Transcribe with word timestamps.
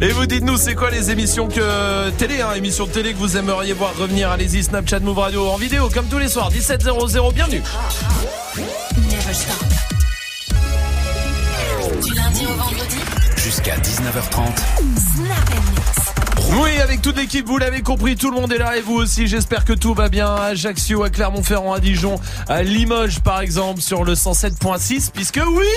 Et 0.00 0.08
vous 0.08 0.26
dites-nous, 0.26 0.56
c'est 0.56 0.74
quoi 0.74 0.90
les 0.90 1.10
émissions 1.12 1.46
que 1.46 2.10
télé, 2.10 2.40
hein, 2.40 2.54
émissions 2.56 2.86
de 2.86 2.90
télé 2.90 3.12
que 3.12 3.18
vous 3.18 3.36
aimeriez 3.36 3.72
voir 3.72 3.94
revenir? 3.96 4.30
Allez-y, 4.30 4.64
Snapchat 4.64 4.98
Move 5.00 5.18
Radio 5.18 5.48
en 5.48 5.56
vidéo, 5.56 5.88
comme 5.94 6.06
tous 6.06 6.18
les 6.18 6.28
soirs, 6.28 6.50
17.00, 6.50 7.32
bienvenue. 7.32 7.62
Du 12.02 12.14
lundi 12.14 12.46
au 12.46 12.54
vendredi. 12.54 12.96
Jusqu'à 13.36 13.76
19h30. 13.76 14.40
Oui, 16.60 16.80
avec 16.80 17.00
toute 17.00 17.16
l'équipe, 17.16 17.46
vous 17.46 17.58
l'avez 17.58 17.82
compris, 17.82 18.16
tout 18.16 18.30
le 18.30 18.40
monde 18.40 18.52
est 18.52 18.58
là 18.58 18.76
et 18.76 18.80
vous 18.80 18.94
aussi. 18.94 19.28
J'espère 19.28 19.64
que 19.64 19.72
tout 19.72 19.94
va 19.94 20.08
bien 20.08 20.34
à 20.34 20.46
Ajaccio, 20.46 21.04
à 21.04 21.10
Clermont-Ferrand, 21.10 21.72
à 21.72 21.80
Dijon, 21.80 22.18
à 22.48 22.64
Limoges 22.64 23.20
par 23.20 23.40
exemple, 23.40 23.80
sur 23.80 24.02
le 24.02 24.14
107.6, 24.14 25.10
puisque 25.12 25.40
oui, 25.46 25.68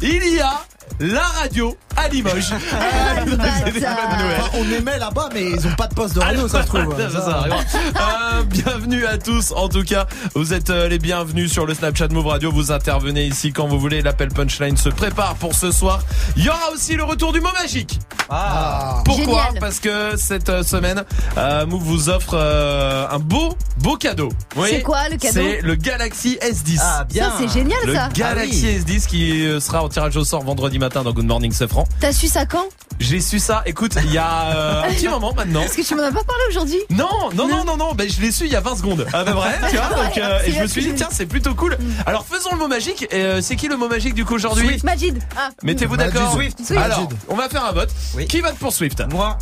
il 0.00 0.34
y 0.34 0.40
a 0.40 0.62
la 1.00 1.22
radio 1.22 1.76
à 1.96 2.08
Limoges. 2.08 2.52
Ah, 2.72 3.22
Enfin, 3.26 4.50
on 4.54 4.70
aimait 4.70 4.98
là-bas, 4.98 5.28
mais 5.32 5.50
ils 5.50 5.66
ont 5.66 5.74
pas 5.74 5.86
de 5.86 5.94
poste 5.94 6.14
de 6.14 6.20
radio, 6.20 6.48
ça 6.48 6.62
se 6.62 6.68
trouve. 6.68 6.94
Ça, 7.12 7.20
ça 7.20 7.36
arrive. 7.38 7.54
Euh, 7.54 8.42
bienvenue 8.44 9.06
à 9.06 9.18
tous. 9.18 9.52
En 9.52 9.68
tout 9.68 9.82
cas, 9.82 10.06
vous 10.34 10.52
êtes 10.52 10.70
euh, 10.70 10.88
les 10.88 10.98
bienvenus 10.98 11.52
sur 11.52 11.66
le 11.66 11.74
Snapchat 11.74 12.08
Move 12.08 12.26
Radio. 12.26 12.50
Vous 12.52 12.72
intervenez 12.72 13.24
ici 13.26 13.52
quand 13.52 13.66
vous 13.66 13.78
voulez. 13.78 14.02
L'appel 14.02 14.28
punchline 14.28 14.76
se 14.76 14.88
prépare 14.88 15.34
pour 15.36 15.54
ce 15.54 15.70
soir. 15.70 16.00
Il 16.36 16.44
y 16.44 16.48
aura 16.48 16.70
aussi 16.74 16.96
le 16.96 17.04
retour 17.04 17.32
du 17.32 17.40
mot 17.40 17.52
magique. 17.60 17.98
Ah. 18.28 19.02
Pourquoi 19.04 19.44
Génial. 19.46 19.60
Parce 19.60 19.80
que 19.80 20.16
cette 20.16 20.48
euh, 20.48 20.62
semaine, 20.62 21.04
euh, 21.36 21.66
Move 21.66 21.82
vous 21.82 22.08
offre 22.08 22.34
euh, 22.34 23.06
un 23.10 23.18
beau, 23.18 23.56
beau 23.78 23.96
cadeau. 23.96 24.28
Oui, 24.56 24.68
C'est 24.70 24.82
quoi, 24.82 25.08
le 25.08 25.16
cadeau 25.16 25.34
C'est 25.34 25.60
le 25.62 25.74
Galaxy 25.76 26.38
S10. 26.42 26.78
Ah, 26.82 27.04
bien. 27.04 27.30
Ça, 27.30 27.36
c'est 27.38 27.48
génial, 27.48 27.78
Le 27.84 27.94
ça. 27.94 28.08
Galaxy 28.14 28.66
S10 28.66 29.06
qui 29.06 29.60
sera 29.60 29.82
en 29.82 29.88
tirage 29.88 30.16
au 30.16 30.24
sort 30.24 30.42
vendredi 30.42 30.75
matin 30.78 31.02
dans 31.02 31.12
Good 31.12 31.26
Morning 31.26 31.52
Safran. 31.52 31.84
T'as 32.00 32.12
su 32.12 32.26
ça 32.28 32.46
quand? 32.46 32.64
J'ai 32.98 33.20
su 33.20 33.38
ça, 33.38 33.62
écoute, 33.66 33.92
il 34.04 34.12
y 34.12 34.18
a 34.18 34.56
euh, 34.56 34.82
un 34.84 34.92
petit 34.92 35.08
moment 35.08 35.32
maintenant. 35.34 35.60
Parce 35.60 35.76
que 35.76 35.82
tu 35.82 35.94
m'en 35.94 36.02
as 36.02 36.12
pas 36.12 36.24
parlé 36.24 36.42
aujourd'hui? 36.48 36.78
Non, 36.90 37.08
non, 37.34 37.46
non, 37.46 37.64
non, 37.64 37.76
non, 37.76 37.94
ben, 37.94 38.08
je 38.08 38.20
l'ai 38.22 38.32
su 38.32 38.46
il 38.46 38.52
y 38.52 38.56
a 38.56 38.60
20 38.60 38.76
secondes, 38.76 39.06
à 39.12 39.24
peu 39.24 39.32
près, 39.34 39.58
tu 39.70 39.76
vois, 39.76 39.88
donc, 40.04 40.16
euh, 40.18 40.40
et 40.46 40.52
je 40.52 40.60
me 40.62 40.66
suis 40.66 40.82
dit, 40.82 40.94
tiens, 40.94 41.08
c'est 41.10 41.26
plutôt 41.26 41.54
cool. 41.54 41.76
Alors, 42.06 42.24
faisons 42.26 42.50
le 42.52 42.58
mot 42.58 42.68
magique, 42.68 43.06
et 43.10 43.22
euh, 43.22 43.40
c'est 43.42 43.56
qui 43.56 43.68
le 43.68 43.76
mot 43.76 43.88
magique 43.88 44.14
du 44.14 44.24
coup 44.24 44.34
aujourd'hui? 44.34 44.80
Majid. 44.82 45.18
Ah. 45.36 45.50
Mettez-vous 45.62 45.96
Majid. 45.96 46.12
d'accord 46.14 46.32
Swift. 46.32 46.58
Swift. 46.64 46.80
Alors, 46.80 47.02
Majid. 47.02 47.16
on 47.28 47.36
va 47.36 47.48
faire 47.48 47.64
un 47.66 47.72
vote. 47.72 47.90
Oui. 48.14 48.26
Qui 48.26 48.40
vote 48.40 48.56
pour 48.56 48.72
Swift? 48.72 49.02
Moi, 49.12 49.36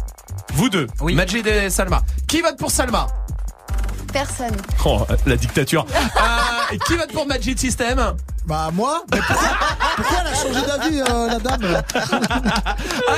Vous 0.54 0.68
deux. 0.68 0.86
Oui. 1.00 1.14
Majid 1.14 1.46
et 1.46 1.70
Salma. 1.70 2.02
Qui 2.26 2.40
vote 2.40 2.56
pour 2.56 2.70
Salma? 2.70 3.06
Personne. 4.14 4.56
Oh, 4.84 5.04
la 5.26 5.36
dictature. 5.36 5.84
Euh, 6.14 6.78
qui 6.86 6.96
vote 6.96 7.12
pour 7.12 7.26
Magic 7.26 7.58
System 7.58 8.14
bah 8.46 8.70
moi. 8.74 9.02
Mais 9.10 9.20
pourquoi, 9.26 9.48
pourquoi 9.96 10.18
elle 10.20 10.26
a 10.26 10.34
changé 10.34 10.66
d'avis, 10.66 11.00
euh, 11.00 11.28
la 11.28 11.38
dame? 11.38 11.82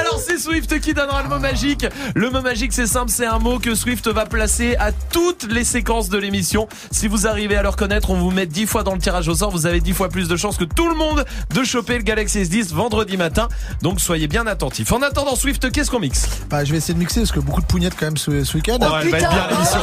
Alors 0.01 0.21
c'est 0.25 0.39
Swift 0.39 0.81
qui 0.81 0.95
donnera 0.95 1.23
le 1.25 1.29
mot 1.29 1.39
magique. 1.41 1.85
Le 2.15 2.31
mot 2.31 2.43
magique 2.43 2.73
c'est 2.73 2.87
simple, 2.87 3.11
c'est 3.11 3.27
un 3.27 3.41
mot 3.41 3.59
que 3.59 3.75
Swift 3.75 4.07
va 4.07 4.27
placer 4.27 4.77
à 4.77 4.93
toutes 4.93 5.51
les 5.51 5.65
séquences 5.65 6.09
de 6.11 6.19
l'émission. 6.19 6.69
Si 6.93 7.09
vous 7.09 7.27
arrivez 7.27 7.57
à 7.57 7.63
le 7.63 7.69
reconnaître, 7.69 8.11
on 8.11 8.17
vous 8.21 8.31
met 8.31 8.47
10 8.47 8.67
fois 8.67 8.85
dans 8.85 8.95
le 8.95 9.01
tirage 9.01 9.27
au 9.27 9.35
sort. 9.35 9.51
Vous 9.51 9.67
avez 9.67 9.81
10 9.81 9.95
fois 9.95 10.09
plus 10.09 10.29
de 10.29 10.37
chances 10.37 10.59
que 10.59 10.65
tout 10.65 10.89
le 10.89 10.95
monde 10.95 11.25
de 11.53 11.65
choper 11.65 11.97
le 11.97 12.05
Galaxy 12.05 12.43
S10 12.43 12.73
vendredi 12.73 13.17
matin. 13.17 13.49
Donc 13.83 14.01
soyez 14.01 14.29
bien 14.29 14.47
attentifs. 14.47 14.93
En 14.93 15.03
attendant 15.03 15.35
Swift, 15.35 15.73
qu'est-ce 15.73 15.91
qu'on 15.91 16.01
mixe? 16.01 16.29
Bah 16.49 16.65
je 16.65 16.71
vais 16.71 16.79
essayer 16.79 16.95
de 16.95 17.01
mixer 17.01 17.21
parce 17.21 17.33
que 17.33 17.41
beaucoup 17.41 17.63
de 17.63 17.67
pougnettes 17.67 17.97
quand 17.99 18.07
même 18.07 18.17
ce, 18.17 18.45
ce 18.45 18.57
week-end. 18.57 18.79
Oh, 18.81 18.87
elle 19.03 19.11
va 19.11 19.19
être 19.19 19.29
bien 19.29 19.49
l'émission. 19.51 19.81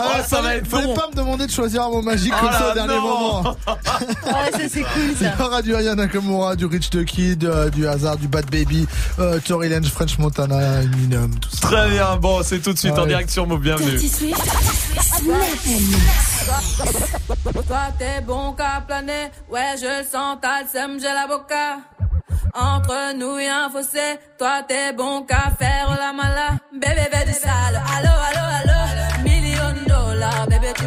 Ah, 0.00 0.22
ça 0.22 0.36
va 0.36 0.42
fallait- 0.42 0.58
être 0.58 0.66
fallait 0.68 0.86
bon. 0.86 0.94
pas 0.94 1.08
me 1.10 1.14
demander 1.16 1.46
de 1.46 1.50
choisir 1.52 1.82
un 1.84 1.88
mot 1.90 2.02
magique 2.02 2.32
Oh 2.36 2.40
comme 2.40 2.52
ça 2.52 2.60
là, 2.60 2.70
au 2.70 2.74
dernier 2.74 2.94
non. 2.94 3.00
moment. 3.02 3.42
Ouais, 3.42 3.52
ça 4.52 4.58
c'est 4.72 4.82
cool 4.82 5.02
Il 5.10 5.16
ça. 5.16 5.34
y 5.38 5.42
aura 5.42 5.62
du 5.62 5.74
Aya 5.74 5.94
Nakamura, 5.94 6.56
du 6.56 6.66
Rich 6.66 6.90
the 6.90 7.04
Kid, 7.04 7.44
euh, 7.44 7.70
du 7.70 7.86
Hazard, 7.88 8.16
du 8.16 8.28
Bad 8.28 8.50
Baby, 8.50 8.86
euh, 9.18 9.38
Tory 9.46 9.68
Lanez, 9.68 9.88
French 9.88 10.18
Montana, 10.18 10.82
Eminem, 10.82 11.30
tout 11.40 11.50
ça. 11.50 11.68
Très 11.68 11.90
bien. 11.90 12.16
Bon, 12.16 12.40
c'est 12.42 12.60
tout 12.60 12.72
de 12.72 12.78
suite 12.78 12.94
Ah 12.96 13.02
en 13.02 13.06
direct 13.06 13.30
sur 13.30 13.46
Move. 13.46 13.60
Bienvenue. 13.60 13.98
Toi 17.66 17.78
t'es 17.98 18.20
bon 18.22 18.52
qu'à 18.52 18.82
planer, 18.86 19.30
ouais 19.50 19.74
je 19.80 19.84
le 20.00 20.04
sens, 20.10 20.38
j'ai 21.00 21.04
la 21.12 21.26
boca. 21.26 21.78
Entre 22.54 23.14
nous 23.16 23.38
y'a 23.38 23.66
un 23.66 23.70
fossé, 23.70 24.18
toi 24.38 24.62
t'es 24.66 24.92
bon 24.92 25.22
qu'à 25.22 25.50
faire 25.58 25.96
la 25.98 26.12
mala. 26.12 26.50
Bébé 26.72 27.24
du 27.26 27.32
sale, 27.34 27.82
million 29.72 30.08
dollars, 30.08 30.46
bébé 30.48 30.72
tu. 30.76 30.84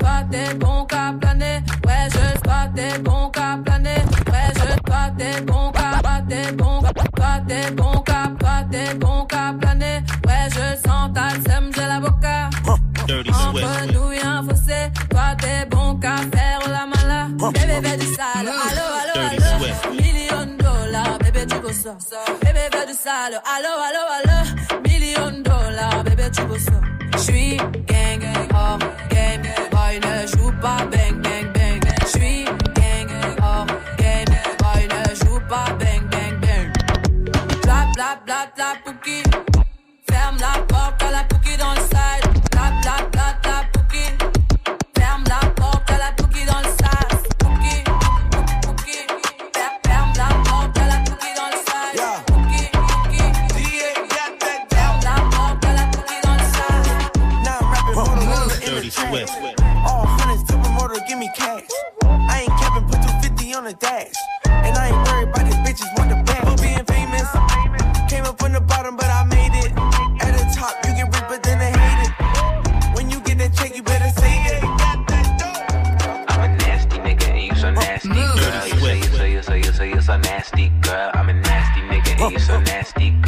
Toi 0.00 0.10
t'es 0.30 0.54
bon 0.54 0.84
qu'à 0.86 1.14
planer, 1.20 1.62
ouais 1.86 2.08
je 2.10 2.40
toi 2.40 2.68
t'es 2.74 2.98
bon 2.98 3.30
qu'à 3.30 3.58
planer, 3.64 4.02
ouais 4.32 4.52
je 4.54 4.80
toi 4.82 5.10
t'es 5.16 5.40
bon 5.42 5.72
qu'à, 5.72 6.00
toi 6.00 6.22
t'es 6.28 6.52
bon 6.52 6.80
toi 7.16 7.40
t'es 7.46 7.70
bon 7.72 7.92
qu'à, 8.00 8.28
toi 8.38 8.64
t'es 8.70 8.94
bon 8.94 9.24
qu'à 9.26 9.54
planer, 9.60 10.02
ouais 10.26 10.48
je 10.50 10.88
sens 10.88 11.10
ta 11.14 11.30
seum, 11.30 11.70
j'ai 11.74 11.86
la 11.86 12.00
boca. 12.00 12.50
Entre 13.08 13.92
nous 13.92 14.12
y'a 14.12 14.30
un 14.38 14.42
fossé, 14.48 14.90
toi 15.10 15.34
t'es 15.38 15.66
bon 15.70 15.96
qu'à 15.98 16.16
faire 16.16 16.60
la 16.68 16.86
mala. 16.86 17.28
Bébé 17.52 17.96
du 17.96 18.06
sale, 18.06 18.48
ça. 21.72 21.96
Bébé 22.42 22.60
fais 22.72 22.86
du 22.86 22.94
sale, 22.94 23.40
allo 23.44 23.72
allo 23.86 24.02
allo, 24.18 24.82
million 24.88 25.42
dollars, 25.42 26.04
bébé 26.04 26.30
tu. 26.32 26.42
J'suis 27.18 27.56
gang, 27.86 28.22
hors 28.54 28.78
game, 29.10 29.42
boy 29.70 30.00
ne 30.00 30.26
joue 30.26 30.52
pas 30.60 30.84
bang 30.90 31.20
bang 31.22 31.52
bang. 31.52 31.80
J'suis 32.06 32.44
gang, 32.74 33.10
hors 33.42 33.66
game, 33.98 34.34
boy 34.58 34.88
ne 34.88 35.14
joue 35.14 35.40
pas 35.48 35.70
bang 35.78 36.08
bang 36.10 36.40
bang. 36.40 36.72
Bla 37.62 37.86
bla 37.94 38.18
bla 38.24 38.46
bla 38.54 38.74
pouki, 38.84 39.22
ferme 40.10 40.38
la 40.40 40.60
porte 40.62 41.02
à 41.02 41.10
la 41.10 41.24
pouki 41.24 41.56
dans 41.56 41.74
le 41.74 41.80
side. 41.80 42.29
Promoter, 61.36 61.56
give 61.56 61.56
me 61.56 61.66
cash. 61.66 61.68
I 62.02 62.40
ain't 62.42 62.50
capping, 62.58 62.84
put 62.84 63.02
250 63.02 63.54
on 63.54 63.64
the 63.64 63.74
dash. 63.74 64.14
And 64.46 64.76
I 64.76 64.88
ain't 64.88 65.08
worried 65.08 65.28
about 65.28 65.44
these 65.44 65.60
bitches 65.66 65.98
want 65.98 66.10
the 66.10 66.22
bag. 66.24 66.44
For 66.46 66.56
being 66.62 66.84
famous, 66.84 67.28
came 68.10 68.24
up 68.24 68.38
from 68.38 68.52
the 68.52 68.60
bottom, 68.60 68.96
but 68.96 69.06
I 69.06 69.24
made 69.24 69.54
it. 69.54 69.72
At 70.22 70.36
the 70.36 70.44
top, 70.54 70.74
you 70.84 70.94
get 70.94 71.06
rich, 71.06 71.24
but 71.28 71.42
then 71.42 71.58
they 71.58 71.72
hate 71.72 72.08
it. 72.08 72.96
When 72.96 73.10
you 73.10 73.20
get 73.20 73.38
that 73.38 73.54
check, 73.54 73.76
you 73.76 73.82
better 73.82 74.10
save 74.20 74.46
it. 74.46 74.62
I'm 76.28 76.40
a 76.40 76.56
nasty 76.56 76.98
nigga 76.98 77.28
and 77.28 77.42
you 77.42 77.54
so 77.54 77.68
oh, 77.68 77.72
nasty, 77.72 78.08
girl. 78.08 78.36
You 78.66 78.80
say 78.80 78.98
you 78.98 79.10
say 79.10 79.32
you 79.32 79.42
say 79.42 79.58
you 79.58 79.72
say 79.72 79.88
you 79.90 80.00
so 80.00 80.16
nasty, 80.18 80.68
girl. 80.80 81.10
I'm 81.14 81.28
a 81.28 81.34
nasty 81.34 81.80
nigga 81.82 82.22
and 82.22 82.32
you 82.32 82.38
so 82.38 82.54
oh. 82.54 82.60
nasty, 82.60 83.10
girl. 83.10 83.19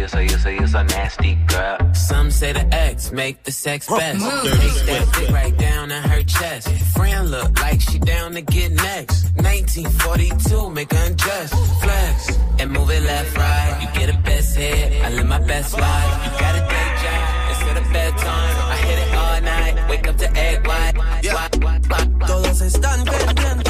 You 0.00 0.08
say 0.08 0.22
you 0.22 0.28
say 0.30 0.32
you 0.32 0.38
say 0.38 0.54
you 0.54 0.66
say 0.66 0.72
so 0.72 0.82
nasty, 0.82 1.34
girl. 1.46 1.76
Some 1.92 2.30
say 2.30 2.52
the 2.54 2.66
X 2.74 3.12
make 3.12 3.42
the 3.42 3.52
sex 3.52 3.86
best. 3.86 4.24
Make 4.24 4.86
that 4.86 5.12
dick 5.14 5.28
right 5.28 5.54
down 5.58 5.90
in 5.90 6.02
her 6.02 6.22
chest. 6.22 6.70
Friend 6.96 7.30
look 7.30 7.60
like 7.60 7.82
she 7.82 7.98
down 7.98 8.32
to 8.32 8.40
get 8.40 8.72
next. 8.72 9.24
1942, 9.36 10.70
make 10.70 10.90
her 10.90 11.06
undress. 11.06 11.50
Flex 11.82 12.38
and 12.58 12.70
move 12.70 12.88
it 12.88 13.02
left, 13.02 13.36
right. 13.36 13.78
You 13.82 14.00
get 14.00 14.08
a 14.14 14.18
best 14.22 14.56
hit, 14.56 15.04
I 15.04 15.10
live 15.10 15.26
my 15.26 15.40
best 15.40 15.74
life. 15.74 16.24
You 16.24 16.30
got 16.40 16.54
a 16.56 16.60
day 16.60 16.88
job 17.02 17.50
instead 17.50 17.76
of 17.76 17.92
bedtime. 17.92 18.56
I 18.72 18.76
hit 18.76 18.98
it 19.04 19.14
all 19.14 19.40
night, 19.42 19.90
wake 19.90 20.08
up 20.08 20.16
to 20.16 20.30
egg 20.34 20.66
white. 20.66 20.94
Yeah. 21.22 21.48
Todos 22.26 22.60
están 22.62 23.04
pendientes 23.04 23.69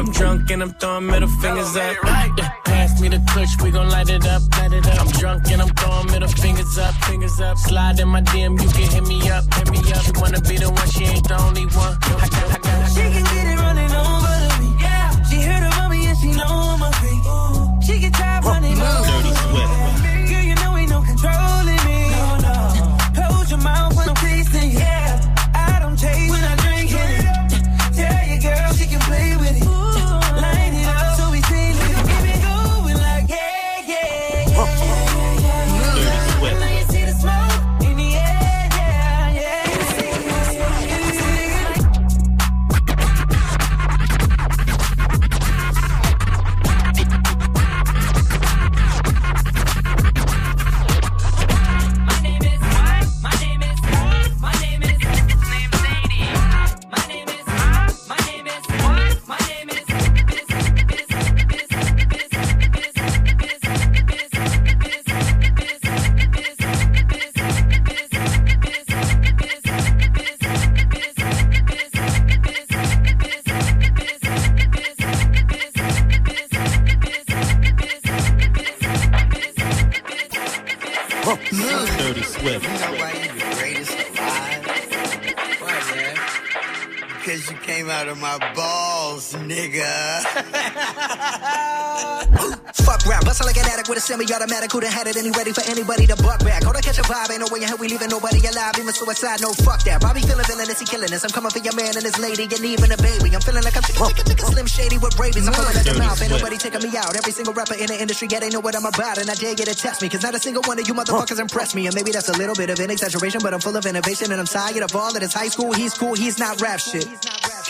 I'm 0.00 0.10
drunk 0.12 0.50
and 0.50 0.62
I'm 0.62 0.72
throwing 0.80 1.06
middle 1.08 1.28
fingers 1.28 1.76
up. 1.76 1.94
Yeah, 2.38 2.48
pass 2.64 2.98
me 3.02 3.08
the 3.10 3.20
push, 3.34 3.50
we 3.62 3.70
gon' 3.70 3.90
light 3.90 4.08
it 4.08 4.26
up, 4.26 4.40
light 4.56 4.72
it 4.72 4.86
up. 4.86 4.98
I'm 4.98 5.08
drunk 5.08 5.50
and 5.50 5.60
I'm 5.60 5.68
throwing 5.76 6.06
middle 6.06 6.28
fingers 6.28 6.78
up, 6.78 6.94
fingers 7.04 7.38
up. 7.38 7.58
Slide 7.58 8.00
in 8.00 8.08
my 8.08 8.22
DM, 8.22 8.58
you 8.62 8.68
can 8.70 8.90
hit 8.90 9.06
me 9.06 9.28
up, 9.28 9.44
hit 9.52 9.70
me 9.70 9.78
up. 9.92 10.06
You 10.06 10.12
wanna 10.16 10.40
be 10.40 10.56
the 10.56 10.70
one, 10.70 10.88
she 10.88 11.04
ain't 11.04 11.28
the 11.28 11.38
only 11.42 11.66
one. 11.66 11.98
I 12.00 12.28
got, 12.32 12.48
I 12.48 12.58
got, 12.64 12.88
she 12.88 13.02
can 13.12 13.24
get 13.24 13.46
it 13.52 13.58
running 13.60 13.92
over 13.92 14.34
to 14.40 14.62
me. 14.62 14.74
Yeah, 14.80 15.22
she 15.28 15.36
heard 15.42 15.66
about 15.68 15.90
me 15.90 16.06
and 16.06 16.16
she 16.16 16.32
know 16.32 16.48
I'm 16.48 16.80
a 16.80 16.90
freak. 16.96 17.84
She 17.84 18.00
get 18.00 18.14
tired 18.14 18.44
running 18.46 18.80
over. 18.80 19.19
With 93.90 93.98
a 93.98 94.06
semi-automatic. 94.06 94.70
Who'da 94.70 94.86
had 94.86 95.10
it 95.10 95.18
and 95.18 95.26
he 95.26 95.32
ready 95.34 95.50
for 95.50 95.66
anybody 95.66 96.06
to 96.06 96.14
buck 96.22 96.38
back? 96.46 96.62
Hold 96.62 96.78
on, 96.78 96.82
catch 96.86 97.02
a 97.02 97.02
vibe, 97.02 97.34
ain't 97.34 97.42
no 97.42 97.50
way 97.50 97.60
in 97.60 97.66
hell 97.66 97.76
we 97.76 97.90
leaving 97.90 98.08
nobody 98.08 98.38
alive. 98.46 98.78
Even 98.78 98.94
suicide, 98.94 99.42
no 99.42 99.50
fuck 99.66 99.82
that. 99.82 100.00
Bobby 100.00 100.22
feeling 100.22 100.46
villainous, 100.46 100.78
he 100.78 100.86
killing 100.86 101.10
us. 101.10 101.26
I'm 101.26 101.34
coming 101.34 101.50
for 101.50 101.58
your 101.58 101.74
man 101.74 101.98
and 101.98 102.06
his 102.06 102.14
lady, 102.22 102.46
and 102.46 102.62
even 102.62 102.94
a 102.94 102.96
baby. 103.02 103.34
I'm 103.34 103.42
feeling 103.42 103.66
like 103.66 103.74
I'm 103.74 103.82
chicken, 103.82 104.06
chicken, 104.06 104.24
chicken, 104.30 104.46
slim 104.46 104.66
shady 104.70 104.98
with 105.02 105.18
rabies. 105.18 105.42
I'm 105.42 105.52
pulling 105.52 105.74
at 105.74 105.84
the 105.84 105.98
mouth, 105.98 106.22
ain't 106.22 106.30
nobody 106.30 106.56
taking 106.56 106.86
me 106.86 106.94
out. 106.94 107.18
Every 107.18 107.34
single 107.34 107.52
rapper 107.52 107.74
in 107.74 107.90
the 107.90 107.98
industry, 107.98 108.30
yeah, 108.30 108.38
they 108.38 108.54
know 108.54 108.62
what 108.62 108.78
I'm 108.78 108.86
about, 108.86 109.18
and 109.18 109.26
I 109.26 109.34
dare 109.34 109.58
you 109.58 109.66
to 109.66 109.74
test 109.74 110.00
me, 110.00 110.08
cause 110.08 110.22
not 110.22 110.38
a 110.38 110.40
single 110.40 110.62
one 110.70 110.78
of 110.78 110.86
you 110.86 110.94
motherfuckers 110.94 111.42
impressed 111.42 111.74
me. 111.74 111.90
And 111.90 111.94
maybe 111.98 112.14
that's 112.14 112.30
a 112.30 112.36
little 112.38 112.54
bit 112.54 112.70
of 112.70 112.78
an 112.78 112.94
exaggeration, 112.94 113.42
but 113.42 113.52
I'm 113.52 113.60
full 113.60 113.76
of 113.76 113.84
innovation, 113.86 114.30
and 114.30 114.38
I'm 114.38 114.46
tired 114.46 114.86
of 114.86 114.94
all 114.94 115.10
of 115.10 115.18
this 115.18 115.34
high 115.34 115.50
school. 115.50 115.74
He's 115.74 115.98
cool, 115.98 116.14
he's 116.14 116.38
not 116.38 116.62
rap 116.62 116.78
shit. 116.78 117.10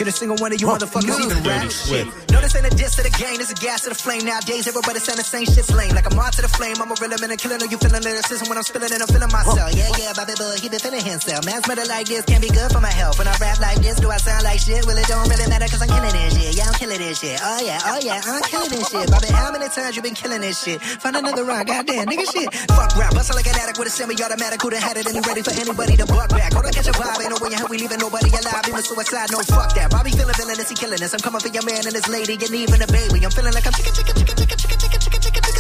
Can 0.00 0.09
a 0.09 0.16
single 0.16 0.40
one 0.40 0.49
of 0.49 0.57
you 0.57 0.64
motherfuckers 0.64 1.12
even 1.12 1.45
rap 1.45 1.69
shit? 1.69 2.09
No, 2.33 2.40
this 2.40 2.57
ain't 2.57 2.64
a 2.64 2.73
diss 2.73 2.97
to 2.97 3.04
the 3.04 3.12
game, 3.21 3.37
this 3.37 3.52
a 3.52 3.59
gas 3.61 3.85
to 3.85 3.92
the 3.92 3.95
flame. 3.95 4.25
Nowadays, 4.25 4.64
everybody 4.64 4.97
saying 4.97 5.21
the 5.21 5.28
same 5.28 5.45
shit's 5.45 5.69
lame. 5.76 5.92
Like 5.92 6.09
I'm 6.09 6.16
on 6.16 6.33
to 6.33 6.40
the 6.40 6.49
flame, 6.49 6.80
I'm 6.80 6.88
a 6.88 6.97
real 6.97 7.12
man 7.21 7.28
and 7.28 7.37
killing. 7.37 7.61
Are 7.61 7.69
you 7.69 7.76
feeling 7.76 8.00
lyricism 8.00 8.49
when 8.49 8.57
I'm 8.57 8.64
spilling 8.64 8.88
it? 8.88 8.97
I'm 8.97 9.12
feeling 9.12 9.28
myself. 9.28 9.69
Yeah, 9.76 9.92
yeah, 10.00 10.16
Bobby 10.16 10.33
Boy, 10.40 10.57
he 10.57 10.73
been 10.73 10.80
feeling 10.80 11.04
himself. 11.04 11.45
Man's 11.45 11.69
better 11.69 11.85
like 11.85 12.09
this, 12.09 12.25
can't 12.25 12.40
be 12.40 12.49
good 12.49 12.73
for 12.73 12.80
my 12.80 12.88
health. 12.88 13.21
When 13.21 13.28
I 13.28 13.37
rap 13.45 13.61
like 13.61 13.85
this, 13.85 14.00
do 14.00 14.09
I 14.09 14.16
sound 14.16 14.40
like 14.40 14.64
shit? 14.64 14.88
Well, 14.88 14.97
it 14.97 15.04
don't 15.04 15.28
really 15.28 15.45
matter 15.52 15.69
cause 15.69 15.85
I'm 15.85 15.92
killing 15.92 16.16
this 16.16 16.33
shit. 16.33 16.57
Yeah, 16.57 16.73
I'm 16.73 16.76
killing 16.80 17.00
this 17.04 17.21
shit. 17.21 17.37
Oh 17.37 17.61
yeah, 17.61 17.92
oh 17.92 18.00
yeah, 18.00 18.25
I'm 18.25 18.40
killing 18.49 18.73
this 18.73 18.88
shit. 18.88 19.04
Bobby, 19.04 19.28
how 19.37 19.52
many 19.52 19.69
times 19.69 20.00
you 20.00 20.00
been 20.00 20.16
killing 20.16 20.40
this 20.40 20.64
shit? 20.64 20.80
Find 20.80 21.12
another 21.12 21.45
rhyme, 21.45 21.69
goddamn, 21.69 22.09
nigga 22.09 22.25
shit. 22.25 22.49
Fuck 22.73 22.97
rap, 22.97 23.12
bustle 23.12 23.37
like 23.37 23.52
an 23.52 23.61
addict 23.61 23.76
with 23.76 23.88
a 23.88 23.92
semi-automatic. 23.92 24.64
Who'da 24.64 24.80
had 24.80 24.97
it 24.97 25.12
and 25.12 25.21
ready 25.28 25.45
for 25.45 25.52
anybody 25.52 26.00
to 26.00 26.09
buck 26.09 26.33
back? 26.33 26.57
Hold 26.57 26.64
on, 26.64 26.73
catch 26.73 26.88
a 26.88 26.97
vibe, 26.97 27.21
ain't 27.21 27.37
no 27.37 27.38
way 27.45 27.52
hell 27.52 27.69
we 27.69 27.76
leaving 27.76 28.00
nobody 28.00 28.33
alive. 28.33 28.64
Even 28.64 28.80
suicide, 28.80 29.28
no 29.28 29.45
fuck 29.45 29.76
that. 29.76 29.89
Bobby 29.90 30.11
feeling 30.12 30.35
villainous, 30.38 30.68
he 30.70 30.75
killing 30.75 31.02
us. 31.02 31.12
I'm 31.14 31.20
coming 31.20 31.40
for 31.40 31.49
your 31.49 31.64
man 31.64 31.85
and 31.87 31.94
his 31.94 32.09
lady, 32.09 32.35
and 32.35 32.54
even 32.54 32.80
a 32.82 32.87
baby. 32.87 33.25
I'm 33.25 33.30
feeling 33.30 33.52
like 33.52 33.66
I'm 33.66 33.73
chicken, 33.73 33.92
chicken, 33.92 34.14
chicken, 34.14 34.37
chicken, 34.37 34.59
chicken, 34.59 34.80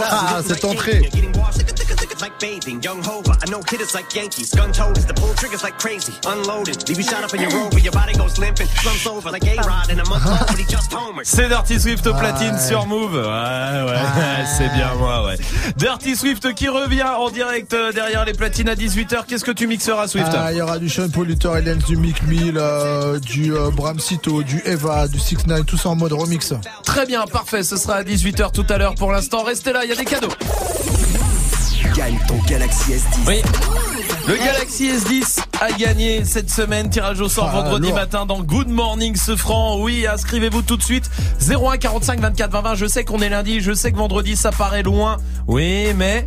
Ah, 0.00 0.40
cette 0.46 0.64
entrée. 0.64 1.10
like 2.20 2.38
bathing. 2.40 2.80
Young 2.80 3.02
Hova, 3.02 3.36
I 3.42 3.50
know 3.50 3.60
hitters 3.68 3.92
like 3.94 4.14
Yankees. 4.14 4.50
Gun 4.54 4.72
toters, 4.72 5.04
the 5.04 5.14
pull 5.14 5.34
triggers 5.34 5.62
like 5.62 5.78
crazy. 5.78 6.12
Unloaded, 6.26 6.88
leave 6.88 6.98
you 6.98 7.02
shot 7.04 7.24
up 7.24 7.34
in 7.34 7.40
your 7.42 7.50
rover. 7.50 7.78
Your 7.80 7.92
body 7.92 8.14
goes 8.14 8.38
limp 8.38 8.60
and 8.60 8.68
slumps 8.80 9.06
over 9.06 9.30
like 9.30 9.44
A-Rod 9.44 9.90
in 9.90 9.98
a 10.00 10.08
month 10.08 10.24
old, 10.26 10.46
but 10.48 10.56
he 10.58 10.64
just 10.64 10.92
homered. 10.92 11.24
C'est 11.26 11.48
Dirty 11.48 11.78
Swift 11.80 12.06
au 12.06 12.14
platine 12.14 12.54
Ouais. 12.54 12.66
sur 12.68 12.86
Move. 12.86 13.14
Ouais, 13.14 13.20
ouais, 13.20 14.44
c'est 14.56 14.72
bien 14.74 14.94
moi, 14.94 15.26
ouais. 15.26 15.36
Dirty 15.76 16.14
Swift 16.16 16.54
qui 16.54 16.68
revient 16.68 17.02
en 17.02 17.30
direct 17.30 17.74
euh, 17.74 17.92
derrière 17.92 18.24
les 18.24 18.32
platines 18.32 18.68
à 18.68 18.74
18h. 18.74 19.24
Qu'est-ce 19.26 19.44
que 19.44 19.50
tu 19.50 19.66
mixeras, 19.66 20.06
Swift 20.08 20.28
Ah, 20.32 20.52
il 20.52 20.58
y 20.58 20.62
aura 20.62 20.78
du 20.78 20.88
Sean 20.88 21.08
Tory 21.08 21.64
Lanez, 21.64 21.82
du 21.82 21.96
Mick 21.96 22.22
Mill, 22.26 22.56
euh, 22.56 23.18
du 23.18 23.52
euh, 23.54 23.70
Bram 23.70 23.98
Cito, 23.98 24.42
du 24.42 24.62
Eva, 24.64 25.08
du 25.08 25.18
6 25.18 25.46
9 25.46 25.66
tout 25.66 25.76
ça 25.76 25.88
en 25.90 25.96
mode 25.96 26.12
remix. 26.12 26.52
Très 26.84 27.06
bien, 27.06 27.24
parfait. 27.26 27.62
Ce 27.62 27.76
sera 27.76 27.96
à 27.96 28.02
18h 28.02 28.52
tout 28.52 28.66
à 28.68 28.78
l'heure. 28.78 28.83
Pour 28.92 29.12
l'instant, 29.12 29.42
restez 29.42 29.72
là, 29.72 29.84
il 29.84 29.88
y 29.88 29.92
a 29.92 29.96
des 29.96 30.04
cadeaux. 30.04 30.28
Gagne 31.96 32.18
ton 32.28 32.36
Galaxy 32.46 32.92
S10. 32.92 33.26
Oui. 33.26 33.42
Le 34.26 34.36
Galaxy 34.36 34.88
S10 34.90 35.40
a 35.60 35.70
gagné 35.72 36.24
cette 36.24 36.50
semaine. 36.50 36.88
Tirage 36.88 37.20
au 37.20 37.28
sort 37.28 37.50
Ah, 37.52 37.56
vendredi 37.60 37.88
lourd. 37.88 37.96
matin 37.96 38.24
dans 38.26 38.42
Good 38.42 38.68
Morning 38.68 39.16
ce 39.16 39.36
franc. 39.36 39.78
Oui, 39.82 40.06
inscrivez-vous 40.10 40.62
tout 40.62 40.76
de 40.78 40.82
suite. 40.82 41.10
01 41.46 41.76
45 41.76 42.20
24 42.20 42.50
20 42.50 42.60
20. 42.62 42.74
Je 42.74 42.86
sais 42.86 43.04
qu'on 43.04 43.18
est 43.20 43.28
lundi. 43.28 43.60
Je 43.60 43.72
sais 43.74 43.92
que 43.92 43.96
vendredi 43.98 44.34
ça 44.36 44.50
paraît 44.50 44.82
loin. 44.82 45.18
Oui, 45.46 45.88
mais 45.96 46.26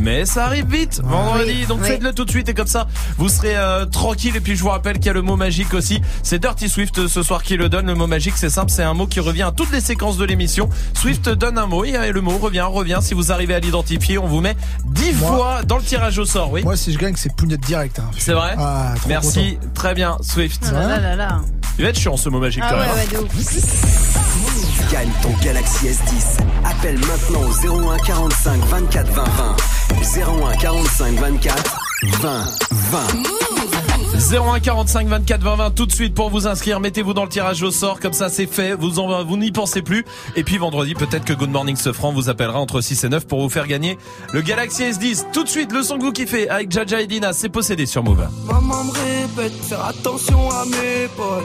mais 0.00 0.24
ça 0.24 0.46
arrive 0.46 0.66
vite 0.70 1.00
vendredi. 1.04 1.52
Oui, 1.60 1.66
donc 1.66 1.80
oui. 1.82 1.88
faites-le 1.88 2.12
tout 2.12 2.24
de 2.24 2.30
suite 2.30 2.48
et 2.48 2.54
comme 2.54 2.66
ça 2.66 2.86
vous 3.18 3.28
serez 3.28 3.54
euh, 3.56 3.84
tranquille. 3.84 4.34
Et 4.36 4.40
puis 4.40 4.56
je 4.56 4.62
vous 4.62 4.70
rappelle 4.70 4.96
qu'il 4.96 5.06
y 5.06 5.10
a 5.10 5.12
le 5.12 5.22
mot 5.22 5.36
magique 5.36 5.74
aussi. 5.74 6.00
C'est 6.22 6.38
Dirty 6.40 6.68
Swift 6.68 6.98
euh, 6.98 7.08
ce 7.08 7.22
soir 7.22 7.42
qui 7.42 7.56
le 7.56 7.68
donne. 7.68 7.86
Le 7.86 7.94
mot 7.94 8.06
magique 8.06 8.34
c'est 8.36 8.48
simple. 8.50 8.70
C'est 8.70 8.82
un 8.82 8.94
mot 8.94 9.06
qui 9.06 9.20
revient 9.20 9.42
à 9.42 9.52
toutes 9.52 9.72
les 9.72 9.80
séquences 9.80 10.16
de 10.16 10.24
l'émission. 10.24 10.68
Swift 10.94 11.28
donne 11.28 11.58
un 11.58 11.66
mot 11.66 11.84
et 11.84 11.96
euh, 11.96 12.12
le 12.12 12.20
mot 12.20 12.38
revient, 12.38 12.60
revient. 12.62 12.98
Si 13.02 13.12
vous 13.14 13.30
arrivez 13.32 13.54
à 13.54 13.60
l'identifier, 13.60 14.18
on 14.18 14.26
vous 14.26 14.40
met 14.40 14.56
10 14.86 15.14
Moi- 15.16 15.28
fois 15.28 15.62
dans 15.64 15.76
le 15.76 15.82
tirage 15.82 16.18
au 16.18 16.24
sort. 16.24 16.50
Oui. 16.52 16.62
Moi, 16.62 16.76
si 16.76 16.92
je 16.92 16.98
gagne, 16.98 17.16
c'est 17.24 17.34
pougnette 17.34 17.60
direct. 17.60 17.98
Hein. 17.98 18.10
C'est 18.18 18.34
vrai 18.34 18.54
Ah, 18.58 18.92
Merci, 19.08 19.58
très 19.72 19.94
bien, 19.94 20.18
Swift. 20.20 20.62
Ah 20.68 20.72
là 20.72 20.86
là 20.88 20.98
là 21.00 21.16
là. 21.16 21.40
Il 21.78 21.84
va 21.84 21.88
être 21.90 21.98
chiant 21.98 22.18
ce 22.18 22.28
mot 22.28 22.38
magique 22.38 22.62
Ah 22.62 22.68
quand 22.70 22.76
ouais, 22.78 22.86
même. 22.86 22.94
ouais, 22.96 23.06
de 23.06 23.18
ouf. 23.38 24.92
Gagne 24.92 25.08
ton 25.22 25.30
Galaxy 25.42 25.86
S10. 25.86 26.40
Appelle 26.66 26.98
maintenant 26.98 27.40
au 27.48 27.92
01 27.92 27.96
45 28.04 28.60
24 28.66 29.10
20 29.12 29.24
20. 29.24 30.52
01 30.52 30.56
45 30.58 31.14
24 31.14 31.76
20 32.20 32.44
20. 32.70 33.43
01 34.14 34.60
45 34.60 35.08
24 35.08 35.42
20 35.42 35.56
20 35.56 35.70
tout 35.72 35.86
de 35.86 35.92
suite 35.92 36.14
pour 36.14 36.30
vous 36.30 36.46
inscrire. 36.46 36.78
Mettez-vous 36.78 37.14
dans 37.14 37.24
le 37.24 37.28
tirage 37.28 37.62
au 37.62 37.70
sort, 37.70 37.98
comme 37.98 38.12
ça 38.12 38.28
c'est 38.28 38.46
fait. 38.46 38.74
Vous 38.74 38.98
en, 39.00 39.24
vous 39.24 39.36
n'y 39.36 39.50
pensez 39.50 39.82
plus. 39.82 40.04
Et 40.36 40.44
puis 40.44 40.56
vendredi, 40.56 40.94
peut-être 40.94 41.24
que 41.24 41.32
Good 41.32 41.50
Morning 41.50 41.76
Sofran 41.76 42.12
vous 42.12 42.28
appellera 42.28 42.60
entre 42.60 42.80
6 42.80 43.04
et 43.04 43.08
9 43.08 43.26
pour 43.26 43.40
vous 43.40 43.48
faire 43.48 43.66
gagner 43.66 43.98
le 44.32 44.40
Galaxy 44.40 44.84
S10. 44.84 45.26
Tout 45.32 45.42
de 45.42 45.48
suite, 45.48 45.72
le 45.72 45.82
son 45.82 45.98
que 45.98 46.04
vous 46.04 46.12
kiffez 46.12 46.48
avec 46.48 46.70
Jaja 46.70 47.00
et 47.00 47.06
Dina, 47.06 47.32
c'est 47.32 47.48
possédé 47.48 47.86
sur 47.86 48.04
Move. 48.04 48.28
Maman 48.46 48.84
me 48.84 48.92
répète, 48.92 49.54
faire 49.64 49.84
attention 49.84 50.50
à 50.50 50.64
mes 50.64 51.08
potes. 51.16 51.44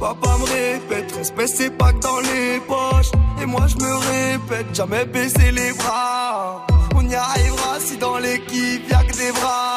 Papa 0.00 0.36
me 0.38 0.44
répète, 0.44 1.14
respect 1.16 1.70
pas 1.70 1.92
dans 1.92 2.18
les 2.20 2.58
poches. 2.66 3.12
Et 3.40 3.46
moi 3.46 3.66
je 3.68 3.76
me 3.76 3.94
répète, 3.94 4.74
jamais 4.74 5.04
baisser 5.04 5.52
les 5.52 5.72
bras. 5.74 6.66
On 6.96 7.08
y 7.08 7.14
arrivera 7.14 7.78
si 7.78 7.96
dans 7.98 8.18
l'équipe 8.18 8.88
y'a 8.90 9.04
que 9.04 9.16
des 9.16 9.32
bras. 9.32 9.69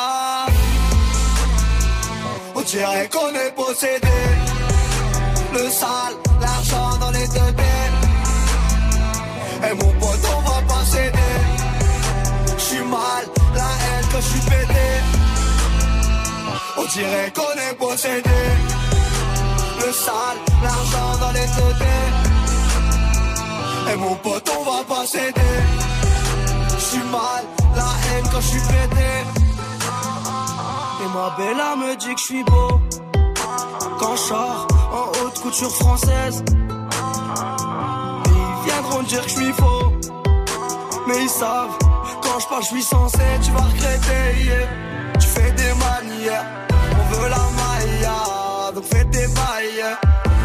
Dirait 2.73 3.07
qu'on 3.07 3.29
est 3.29 3.51
possédé. 3.55 4.17
Le 5.53 5.69
sale, 5.69 6.15
l'argent 6.41 6.97
dans 6.99 7.11
les 7.11 7.27
deux 7.27 7.53
Et 9.67 9.73
mon 9.75 9.93
pote, 9.99 10.25
on 10.35 10.41
va 10.41 10.59
pas 10.67 10.83
céder. 10.83 11.35
J'suis 12.57 12.83
mal, 12.83 13.25
la 13.53 13.69
haine 13.83 14.07
que 14.11 14.19
j'suis 14.21 14.39
pété. 14.49 14.87
On 16.75 16.85
dirait 16.85 17.31
qu'on 17.35 17.55
est 17.61 17.75
possédé. 17.75 18.41
Le 19.77 19.93
sale, 19.93 20.39
l'argent 20.63 21.17
dans 21.19 21.31
les 21.31 21.47
deux 21.57 21.75
Et 23.93 23.95
mon 23.97 24.15
pote, 24.15 24.51
on 24.59 24.63
va 24.63 24.83
pas 24.83 25.05
céder. 25.05 25.57
J'suis 26.79 27.05
mal, 27.11 27.43
la 27.75 27.91
haine 28.17 28.27
quand 28.31 28.41
j'suis 28.41 28.61
pété. 28.61 29.52
Et 31.03 31.07
ma 31.07 31.29
bella 31.37 31.75
me 31.75 31.95
dit 31.97 32.13
que 32.15 32.19
j'suis 32.21 32.43
beau. 32.45 32.79
Quand 33.99 34.15
j'sors 34.15 34.67
en 34.93 35.25
haute 35.25 35.39
couture 35.41 35.75
française. 35.75 36.43
Ils 38.27 38.69
viendront 38.69 39.03
dire 39.03 39.21
que 39.23 39.29
j'suis 39.29 39.51
faux. 39.51 39.91
Mais 41.07 41.21
ils 41.21 41.29
savent, 41.29 41.77
quand 42.21 42.39
je 42.39 42.47
parle, 42.47 42.63
je 42.63 42.67
suis 42.67 42.83
censé, 42.83 43.19
tu 43.43 43.51
vas 43.51 43.63
regretter. 43.63 44.45
yeah. 44.45 44.67
Tu 45.19 45.27
fais 45.27 45.51
des 45.51 45.73
manières, 45.73 46.45
on 46.71 47.13
veut 47.13 47.29
la 47.29 47.45
maille, 47.59 48.73
donc 48.73 48.85
fais 48.85 49.03
des 49.05 49.27
bails. 49.27 49.97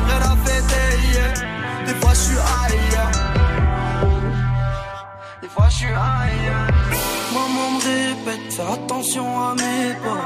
Rien 0.09 0.21
à 0.33 0.37
fêter, 0.45 0.88
yeah. 1.12 1.87
des 1.87 1.95
fois 2.00 2.11
je 2.15 2.21
suis. 2.21 2.37
Des 5.41 5.49
fois 5.49 5.69
je 5.69 5.77
suis 5.77 6.77
me 7.78 7.85
répète, 7.85 8.52
faire 8.52 8.73
attention 8.73 9.26
à 9.40 9.54
mes 9.54 9.94
pas. 10.04 10.25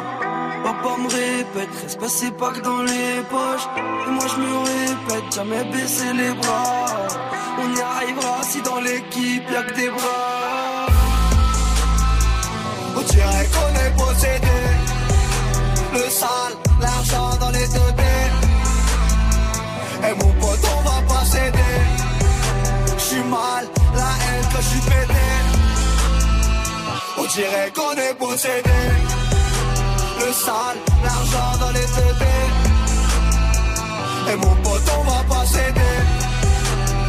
Papa 0.65 0.97
me 1.03 1.09
répète, 1.09 1.69
reste 1.83 2.01
passé 2.01 2.31
pas 2.31 2.51
que 2.53 2.61
dans 2.61 2.83
les 2.83 3.23
poches. 3.31 3.69
Et 4.07 4.11
moi 4.11 4.25
je 4.33 4.41
me 4.41 4.53
répète, 4.59 5.35
jamais 5.35 5.65
baisser 5.73 6.13
les 6.15 6.33
bras. 6.35 6.87
On 7.59 7.77
y 7.77 7.81
arrivera 7.81 8.43
si 8.43 8.61
dans 8.63 8.81
l'équipe 8.81 9.51
y'a 9.51 9.63
que 9.63 9.75
des 9.75 9.91
bras. 9.91 10.87
On 12.97 13.01
dirait 13.01 13.49
qu'on 13.53 13.73
est 13.85 13.95
possédé. 13.97 14.59
Le 15.95 16.11
sale, 16.11 16.55
l'argent 16.81 17.37
dans 17.41 17.51
les 17.51 17.69
deux. 17.69 17.93
Et 20.05 20.15
mon 20.15 20.33
pote, 20.41 20.59
on 20.77 20.83
va 20.89 21.01
pas 21.07 21.25
céder. 21.25 21.81
J'suis 22.99 23.23
mal, 23.25 23.67
la 23.95 24.11
haine 24.25 24.49
que 24.53 24.63
j'suis 24.63 24.81
pédé 24.81 25.12
dirait 27.35 27.73
qu'on 27.75 27.93
est 27.93 28.15
possédé. 28.15 28.79
Le 30.21 30.33
sale, 30.33 30.79
l'argent 31.05 31.59
dans 31.61 31.71
les 31.71 31.81
tétés. 31.97 32.49
Et 34.31 34.37
mon 34.37 34.55
pote, 34.57 34.83
on 34.99 35.05
va 35.11 35.25
pas 35.35 35.47
céder. 35.47 35.97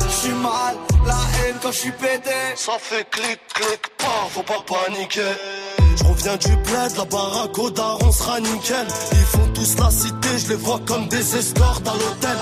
J'suis 0.09 0.33
mal, 0.33 0.75
la 1.05 1.13
haine 1.13 1.55
quand 1.61 1.71
j'suis 1.71 1.91
pété. 1.91 2.31
Ça 2.55 2.73
fait 2.79 3.07
clic, 3.09 3.39
clic, 3.53 3.81
pas, 3.97 4.27
faut 4.29 4.43
pas 4.43 4.63
paniquer. 4.65 5.33
Je 5.97 6.03
reviens 6.03 6.37
du 6.37 6.55
bled, 6.57 6.97
la 6.97 7.05
baraque 7.05 7.57
au 7.59 7.69
daron 7.69 8.11
sera 8.11 8.39
nickel. 8.39 8.87
Ils 9.11 9.17
font 9.33 9.47
tous 9.53 9.75
la 9.77 9.91
cité, 9.91 10.29
je 10.37 10.49
les 10.49 10.55
vois 10.55 10.79
comme 10.87 11.07
des 11.07 11.37
escortes 11.37 11.87
à 11.87 11.93
l'hôtel. 11.93 12.37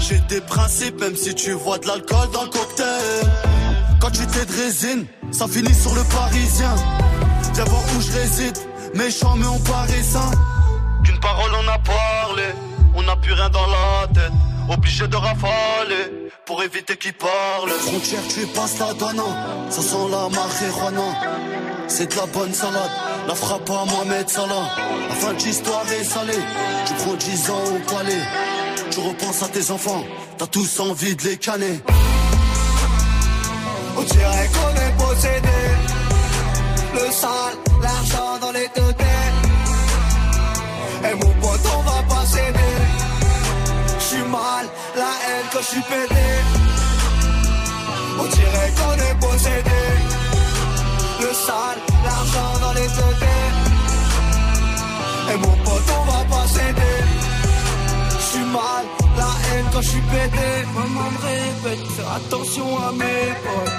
J'ai 0.00 0.18
des 0.28 0.40
principes, 0.40 1.00
même 1.00 1.16
si 1.16 1.34
tu 1.34 1.52
vois 1.52 1.78
de 1.78 1.86
l'alcool 1.86 2.30
dans 2.32 2.42
le 2.42 2.50
cocktail. 2.50 3.71
Quand 4.02 4.10
tu 4.10 4.26
t'es 4.26 4.44
de 4.44 4.52
résine, 4.52 5.06
ça 5.30 5.46
finit 5.46 5.72
sur 5.72 5.94
le 5.94 6.02
parisien. 6.02 6.74
Viens 7.54 7.64
voir 7.66 7.82
où 7.96 8.00
je 8.00 8.10
réside, 8.10 8.58
méchant 8.96 9.36
mais 9.36 9.46
on 9.46 9.60
paraît 9.60 10.02
sain. 10.02 10.28
Qu'une 11.04 11.20
parole 11.20 11.52
on 11.54 11.68
a 11.68 11.78
parlé, 11.78 12.46
on 12.96 13.02
n'a 13.04 13.14
plus 13.14 13.32
rien 13.32 13.48
dans 13.50 13.64
la 13.68 14.08
tête. 14.12 14.32
Obligé 14.68 15.06
de 15.06 15.14
rafaler 15.14 16.30
pour 16.44 16.64
éviter 16.64 16.96
qu'ils 16.96 17.12
parlent. 17.12 17.70
Frontière, 17.78 18.22
tu 18.28 18.44
passes 18.46 18.80
la 18.80 18.92
douane, 18.94 19.22
ça 19.70 19.82
sent 19.82 20.08
la 20.10 20.28
marijuana. 20.30 21.86
C'est 21.86 22.10
de 22.10 22.16
la 22.16 22.26
bonne 22.26 22.52
salade, 22.52 22.90
la 23.28 23.36
frappe 23.36 23.70
à 23.70 23.84
Mohamed 23.84 24.28
Salah. 24.28 24.68
La 25.10 25.14
fin 25.14 25.32
de 25.32 25.42
l'histoire 25.44 25.84
est 25.92 26.02
salée, 26.02 26.42
tu 26.86 26.94
prends 26.94 27.14
10 27.14 27.50
ans 27.50 27.64
au 27.76 27.94
palais. 27.94 28.22
Tu 28.90 28.98
repenses 28.98 29.44
à 29.44 29.48
tes 29.48 29.70
enfants, 29.70 30.02
t'as 30.38 30.48
tous 30.48 30.80
envie 30.80 31.14
de 31.14 31.22
les 31.22 31.36
canner. 31.36 31.80
On 33.96 34.02
dirait 34.02 34.48
qu'on 34.54 34.74
est 34.84 34.94
possédé. 35.04 35.60
Le 36.94 37.10
sale, 37.10 37.56
l'argent 37.82 38.38
dans 38.40 38.52
les 38.52 38.68
tétés. 38.68 39.04
Et 41.08 41.14
mon 41.14 41.32
pote, 41.40 41.66
on 41.76 41.82
va 41.82 42.02
pas 42.08 42.26
céder. 42.26 42.74
J'suis 43.98 44.24
mal, 44.30 44.66
la 44.96 45.12
haine 45.26 45.46
quand 45.52 45.62
j'suis 45.62 45.82
pété. 45.82 46.26
On 48.20 48.24
dirait 48.24 48.72
qu'on 48.78 48.94
est 49.08 49.18
possédé. 49.20 49.82
Le 51.20 51.32
sale, 51.46 51.80
l'argent 52.04 52.52
dans 52.60 52.72
les 52.72 52.88
tétés. 52.98 53.48
Et 55.32 55.36
mon 55.38 55.56
pote, 55.64 55.88
on 56.00 56.04
va 56.10 56.24
pas 56.24 56.46
céder. 56.46 56.98
J'suis 58.20 58.44
mal, 58.44 58.84
quand 59.72 59.82
j'suis 59.82 60.00
pété. 60.00 60.48
Maman 60.74 61.10
me 61.14 61.20
répète, 61.30 61.86
faire 61.92 62.12
attention 62.12 62.68
à 62.78 62.92
mes 62.92 63.28
potes. 63.44 63.78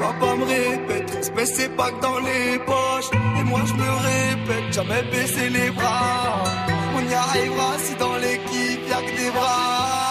Papa 0.00 0.34
me 0.36 0.44
répète, 0.44 1.10
respect 1.10 1.46
c'est 1.46 1.76
pas 1.76 1.90
que 1.90 2.00
dans 2.00 2.18
les 2.20 2.58
poches. 2.70 3.10
Et 3.38 3.44
moi 3.44 3.60
je 3.66 3.74
me 3.74 3.90
répète, 4.10 4.72
jamais 4.72 5.02
baisser 5.12 5.48
les 5.50 5.70
bras. 5.70 6.44
On 6.96 7.02
y 7.10 7.14
arrivera 7.14 7.70
si 7.84 7.94
dans 7.96 8.16
l'équipe 8.16 8.82
y'a 8.88 9.00
que 9.06 9.16
des 9.16 9.30
bras. 9.30 10.09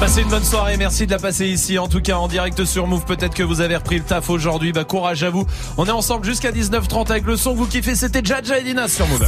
Passez 0.00 0.22
une 0.22 0.28
bonne 0.28 0.44
soirée, 0.44 0.76
merci 0.76 1.06
de 1.06 1.10
la 1.10 1.18
passer 1.18 1.46
ici, 1.46 1.76
en 1.76 1.88
tout 1.88 2.00
cas 2.00 2.16
en 2.16 2.28
direct 2.28 2.64
sur 2.64 2.86
Move. 2.86 3.04
Peut-être 3.04 3.34
que 3.34 3.42
vous 3.42 3.60
avez 3.60 3.74
repris 3.76 3.98
le 3.98 4.04
taf 4.04 4.30
aujourd'hui, 4.30 4.72
bah 4.72 4.84
courage 4.84 5.24
à 5.24 5.30
vous. 5.30 5.44
On 5.76 5.86
est 5.86 5.90
ensemble 5.90 6.24
jusqu'à 6.24 6.52
19h30 6.52 7.10
avec 7.10 7.24
le 7.24 7.36
son 7.36 7.52
que 7.52 7.58
vous 7.58 7.66
kiffez, 7.66 7.96
c'était 7.96 8.24
Jaja 8.24 8.60
et 8.60 8.62
Dina 8.62 8.86
sur 8.86 9.06
Move. 9.08 9.26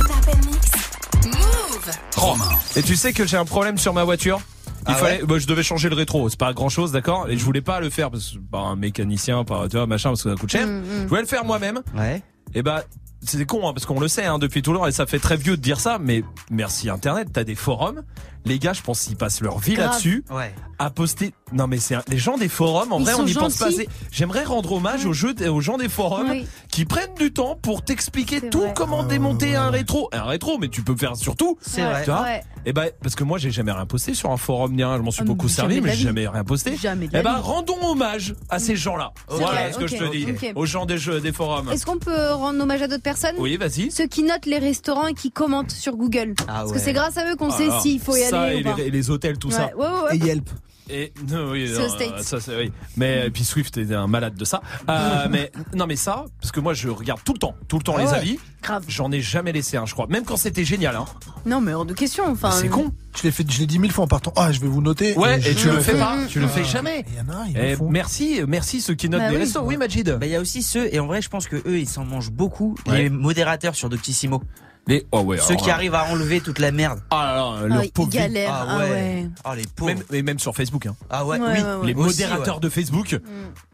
Et 2.77 2.83
tu 2.83 2.95
sais 2.95 3.13
que 3.13 3.27
j'ai 3.27 3.37
un 3.37 3.45
problème 3.45 3.79
sur 3.79 3.93
ma 3.93 4.05
voiture 4.05 4.41
il 4.89 4.93
Ah 4.93 4.95
fallait, 4.95 5.23
bah, 5.25 5.39
je 5.39 5.47
devais 5.47 5.63
changer 5.63 5.91
le 5.91 5.95
rétro, 5.95 6.29
c'est 6.31 6.39
pas 6.39 6.55
grand 6.55 6.71
chose, 6.71 6.91
d'accord? 6.91 7.29
Et 7.29 7.37
je 7.37 7.45
voulais 7.45 7.61
pas 7.61 7.81
le 7.81 7.91
faire 7.91 8.11
parce 8.11 8.31
que 8.31 8.39
pas 8.39 8.61
un 8.61 8.77
mécanicien, 8.77 9.45
pas 9.45 9.69
tu 9.69 9.77
vois 9.77 9.87
machin 9.87 10.11
parce 10.11 10.23
que 10.23 10.31
ça 10.31 10.37
coûte 10.37 10.51
cher. 10.51 10.67
Mm, 10.67 10.81
mm. 10.81 10.85
Je 11.03 11.09
voulais 11.09 11.21
le 11.21 11.27
faire 11.27 11.45
moi-même. 11.45 11.83
Ouais. 11.95 12.23
Et 12.55 12.63
bah 12.63 12.85
c'est 13.23 13.45
con 13.45 13.69
hein, 13.69 13.75
parce 13.75 13.85
qu'on 13.85 14.01
le 14.01 14.09
sait 14.09 14.25
hein, 14.25 14.39
depuis 14.39 14.63
tout 14.63 14.73
le 14.73 14.79
temps 14.79 14.87
et 14.87 14.93
ça 14.93 15.05
fait 15.05 15.19
très 15.19 15.37
vieux 15.37 15.57
de 15.57 15.63
dire 15.63 15.79
ça, 15.79 15.99
mais 16.01 16.25
merci 16.51 16.89
Internet, 16.89 17.29
t'as 17.33 17.45
des 17.45 17.55
forums. 17.55 18.03
Les 18.47 18.59
gars, 18.59 18.73
je 18.73 18.83
pense 18.83 19.01
qu'ils 19.03 19.17
passent 19.17 19.41
leur 19.41 19.59
vie 19.59 19.77
là-dessus 19.77 20.25
Ouais. 20.31 20.55
à 20.79 20.91
poster. 20.91 21.35
Non 21.53 21.67
mais 21.67 21.79
c'est 21.79 21.95
un- 21.97 22.03
les 22.09 22.17
gens 22.19 22.39
des 22.39 22.49
forums. 22.49 22.93
En 22.93 22.99
Ils 23.01 23.05
vrai, 23.05 23.15
on 23.15 23.25
n'y 23.25 23.35
pense 23.35 23.57
pas 23.57 23.67
assez. 23.67 23.89
J'aimerais 24.13 24.45
rendre 24.45 24.73
hommage 24.73 25.05
aux 25.05 25.13
jeux, 25.13 25.35
aux 25.49 25.61
gens 25.61 25.77
des 25.79 25.89
forums 25.89 26.31
Oui. 26.31 26.47
qui 26.71 26.85
prennent 26.85 27.15
du 27.19 27.33
temps 27.33 27.59
pour 27.61 27.83
t'expliquer 27.85 28.49
tout 28.49 28.65
comment 28.75 29.03
démonter 29.03 29.57
un 29.57 29.71
rétro. 29.71 30.09
Un 30.13 30.23
rétro, 30.25 30.59
mais 30.59 30.69
tu 30.69 30.83
peux 30.83 30.97
faire 30.97 31.17
surtout. 31.17 31.59
C'est 31.61 31.83
vrai. 31.83 32.05
Tu 32.05 32.11
vois 32.11 32.23
Ouais. 32.23 32.43
Et 32.67 32.73
ben 32.73 32.91
parce 33.03 33.15
que 33.15 33.25
moi 33.25 33.39
j'ai 33.39 33.51
jamais 33.51 33.73
rien 33.73 33.87
posté 33.87 34.15
sur 34.15 34.31
un 34.31 34.37
forum 34.37 34.73
ni 34.75 34.85
rien. 34.85 34.97
Je 34.97 35.03
m'en 35.03 35.11
suis 35.11 35.23
Ah, 35.23 35.27
beaucoup 35.27 35.49
servi, 35.49 35.81
mais 35.81 35.93
j'ai 35.95 36.05
jamais 36.05 36.29
rien 36.29 36.45
posté. 36.45 36.77
Jamais 36.77 37.07
de 37.07 37.11
Eh 37.13 37.17
la 37.17 37.23
ben 37.23 37.37
rendons 37.37 37.83
hommage 37.83 38.35
à 38.49 38.59
ces 38.59 38.77
gens-là. 38.77 39.13
Voilà 39.29 39.47
vrai, 39.47 39.73
ce 39.73 39.79
que 39.79 39.87
je 39.87 39.97
te 39.97 40.11
dis. 40.11 40.27
Aux 40.55 40.67
gens 40.67 40.87
des 40.87 40.99
jeux, 40.99 41.21
des 41.21 41.33
forums. 41.33 41.71
Est-ce 41.73 41.85
qu'on 41.87 41.99
peut 41.99 42.33
rendre 42.33 42.63
hommage 42.63 42.83
à 42.83 42.89
d'autres 42.89 43.03
personnes? 43.03 43.35
Oui, 43.39 43.57
vas-y. 43.57 43.91
Ceux 43.91 44.07
qui 44.07 44.23
notent 44.23 44.47
les 44.47 44.59
restaurants 44.59 45.07
et 45.09 45.15
qui 45.15 45.31
commentent 45.31 45.71
sur 45.73 45.97
Google. 45.97 46.35
Parce 46.47 46.73
que 46.73 46.79
c'est 46.79 46.93
grâce 46.93 47.17
à 47.17 47.31
eux 47.31 47.37
qu'on 47.37 47.51
Ah, 47.51 47.57
sait 47.57 47.69
s'il 47.81 47.99
faut 48.01 48.15
y 48.17 48.23
ça 48.31 48.53
et 48.55 48.63
les, 48.63 48.83
et 48.87 48.91
les 48.91 49.11
hôtels, 49.11 49.39
tout 49.39 49.51
ça. 49.51 49.71
Ouais, 49.77 49.85
ouais, 49.87 50.01
ouais. 50.11 50.17
Et 50.17 50.19
Yelp. 50.19 50.51
Et 50.93 51.13
non, 51.31 51.53
oui, 51.53 51.71
non, 51.73 51.89
States. 51.89 52.21
ça 52.25 52.41
c'est 52.41 52.57
oui. 52.57 52.73
Mais 52.97 53.29
et 53.29 53.31
puis 53.31 53.45
Swift 53.45 53.77
est 53.79 53.93
un 53.95 54.09
malade 54.09 54.35
de 54.35 54.45
ça. 54.45 54.61
Euh, 54.89 55.29
mais 55.31 55.53
non, 55.73 55.87
mais 55.87 55.95
ça, 55.95 56.25
parce 56.41 56.51
que 56.51 56.59
moi 56.59 56.75
je 56.75 56.89
regarde 56.89 57.21
tout 57.25 57.33
le 57.33 57.39
temps, 57.39 57.55
tout 57.69 57.77
le 57.79 57.85
temps 57.85 57.95
Ah 57.97 58.01
les 58.03 58.09
ouais. 58.09 58.15
avis. 58.15 58.39
Grave. 58.61 58.83
J'en 58.89 59.13
ai 59.13 59.21
jamais 59.21 59.53
laissé 59.53 59.77
un, 59.77 59.87
je 59.87 59.93
crois. 59.95 60.09
Même 60.09 60.25
quand 60.25 60.37
c'était 60.37 60.65
génial. 60.65 60.97
Hein. 60.97 61.05
Non, 61.47 61.61
mais 61.61 61.73
hors 61.75 61.85
de 61.85 61.95
question. 61.95 62.25
Enfin, 62.29 62.51
C'est 62.51 62.67
con. 62.67 62.91
Je 63.17 63.23
l'ai 63.23 63.31
fait, 63.31 63.49
je 63.49 63.61
l'ai 63.61 63.67
dit 63.67 63.79
mille 63.79 63.93
fois 63.93 64.03
en 64.03 64.09
partant. 64.09 64.33
Ah, 64.35 64.51
je 64.51 64.59
vais 64.59 64.67
vous 64.67 64.83
noter. 64.83 65.15
Ouais, 65.17 65.39
et, 65.39 65.43
je 65.43 65.51
tu 65.53 65.69
le 65.69 65.75
le 65.77 65.81
fais 65.81 65.97
pas, 65.97 66.19
tu 66.29 66.41
le 66.41 66.49
fais 66.49 66.65
jamais. 66.65 67.05
Il 67.09 67.19
y 67.19 67.21
en 67.21 67.39
a, 67.39 67.47
ils 67.47 67.57
Eh, 67.57 67.77
merci, 67.89 68.41
merci 68.49 68.81
ceux 68.81 68.95
qui 68.95 69.09
notent 69.09 69.21
Bah 69.21 69.29
des 69.29 69.37
oui. 69.37 69.43
restos. 69.43 69.61
Oui, 69.63 69.77
Majid. 69.77 70.11
Bah, 70.19 70.27
il 70.27 70.33
y 70.33 70.37
a 70.37 70.41
aussi 70.41 70.65
ceux, 70.65 70.93
et 70.93 70.99
en 70.99 71.07
vrai, 71.07 71.23
je 71.23 71.29
pense 71.29 71.47
que 71.47 71.55
eux, 71.69 71.79
ils 71.79 71.89
s'en 71.89 72.05
mangent 72.05 72.33
beaucoup, 72.33 72.75
Ouais. 72.89 73.03
les 73.05 73.11
modérateurs 73.11 73.77
sur 73.77 73.89
Doctissimo. 73.89 74.43
Les, 74.87 75.07
oh 75.13 75.21
ouais, 75.21 75.39
Ceux 75.39 75.51
alors 75.51 75.63
qui 75.63 75.69
là. 75.69 75.75
arrivent 75.75 75.95
à 75.95 76.05
enlever 76.07 76.41
toute 76.41 76.59
la 76.59 76.73
merde. 76.73 77.01
Ah 77.11 77.25
là 77.61 77.61
là, 77.63 77.67
leur 77.69 77.79
Ah, 77.81 77.85
pauvre. 77.95 78.11
Ah 78.17 78.67
Ah 78.69 78.79
ouais. 78.79 78.91
ouais. 78.91 79.57
Les 79.57 79.63
pauvres. 79.77 79.93
Même, 79.95 80.03
et 80.13 80.23
même 80.23 80.39
sur 80.39 80.55
Facebook. 80.57 80.87
Hein. 80.87 80.97
Ah 81.11 81.25
ouais, 81.25 81.39
Ouais, 81.39 81.47
oui. 81.49 81.63
ouais, 81.63 81.75
ouais. 81.75 81.87
Les 81.89 81.95
Aussi, 81.95 82.23
modérateurs 82.23 82.55
ouais. 82.57 82.61
de 82.61 82.69
Facebook. 82.69 83.09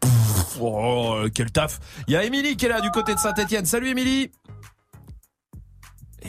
Pff, 0.01 0.57
oh, 0.59 1.13
euh, 1.15 1.29
quel 1.33 1.51
taf. 1.51 1.79
Il 2.07 2.13
y 2.13 2.17
a 2.17 2.23
Émilie 2.23 2.55
qui 2.57 2.65
est 2.65 2.69
là 2.69 2.81
du 2.81 2.91
côté 2.91 3.15
de 3.15 3.19
Saint-Etienne. 3.19 3.65
Salut 3.65 3.89
Émilie. 3.89 4.31
Eh, 6.23 6.27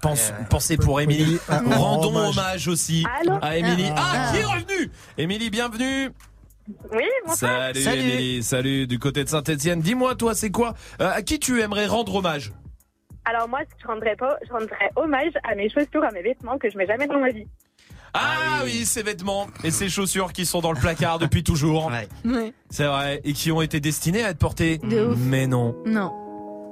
Pense, 0.00 0.32
pensez 0.50 0.76
pour 0.76 1.00
Émilie. 1.00 1.38
Ah, 1.48 1.60
Rendons 1.76 2.08
hommage. 2.08 2.30
hommage 2.38 2.68
aussi 2.68 3.04
Allô 3.20 3.38
à 3.40 3.56
Émilie. 3.56 3.88
Ah. 3.94 4.12
Ah, 4.14 4.32
qui 4.32 4.38
est 4.40 4.44
revenu 4.44 4.90
Émilie, 5.18 5.50
bienvenue. 5.50 6.10
Oui, 6.92 7.02
bonsoir. 7.26 7.52
Salut, 7.74 7.82
Salut. 7.82 8.00
Émilie, 8.00 8.42
salut 8.42 8.86
du 8.86 8.98
côté 8.98 9.22
de 9.22 9.28
Saint-Etienne. 9.28 9.80
Dis-moi, 9.80 10.14
toi, 10.14 10.34
c'est 10.34 10.50
quoi? 10.50 10.74
Euh, 11.00 11.10
À 11.12 11.22
qui 11.22 11.38
tu 11.38 11.60
aimerais 11.60 11.86
rendre 11.86 12.14
hommage? 12.16 12.52
Alors 13.24 13.48
moi, 13.48 13.60
je 13.80 13.86
rendrais 13.86 14.16
pas, 14.16 14.36
je 14.46 14.52
rendrais 14.52 14.90
hommage 14.96 15.32
à 15.48 15.54
mes 15.54 15.68
chaussures, 15.70 16.04
à 16.04 16.10
mes 16.10 16.22
vêtements 16.22 16.58
que 16.58 16.70
je 16.70 16.76
mets 16.76 16.86
jamais 16.86 17.06
dans 17.06 17.18
ma 17.20 17.30
vie. 17.30 17.46
Ah, 18.12 18.60
oui, 18.64 18.84
ces 18.84 19.02
vêtements 19.02 19.46
et 19.64 19.70
ces 19.72 19.88
chaussures 19.88 20.32
qui 20.32 20.46
sont 20.46 20.60
dans 20.60 20.70
le 20.72 20.78
placard 20.78 21.18
depuis 21.18 21.42
toujours. 21.42 21.86
Ouais. 21.86 22.08
Ouais. 22.24 22.52
C'est 22.70 22.84
vrai. 22.86 23.20
Et 23.24 23.32
qui 23.32 23.50
ont 23.50 23.60
été 23.62 23.80
destinés 23.80 24.24
à 24.24 24.30
être 24.30 24.38
portés. 24.38 24.78
De 24.78 25.06
ouf. 25.06 25.18
Mais 25.18 25.46
non, 25.48 25.74
Non, 25.84 26.12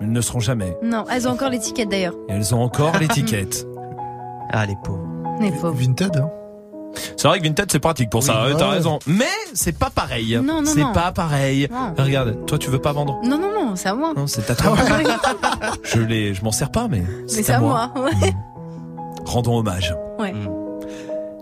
ils 0.00 0.12
ne 0.12 0.20
seront 0.20 0.40
jamais. 0.40 0.76
non. 0.82 1.04
Elles 1.10 1.26
ont 1.26 1.32
encore 1.32 1.50
l'étiquette 1.50 1.88
d'ailleurs. 1.88 2.14
Elles 2.28 2.54
ont 2.54 2.60
encore 2.62 2.96
l'étiquette. 2.98 3.66
Ah, 4.54 4.66
les 4.66 4.76
pauvres. 4.84 5.08
Les 5.40 5.50
pauvres. 5.50 5.72
Vinted. 5.72 6.14
hein. 6.18 6.30
C'est 7.16 7.28
vrai 7.28 7.38
que 7.40 7.44
Vinted 7.44 7.70
c'est 7.70 7.78
pratique 7.78 8.10
pour 8.10 8.22
ça, 8.22 8.42
Oui, 8.44 8.52
ouais, 8.52 8.58
t'as 8.58 8.68
raison. 8.70 8.98
Mais 9.06 9.24
c'est 9.54 9.78
pas 9.78 9.90
pareil. 9.90 10.38
Non, 10.42 10.60
non, 10.62 10.70
c'est 10.72 10.80
non. 10.80 10.92
pas 10.92 11.12
pareil. 11.12 11.68
Non. 11.70 11.94
Regarde, 12.02 12.46
toi 12.46 12.58
tu 12.58 12.70
veux 12.70 12.80
pas 12.80 12.92
vendre 12.92 13.20
Non, 13.24 13.38
non, 13.38 13.52
non, 13.52 13.76
c'est 13.76 13.88
à 13.88 13.94
moi. 13.94 14.12
Non, 14.16 14.26
c'est 14.26 14.48
à 14.50 14.54
toi. 14.54 14.74
je 15.84 16.00
l'ai, 16.00 16.34
je 16.34 16.42
m'en 16.44 16.52
sers 16.52 16.70
pas, 16.70 16.88
mais 16.88 17.00
Mais 17.00 17.06
c'est 17.28 17.42
c'est 17.42 17.52
à 17.52 17.60
moi. 17.60 17.92
Ouais. 17.96 18.32
Rendons 19.24 19.58
hommage. 19.58 19.94
Ouais. 20.18 20.34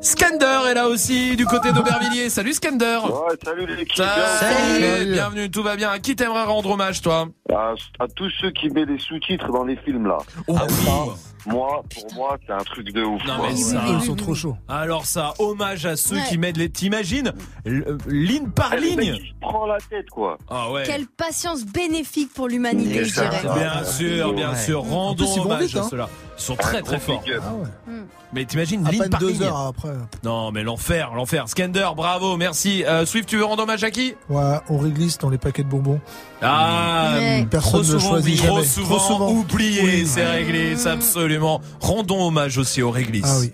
Skander 0.03 0.47
est 0.71 0.75
là 0.75 0.89
aussi 0.89 1.37
du 1.37 1.45
côté 1.45 1.73
d'Aubervilliers. 1.73 2.31
Salut 2.31 2.55
Skander. 2.55 3.01
Ouais, 3.05 3.37
salut 3.45 3.67
l'équipe. 3.67 3.97
Salut. 3.97 4.83
Salut. 4.83 5.13
Bienvenue, 5.13 5.51
tout 5.51 5.63
va 5.63 5.77
bien. 5.77 5.91
À 5.91 5.99
qui 5.99 6.17
t'aimerais 6.17 6.45
rendre 6.45 6.71
hommage, 6.71 7.03
toi? 7.03 7.29
À, 7.53 7.75
à 7.99 8.09
tous 8.09 8.31
ceux 8.41 8.51
qui 8.51 8.71
mettent 8.71 8.89
des 8.89 8.99
sous-titres 8.99 9.49
dans 9.53 9.65
les 9.65 9.77
films 9.77 10.07
là. 10.07 10.17
Oh, 10.47 10.57
Ah 10.59 10.65
oui. 10.69 11.13
Moi, 11.47 11.83
pour 11.95 12.15
moi, 12.15 12.39
c'est 12.47 12.53
un 12.53 12.59
truc 12.65 12.93
de 12.93 13.03
ouf. 13.03 13.23
Non, 13.27 13.35
mais 13.43 13.57
ça. 13.57 13.83
Ils 13.89 14.03
sont 14.03 14.15
trop 14.17 14.35
chauds. 14.35 14.57
Alors 14.69 15.07
ça, 15.07 15.35
hommage 15.39 15.87
à 15.87 15.97
ceux 15.97 16.17
Ouais. 16.17 16.23
qui 16.29 16.39
mettent 16.39 16.57
les. 16.57 16.69
T'imagines 16.71 17.33
l- 17.67 17.85
euh, 17.87 17.99
Ligne 18.07 18.49
par 18.51 18.75
Le 18.75 18.81
mec, 18.83 18.99
ligne. 19.01 19.17
il 19.21 19.29
se 19.29 19.35
prend 19.41 19.67
la 19.67 19.79
tête, 19.79 20.09
quoi. 20.11 20.37
Ah 20.49 20.71
ouais. 20.71 20.83
Quelle 20.87 21.07
patience 21.07 21.65
bénéfique 21.65 22.33
pour 22.35 22.49
l'humanité, 22.49 23.05
je 23.05 23.15
dirais. 23.15 23.41
Bien 23.43 23.85
sûr, 23.85 24.33
bien 24.35 24.51
Ouais. 24.51 24.57
sûr. 24.57 24.81
En 24.81 25.15
plus, 25.15 25.25
Rendons 25.25 25.25
ils 25.35 25.39
vont 25.39 25.45
hommage 25.47 25.63
vite, 25.67 25.77
à 25.77 25.81
hein. 25.81 25.87
ceux-là. 25.91 26.09
Ils 26.39 26.43
sont 26.43 26.57
très 26.57 26.81
très 26.83 26.99
forts. 26.99 27.21
Big 27.23 27.35
up. 27.35 27.43
Ah 27.47 27.53
ouais. 27.55 27.95
Mais 28.33 28.45
t'imagines, 28.45 28.87
À 28.87 28.91
ligne 28.93 29.01
peine 29.03 29.11
par 29.11 29.21
deux 29.21 29.31
ligne. 29.31 29.43
heures 29.43 29.59
après. 29.59 29.91
Non, 30.25 30.53
mais 30.53 30.63
l'enfer, 30.63 31.11
l'enfer. 31.15 31.49
Skander, 31.49 31.89
bravo, 31.97 32.37
merci. 32.37 32.85
Euh, 32.85 33.05
Swift, 33.05 33.29
tu 33.29 33.37
veux 33.37 33.45
rendre 33.45 33.65
hommage 33.65 33.83
à 33.85 33.91
qui 33.91 34.15
Ouais, 34.29 34.55
on 34.69 34.79
réglisse 34.79 35.19
dans 35.19 35.29
les 35.31 35.37
paquets 35.39 35.65
de 35.65 35.69
bonbons. 35.69 36.01
Ah, 36.41 37.15
Ouais. 37.19 37.47
Personne 37.51 37.71
trop 37.71 37.79
ne 37.81 37.85
souvent, 37.99 38.09
choisit 38.11 38.41
oui, 38.41 38.47
trop 38.47 38.55
jamais. 38.57 38.67
souvent, 38.67 38.97
Trop 38.97 39.13
souvent. 39.15 39.31
oublié, 39.33 39.83
Oui. 39.83 40.07
c'est 40.07 40.25
réglisse, 40.25 40.87
absolument. 41.31 41.61
Rendons 41.81 42.27
hommage 42.27 42.59
aussi 42.59 42.83
aux 42.83 42.91
réglisses. 42.91 43.25
Ah 43.27 43.39
oui. 43.41 43.53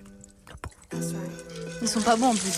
Ils 1.82 1.88
sont 1.88 2.00
pas 2.00 2.16
bons 2.16 2.30
en 2.30 2.34
plus. 2.34 2.50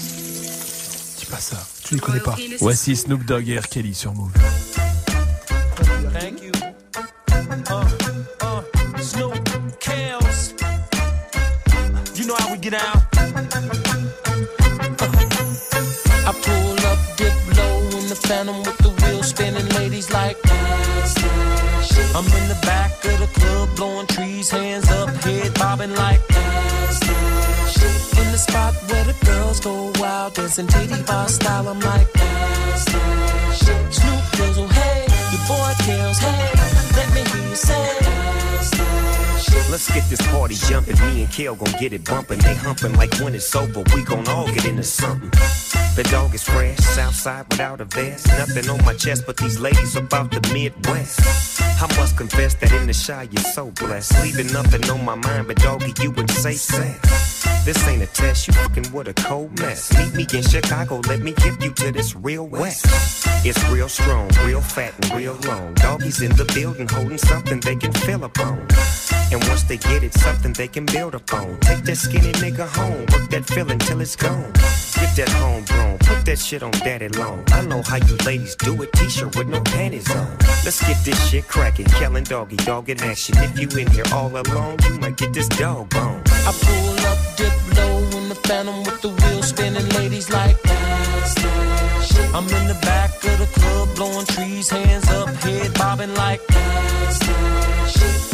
Dis 1.18 1.26
pas 1.26 1.38
ça. 1.38 1.56
Tu 1.84 1.94
les 1.94 2.00
connais 2.00 2.20
pas. 2.20 2.36
Voici 2.60 2.94
Snoop 2.94 3.24
Dogg 3.24 3.48
et 3.48 3.58
R. 3.58 3.68
Kelly 3.68 3.94
sur 3.94 4.14
Move. 4.14 4.32
Thank 6.12 6.42
you. 6.42 6.52
Uh, 7.70 7.84
uh, 8.42 8.62
Snoop. 9.00 9.34
You 12.14 12.26
know 12.26 12.34
how 12.38 12.52
we 12.52 12.58
get 12.58 12.74
out. 12.74 13.02
I 16.26 16.32
pull 16.42 16.86
up, 16.86 16.98
dip 17.16 17.32
low 17.56 17.80
in 17.98 18.08
the 18.08 18.14
phantom 18.14 18.58
with 18.58 18.78
the 18.78 18.90
wheel 18.90 19.22
spinning. 19.22 19.66
Ladies 19.80 20.10
like, 20.12 20.36
I'm 22.14 22.24
in 22.24 22.48
the 22.48 22.58
back 22.62 22.92
of 22.92 23.02
the 23.02 23.17
club, 23.17 23.17
blowing 23.78 24.06
trees, 24.08 24.50
hands 24.50 24.90
up, 24.90 25.08
head 25.22 25.54
bobbing 25.54 25.94
like. 25.94 26.20
In 28.18 28.26
the 28.32 28.38
spot 28.38 28.74
where 28.90 29.04
the 29.04 29.14
girls 29.24 29.60
go 29.60 29.92
wild, 30.00 30.34
dancing 30.34 30.66
titty 30.66 31.00
bar 31.04 31.28
style. 31.28 31.68
I'm 31.68 31.78
like, 31.80 32.08
Snoop 32.76 34.24
Dizzle, 34.34 34.68
hey, 34.72 35.06
your 35.32 35.44
boy 35.46 35.72
kills, 35.86 36.18
hey, 36.18 36.50
let 36.96 37.08
me 37.14 37.22
hear 37.30 37.48
you 37.50 37.56
say. 37.56 37.98
Let's 39.70 39.92
get 39.94 40.08
this 40.10 40.22
party 40.32 40.54
jumping. 40.54 40.98
Me 41.00 41.22
and 41.22 41.32
Kale 41.32 41.54
gon' 41.54 41.72
get 41.78 41.92
it 41.92 42.04
bumping. 42.04 42.38
They 42.40 42.54
humping 42.54 42.94
like 42.94 43.14
when 43.20 43.34
it's 43.34 43.54
over, 43.54 43.84
we 43.94 44.02
gon' 44.02 44.26
all 44.28 44.46
get 44.48 44.64
into 44.64 44.82
something. 44.82 45.30
The 45.98 46.04
dog 46.04 46.32
is 46.32 46.44
fresh, 46.44 46.76
Southside 46.76 47.46
without 47.50 47.80
a 47.80 47.84
vest. 47.84 48.28
Nothing 48.28 48.70
on 48.70 48.84
my 48.84 48.94
chest, 48.94 49.24
but 49.26 49.36
these 49.36 49.58
ladies 49.58 49.96
about 49.96 50.30
the 50.30 50.40
Midwest. 50.52 51.60
I 51.60 51.88
must 51.96 52.16
confess 52.16 52.54
that 52.54 52.70
in 52.70 52.86
the 52.86 52.92
shy 52.92 53.26
you're 53.32 53.42
so 53.42 53.72
blessed. 53.72 54.12
Leaving 54.22 54.52
nothing 54.52 54.88
on 54.90 55.04
my 55.04 55.16
mind, 55.16 55.48
but 55.48 55.56
doggy, 55.56 55.92
you 56.00 56.12
would 56.12 56.30
say 56.30 56.52
sex. 56.52 57.42
This 57.64 57.88
ain't 57.88 58.00
a 58.00 58.06
test, 58.06 58.46
you 58.46 58.54
fucking 58.54 58.92
with 58.92 59.08
a 59.08 59.14
cold 59.14 59.58
mess. 59.58 59.92
Meet 59.98 60.14
me 60.14 60.38
in 60.38 60.44
Chicago, 60.44 61.00
let 61.08 61.18
me 61.18 61.32
give 61.32 61.60
you 61.60 61.72
to 61.72 61.90
this 61.90 62.14
real 62.14 62.46
west. 62.46 62.86
It's 63.44 63.62
real 63.68 63.88
strong, 63.88 64.30
real 64.44 64.60
fat, 64.60 64.94
and 65.02 65.18
real 65.18 65.36
long. 65.48 65.74
Doggies 65.74 66.22
in 66.22 66.30
the 66.36 66.44
building 66.54 66.86
holding 66.86 67.18
something 67.18 67.58
they 67.58 67.74
can 67.74 67.92
feel 67.92 68.22
upon. 68.22 68.68
And 69.30 69.42
once 69.48 69.64
they 69.64 69.76
get 69.76 70.02
it, 70.04 70.14
something 70.14 70.52
they 70.52 70.68
can 70.68 70.86
build 70.86 71.14
upon. 71.14 71.58
Take 71.60 71.82
that 71.84 71.96
skinny 71.96 72.32
nigga 72.32 72.68
home, 72.68 73.04
work 73.12 73.28
that 73.30 73.44
feeling 73.46 73.78
till 73.78 74.00
it's 74.00 74.16
gone. 74.16 74.52
Get 74.98 75.14
that 75.16 75.28
homegrown, 75.28 75.87
put 75.96 76.24
that 76.26 76.38
shit 76.38 76.62
on 76.62 76.72
daddy 76.72 77.08
long. 77.08 77.44
I 77.52 77.62
know 77.62 77.82
how 77.82 77.96
you 77.96 78.16
ladies 78.26 78.54
do 78.56 78.82
it, 78.82 78.92
t-shirt 78.92 79.36
with 79.36 79.48
no 79.48 79.60
panties 79.60 80.10
on. 80.14 80.36
Let's 80.64 80.80
get 80.86 81.02
this 81.04 81.18
shit 81.28 81.46
cracking, 81.48 81.86
Kellen 81.86 82.24
doggy, 82.24 82.56
dog 82.56 82.90
in 82.90 83.00
action. 83.00 83.36
If 83.38 83.58
you 83.58 83.68
in 83.78 83.90
here 83.90 84.04
all 84.12 84.30
alone, 84.36 84.76
you 84.84 84.98
might 84.98 85.16
get 85.16 85.32
this 85.32 85.48
dog 85.48 85.88
bone. 85.90 86.22
I 86.26 86.52
pull 86.60 87.06
up, 87.10 87.18
dip 87.36 87.76
low 87.76 87.98
in 88.18 88.28
the 88.28 88.34
phantom 88.34 88.82
with 88.82 89.00
the 89.00 89.08
wheel 89.08 89.42
spinning. 89.42 89.88
Ladies 90.00 90.28
like, 90.30 90.56
I'm 92.34 92.44
in 92.44 92.66
the 92.68 92.78
back 92.82 93.10
of 93.24 93.38
the 93.38 93.48
club, 93.58 93.96
blowing 93.96 94.26
trees, 94.26 94.68
hands 94.68 95.08
up, 95.10 95.28
head 95.42 95.72
bobbing 95.74 96.14
like. 96.14 96.46
that. 96.48 96.68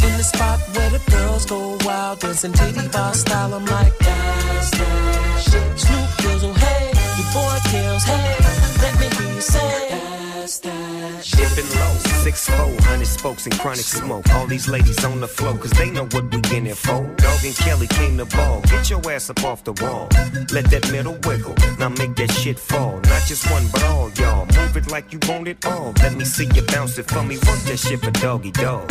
In 0.05 0.17
the 0.19 0.25
spot 0.25 0.61
where 0.75 0.91
the 0.91 1.03
girls 1.11 1.47
go 1.47 1.79
wild, 1.85 2.21
dancing 2.21 2.53
titty 2.53 2.89
bar 2.89 3.15
style. 3.15 3.55
I'm 3.55 3.65
like, 3.67 3.97
that. 3.99 4.25
Snoop 5.77 6.09
Dizzle, 6.23 6.51
oh, 6.51 6.53
hey, 6.55 6.84
boy 7.35 7.59
kills, 7.69 8.05
hey, 8.05 8.37
let 8.81 8.95
me 9.01 9.07
hear 9.17 9.35
you 9.35 9.41
say. 9.41 9.75
Dipping 11.37 11.71
low, 11.81 11.95
six 12.23 12.49
four, 12.49 12.71
hundred 12.83 13.07
spokes 13.07 13.47
and 13.47 13.59
chronic 13.59 13.85
smoke. 13.85 14.29
All 14.35 14.47
these 14.47 14.69
ladies 14.69 15.05
on 15.05 15.21
the 15.21 15.27
floor, 15.27 15.57
cause 15.57 15.71
they 15.73 15.91
know 15.91 16.07
what 16.13 16.25
we 16.33 16.41
in 16.57 16.67
it 16.67 16.77
for. 16.77 17.03
Dog 17.17 17.45
and 17.45 17.57
Kelly 17.57 17.87
came 17.89 18.17
to 18.19 18.27
ball. 18.27 18.61
Get 18.71 18.91
your 18.91 19.01
ass 19.11 19.31
up 19.31 19.43
off 19.45 19.65
the 19.65 19.73
wall. 19.83 20.09
Let 20.53 20.67
that 20.71 20.91
middle 20.93 21.17
wiggle. 21.25 21.55
Now 21.79 21.89
make 21.89 22.15
that 22.17 22.31
shit 22.31 22.59
fall. 22.59 23.01
Not 23.13 23.23
just 23.27 23.51
one, 23.51 23.67
but 23.73 23.83
all 23.85 24.11
y'all. 24.13 24.47
Move 24.57 24.77
it 24.77 24.91
like 24.91 25.13
you 25.13 25.19
want 25.29 25.49
it 25.49 25.65
all. 25.67 25.93
Let 26.03 26.15
me 26.15 26.25
see 26.25 26.47
you 26.55 26.63
bounce 26.63 26.99
it 26.99 27.07
for 27.11 27.23
me. 27.23 27.37
Work 27.37 27.61
that 27.69 27.79
shit 27.79 28.01
for 28.01 28.11
doggy 28.11 28.53
dog. 28.53 28.91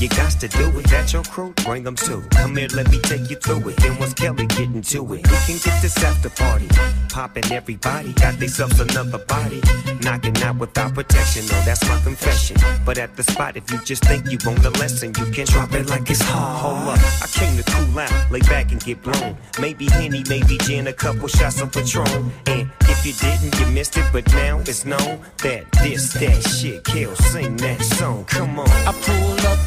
You 0.00 0.08
got 0.08 0.32
to 0.40 0.48
do 0.48 0.78
it. 0.78 0.84
That 0.88 1.12
your 1.12 1.22
crew? 1.24 1.52
Bring 1.64 1.84
them 1.84 1.96
too. 1.96 2.22
Come 2.30 2.56
here, 2.56 2.68
let 2.74 2.90
me 2.90 2.98
take 3.00 3.30
you 3.30 3.36
through 3.36 3.68
it. 3.70 3.76
Then 3.76 3.98
once 3.98 4.14
Kelly 4.14 4.46
getting 4.46 4.82
to 4.82 4.98
it, 5.14 5.30
we 5.30 5.38
can 5.46 5.58
get 5.58 5.82
this 5.82 5.96
after 6.02 6.30
party. 6.30 6.68
Popping 7.10 7.50
everybody, 7.52 8.12
got 8.14 8.38
themselves 8.38 8.80
another 8.80 9.18
body. 9.18 9.60
Knocking 10.02 10.36
out 10.42 10.58
without 10.58 10.94
protection, 10.94 11.46
no, 11.46 11.60
that's 11.64 11.86
my 11.88 11.98
confession. 12.00 12.56
But 12.84 12.98
at 12.98 13.16
the 13.16 13.22
spot, 13.22 13.56
if 13.56 13.70
you 13.70 13.78
just 13.84 14.04
think 14.04 14.30
you 14.30 14.38
want 14.44 14.62
the 14.62 14.70
lesson, 14.70 15.12
you 15.18 15.26
can 15.32 15.46
drop 15.46 15.72
it 15.72 15.88
like 15.88 16.10
it's 16.10 16.22
hot. 16.22 16.58
Hold 16.60 16.88
up, 16.88 16.98
I 17.22 17.26
came 17.26 17.56
to 17.56 17.64
cool 17.70 17.98
out, 17.98 18.30
lay 18.30 18.40
back 18.40 18.72
and 18.72 18.82
get 18.84 19.02
blown. 19.02 19.36
Maybe 19.60 19.86
Henny, 19.86 20.22
maybe 20.28 20.58
gin, 20.58 20.86
a 20.88 20.92
couple 20.92 21.28
shots 21.28 21.60
of 21.60 21.72
Patron. 21.72 22.30
And 22.46 22.70
if 22.82 23.06
you 23.06 23.12
didn't, 23.12 23.58
you 23.60 23.66
missed 23.72 23.96
it, 23.96 24.06
but 24.12 24.26
now 24.32 24.58
it's 24.60 24.84
known 24.84 25.20
that 25.42 25.70
this, 25.82 26.12
that 26.14 26.42
shit 26.42 26.84
kills. 26.84 27.18
Sing 27.32 27.56
that 27.58 27.80
song, 27.82 28.24
come 28.24 28.58
on. 28.58 28.68
I 28.68 28.92
pull 28.92 29.46
up, 29.46 29.58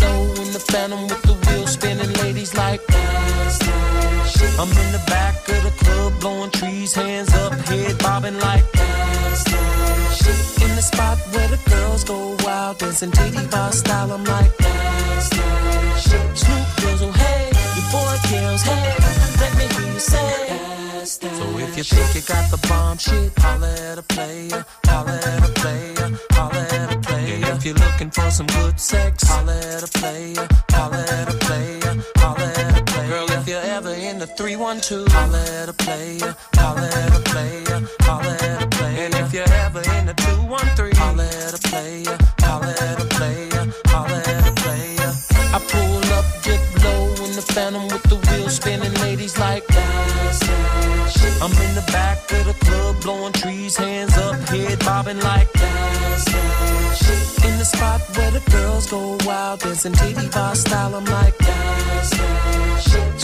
low 0.00 0.22
in 0.42 0.52
the 0.52 0.60
phantom 0.70 1.02
with 1.08 1.22
the 1.22 1.34
wheel 1.46 1.66
spinning. 1.66 2.12
Ladies 2.24 2.54
like, 2.54 2.80
I'm 4.60 4.70
in 4.82 4.92
the 4.92 5.02
back 5.06 5.48
of 5.48 5.62
the 5.62 5.72
club, 5.84 6.20
blowing 6.20 6.50
trees, 6.50 6.94
hands 6.94 7.32
up, 7.34 7.52
head 7.68 7.98
bobbing 7.98 8.38
like. 8.38 8.64
In 10.64 10.74
the 10.74 10.82
spot 10.82 11.18
where 11.32 11.48
the 11.48 11.58
girls 11.70 12.04
go 12.04 12.36
wild, 12.44 12.78
dancing 12.78 13.10
titty 13.10 13.46
bar 13.48 13.72
style. 13.72 14.12
I'm 14.12 14.24
like, 14.24 14.52
Snoop 16.34 16.66
Dizzle, 16.80 17.08
oh, 17.08 17.12
hey, 17.12 17.50
your 17.76 17.86
boy 17.94 18.16
kills, 18.28 18.62
hey, 18.62 18.94
let 19.40 19.52
me 19.58 19.66
hear 19.74 19.92
you 19.92 20.00
say. 20.00 20.58
So 21.04 21.58
if 21.58 21.76
you 21.76 21.84
think 21.84 22.14
you 22.14 22.22
got 22.22 22.50
the 22.50 22.58
bomb 22.68 22.98
shit, 22.98 23.32
holla 23.38 23.72
at 23.90 23.98
a 23.98 24.02
player, 24.02 24.64
holla 24.84 25.16
at 25.16 25.48
a 25.48 25.52
player, 25.52 25.97
if 27.58 27.64
you're 27.64 27.74
looking 27.74 28.10
for 28.10 28.30
some 28.30 28.46
good 28.46 28.78
sex, 28.78 29.24
holla 29.26 29.56
at 29.56 29.82
a 29.82 29.90
player, 29.98 30.46
holla 30.70 31.02
at 31.18 31.34
a 31.34 31.36
player, 31.38 31.94
holla 32.16 32.46
at 32.46 32.80
a 32.80 32.84
player. 32.84 33.08
Girl, 33.08 33.30
if 33.32 33.48
you're 33.48 33.68
ever 33.76 33.94
in 33.94 34.18
the 34.18 34.26
312, 34.26 35.08
holla 35.08 35.42
at 35.60 35.68
a 35.68 35.72
player, 35.72 36.36
holla 36.54 36.86
at 36.86 37.16
a 37.16 37.22
player, 37.30 37.80
holla 38.02 38.32
at 38.48 38.62
a 38.62 38.68
player. 38.68 38.98
And 39.04 39.14
if 39.14 39.34
you're 39.34 39.52
ever 39.66 39.82
in 39.96 40.06
the 40.06 40.14
213, 40.14 40.94
holla 40.94 41.26
at 41.26 41.54
a 41.54 41.62
player, 41.68 42.16
holla 42.38 42.70
at 42.70 43.00
a 43.02 43.08
player, 43.16 43.64
holla 43.86 44.18
at 44.18 44.48
a 44.48 44.54
player. 44.62 45.10
I 45.56 45.58
pull 45.72 46.04
up, 46.18 46.26
dip 46.44 46.62
low 46.84 47.24
in 47.26 47.32
the 47.34 47.42
phantom 47.42 47.88
with 47.88 48.04
the 48.04 48.18
wheel 48.28 48.48
spinning. 48.50 48.94
Ladies 49.02 49.36
like, 49.38 49.66
that. 49.66 49.98
I'm 51.40 51.52
in 51.52 51.74
the 51.74 51.86
back 51.92 52.18
of 52.32 52.46
the 52.46 52.54
club, 52.64 53.02
blowing 53.02 53.32
trees, 53.32 53.76
hands 53.76 54.16
up, 54.18 54.36
head 54.48 54.78
bobbing 54.80 55.20
like. 55.20 55.52
The 55.52 56.67
spot 57.68 58.00
where 58.16 58.30
the 58.30 58.40
girls 58.50 58.90
go 58.90 59.16
wild, 59.24 59.60
dancing 59.60 59.92
titty 59.92 60.28
bar 60.28 60.54
style. 60.54 60.94
I'm 60.94 61.04
like, 61.04 61.34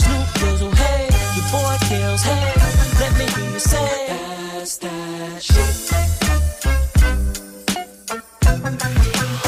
Snoop 0.01 0.27
Dizzle, 0.39 0.69
oh, 0.69 0.81
hey, 0.83 1.09
your 1.35 1.47
boy 1.53 1.75
kills, 1.89 2.21
hey, 2.21 2.53
let 2.99 3.11
me 3.17 3.25
hear 3.33 3.51
you 3.53 3.59
say. 3.59 4.07
That's 4.53 4.77
that 4.77 5.43
shit. 5.43 5.75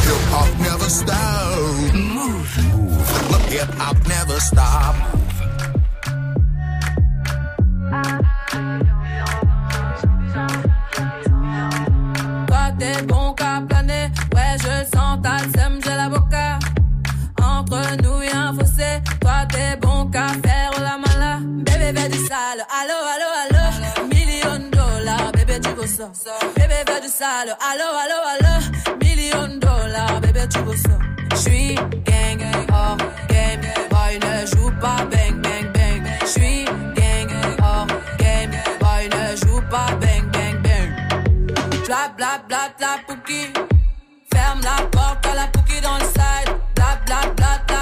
Hip 0.05 0.21
hop 0.33 0.49
never 0.67 0.89
stop. 0.89 1.93
Move. 1.93 2.51
Move. 2.73 3.49
Hip 3.49 3.69
hop 3.81 3.97
never 4.07 4.39
stop. 4.39 5.16
Le 15.23 15.60
seum, 15.60 15.80
j'ai 15.84 15.95
l'avocat. 15.95 16.60
Entre 17.41 17.82
nous 18.03 18.21
y'a 18.21 18.49
un 18.49 18.53
fossé, 18.53 19.01
toi 19.21 19.45
t'es 19.49 19.75
bon 19.82 20.10
qu'à 20.10 20.27
faire 20.27 20.71
la 20.80 20.97
mala. 20.97 21.39
Bébé 21.41 21.99
fais 21.99 22.10
du 22.10 22.17
sale, 22.17 22.65
allo 22.80 22.97
allo 23.13 23.30
allo, 23.43 24.08
million 24.08 24.69
dollars, 24.71 25.32
bébé 25.34 25.60
tu 25.60 25.69
veux 25.71 25.88
ça. 25.88 26.10
Bébé 26.56 26.84
fais 26.88 27.01
du 27.01 27.08
sale, 27.08 27.56
allo 27.69 27.88
allo 28.03 28.19
allo, 28.34 28.97
million 29.03 29.47
dollars, 29.60 30.19
bébé 30.21 30.47
tu 30.49 30.60
veux 30.60 30.77
ça. 30.77 30.97
J'suis 31.36 31.75
gang, 31.75 32.41
hors 32.71 32.97
game, 33.30 33.62
boy 33.89 34.19
ne 34.19 34.45
joue 34.47 34.71
pas 34.82 35.06
bang 35.12 35.39
bang 35.41 35.71
bang. 35.73 36.03
J'suis 36.25 36.65
gang 36.65 37.32
hors 37.62 37.88
game. 38.17 38.51
Boy 38.80 39.10
ne 39.10 39.36
joue 39.36 39.62
pas 39.69 39.91
bang 40.01 40.25
bang 40.32 40.58
bang. 40.63 40.89
Bla 41.86 42.10
bla 42.17 42.41
bla 42.47 42.69
bla 42.77 42.97
pouki. 43.08 43.53
Ferme 44.34 44.62
la 44.63 44.84
porte 44.91 44.96
la 45.35 45.47
pouki 45.47 45.79
dans 45.81 45.97
le 45.97 46.05
side. 46.05 46.49
Bla 46.75 46.97
bla 47.05 47.21
bla 47.35 47.51
bla. 47.67 47.77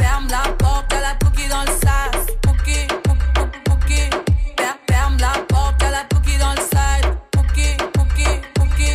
Ferme 0.00 0.28
la 0.30 0.52
porte 0.58 0.92
à 0.92 1.00
la 1.00 1.14
pouki 1.20 1.48
dans 1.48 1.62
le 1.62 1.72
sas. 1.82 2.26
Pouki, 2.42 2.86
pouki, 3.04 3.26
pouki, 3.34 3.60
pouki. 3.64 4.00
Fer- 4.58 4.78
Ferme 4.88 5.16
la 5.18 5.32
porte 5.48 5.82
à 5.82 5.90
la 5.90 6.04
pouki 6.10 6.36
dans 6.38 6.52
le 6.52 6.60
side. 6.72 7.06
Pouki, 7.32 7.68
pouki, 7.92 8.26
pouki. 8.54 8.90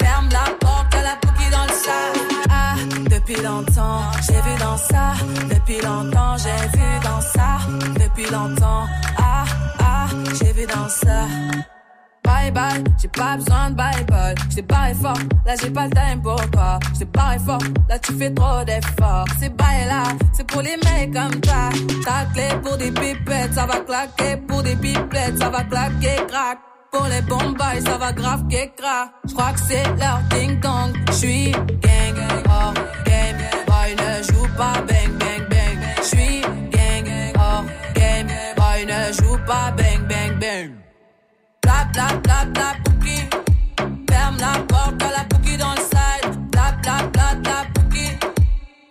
Ferme 0.00 0.28
la 0.30 0.44
porte 0.60 0.94
à 0.94 1.02
la 1.02 1.16
pouki 1.22 1.50
dans 1.50 1.64
le 1.64 1.72
sas. 1.72 2.18
Ah, 2.50 2.74
depuis 3.10 3.40
longtemps, 3.42 4.02
j'ai 4.26 4.40
vu 4.42 4.54
dans 4.60 4.76
ça. 4.76 5.12
Depuis 5.48 5.80
longtemps, 5.80 6.36
j'ai 6.38 6.78
vu 6.78 6.86
dans 7.02 7.20
ça. 7.20 7.58
Depuis 8.00 8.30
longtemps, 8.30 8.86
ah, 9.18 9.44
ah, 9.80 10.06
j'ai 10.38 10.52
vu 10.52 10.66
dans 10.66 10.88
ça. 10.88 11.26
Bye 12.26 12.50
bye, 12.50 12.82
j'ai 13.00 13.06
pas 13.06 13.36
besoin 13.36 13.70
de 13.70 13.76
bye 13.76 14.04
bye. 14.08 14.34
J't'ai 14.50 14.62
barré 14.62 14.94
fort, 14.94 15.18
là 15.46 15.54
j'ai 15.60 15.70
pas 15.70 15.84
le 15.84 15.90
time 15.90 16.20
pour 16.20 16.50
toi. 16.50 16.80
J't'ai 16.94 17.04
barré 17.04 17.38
fort, 17.38 17.62
là 17.88 17.98
tu 18.00 18.12
fais 18.14 18.34
trop 18.34 18.64
d'efforts. 18.64 19.26
C'est 19.38 19.56
bye 19.56 19.86
là, 19.86 20.02
c'est 20.32 20.44
pour 20.44 20.62
les 20.62 20.76
mecs 20.76 21.12
comme 21.14 21.40
toi. 21.40 21.70
Ta 22.04 22.24
clé 22.34 22.48
pour 22.64 22.76
des 22.76 22.90
pipettes, 22.90 23.54
ça 23.54 23.66
va 23.66 23.78
claquer. 23.78 24.36
Pour 24.48 24.62
des 24.64 24.74
pipettes, 24.74 25.38
ça 25.38 25.50
va 25.50 25.62
claquer, 25.62 26.16
crack. 26.26 26.58
Pour 26.90 27.06
les 27.06 27.22
bombes, 27.22 27.56
ça 27.84 27.96
va 27.96 28.12
grave 28.12 28.44
crack. 28.76 29.10
J'crois 29.28 29.52
que 29.52 29.60
c'est 29.60 29.84
leur 29.98 30.20
ding 30.30 30.58
dong. 30.60 30.96
J'suis 31.12 31.52
gang, 31.52 32.16
hors 32.48 32.74
game. 33.04 33.36
Boy 33.68 33.94
ne 33.94 34.22
joue 34.24 34.48
pas 34.56 34.80
bang 34.88 35.12
bang 35.20 35.48
bang. 35.48 35.78
J'suis 36.02 36.40
gang, 36.72 37.08
hors 37.38 37.64
game. 37.94 38.28
Boy 38.56 38.86
ne 38.86 39.12
joue 39.12 39.38
pas 39.46 39.70
bang 39.76 40.02
bang 40.08 40.38
bang. 40.40 40.85
Bla 41.96 42.08
bla 42.08 42.18
bla 42.22 42.44
bla 42.52 42.74
pouki. 42.84 43.18
Ferme 44.10 44.36
la 44.38 44.60
porte 44.68 45.02
à 45.02 45.10
la 45.16 45.24
pouki 45.30 45.56
dans 45.56 45.70
le 45.70 45.80
side. 45.80 46.50
Bla 46.52 46.72
bla 46.82 46.96
bla 47.10 47.34
bla 47.36 47.64
pouki. 47.72 48.06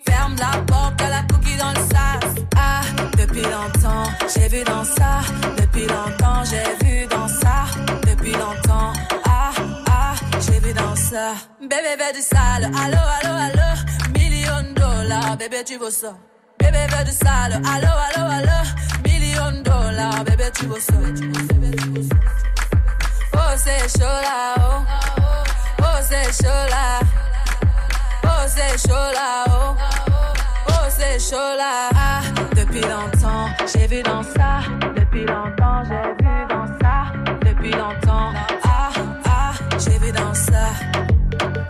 Ferme 0.07 0.35
la 0.39 0.59
porte 0.65 1.01
à 1.03 1.09
la 1.09 1.21
pouki 1.29 1.55
dans 1.55 1.69
le 1.69 1.83
sas. 1.91 2.43
Ah, 2.57 2.81
depuis 3.15 3.43
longtemps, 3.43 4.09
j'ai 4.33 4.47
vu 4.47 4.63
dans 4.63 4.83
ça. 4.83 5.21
Depuis 5.55 5.85
longtemps, 5.85 6.43
j'ai 6.49 6.83
vu 6.83 7.05
dans 7.05 7.27
ça. 7.27 7.65
Depuis 8.09 8.31
longtemps, 8.31 8.93
ah, 9.25 9.51
ah, 9.87 10.15
j'ai 10.39 10.59
vu 10.59 10.73
dans 10.73 10.95
ça. 10.95 11.33
Bébé 11.61 11.93
veut 11.99 12.13
du 12.15 12.23
sale, 12.23 12.63
allo, 12.63 13.01
allo, 13.17 13.33
allo. 13.45 13.69
Million 14.15 14.63
de 14.63 14.79
dollars, 14.79 15.37
bébé 15.37 15.63
tu 15.63 15.77
veux 15.77 15.91
ça. 15.91 16.17
Bébé 16.57 16.87
veut 16.89 17.05
du 17.05 17.11
sale, 17.11 17.53
allo, 17.53 17.91
allo, 18.07 18.31
allo. 18.37 18.59
Million 19.03 19.51
de 19.51 19.61
dollars, 19.61 20.23
bébé 20.23 20.45
tu 20.55 20.65
veux 20.65 20.79
ça. 20.79 20.93
Bébé, 21.53 22.01
ça. 22.09 22.54
Oh, 23.47 24.85
oh. 24.87 25.35
Ah, 31.57 32.21
depuis 32.55 32.81
longtemps, 32.81 33.47
j'ai 33.71 33.87
vu 33.87 34.01
dans 34.03 34.23
ça. 34.23 34.61
Depuis 34.95 35.25
longtemps, 35.25 35.83
j'ai 35.85 36.23
vu 36.23 36.47
dans 36.49 36.67
ça. 36.79 37.11
Depuis 37.45 37.71
longtemps, 37.71 38.33
ah, 38.63 38.89
ah, 39.25 39.53
j'ai 39.77 39.97
vu 39.99 40.11
dans 40.11 40.33
ça. 40.33 40.67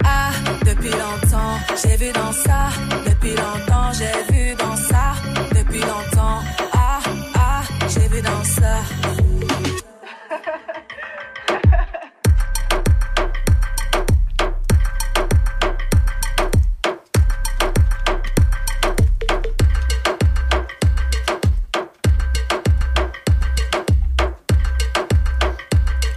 Ah, 0.04 0.32
depuis 0.66 0.90
longtemps, 0.90 1.58
j'ai 1.82 1.98
vu 1.98 2.12
dans 2.12 2.32
ça. 2.32 2.70
Depuis 3.06 3.36
longtemps, 3.36 3.92
j'ai 3.94 4.34
vu 4.34 4.56
dans 4.56 4.76
ça. 4.76 5.14
Depuis 5.54 5.82
longtemps, 5.82 6.42
ah, 6.74 7.00
ah, 7.36 7.62
j'ai 7.88 8.08
vu 8.08 8.22
dans 8.22 8.44
ça. 8.44 9.05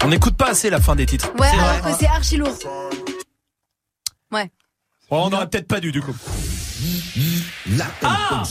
On 0.09 0.11
n'écoute 0.11 0.39
pas 0.39 0.53
assez 0.53 0.71
la 0.71 0.81
fin 0.81 0.97
des 0.97 1.05
titres. 1.05 1.31
Ouais, 1.39 1.49
alors 1.49 1.83
que 1.83 1.93
c'est 2.01 2.07
archi 2.07 2.39
lourd. 2.39 2.57
Ouais. 4.33 4.51
Oh, 5.11 5.25
on 5.25 5.33
aurait 5.35 5.47
peut-être 5.51 5.69
pas 5.69 5.81
dû 5.81 5.93
du 5.93 6.01
coup. 6.01 6.17
Ah 8.03 8.43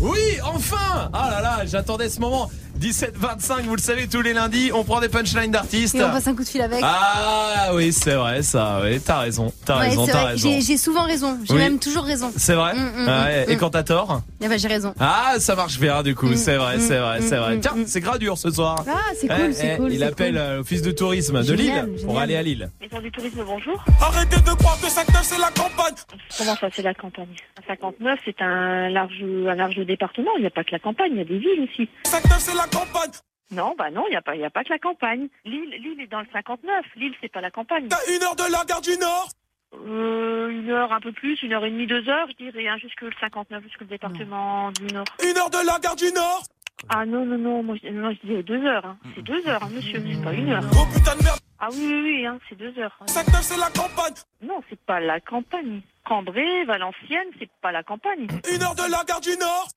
Oui, 0.00 0.20
enfin 0.44 1.10
Ah 1.12 1.28
là 1.32 1.40
là, 1.40 1.66
j'attendais 1.66 2.08
ce 2.08 2.20
moment. 2.20 2.48
17-25, 2.80 3.62
vous 3.64 3.76
le 3.76 3.80
savez, 3.82 4.06
tous 4.08 4.22
les 4.22 4.32
lundis, 4.32 4.70
on 4.72 4.84
prend 4.84 5.00
des 5.00 5.08
punchlines 5.10 5.50
d'artistes. 5.50 5.94
Et 5.96 6.02
on 6.02 6.10
passe 6.10 6.26
un 6.26 6.34
coup 6.34 6.44
de 6.44 6.48
fil 6.48 6.62
avec. 6.62 6.80
Ah 6.82 7.70
oui, 7.74 7.92
c'est 7.92 8.14
vrai, 8.14 8.42
ça, 8.42 8.80
oui, 8.82 8.98
t'as 9.04 9.18
raison, 9.20 9.52
t'as 9.66 9.78
Ouais, 9.80 9.88
raison, 9.90 10.06
t'as 10.06 10.24
raison. 10.28 10.58
J'ai 10.60 10.76
souvent 10.76 11.02
raison. 11.04 11.38
J'ai 11.44 11.52
Oui. 11.54 11.58
même 11.60 11.78
toujours 11.78 12.04
raison. 12.04 12.32
C'est 12.36 12.54
vrai 12.54 12.74
Mm, 12.74 13.02
mm, 13.02 13.06
Ouais, 13.08 13.46
mm, 13.46 13.50
Et 13.50 13.56
quand 13.58 13.70
t'as 13.70 13.82
tort 13.82 14.22
Eh 14.40 14.48
ben, 14.48 14.58
j'ai 14.58 14.68
raison. 14.68 14.94
Ah, 14.98 15.34
ça 15.38 15.54
marche 15.54 15.78
bien 15.78 16.02
du 16.02 16.14
coup, 16.14 16.34
c'est 16.36 16.56
vrai, 16.56 16.78
c'est 16.78 16.98
vrai, 16.98 17.20
c'est 17.20 17.36
vrai. 17.36 17.58
Tiens, 17.60 17.72
c'est 17.86 18.00
Gradure 18.00 18.38
ce 18.38 18.50
soir. 18.50 18.84
Ah, 18.88 18.92
c'est 19.14 19.26
Eh, 19.26 19.28
cool, 19.28 19.54
c'est 19.54 19.72
eh, 19.74 19.76
cool. 19.76 19.92
Il 19.92 20.02
appelle 20.02 20.28
cool. 20.32 20.38
euh, 20.38 20.56
l'office 20.58 20.82
de 20.82 20.90
tourisme 20.92 21.38
de 21.42 21.56
Génial, 21.56 21.86
Lille 21.90 22.06
pour 22.06 22.18
aller 22.18 22.36
à 22.36 22.42
Lille. 22.42 22.70
Maison 22.80 23.00
du 23.02 23.10
tourisme, 23.10 23.42
bonjour. 23.46 23.84
Arrêtez 24.00 24.36
de 24.40 24.50
croire 24.56 24.78
que 24.80 24.86
5-9 24.86 25.18
c'est 25.22 25.38
la 25.38 25.50
campagne. 25.50 25.94
Comment 26.38 26.56
ça, 26.56 26.68
c'est 26.74 26.82
la 26.82 26.94
campagne? 26.94 27.26
59, 27.66 28.18
c'est 28.24 28.40
un 28.40 28.88
large, 28.88 29.22
un 29.22 29.54
large 29.54 29.76
département. 29.86 30.30
Il 30.38 30.40
n'y 30.42 30.46
a 30.46 30.50
pas 30.50 30.64
que 30.64 30.72
la 30.72 30.78
campagne, 30.78 31.10
il 31.12 31.18
y 31.18 31.20
a 31.20 31.24
des 31.24 31.38
villes 31.38 31.68
aussi. 31.70 31.88
5-9 32.04 32.36
c'est 32.38 32.54
la 32.54 32.66
campagne. 32.70 33.10
Non, 33.52 33.74
bah 33.76 33.90
non, 33.90 34.04
il 34.06 34.10
n'y 34.10 34.16
a, 34.16 34.22
pas- 34.22 34.36
il 34.36 34.40
y 34.40 34.44
a 34.44 34.50
pas 34.50 34.62
que 34.64 34.68
la 34.72 34.78
campagne. 34.78 35.28
Lille, 35.44 35.70
Lille 35.70 36.00
est 36.00 36.06
dans 36.06 36.20
le 36.20 36.26
59. 36.32 36.84
Lille, 36.96 37.14
c'est 37.20 37.32
pas 37.32 37.40
la 37.40 37.50
campagne. 37.50 37.88
T'as 37.88 38.14
une 38.14 38.22
heure 38.22 38.36
de 38.36 38.44
la 38.50 38.64
gare 38.64 38.80
du 38.80 38.96
Nord? 38.96 39.28
Euh, 39.74 40.48
une 40.48 40.70
heure, 40.70 40.92
un 40.92 41.00
peu 41.00 41.12
plus, 41.12 41.40
une 41.42 41.52
heure 41.52 41.64
et 41.64 41.70
demie, 41.70 41.86
deux 41.86 42.08
heures, 42.08 42.26
je 42.30 42.44
dirais, 42.44 42.66
hein, 42.68 42.76
jusque 42.78 43.02
le 43.02 43.10
59, 43.20 43.62
jusque 43.64 43.80
le 43.80 43.86
département 43.86 44.70
du 44.72 44.86
Nord. 44.92 45.04
Une 45.22 45.36
heure 45.38 45.50
de 45.50 45.64
la 45.66 45.78
gare 45.78 45.96
du 45.96 46.12
Nord? 46.12 46.42
Ah 46.88 47.04
non, 47.04 47.24
non, 47.26 47.38
non, 47.38 47.62
moi, 47.62 47.76
je, 47.82 47.88
non, 47.88 48.10
je 48.12 48.26
disais 48.26 48.42
deux 48.42 48.64
heures. 48.64 48.84
hein. 48.86 48.96
C'est 49.14 49.22
deux 49.22 49.46
heures, 49.46 49.62
hein, 49.62 49.68
monsieur, 49.72 50.02
c'est 50.04 50.22
pas 50.24 50.32
une 50.32 50.50
heure. 50.50 50.62
Oh 50.72 50.86
putain 50.94 51.14
de 51.16 51.22
merde. 51.22 51.38
Ah 51.58 51.68
oui, 51.72 51.78
oui, 51.82 52.00
oui, 52.02 52.26
hein, 52.26 52.38
c'est 52.48 52.56
deux 52.56 52.76
heures. 52.78 52.96
5-9 53.06 53.42
c'est 53.42 53.58
la 53.58 53.68
campagne. 53.70 54.14
Non, 54.42 54.60
c'est 54.70 54.80
pas 54.80 54.98
la 54.98 55.20
campagne. 55.20 55.82
Cambrai, 56.06 56.64
Valenciennes, 56.64 57.28
c'est 57.38 57.50
pas 57.60 57.70
la 57.70 57.82
campagne. 57.82 58.26
Une 58.52 58.62
heure 58.62 58.74
de 58.74 58.90
la 58.90 59.04
gare 59.04 59.20
du 59.20 59.36
Nord? 59.38 59.68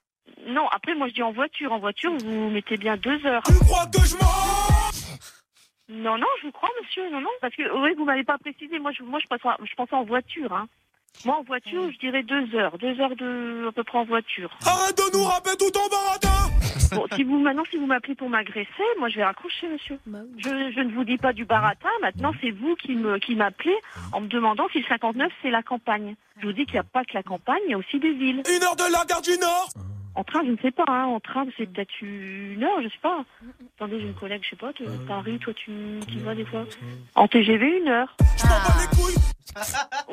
Non, 0.47 0.67
après, 0.71 0.95
moi, 0.95 1.07
je 1.07 1.13
dis 1.13 1.23
en 1.23 1.31
voiture. 1.31 1.71
En 1.71 1.79
voiture, 1.79 2.13
vous 2.17 2.49
mettez 2.49 2.77
bien 2.77 2.97
deux 2.97 3.25
heures. 3.25 3.43
Tu 3.43 3.53
crois 3.65 3.85
que 3.87 3.99
je 4.05 4.15
mens? 4.15 4.91
Non, 5.89 6.17
non, 6.17 6.27
je 6.41 6.47
vous 6.47 6.51
crois, 6.51 6.69
monsieur. 6.81 7.09
Non, 7.11 7.21
non, 7.21 7.29
parce 7.41 7.55
que 7.55 7.63
oui, 7.81 7.93
vous 7.97 8.05
m'avez 8.05 8.23
pas 8.23 8.37
précisé. 8.37 8.79
Moi, 8.79 8.91
je, 8.97 9.03
moi, 9.03 9.19
je 9.19 9.27
pensais, 9.27 9.55
je 9.63 9.75
pensais 9.75 9.95
en 9.95 10.03
voiture. 10.03 10.53
Hein. 10.53 10.67
Moi, 11.25 11.37
en 11.37 11.43
voiture, 11.43 11.91
je 11.91 11.99
dirais 11.99 12.23
deux 12.23 12.55
heures. 12.55 12.77
Deux 12.77 12.99
heures 12.99 13.15
de, 13.15 13.67
à 13.67 13.71
peu 13.71 13.83
près 13.83 13.97
en 13.99 14.05
voiture. 14.05 14.49
Arrête 14.65 14.97
de 14.97 15.17
nous 15.17 15.23
rappeler 15.23 15.55
tout 15.57 15.69
ton 15.71 15.87
baratin. 15.89 16.49
Bon, 16.95 17.05
si 17.15 17.23
vous, 17.23 17.39
maintenant, 17.39 17.63
si 17.69 17.77
vous 17.77 17.85
m'appelez 17.85 18.15
pour 18.15 18.29
m'agresser, 18.29 18.83
moi, 18.99 19.09
je 19.09 19.17
vais 19.17 19.23
raccrocher, 19.23 19.67
monsieur. 19.67 19.99
Je, 20.37 20.71
je 20.75 20.79
ne 20.81 20.91
vous 20.93 21.03
dis 21.03 21.17
pas 21.17 21.33
du 21.33 21.45
baratin. 21.45 21.89
Maintenant, 22.01 22.33
c'est 22.41 22.51
vous 22.51 22.75
qui 22.75 22.95
me, 22.95 23.19
qui 23.19 23.35
m'appelez 23.35 23.75
en 24.11 24.21
me 24.21 24.27
demandant 24.27 24.67
si 24.71 24.79
le 24.79 24.85
59, 24.85 25.31
c'est 25.41 25.51
la 25.51 25.63
campagne. 25.63 26.15
Je 26.39 26.47
vous 26.47 26.53
dis 26.53 26.65
qu'il 26.65 26.75
n'y 26.75 26.79
a 26.79 26.83
pas 26.83 27.03
que 27.03 27.13
la 27.13 27.23
campagne, 27.23 27.61
il 27.67 27.71
y 27.71 27.73
a 27.73 27.77
aussi 27.77 27.99
des 27.99 28.13
villes. 28.13 28.41
Une 28.47 28.63
heure 28.63 28.75
de 28.75 28.91
la 28.91 29.05
gare 29.05 29.21
du 29.21 29.37
Nord? 29.37 29.69
En 30.15 30.23
train, 30.23 30.43
je 30.45 30.51
ne 30.51 30.57
sais 30.57 30.71
pas, 30.71 30.85
hein. 30.87 31.05
En 31.05 31.19
train, 31.19 31.45
c'est 31.57 31.65
peut-être 31.71 32.01
une 32.01 32.63
heure, 32.63 32.81
je 32.83 32.87
sais 32.87 33.01
pas. 33.01 33.25
Attendez, 33.77 33.99
j'ai 33.99 34.07
une 34.07 34.13
collègue, 34.13 34.41
je 34.43 34.51
sais 34.51 34.55
pas, 34.55 34.71
de 34.73 34.85
Paris, 35.07 35.39
toi, 35.39 35.53
tu, 35.53 35.71
tu 36.07 36.19
vas 36.19 36.35
des 36.35 36.45
fois. 36.45 36.65
En 37.15 37.27
TGV, 37.27 37.79
une 37.79 37.87
heure. 37.87 38.15
Je 38.37 38.43
m'en 38.43 38.49
bats 38.49 38.75
les 38.79 38.95
couilles. 38.95 39.32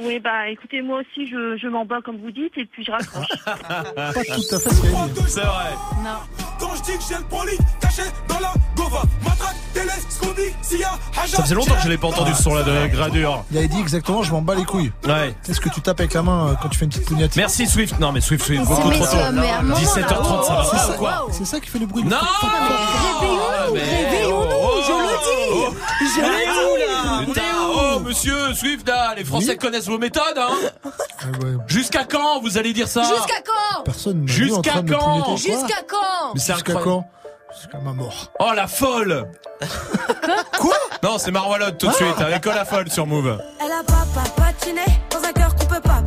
Oui, 0.03 0.19
bah, 0.21 0.49
écoutez, 0.49 0.83
moi 0.83 1.01
aussi, 1.01 1.27
je, 1.27 1.57
je 1.57 1.69
m'en 1.69 1.85
bats, 1.85 2.01
comme 2.05 2.19
vous 2.19 2.31
dites, 2.31 2.53
et 2.57 2.65
puis 2.67 2.85
je 2.85 2.91
raccroche. 2.91 3.27
Pas 3.45 4.13
tout 4.13 4.55
à 4.55 4.59
fait 4.59 4.71
ce 4.71 4.81
dit. 4.83 5.23
C'est 5.29 5.41
vrai. 5.41 5.71
Quand 6.59 6.75
je 6.77 6.83
dis 6.83 6.99
que 6.99 7.05
j'ai 7.09 7.15
le 7.17 7.25
poli 7.25 7.57
caché 7.81 8.03
dans 8.29 8.39
la 8.41 8.53
gova, 8.77 9.03
matraque, 9.25 9.57
télescopie, 9.73 10.55
s'il 10.63 10.81
y 10.81 10.85
a 10.85 10.91
Haja, 11.17 11.37
Ça 11.39 11.43
faisait 11.43 11.55
longtemps 11.55 11.75
que 11.75 11.83
je 11.83 11.89
l'ai 11.89 11.97
pas 11.97 12.09
entendu 12.09 12.33
ce 12.35 12.43
son-là 12.43 12.63
de 12.65 12.87
Gradure. 12.89 13.45
Il 13.51 13.59
avait 13.59 13.69
dit 13.69 13.81
exactement, 13.81 14.23
je 14.23 14.33
m'en 14.33 14.43
bats 14.43 14.55
les 14.55 14.65
couilles. 14.65 14.93
Ouais. 15.07 15.35
Est-ce 15.49 15.61
que 15.61 15.69
tu 15.71 15.81
tapes 15.81 16.01
avec 16.01 16.13
la 16.15 16.23
main 16.23 16.49
euh, 16.49 16.55
quand 16.61 16.69
tu 16.69 16.79
fais 16.79 16.85
une 16.85 16.91
petite 16.91 17.07
pugnette 17.07 17.35
Merci 17.37 17.67
Swift. 17.67 17.99
Non 17.99 18.13
mais 18.13 18.21
Swift, 18.21 18.45
Swift, 18.45 18.65
beaucoup 18.65 18.91
c'est- 18.93 18.99
trop 18.99 19.07
tôt. 19.07 19.11
c'est- 19.11 19.33
mais 19.33 19.49
à 19.51 19.59
un 19.59 19.63
moment, 19.63 19.75
là, 19.75 19.81
17h30, 19.81 20.45
ça 20.45 20.53
va 20.55 20.65
C'est 20.65 20.77
pas 20.77 20.89
ou 20.95 20.99
quoi 20.99 21.27
c'est 21.33 21.45
ça 21.47 21.61
qui 21.61 21.71
fait 21.71 21.79
le 21.79 21.87
bruit. 21.87 22.05
Non 22.05 22.17
Réveillons-nous, 22.19 23.75
mais- 23.75 23.81
réveillons-nous, 23.81 24.57
oh, 24.63 24.81
je 24.87 24.93
le 24.93 25.07
dis. 25.25 25.51
oh, 25.55 25.75
Je 26.01 26.21
le 26.21 27.27
dis. 27.35 27.40
Monsieur 28.11 28.55
Swift 28.55 28.89
là, 28.89 29.15
les 29.17 29.25
Français 29.25 29.51
Oui. 29.53 29.57
connaissent 29.57 29.87
vos 29.87 29.97
méthodes 29.97 30.37
hein 30.37 30.51
Ah 30.85 31.27
ouais, 31.45 31.53
Jusqu'à 31.69 32.03
quand 32.03 32.41
vous 32.41 32.59
allez 32.59 32.73
dire 32.73 32.89
ça 32.89 33.05
Jusqu'à 33.05 33.41
quand 33.47 33.85
Personne 33.85 34.23
en 34.23 34.27
Jusqu'à 34.27 34.83
quand. 34.83 35.37
Jusqu'à 35.37 35.83
quand 35.89 36.35
Mais 36.35 36.41
c'est 36.41 36.55
Jusqu'à 36.55 36.73
quand 36.75 37.09
Jusqu'à 37.57 37.79
ma 37.79 37.93
mort. 37.93 38.33
Oh 38.41 38.51
la 38.53 38.67
folle 38.67 39.31
Quoi 40.59 40.75
Non 41.05 41.19
c'est 41.19 41.31
Marwalot 41.31 41.71
tout 41.79 41.87
de 41.87 41.93
suite 41.93 42.19
avec 42.21 42.45
Oh 42.49 42.51
la 42.53 42.65
folle 42.65 42.91
sur 42.91 43.07
Move. 43.07 43.41
Elle 43.65 43.71
a 43.71 43.85
papa 43.85 44.29
patiné 44.37 44.83
dans 45.13 45.23
un 45.29 45.33
cœur 45.33 45.55
qu'on 45.55 45.67
peut 45.67 45.81
pas, 45.81 46.00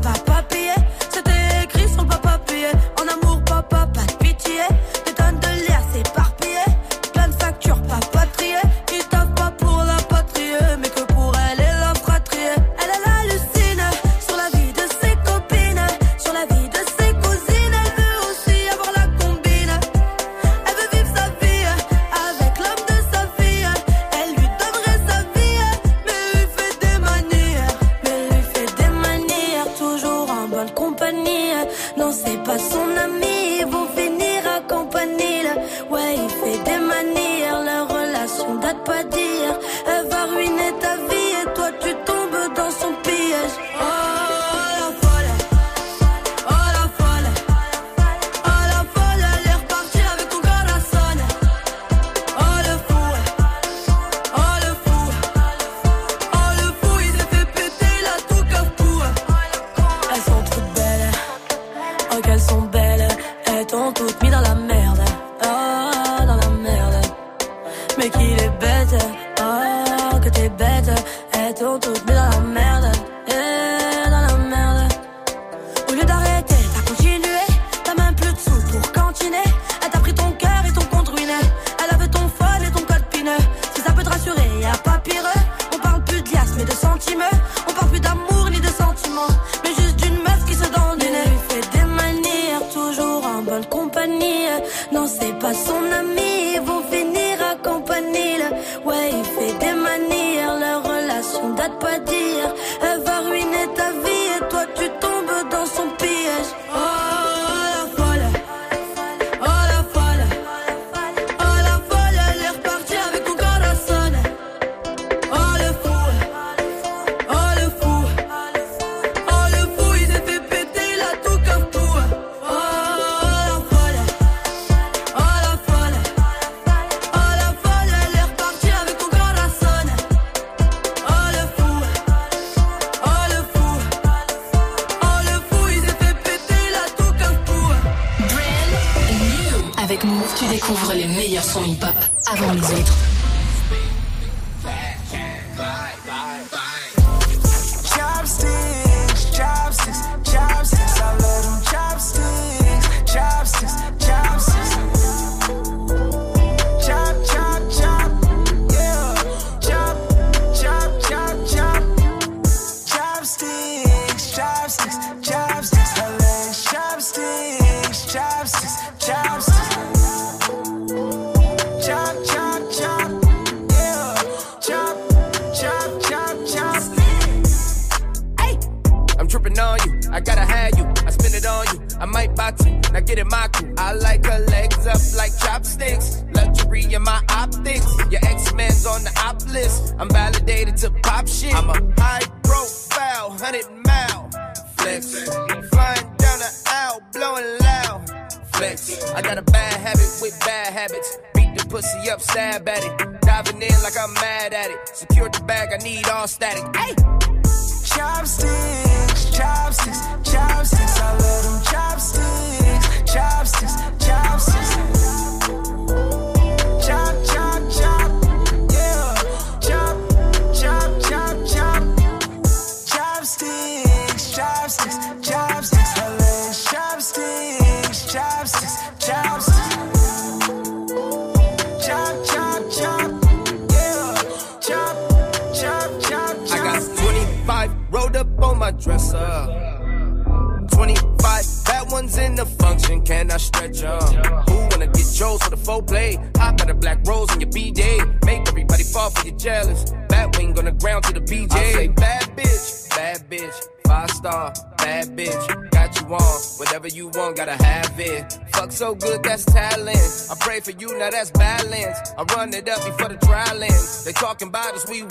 that's 261.14 261.32
balance. 261.32 262.12
I 262.18 262.24
run 262.36 262.54
it 262.54 262.68
up 262.68 262.84
before 262.84 263.10
the 263.10 263.18
dry 263.26 263.54
lands. 263.54 264.04
They 264.04 264.12
talking 264.14 264.48
about 264.48 264.74
us, 264.74 264.90
we 264.90 265.04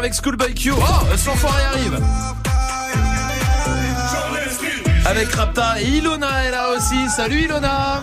avec 0.00 0.14
Schoolboy 0.14 0.54
Q. 0.54 0.72
Oh, 0.72 1.16
son 1.18 1.32
forêt 1.32 1.62
arrive 1.62 2.00
avec 5.04 5.30
Rapta. 5.32 5.78
Ilona 5.80 6.44
est 6.44 6.50
là 6.50 6.70
aussi. 6.70 7.08
Salut 7.10 7.42
Ilona 7.42 8.02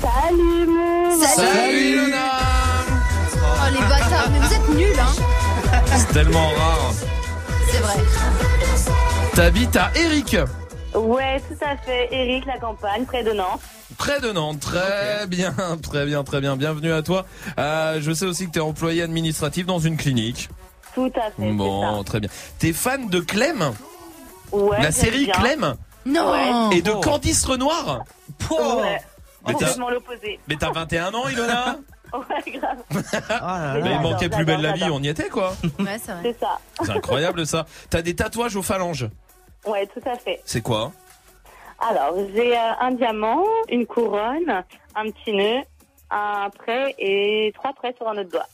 Salut 0.00 0.66
mon 0.66 1.20
Salut, 1.20 1.92
Ilona 1.92 2.30
Oh 3.36 3.72
les 3.72 3.78
bâtards, 3.78 4.30
mais 4.32 4.38
vous 4.40 4.54
êtes 4.54 4.68
nuls 4.76 5.00
hein 5.00 5.12
C'est 5.96 6.12
tellement 6.12 6.48
rare. 6.48 6.94
C'est 7.70 7.78
vrai. 7.78 7.94
T'habites 9.34 9.76
à 9.76 9.92
Eric 9.94 10.36
Ouais, 10.94 11.40
tout 11.48 11.64
à 11.64 11.76
fait. 11.76 12.08
Eric, 12.10 12.44
la 12.46 12.58
campagne, 12.58 13.04
près 13.04 13.22
de 13.22 13.32
Nantes. 13.32 13.60
Près 13.98 14.20
de 14.20 14.32
Nantes, 14.32 14.58
très 14.58 15.28
bien, 15.28 15.54
très 15.82 16.06
bien, 16.06 16.24
très 16.24 16.40
bien. 16.40 16.56
Bienvenue 16.56 16.92
à 16.92 17.02
toi. 17.02 17.24
Euh, 17.56 18.00
je 18.00 18.10
sais 18.10 18.26
aussi 18.26 18.46
que 18.48 18.52
tu 18.52 18.58
es 18.58 18.62
employé 18.62 19.02
administratif 19.02 19.66
dans 19.66 19.78
une 19.78 19.96
clinique. 19.96 20.48
Bon, 21.38 22.04
très 22.04 22.20
bien. 22.20 22.30
T'es 22.58 22.72
fan 22.72 23.08
de 23.08 23.20
Clem 23.20 23.72
Ouais. 24.52 24.82
La 24.82 24.90
série. 24.90 25.28
Clem 25.28 25.74
Non. 26.06 26.70
Et 26.70 26.82
de. 26.82 26.90
Oh. 26.90 27.00
Candice 27.00 27.44
Renoir 27.44 28.04
ouais. 28.50 28.98
Oh. 29.44 29.50
Mais 30.48 30.56
t'as 30.56 30.72
21 30.72 31.14
ans, 31.14 31.28
Ilona 31.28 31.78
Ouais, 32.12 32.52
grave. 32.52 32.82
Ah 33.30 33.74
mais 33.82 33.92
il 33.92 34.00
manquait 34.00 34.28
plus 34.28 34.44
belle 34.44 34.60
la 34.60 34.72
vie, 34.72 34.90
on 34.90 35.00
y 35.00 35.08
était 35.08 35.28
quoi. 35.28 35.54
Ouais, 35.78 35.96
c'est 36.02 36.12
vrai. 36.12 36.22
C'est 36.22 36.40
ça. 36.40 36.58
C'est 36.82 36.90
incroyable 36.90 37.46
ça. 37.46 37.66
T'as 37.88 38.02
des 38.02 38.16
tatouages 38.16 38.56
aux 38.56 38.62
phalanges 38.62 39.08
Ouais, 39.64 39.86
tout 39.86 40.02
à 40.08 40.16
fait. 40.16 40.40
C'est 40.44 40.60
quoi 40.60 40.90
Alors, 41.78 42.16
j'ai 42.34 42.56
euh, 42.56 42.72
un 42.80 42.92
diamant, 42.92 43.44
une 43.68 43.86
couronne, 43.86 44.64
un 44.96 45.10
petit 45.10 45.32
nœud, 45.32 45.60
un 46.10 46.50
prêt 46.50 46.94
et 46.98 47.52
trois 47.54 47.72
prêts 47.74 47.94
sur 47.96 48.08
un 48.08 48.18
autre 48.18 48.30
doigt. 48.30 48.48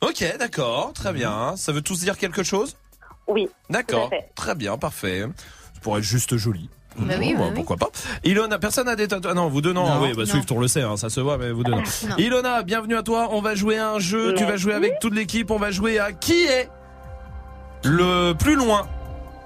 Ok, 0.00 0.24
d'accord, 0.38 0.92
très 0.94 1.12
bien. 1.12 1.54
Ça 1.56 1.72
veut 1.72 1.82
tous 1.82 2.00
dire 2.00 2.16
quelque 2.16 2.42
chose? 2.42 2.76
Oui. 3.28 3.48
D'accord, 3.68 4.10
très 4.34 4.54
bien, 4.54 4.78
parfait. 4.78 5.24
Ça 5.74 5.80
pourrait 5.82 6.00
être 6.00 6.06
juste 6.06 6.36
joli. 6.36 6.68
Bah 6.96 7.14
oui, 7.18 7.34
bah 7.34 7.44
oui. 7.48 7.52
pourquoi 7.54 7.76
pas 7.76 7.88
Ilona, 8.24 8.58
personne 8.58 8.86
n'a 8.86 8.96
des 8.96 9.06
tatouages 9.06 9.34
Non, 9.34 9.48
vous 9.48 9.60
deux 9.60 9.72
non. 9.72 9.86
Non. 9.86 10.02
oui, 10.02 10.12
bah 10.12 10.22
Non. 10.24 10.26
Swift, 10.26 10.50
on 10.50 10.58
le 10.58 10.66
sait, 10.68 10.82
hein, 10.82 10.96
ça 10.96 11.08
se 11.08 11.20
voit, 11.20 11.38
mais 11.38 11.52
vous 11.52 11.62
deux 11.62 11.70
non. 11.70 11.82
Non. 12.08 12.16
Ilona, 12.16 12.62
bienvenue 12.62 12.96
à 12.96 13.02
toi. 13.02 13.28
On 13.30 13.40
va 13.40 13.54
jouer 13.54 13.78
à 13.78 13.90
un 13.90 13.98
jeu. 14.00 14.34
Tu 14.34 14.44
vas 14.44 14.56
jouer 14.56 14.74
avec 14.74 14.98
toute 15.00 15.14
l'équipe. 15.14 15.50
On 15.50 15.58
va 15.58 15.70
jouer 15.70 15.98
à 15.98 16.12
qui 16.12 16.44
est 16.46 16.68
le 17.84 18.32
plus 18.32 18.56
loin 18.56 18.88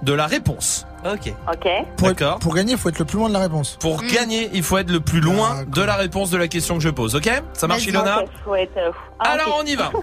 de 0.01 0.13
la 0.13 0.25
réponse. 0.25 0.87
Ok. 1.05 1.33
Ok. 1.51 1.67
Pour, 1.97 2.09
être- 2.09 2.17
D'accord. 2.19 2.39
pour 2.39 2.55
gagner, 2.55 2.71
il 2.73 2.77
faut 2.79 2.89
être 2.89 2.97
le 2.99 3.05
plus 3.05 3.17
loin 3.19 3.27
de 3.29 3.33
la 3.33 3.39
réponse. 3.39 3.77
Pour 3.79 4.01
gagner, 4.01 4.49
il 4.53 4.63
faut 4.63 4.77
être 4.77 4.91
le 4.91 4.99
plus 4.99 5.19
loin 5.21 5.57
D'accord. 5.59 5.65
de 5.73 5.81
la 5.83 5.95
réponse 5.95 6.29
de 6.31 6.37
la 6.37 6.47
question 6.47 6.75
que 6.77 6.81
je 6.83 6.89
pose. 6.89 7.15
Ok? 7.15 7.29
Ça 7.53 7.67
marche, 7.67 7.81
Vas-y. 7.81 7.89
Ilona? 7.89 8.21
Ok, 8.21 8.29
faut 8.43 8.55
être, 8.55 8.77
euh, 8.77 8.91
ah, 9.19 9.29
Alors 9.31 9.47
ok. 9.59 9.61
on 9.63 9.65
y 9.65 9.75
va. 9.75 9.91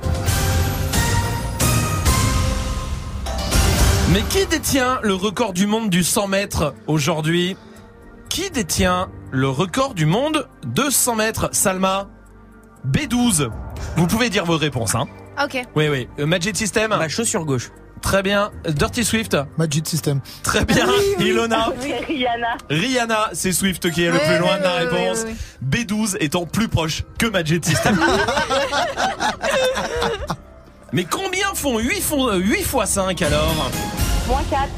Mais 4.12 4.20
qui 4.28 4.44
détient 4.46 4.98
le 5.02 5.14
record 5.14 5.52
du 5.54 5.66
monde 5.66 5.88
du 5.90 6.04
100 6.04 6.28
mètres 6.28 6.74
aujourd'hui? 6.86 7.56
Qui 8.28 8.50
détient 8.50 9.08
le 9.30 9.48
record 9.48 9.94
du 9.94 10.04
monde 10.06 10.48
de 10.66 10.90
100 10.90 11.16
mètres 11.16 11.48
Salma? 11.52 12.08
B12. 12.86 13.48
Vous 13.96 14.06
pouvez 14.06 14.28
dire 14.28 14.44
vos 14.44 14.56
réponses. 14.58 14.94
Hein. 14.94 15.06
Ok. 15.42 15.62
Oui, 15.76 15.88
oui. 15.88 16.08
Euh, 16.18 16.26
Magic 16.26 16.56
System? 16.56 16.90
Ma 16.90 17.08
chaussure 17.08 17.44
gauche. 17.46 17.70
Très 18.02 18.22
bien. 18.22 18.50
Dirty 18.68 19.04
Swift 19.04 19.36
Magic 19.56 19.86
System. 19.86 20.20
Très 20.42 20.64
bien. 20.64 20.86
Ilona 21.18 21.68
C'est 21.80 21.98
Rihanna. 22.04 22.56
Rihanna, 22.68 23.30
c'est 23.32 23.52
Swift 23.52 23.90
qui 23.90 24.04
est 24.04 24.10
le 24.10 24.18
plus 24.18 24.38
loin 24.38 24.58
de 24.58 24.62
la 24.64 24.72
réponse. 24.74 25.24
ouais, 25.24 25.34
B12 25.66 26.16
étant 26.20 26.44
plus 26.44 26.68
proche 26.68 27.04
que 27.18 27.26
Magic 27.26 27.64
System. 27.64 27.98
Mais 30.92 31.04
combien 31.04 31.54
font 31.54 31.78
8, 31.78 32.00
font, 32.02 32.28
euh, 32.28 32.36
8 32.36 32.62
fois 32.64 32.84
5 32.86 33.22
alors 33.22 33.54
Moins 34.28 34.42
4. 34.50 34.68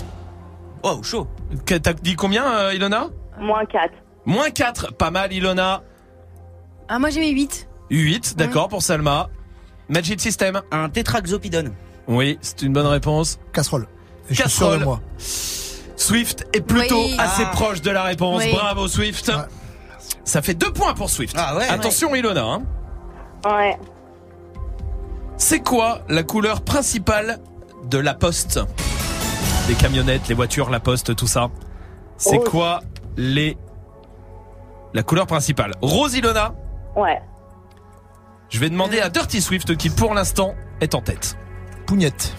Oh, 0.85 1.03
chaud. 1.03 1.27
T'as 1.67 1.93
dit 1.95 2.15
combien 2.15 2.45
euh, 2.47 2.75
Ilona 2.75 3.09
Moins 3.41 3.65
4. 3.65 3.93
Moins 4.27 4.51
4, 4.51 4.95
pas 4.95 5.11
mal 5.11 5.33
Ilona. 5.33 5.83
Ah, 6.89 6.99
moi 6.99 7.11
j'ai 7.11 7.21
mis 7.21 7.31
8. 7.31 7.69
8, 7.91 8.37
d'accord 8.37 8.69
pour 8.69 8.83
Salma. 8.83 9.29
Magic 9.89 10.21
System 10.21 10.61
Un 10.71 10.89
tétraxopidone. 10.89 11.73
Oui, 12.09 12.39
c'est 12.43 12.63
une 12.63 12.73
bonne 12.73 12.87
réponse. 12.87 13.39
Casserole. 13.53 13.87
Et 14.31 14.35
je 14.35 14.43
suis 14.43 14.51
sûr 14.51 14.67
de 14.69 14.73
Casserole. 14.79 14.85
moi. 14.85 15.01
Swift 15.97 16.47
est 16.53 16.61
plutôt 16.61 16.97
Oui. 17.03 17.17
assez 17.19 17.45
Ah. 17.47 17.51
proche 17.53 17.81
de 17.81 17.91
la 17.91 18.03
réponse. 18.03 18.43
Oui. 18.45 18.53
Bravo 18.53 18.89
Swift. 18.89 19.29
Ouais. 19.29 19.35
Ça 20.25 20.43
fait 20.43 20.55
2 20.55 20.73
points 20.73 20.95
pour 20.95 21.09
Swift. 21.11 21.35
Ah 21.39 21.57
ouais. 21.57 21.69
Attention 21.69 22.15
Ilona. 22.15 22.43
hein. 22.45 22.63
Ouais. 23.47 23.79
C'est 25.37 25.61
quoi 25.61 26.01
la 26.09 26.23
couleur 26.23 26.63
principale 26.63 27.39
de 27.85 27.99
la 27.99 28.15
poste? 28.15 28.61
Les 29.69 29.75
camionnettes, 29.75 30.29
les 30.29 30.35
voitures, 30.35 30.71
la 30.71 30.81
poste, 30.81 31.17
tout 31.17 31.27
ça. 31.27 31.49
C'est 32.17 32.39
quoi 32.39 32.81
les 33.17 33.57
la 34.93 35.03
couleur 35.03 35.27
principale? 35.27 35.73
Rose 35.83 36.15
Ilona? 36.15 36.55
Ouais. 36.97 37.21
Je 38.51 38.59
vais 38.61 38.71
demander 38.71 39.01
à 39.01 39.09
Dirty 39.09 39.41
Swift 39.41 39.77
qui 39.77 39.91
pour 39.91 40.15
l'instant 40.15 40.55
est 40.81 40.95
en 40.95 41.01
tête. 41.01 41.37
Pougnette. 41.87 42.33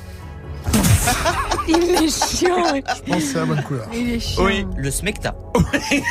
Il 1.67 1.77
est 1.95 2.09
chiant. 2.09 2.75
Je 2.75 2.81
pense 3.11 3.15
que 3.17 3.21
c'est 3.21 3.33
la 3.39 3.45
bonne 3.45 3.63
couleur. 3.63 3.87
Il 3.93 4.13
est 4.13 4.19
chiant. 4.19 4.43
Oui, 4.45 4.65
Le 4.77 4.91
smecta. 4.91 5.35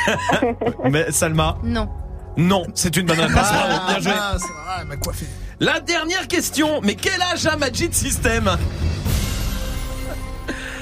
mais 0.91 1.11
Salma, 1.13 1.59
Non. 1.63 1.89
non, 2.37 2.65
c'est 2.75 2.97
une 2.97 3.07
bonne 3.07 3.21
réponse. 3.21 3.47
Bien 3.89 4.01
joué. 4.01 4.13
Ah, 4.17 4.35
c'est 4.39 4.47
vrai, 4.49 4.75
elle 4.81 4.87
m'a 4.89 4.97
coiffé. 4.97 5.27
La 5.61 5.81
dernière 5.81 6.27
question, 6.27 6.81
mais 6.83 6.95
quel 6.97 7.21
âge 7.23 7.47
a 7.47 7.57
Magic 7.57 7.95
System 7.95 8.57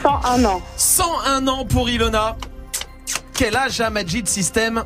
101 0.03 0.45
ans. 0.47 0.63
101 0.77 1.47
ans 1.49 1.65
pour 1.67 1.89
Ilona. 1.91 2.37
Quel 3.35 3.57
âge 3.57 3.81
a 3.81 3.91
Magic 3.91 4.27
System 4.29 4.85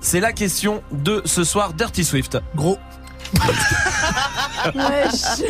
C'est 0.00 0.20
la 0.20 0.32
question 0.32 0.82
de 0.92 1.22
ce 1.24 1.44
soir 1.44 1.72
Dirty 1.72 2.04
Swift. 2.04 2.38
Gros. 2.54 2.78
Wesh. 4.74 5.40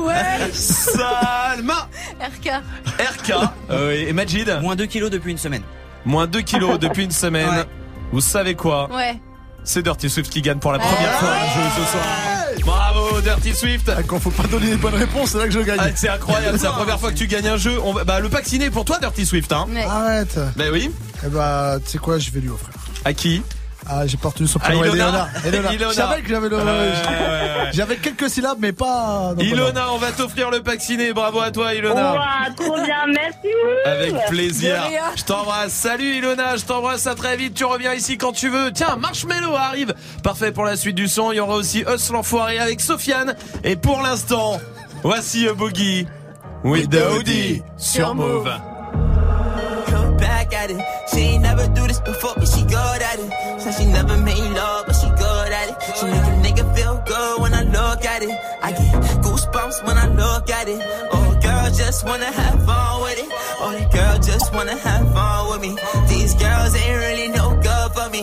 Wesh. 0.00 0.52
Salma 0.54 1.88
RK. 2.20 2.50
RK 2.98 3.32
euh, 3.70 3.90
et 4.08 4.12
Majid 4.12 4.58
Moins 4.60 4.76
2 4.76 4.86
kilos 4.86 5.10
depuis 5.10 5.32
une 5.32 5.38
semaine. 5.38 5.62
Moins 6.04 6.26
2 6.26 6.40
kilos 6.42 6.78
depuis 6.78 7.04
une 7.04 7.10
semaine. 7.10 7.48
Ouais. 7.48 7.64
Vous 8.12 8.20
savez 8.20 8.54
quoi 8.54 8.88
Ouais. 8.94 9.18
C'est 9.64 9.82
Dirty 9.82 10.10
Swift 10.10 10.30
qui 10.32 10.42
gagne 10.42 10.58
pour 10.58 10.72
la 10.72 10.78
première 10.78 10.98
Ouais. 11.00 11.18
fois 11.18 11.28
un 11.30 11.46
jeu 11.54 11.68
ce 11.76 11.90
soir. 11.92 12.04
Bravo 12.66 13.20
Dirty 13.20 13.54
Swift 13.54 13.90
Ah, 13.96 14.02
Quand 14.02 14.18
faut 14.20 14.30
pas 14.30 14.46
donner 14.48 14.66
les 14.66 14.76
bonnes 14.76 14.94
réponses, 14.94 15.30
c'est 15.30 15.38
là 15.38 15.44
que 15.46 15.52
je 15.52 15.60
gagne. 15.60 15.78
Ah, 15.80 15.86
C'est 15.94 16.08
incroyable, 16.08 16.58
c'est 16.58 16.66
la 16.66 16.72
première 16.72 16.98
fois 17.00 17.10
que 17.12 17.16
tu 17.16 17.26
gagnes 17.26 17.48
un 17.48 17.56
jeu. 17.56 17.78
On 17.82 17.92
va- 17.92 18.04
bah, 18.04 18.20
le 18.20 18.28
pack 18.28 18.44
ciné 18.46 18.70
pour 18.70 18.84
toi 18.84 18.98
Dirty 19.00 19.24
Swift. 19.24 19.52
Hein. 19.52 19.66
Ouais. 19.70 19.84
Arrête. 19.84 20.38
Bah 20.56 20.64
oui. 20.72 20.90
Eh 21.24 21.28
bah, 21.28 21.76
tu 21.84 21.92
sais 21.92 21.98
quoi, 21.98 22.18
je 22.18 22.30
vais 22.30 22.40
lui 22.40 22.50
offrir. 22.50 22.74
À 23.04 23.12
qui? 23.14 23.42
Ah, 23.88 24.06
j'ai 24.06 24.16
pas 24.16 24.28
retenu 24.28 24.46
son 24.46 24.58
Ah, 24.62 24.66
prénom. 24.66 24.84
Ilona. 24.84 25.28
Ilona. 25.44 25.48
Ilona. 25.48 25.72
Ilona. 25.72 25.90
Je 25.90 25.94
savais 25.96 26.22
que 26.22 26.28
j'avais 26.28 26.48
le. 26.48 26.56
Ouais, 26.56 26.62
ouais, 26.62 26.70
ouais. 26.72 27.70
J'avais 27.72 27.96
quelques 27.96 28.30
syllabes, 28.30 28.58
mais 28.60 28.72
pas. 28.72 29.32
non, 29.36 29.42
Ilona, 29.42 29.92
on 29.92 29.98
va 29.98 30.12
t'offrir 30.12 30.50
le 30.50 30.62
pack 30.62 30.80
ciné. 30.80 31.12
Bravo 31.12 31.40
à 31.40 31.50
toi 31.50 31.74
Ilona. 31.74 32.14
Ouah, 32.14 32.50
trop 32.56 32.74
bien, 32.76 33.06
merci. 33.08 33.48
Avec 33.84 34.14
plaisir. 34.26 34.82
Je 35.16 35.24
t'embrasse. 35.24 35.72
Salut 35.72 36.16
Ilona, 36.16 36.56
je 36.56 36.64
t'embrasse 36.64 37.06
à 37.06 37.14
très 37.14 37.36
vite. 37.36 37.54
Tu 37.54 37.64
reviens 37.64 37.94
ici 37.94 38.16
quand 38.18 38.32
tu 38.32 38.48
veux. 38.48 38.72
Tiens, 38.72 38.96
Marshmello 38.96 39.54
arrive. 39.54 39.94
Parfait 40.22 40.52
pour 40.52 40.64
la 40.64 40.76
suite 40.76 40.96
du 40.96 41.08
son. 41.08 41.32
Il 41.32 41.36
y 41.36 41.40
aura 41.40 41.54
aussi 41.56 41.84
Us 41.92 42.10
l'enfoiré 42.10 42.58
avec 42.58 42.80
Sofiane. 42.80 43.34
Et 43.64 43.76
pour 43.76 44.00
l'instant, 44.02 44.60
voici 45.02 45.48
a 45.48 45.54
boogie 45.54 46.06
with 46.64 46.90
the 46.90 47.02
Audi 47.18 47.62
sur 47.76 48.14
Move. 48.14 48.48
At 50.52 50.70
it. 50.70 50.84
She 51.08 51.20
ain't 51.20 51.42
never 51.44 51.66
do 51.68 51.86
this 51.86 51.98
before, 51.98 52.34
but 52.36 52.46
she 52.46 52.62
good 52.64 53.00
at 53.02 53.18
it. 53.18 53.58
Said 53.58 53.72
she 53.72 53.86
never 53.86 54.18
made 54.18 54.52
love, 54.52 54.84
but 54.86 54.92
she 54.92 55.08
good 55.08 55.50
at 55.50 55.70
it. 55.70 55.96
She 55.96 56.04
make 56.04 56.26
a 56.28 56.34
nigga 56.44 56.76
feel 56.76 57.02
good 57.06 57.40
when 57.40 57.54
I 57.54 57.62
look 57.62 58.04
at 58.04 58.22
it. 58.22 58.38
I 58.60 58.72
get 58.72 58.92
goosebumps 59.24 59.82
when 59.86 59.96
I 59.96 60.08
look 60.08 60.50
at 60.50 60.68
it. 60.68 60.80
Oh, 61.10 61.38
girl, 61.42 61.70
just 61.72 62.04
wanna 62.04 62.30
have 62.30 62.66
fun 62.66 63.02
with 63.02 63.18
it. 63.18 63.28
Oh, 63.60 63.72
the 63.72 63.96
girl 63.96 64.18
just 64.18 64.52
wanna 64.52 64.76
have 64.76 65.12
fun 65.14 65.50
with 65.50 65.60
me. 65.62 65.78
These 66.08 66.34
girls 66.34 66.74
ain't 66.76 66.98
really 67.00 67.28
no 67.28 67.56
good 67.56 67.92
for 67.92 68.10
me. 68.10 68.22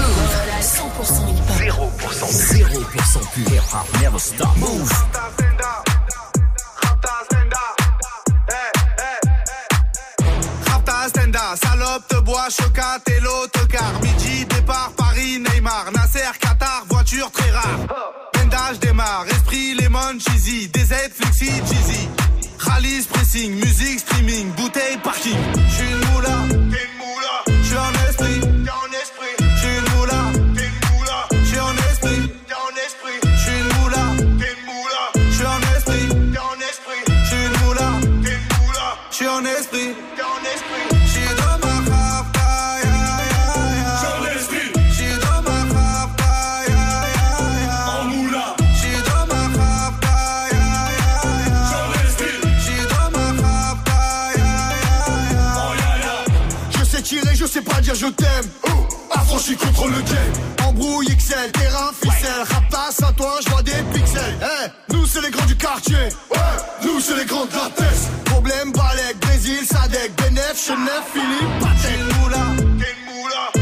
100% 0.61 1.27
hip 1.27 1.71
hop. 1.77 1.91
0%, 1.99 2.25
0% 2.29 3.19
pur 3.33 3.51
hip 3.51 3.61
hop, 3.73 3.87
never 4.01 4.19
stop. 4.19 4.57
Move. 4.57 4.91
Salope 11.55 12.07
te 12.07 12.19
bois, 12.21 12.47
chocat 12.49 12.99
et 13.07 13.19
l'autocar. 13.19 13.99
Midi, 14.01 14.45
départ, 14.45 14.91
Paris, 14.95 15.39
Neymar, 15.39 15.91
Nasser, 15.91 16.31
Qatar, 16.39 16.85
voiture 16.87 17.29
très 17.31 17.51
rare. 17.51 17.79
Bendage 18.33 18.79
démarre, 18.79 19.25
esprit, 19.29 19.73
lemon, 19.73 20.17
cheesy, 20.19 20.69
DZ, 20.69 21.11
flexi, 21.13 21.47
cheesy. 21.47 22.09
Rallye, 22.59 23.05
pressing, 23.11 23.53
musique, 23.55 23.99
streaming, 23.99 24.51
bouteille, 24.51 24.97
parking. 25.03 25.37
J'suis 25.69 25.91
une 25.91 26.13
moula, 26.13 26.37
une 26.51 26.69
moula. 26.69 27.61
J'suis 27.63 27.77
en 27.77 28.09
esprit. 28.09 28.50
ton 39.41 39.47
esprit. 39.47 39.95
J'suis 41.05 41.33
dans 41.37 41.57
ma 41.65 41.75
frappe, 41.89 42.37
aïe 42.37 42.83
aïe 42.83 43.31
aïe. 43.57 44.37
J'suis 44.91 45.15
dans 45.19 45.41
ma 45.41 45.59
frappe, 45.73 46.21
aïe 46.21 46.73
aïe 46.73 47.17
aïe. 47.39 47.67
En 47.87 48.03
moula. 48.05 48.55
J'suis 48.75 49.01
dans 49.03 49.25
ma 49.33 49.43
frappe, 49.49 50.05
aïe 50.05 50.53
aïe 50.53 51.49
aïe. 51.63 52.29
J'suis 52.59 52.85
dans 52.87 53.09
ma 53.17 53.25
frappe, 53.41 53.83
oh, 53.87 53.91
aïe 55.09 55.79
aïe 55.93 56.05
aïe. 56.05 56.33
Je 56.77 56.83
sais 56.85 57.01
tirer, 57.01 57.35
je 57.35 57.45
sais 57.45 57.61
pas 57.61 57.81
dire 57.81 57.95
je 57.95 58.07
t'aime. 58.07 58.47
Oh, 58.67 58.87
affranchi 59.11 59.55
contre 59.55 59.87
le 59.87 60.01
game. 60.01 60.33
Embrouille 60.67 61.11
Excel, 61.11 61.51
terrain, 61.51 61.91
ficelle. 61.99 62.43
Rap 62.51 62.69
passe 62.69 63.01
à 63.03 63.11
toi, 63.13 63.39
j'vois 63.45 63.63
des 63.63 63.81
pixels. 63.93 64.37
Hey, 64.41 64.71
nous 64.89 65.05
c'est 65.05 65.21
les 65.21 65.31
grands 65.31 65.45
du 65.47 65.55
quartier. 65.55 65.95
Ouais, 66.29 66.37
nous 66.83 66.99
c'est 66.99 67.15
les 67.15 67.25
grands 67.25 67.45
de 67.45 67.53
la 67.55 67.69
tête. 67.75 68.09
Problème, 68.25 68.71
balèque 68.71 69.20
îles, 69.45 69.65
Sadek, 69.65 70.11
Benef, 70.17 70.55
Chenef, 70.55 71.03
Philippe, 71.13 71.59
Patek, 71.59 71.99
Moula, 72.19 72.45
Moula. 73.07 73.60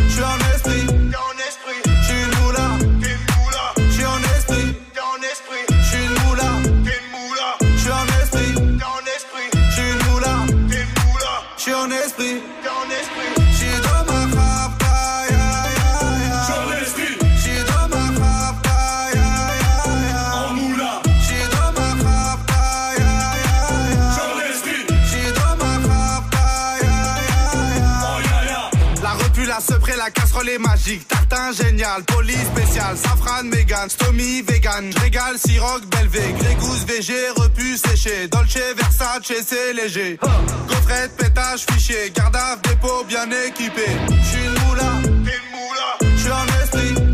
Casserole 30.30 30.50
est 30.50 30.60
magique. 30.60 31.08
Tartin 31.08 31.52
génial, 31.52 32.04
police 32.04 32.46
spécial, 32.56 32.98
safran, 32.98 33.44
mégan, 33.44 33.90
stomy, 33.90 34.42
vegan. 34.42 34.92
Régal, 35.02 35.38
siroc, 35.38 35.86
belvé, 35.86 36.34
grégousse, 36.40 36.86
VG, 36.86 37.14
repu, 37.36 37.78
séché. 37.78 38.28
Dolce, 38.28 38.60
Versace, 38.76 39.34
c'est 39.46 39.74
léger. 39.74 40.20
Gaufrette, 40.68 41.16
pétage, 41.18 41.66
fichier, 41.72 42.12
garde 42.14 42.62
dépôt 42.64 43.04
bien 43.08 43.28
équipé. 43.48 43.86
J'suis 44.24 44.46
une 44.46 44.68
moula, 44.68 44.92
une 45.04 45.24
moula. 45.24 46.16
J'suis 46.18 46.32
en 46.32 46.46
esprit. 46.64 47.09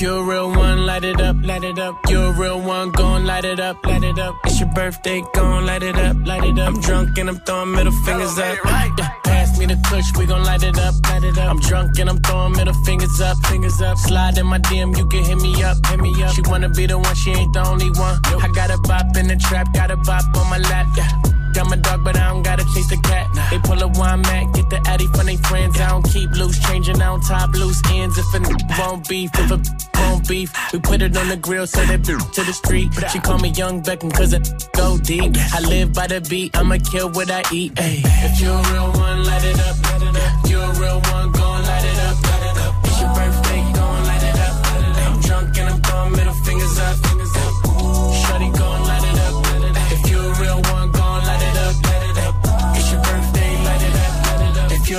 You're 0.00 0.20
a 0.20 0.22
real 0.22 0.50
one, 0.50 0.86
light 0.86 1.04
it 1.04 1.20
up, 1.20 1.36
light 1.42 1.64
it 1.64 1.78
up. 1.78 1.96
You're 2.08 2.26
a 2.26 2.32
real 2.32 2.60
one, 2.60 2.90
gon' 2.90 3.24
light 3.24 3.44
it 3.44 3.58
up, 3.58 3.84
light 3.84 4.04
it 4.04 4.18
up. 4.18 4.36
It's 4.44 4.60
your 4.60 4.68
birthday, 4.70 5.22
gon' 5.34 5.66
light 5.66 5.82
it 5.82 5.96
up, 5.96 6.16
light 6.26 6.44
it 6.44 6.58
up. 6.58 6.74
I'm 6.74 6.80
drunk 6.80 7.18
and 7.18 7.28
I'm 7.28 7.38
throwing 7.40 7.72
middle 7.72 7.92
fingers 8.04 8.38
up. 8.38 8.58
Yeah, 8.64 9.08
pass 9.24 9.58
me 9.58 9.66
the 9.66 9.76
kush, 9.88 10.06
we 10.16 10.26
gon' 10.26 10.44
light 10.44 10.62
it 10.62 10.78
up, 10.78 10.94
light 11.04 11.24
it 11.24 11.38
up. 11.38 11.50
I'm 11.50 11.60
drunk 11.60 11.98
and 11.98 12.08
I'm 12.10 12.18
throwing 12.18 12.52
middle 12.52 12.74
fingers 12.84 13.20
up, 13.20 13.36
fingers 13.46 13.80
up. 13.80 13.96
Slide 13.98 14.38
in 14.38 14.46
my 14.46 14.58
DM, 14.58 14.96
you 14.96 15.06
can 15.08 15.24
hit 15.24 15.38
me 15.38 15.62
up, 15.62 15.84
hit 15.86 16.00
me 16.00 16.12
up. 16.22 16.34
She 16.34 16.42
wanna 16.46 16.68
be 16.68 16.86
the 16.86 16.98
one, 16.98 17.14
she 17.14 17.30
ain't 17.30 17.52
the 17.52 17.66
only 17.66 17.90
one. 17.90 18.20
I 18.42 18.48
got 18.54 18.70
a 18.70 18.78
bop 18.78 19.16
in 19.16 19.28
the 19.28 19.36
trap, 19.36 19.72
got 19.74 19.90
a 19.90 19.96
bop 19.96 20.24
on 20.36 20.50
my 20.50 20.58
lap, 20.58 20.86
yeah. 20.96 21.37
I'm 21.56 21.72
a 21.72 21.76
dog, 21.76 22.04
but 22.04 22.16
I 22.16 22.28
don't 22.28 22.42
gotta 22.42 22.64
chase 22.74 22.88
the 22.88 22.98
cat. 23.02 23.26
They 23.50 23.58
pull 23.58 23.80
a 23.82 23.88
wine 23.88 24.22
mat, 24.22 24.54
get 24.54 24.68
the 24.70 24.80
addy 24.86 25.06
from 25.14 25.26
they 25.26 25.36
friends. 25.36 25.80
I 25.80 25.88
don't 25.88 26.02
keep 26.12 26.30
loose, 26.32 26.58
changing 26.66 27.00
on 27.00 27.20
top 27.22 27.50
loose 27.54 27.80
ends. 27.90 28.16
If 28.18 28.34
a 28.34 28.36
n- 28.36 28.56
won't 28.78 29.08
beef, 29.08 29.30
if 29.34 29.50
a 29.50 29.58
won't 30.00 30.28
beef, 30.28 30.52
we 30.72 30.78
put 30.80 31.02
it 31.02 31.16
on 31.16 31.28
the 31.28 31.36
grill, 31.36 31.66
so 31.66 31.80
that 31.84 32.04
to 32.04 32.42
the 32.44 32.52
street. 32.52 32.88
She 33.12 33.18
call 33.20 33.38
me 33.38 33.50
Young 33.50 33.82
Beckham, 33.82 34.12
cause 34.12 34.34
I 34.34 34.40
go 34.76 34.98
deep. 34.98 35.36
I 35.54 35.60
live 35.60 35.92
by 35.92 36.06
the 36.06 36.20
beat, 36.20 36.56
I'ma 36.56 36.78
kill 36.90 37.10
what 37.10 37.30
I 37.30 37.42
eat. 37.52 37.72
Ay. 37.78 38.02
If 38.04 38.40
you're 38.40 38.52
a 38.52 38.72
real 38.72 38.92
one, 38.92 39.24
light 39.24 39.44
it 39.44 39.58
up, 39.60 39.76
it 40.02 40.16
up. 40.16 40.50
You're 40.50 40.62
a 40.62 40.80
real 40.80 41.00
one, 41.12 41.32
gon' 41.32 41.47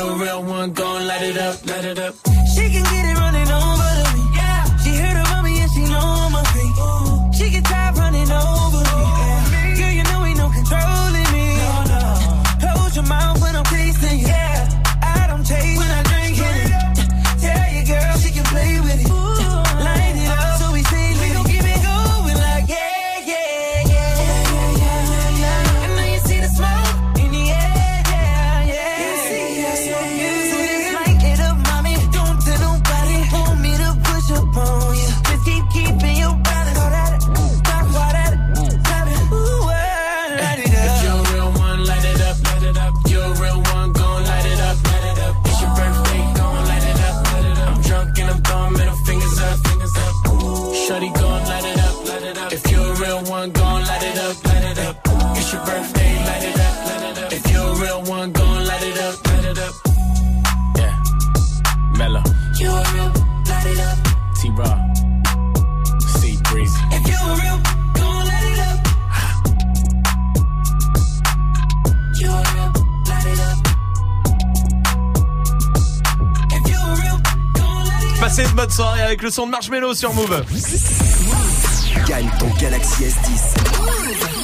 a 0.10 0.16
real 0.16 0.44
one, 0.44 0.74
gon' 0.74 1.08
light 1.08 1.22
it 1.22 1.38
up, 1.38 1.66
light 1.68 1.86
it 1.86 2.00
up. 2.00 2.16
She 2.56 2.70
can 2.70 2.84
get 2.84 3.06
it 3.06 3.19
Passez 78.40 78.52
une 78.52 78.56
bonne 78.56 78.70
soirée 78.70 79.02
avec 79.02 79.22
le 79.22 79.32
son 79.32 79.48
de 79.48 79.52
Marshmello 79.52 79.94
sur 79.94 80.14
Move. 80.14 80.46
Gagne 82.08 82.32
ton 82.40 82.48
Galaxy 82.58 83.04
S10. 83.04 84.39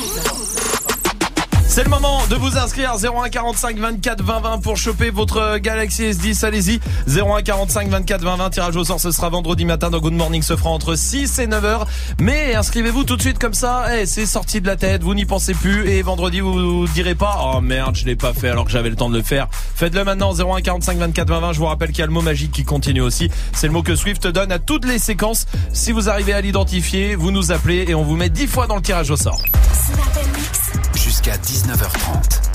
C'est 1.76 1.84
le 1.84 1.90
moment 1.90 2.26
de 2.30 2.36
vous 2.36 2.58
inscrire 2.58 2.96
01 2.96 3.28
45 3.28 3.78
24 3.78 4.24
20 4.24 4.40
20 4.40 4.58
pour 4.60 4.78
choper 4.78 5.10
votre 5.10 5.58
Galaxy 5.58 6.04
S10. 6.04 6.46
Allez-y 6.46 6.80
01 7.06 7.42
45 7.42 7.90
24 7.90 8.22
20 8.22 8.38
20 8.38 8.50
tirage 8.50 8.78
au 8.78 8.86
sort 8.86 9.02
ce 9.02 9.12
sera 9.12 9.28
vendredi 9.28 9.66
matin 9.66 9.90
dans 9.90 10.00
Good 10.00 10.14
Morning 10.14 10.42
se 10.42 10.56
fera 10.56 10.70
entre 10.70 10.96
6 10.96 11.38
et 11.40 11.48
9 11.48 11.66
heures. 11.66 11.88
Mais 12.22 12.56
inscrivez-vous 12.56 13.04
tout 13.04 13.18
de 13.18 13.22
suite 13.22 13.40
comme 13.40 13.54
ça. 13.54 13.88
Eh, 13.94 14.06
c'est 14.06 14.26
sorti 14.26 14.62
de 14.62 14.68
la 14.68 14.78
tête, 14.78 15.04
vous 15.04 15.16
n'y 15.16 15.26
pensez 15.26 15.54
plus 15.54 15.90
et 15.90 16.02
vendredi 16.02 16.40
vous, 16.40 16.54
vous 16.54 16.88
direz 16.94 17.14
pas 17.14 17.42
"Oh 17.44 17.60
merde, 17.60 17.98
je 17.98 18.06
l'ai 18.06 18.16
pas 18.16 18.32
fait 18.32 18.48
alors 18.48 18.64
que 18.64 18.72
j'avais 18.72 18.90
le 18.90 18.96
temps 18.96 19.10
de 19.10 19.18
le 19.18 19.24
faire." 19.24 19.50
Faites-le 19.52 20.06
maintenant 20.06 20.34
01 20.34 20.62
45 20.62 20.98
24 20.98 21.28
20 21.28 21.40
20. 21.42 21.52
Je 21.52 21.60
vous 21.60 21.66
rappelle 21.66 21.90
qu'il 21.90 22.00
y 22.00 22.04
a 22.04 22.08
le 22.08 22.14
mot 22.14 22.22
magique 22.22 22.54
qui 22.54 22.64
continue 22.64 23.02
aussi. 23.02 23.30
C'est 23.52 23.68
le 23.68 23.74
mot 23.74 23.84
que 23.84 23.98
Swift 23.98 24.28
donne 24.28 24.54
à 24.54 24.60
toutes 24.60 24.86
les 24.86 24.98
séquences. 24.98 25.46
Si 25.74 25.92
vous 25.92 26.08
arrivez 26.08 26.32
à 26.32 26.40
l'identifier, 26.40 27.16
vous 27.16 27.32
nous 27.32 27.52
appelez 27.52 27.84
et 27.90 27.96
on 27.96 28.04
vous 28.04 28.16
met 28.16 28.30
10 28.30 28.48
fois 28.48 28.66
dans 28.66 28.78
le 28.78 28.82
tirage 28.82 29.12
au 29.12 29.18
sort. 29.18 29.42
Jusqu'à 30.96 31.38
19h30. 31.66 32.55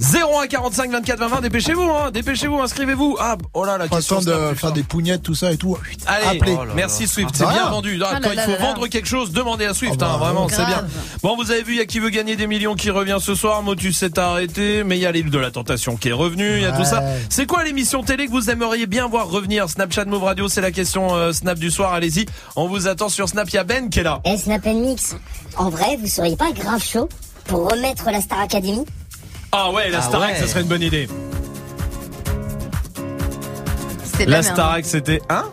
Romain. 0.00 0.42
01 0.42 0.46
45 0.46 0.90
24 0.92 1.18
20 1.18 1.28
20 1.28 1.40
dépêchez-vous 1.40 1.82
hein, 1.82 2.10
dépêchez-vous, 2.12 2.60
inscrivez-vous. 2.60 3.16
Ah 3.20 3.36
oh 3.54 3.64
là 3.64 3.78
la 3.78 3.88
Pas 3.88 3.96
le 3.96 4.00
question 4.00 4.16
temps 4.16 4.22
de 4.22 4.30
faire 4.32 4.56
fort. 4.58 4.72
des 4.72 4.82
pougnettes, 4.82 5.22
tout 5.22 5.34
ça 5.34 5.50
et 5.52 5.56
tout. 5.56 5.76
Allez, 6.06 6.38
Appelez. 6.38 6.56
merci 6.74 7.06
Swift, 7.08 7.30
Ah, 7.34 7.36
c'est 7.38 7.46
bien 7.46 7.68
vendu. 7.70 8.00
Ah, 8.02 8.10
Ah 8.14 8.18
quand 8.22 8.28
là 8.32 8.34
il 8.34 8.40
faut 8.42 8.50
là 8.52 8.58
vendre 8.58 8.82
là. 8.82 8.88
quelque 8.88 9.08
chose, 9.08 9.32
demandez 9.32 9.64
à 9.64 9.74
Swift, 9.74 9.94
Ah 9.94 9.96
bah, 9.98 10.10
hein, 10.14 10.18
vraiment, 10.18 10.48
c'est 10.48 10.64
bien. 10.64 10.86
Bon, 11.22 11.36
vous 11.36 11.50
avez 11.50 11.62
vu, 11.62 11.72
il 11.74 11.78
y 11.78 11.80
a 11.80 11.86
qui 11.86 11.98
veut 11.98 12.10
gagner 12.10 12.36
des 12.36 12.46
millions 12.46 12.74
qui 12.74 12.90
revient 12.90 13.18
ce 13.20 13.34
soir. 13.34 13.62
Motus 13.62 13.96
s'est 13.98 14.18
arrêté, 14.18 14.84
mais 14.84 14.96
il 14.96 15.00
y 15.00 15.06
a 15.06 15.12
l'île 15.12 15.30
de 15.30 15.38
la 15.38 15.50
tentation 15.50 15.96
qui 15.96 16.08
est 16.08 16.12
revenue, 16.12 16.56
il 16.56 16.62
y 16.62 16.66
a 16.66 16.72
tout 16.72 16.84
ça. 16.84 17.02
C'est 17.28 17.46
quoi 17.46 17.64
l'émission 17.64 18.02
télé 18.02 18.26
que 18.26 18.30
vous 18.30 18.50
aimeriez 18.50 18.86
bien 18.86 19.08
voir 19.08 19.28
revenir? 19.28 19.68
Snapchat 19.68 20.04
Move 20.04 20.22
Radio, 20.24 20.48
c'est 20.48 20.60
la 20.60 20.70
question 20.70 21.14
euh, 21.14 21.32
Snap 21.32 21.58
du 21.58 21.70
soir, 21.70 21.92
allez-y. 21.92 22.26
On 22.56 22.68
vous 22.68 22.86
attend 22.86 23.08
sur 23.08 23.28
Snap, 23.28 23.48
il 23.50 23.54
y 23.54 23.58
a 23.58 23.64
Ben 23.64 23.90
qui 23.90 23.98
est 24.00 24.04
là. 24.04 24.20
Eh 24.24 24.36
Snap 24.36 24.64
Mix, 24.66 25.16
en 25.56 25.70
vrai, 25.70 25.96
vous 26.00 26.06
seriez 26.06 26.36
pas 26.36 26.52
grave 26.52 26.82
chaud 26.84 27.08
pour 27.46 27.70
remettre 27.70 28.10
la 28.10 28.20
Star 28.20 28.40
Academy? 28.40 28.84
Ah 29.52 29.70
ouais, 29.70 29.90
la 29.90 29.98
Ah 29.98 30.02
Starac, 30.02 30.30
ouais. 30.34 30.40
ça 30.40 30.46
serait 30.46 30.60
une 30.62 30.68
bonne 30.68 30.82
idée. 30.82 31.08
La. 34.26 34.42
Starac, 34.42 34.84
c'était 34.84 35.22
hein 35.28 35.44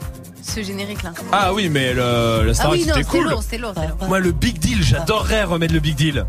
Ce 0.41 0.61
générique 0.63 1.03
là. 1.03 1.11
Ah 1.31 1.53
oui, 1.53 1.69
mais 1.69 1.93
le, 1.93 2.43
la 2.43 2.51
Ah 2.51 2.53
Starac, 2.53 2.73
oui, 2.73 2.85
non, 2.85 2.93
c'était 2.95 3.07
cool. 3.09 3.29
lourd, 3.29 3.43
c'était 3.43 3.57
lourd, 3.57 3.73
lourd. 3.75 4.07
Moi, 4.07 4.19
le 4.19 4.31
Big 4.31 4.57
Deal, 4.59 4.83
j'adorerais 4.83 5.43
remettre 5.43 5.73
le 5.73 5.79
Big 5.79 5.95
Deal. 5.95 6.25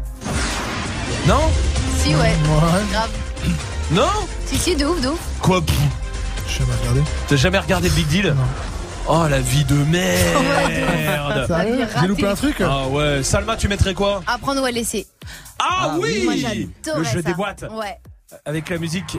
Non? 1.26 1.40
Si, 1.98 2.14
ouais. 2.14 2.32
Grave. 2.92 3.10
Non? 3.92 4.08
Si, 4.46 4.58
si, 4.58 4.76
de 4.76 4.84
ouf, 4.84 5.00
de 5.00 5.08
ouf. 5.08 5.18
Quoi? 5.40 5.60
Pff, 5.62 5.76
Je 6.48 6.58
vais 6.62 6.72
regarder. 6.80 7.00
T'as 7.28 7.36
jamais 7.36 7.58
regardé 7.58 7.88
le 7.88 7.94
Big 7.94 8.06
Deal? 8.08 8.34
Oh 9.08 9.26
la 9.28 9.40
vie 9.40 9.64
de 9.64 9.74
merde 9.74 11.46
J'ai 12.00 12.06
loupé 12.08 12.26
un 12.26 12.34
truc 12.34 12.60
Ah 12.60 12.86
ouais, 12.88 13.22
Salma 13.22 13.56
tu 13.56 13.68
mettrais 13.68 13.94
quoi? 13.94 14.22
Apprendre 14.26 14.62
ou 14.62 14.64
à 14.64 14.70
laisser. 14.70 15.06
Ah, 15.58 15.94
oui 16.00 16.22
Moi, 16.24 16.34
Le 16.34 17.04
jeu 17.04 17.22
ça. 17.22 17.22
des 17.22 17.34
boîtes 17.34 17.64
Ouais. 17.70 17.96
Avec 18.44 18.68
la 18.70 18.78
musique 18.78 19.18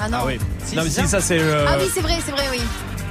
Ah 0.00 0.08
non. 0.08 0.18
Ah 0.20 0.24
oui 0.26 0.38
Si, 0.64 0.76
Non 0.76 0.82
mais 0.84 0.90
c'est 0.90 1.02
si 1.02 1.08
ça 1.08 1.20
c'est 1.20 1.38
euh, 1.40 1.64
Ah 1.68 1.76
oui, 1.80 1.86
c'est 1.92 2.00
vrai, 2.02 2.18
c'est 2.24 2.32
vrai, 2.32 2.44
oui. 2.50 2.60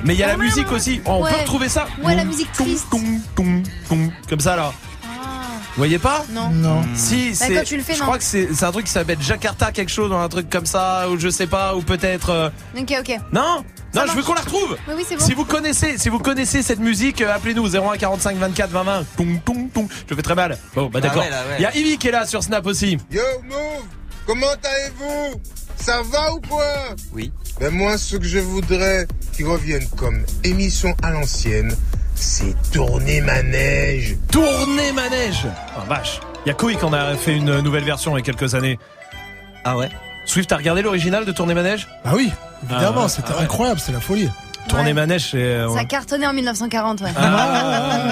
Mais 0.04 0.14
il 0.14 0.20
y 0.20 0.24
a 0.24 0.28
la 0.28 0.38
musique 0.38 0.72
aussi 0.72 1.02
Oh, 1.06 1.10
On 1.14 1.24
Ouais. 1.24 1.32
peut 1.32 1.40
retrouver 1.42 1.70
ça 1.70 1.88
Ouais, 2.04 2.16
la 2.16 2.26
musique 2.26 2.52
triste. 2.52 2.86
Comme 2.90 4.40
ça 4.40 4.56
là 4.56 4.72
Vous 5.04 5.78
voyez 5.78 5.98
pas? 6.00 6.24
Non. 6.32 6.50
Non. 6.50 6.82
Si, 6.94 7.30
Bah, 7.32 7.36
c'est. 7.48 7.54
quand 7.56 7.64
tu 7.64 7.78
le 7.78 7.84
fais, 7.84 7.94
je 7.96 8.00
non. 8.00 8.06
crois 8.06 8.18
que 8.20 8.24
c'est 8.24 8.50
c'est 8.54 8.66
un 8.66 8.72
truc 8.72 8.86
qui 8.86 8.92
s'appelle 8.92 9.22
Jakarta 9.22 9.72
quelque 9.72 9.90
chose, 9.92 10.12
un 10.14 10.30
truc 10.30 10.48
comme 10.50 10.66
ça, 10.68 11.10
ou 11.10 11.18
je 11.20 11.30
sais 11.30 11.48
pas, 11.48 11.76
ou 11.76 11.82
peut-être. 11.82 12.30
euh, 12.30 12.50
Ok, 12.80 12.94
ok. 13.00 13.18
Non, 13.32 13.64
non, 13.94 14.02
je 14.08 14.14
veux 14.16 14.24
qu'on 14.24 14.34
la 14.34 14.42
retrouve. 14.42 14.78
Oui, 14.88 14.94
oui, 14.98 15.06
c'est 15.08 15.16
bon. 15.18 15.26
Si 15.26 15.34
vous 15.34 15.46
connaissez, 15.46 15.98
si 15.98 16.10
vous 16.10 16.20
connaissez 16.20 16.64
cette 16.64 16.80
musique, 16.80 17.22
euh, 17.22 17.34
appelez-nous 17.36 17.76
01 17.76 17.98
45 17.98 18.38
24 18.38 18.70
20 18.70 18.84
20. 18.84 19.06
Toum, 19.18 19.40
toum, 19.42 19.70
toum. 19.70 19.88
Je 20.10 20.16
fais 20.16 20.22
très 20.22 20.36
mal. 20.36 20.58
Bon, 20.76 20.86
bah 20.88 21.00
Ah 21.04 21.08
d'accord. 21.08 21.24
ouais, 21.24 21.30
là, 21.30 21.42
ouais. 21.50 21.56
Il 21.60 21.64
y 21.64 21.66
a 21.66 21.76
Ivy 21.76 21.98
qui 21.98 22.08
est 22.08 22.12
là 22.12 22.26
sur 22.26 22.42
Snap 22.44 22.66
aussi. 22.66 22.98
Yo, 23.12 23.22
Move 23.48 23.58
Comment 24.26 24.46
allez-vous? 24.48 25.42
Ça 25.78 26.02
va 26.04 26.34
ou 26.34 26.40
quoi? 26.48 26.64
Oui. 27.14 27.32
Ben 27.60 27.72
moi, 27.74 27.98
ce 27.98 28.16
que 28.18 28.26
je 28.26 28.38
voudrais 28.40 29.08
qu'ils 29.34 29.48
reviennent 29.48 29.88
comme 29.98 30.24
émission 30.44 30.96
à 31.04 31.10
l'ancienne, 31.10 31.76
c'est 32.16 32.56
tourner 32.72 33.20
manège. 33.22 34.16
Tourner 34.32 34.92
manège. 34.92 35.48
Ah 35.76 35.84
vache. 35.90 36.20
Il 36.46 36.50
y 36.50 36.52
a 36.52 36.54
Koï 36.54 36.78
qui 36.78 36.86
en 36.86 36.94
a 36.94 37.16
fait 37.16 37.36
une 37.36 37.60
nouvelle 37.62 37.84
version 37.84 38.16
il 38.16 38.20
y 38.20 38.24
a 38.24 38.26
quelques 38.26 38.54
années. 38.56 38.78
Ah 39.64 39.76
ouais? 39.78 39.90
Swift, 40.32 40.50
t'as 40.50 40.58
regardé 40.58 40.82
l'original 40.82 41.26
de 41.26 41.32
Tourner 41.32 41.54
manège? 41.54 41.88
Ah 42.06 42.14
oui, 42.16 42.32
évidemment, 42.64 43.04
Ah, 43.06 43.10
c'était 43.10 43.30
ah 43.34 43.38
ouais. 43.40 43.44
incroyable, 43.44 43.80
c'est 43.84 43.92
la 43.92 44.00
folie. 44.00 44.30
Tourner 44.70 44.86
Ouais. 44.86 44.94
manège, 44.94 45.30
c'est. 45.32 45.38
euh, 45.38 45.74
Ça 45.76 45.84
cartonnait 45.86 46.28
en 46.28 46.34
1940, 46.34 47.02
ouais. 47.02 47.10
Ah, 47.18 47.22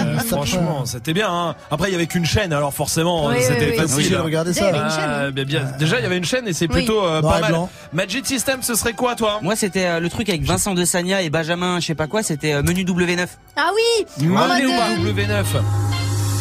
ouais, 0.03 0.11
ouais, 0.13 0.17
ça 0.17 0.23
franchement, 0.35 0.83
c'était 0.85 1.13
bien. 1.13 1.29
Hein. 1.31 1.55
Après, 1.71 1.89
il 1.89 1.91
y 1.93 1.95
avait 1.95 2.07
qu'une 2.07 2.25
chaîne, 2.25 2.51
alors 2.51 2.73
forcément, 2.73 3.27
Oui, 3.27 3.35
c'était 3.39 3.69
oui, 3.71 3.77
facile. 3.77 3.95
Oui, 3.97 4.03
y 4.05 4.09
ça. 4.55 4.67
avait 4.67 4.77
une 4.79 4.89
chaîne, 4.89 5.05
Ah, 5.07 5.21
hein. 5.27 5.31
bien, 5.31 5.45
bien. 5.45 5.63
Déjà, 5.77 5.99
il 5.99 6.03
y 6.03 6.05
avait 6.05 6.17
une 6.17 6.25
chaîne 6.25 6.47
et 6.47 6.53
c'est 6.53 6.65
Oui. 6.67 6.77
plutôt 6.83 7.05
euh, 7.05 7.21
pas 7.21 7.39
mal. 7.39 7.51
blanc. 7.51 7.69
Magic 7.93 8.25
System, 8.27 8.63
ce 8.63 8.75
serait 8.75 8.93
quoi, 8.93 9.15
toi? 9.15 9.39
Moi, 9.43 9.55
c'était 9.55 9.85
euh, 9.85 9.99
le 10.01 10.09
truc 10.09 10.27
avec 10.27 10.41
Vincent 10.43 10.73
de 10.73 10.83
Sagna 10.83 11.21
et 11.21 11.29
Benjamin, 11.29 11.79
je 11.79 11.85
sais 11.85 11.95
pas 11.95 12.07
quoi, 12.07 12.21
c'était 12.23 12.53
euh, 12.53 12.63
menu 12.63 12.83
W9. 12.83 13.27
Ah 13.55 13.69
oui 13.73 14.05
euh, 14.25 15.13
W9. 15.13 15.43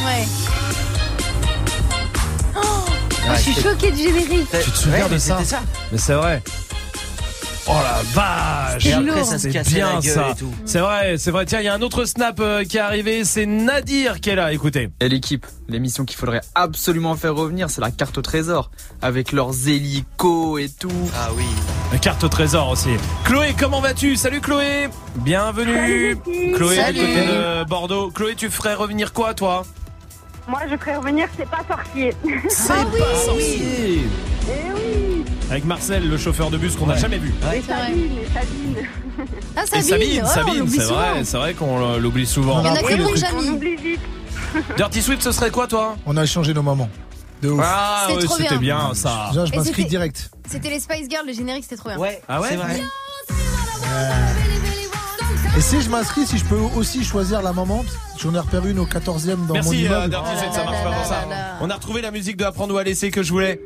Ouais. 0.05 0.27
Moi, 3.29 3.37
je 3.37 3.43
suis 3.43 3.55
choquée 3.63 3.91
du 3.91 4.03
générique. 4.03 4.49
Tu 4.65 4.71
te 4.71 4.77
souviens 4.77 5.05
Ouais, 5.05 5.11
de 5.11 5.19
ça 5.19 5.37
C'était 5.39 5.51
ça. 5.51 5.61
Mais 5.93 5.99
c'est 5.99 6.15
vrai. 6.15 6.43
Oh 7.71 7.75
la 7.83 8.01
vache 8.15 8.83
C'est 8.83 8.99
bien 9.01 10.01
ça. 10.01 10.35
C'est 10.65 10.79
vrai, 10.79 11.19
c'est 11.19 11.31
vrai. 11.31 11.45
Tiens, 11.45 11.61
il 11.61 11.67
y 11.67 11.69
a 11.69 11.75
un 11.75 11.83
autre 11.83 12.07
snap 12.07 12.41
euh, 12.41 12.65
qui 12.65 12.79
est 12.79 12.81
arrivé, 12.81 13.25
c'est 13.27 13.45
Nadir 13.45 14.21
qui 14.21 14.31
est 14.31 14.35
là. 14.37 14.55
Écoutez. 14.55 14.89
Et 15.01 15.09
l'équipe, 15.11 15.45
l'émission 15.69 16.07
qu'il 16.07 16.17
faudrait 16.17 16.41
absolument 16.55 17.15
faire 17.17 17.35
revenir, 17.35 17.69
c'est 17.69 17.83
la 17.83 17.91
carte 17.91 18.17
au 18.17 18.23
trésor. 18.23 18.71
Avec 19.03 19.33
leurs 19.33 19.69
hélicos 19.69 20.59
et 20.63 20.71
tout. 20.71 20.89
Ah 21.15 21.29
oui. 21.37 21.45
La 21.93 21.99
carte 21.99 22.25
au 22.25 22.29
trésor 22.31 22.71
aussi. 22.71 22.89
Chloé, 23.25 23.55
comment 23.59 23.83
vas-tu? 23.83 24.17
Salut 24.17 24.41
Chloé. 24.41 24.89
Bienvenue. 25.17 26.17
Salut. 26.25 26.53
Chloé 26.55 26.77
du 26.77 26.81
Salut. 26.81 26.99
côté 27.01 27.27
de 27.27 27.65
Bordeaux. 27.69 28.11
Chloé, 28.11 28.35
tu 28.35 28.49
ferais 28.49 28.75
revenir 28.75 29.13
quoi, 29.13 29.35
toi? 29.35 29.67
Moi, 30.49 30.61
je 30.71 30.77
ferais 30.79 30.97
revenir, 30.97 31.29
c'est 31.37 31.49
pas 31.49 31.61
sorcier. 31.69 32.15
C'est 32.49 32.73
Ah 32.73 32.85
oui. 32.93 32.99
pas 32.99 33.15
sorcier. 33.25 34.01
Eh 34.49 34.73
oui 34.75 35.25
Avec 35.51 35.65
Marcel, 35.65 36.09
le 36.09 36.17
chauffeur 36.17 36.51
de 36.51 36.57
bus 36.57 36.75
qu'on 36.77 36.87
n'a 36.87 36.97
jamais 36.97 37.19
vu. 37.19 37.29
Et 37.29 37.61
C'est 37.61 37.73
vrai. 37.73 37.87
Sabine, 37.87 38.19
et 38.19 38.27
Sabine. 38.33 38.77
Ah, 39.57 39.63
Et 39.77 39.83
Sabine, 39.83 40.23
on 40.23 40.27
Sabine, 40.27 40.59
l'oublie 40.61 40.79
c'est 40.79 40.85
vrai, 40.85 41.25
c'est 41.25 41.37
vrai 41.37 41.55
qu'on 41.55 41.99
l'oublie 41.99 42.27
souvent. 42.27 42.61
Il 42.63 42.67
y 42.67 42.71
en 42.71 42.75
a 42.75 42.79
que 42.83 43.35
On 43.37 43.53
oublie 43.55 43.77
vite. 43.77 44.01
Dirty 44.77 45.03
Swift, 45.03 45.23
ce 45.23 45.33
serait 45.33 45.51
quoi, 45.51 45.67
toi? 45.67 45.97
On 46.07 46.17
a 46.17 46.23
échangé 46.25 46.55
nos 46.55 46.63
mamans. 46.63 46.89
De 47.43 47.51
ouf. 47.51 47.61
Ah, 47.63 48.07
ouais, 48.09 48.23
c'était 48.27 48.57
bien. 48.59 48.89
bien 48.89 48.95
ça. 48.95 49.31
Je 49.35 49.53
Et 49.53 49.57
m'inscris 49.57 49.85
direct. 49.85 50.31
C'était 50.49 50.71
les 50.71 50.81
Spice 50.81 51.09
Girls, 51.11 51.27
le 51.27 51.33
générique, 51.35 51.65
c'était 51.65 51.77
trop 51.77 51.91
bien. 51.91 51.99
Ouais, 51.99 52.23
Ah 52.27 52.41
ouais 52.41 52.49
c'est 52.51 52.57
vrai. 52.57 52.81
Et 55.59 55.61
si 55.61 55.81
je 55.81 55.91
m'inscris, 55.91 56.25
si 56.25 56.39
je 56.39 56.45
peux 56.45 56.55
aussi 56.77 57.03
choisir 57.03 57.43
la 57.43 57.53
maman, 57.53 57.85
j'en 58.17 58.33
ai 58.33 58.39
repéré 58.39 58.71
une 58.71 58.79
au 58.79 58.87
14e 58.87 59.35
dans 59.47 59.47
mon 59.49 59.53
Merci, 59.55 59.83
euh, 59.85 59.87
immeuble. 60.07 60.15
Swift, 60.39 60.53
ça 60.55 60.65
marche 60.65 60.85
pas 60.85 60.93
pour 60.93 61.05
ça. 61.05 61.27
là. 61.29 61.59
On 61.61 61.69
a 61.69 61.75
retrouvé 61.75 62.01
la 62.01 62.13
musique 62.13 62.37
de 62.37 62.45
Apprendre 62.45 62.75
ou 62.75 62.79
à 62.79 62.85
laisser 62.85 63.11
que 63.11 63.25
je 63.25 63.33
voulais. 63.33 63.61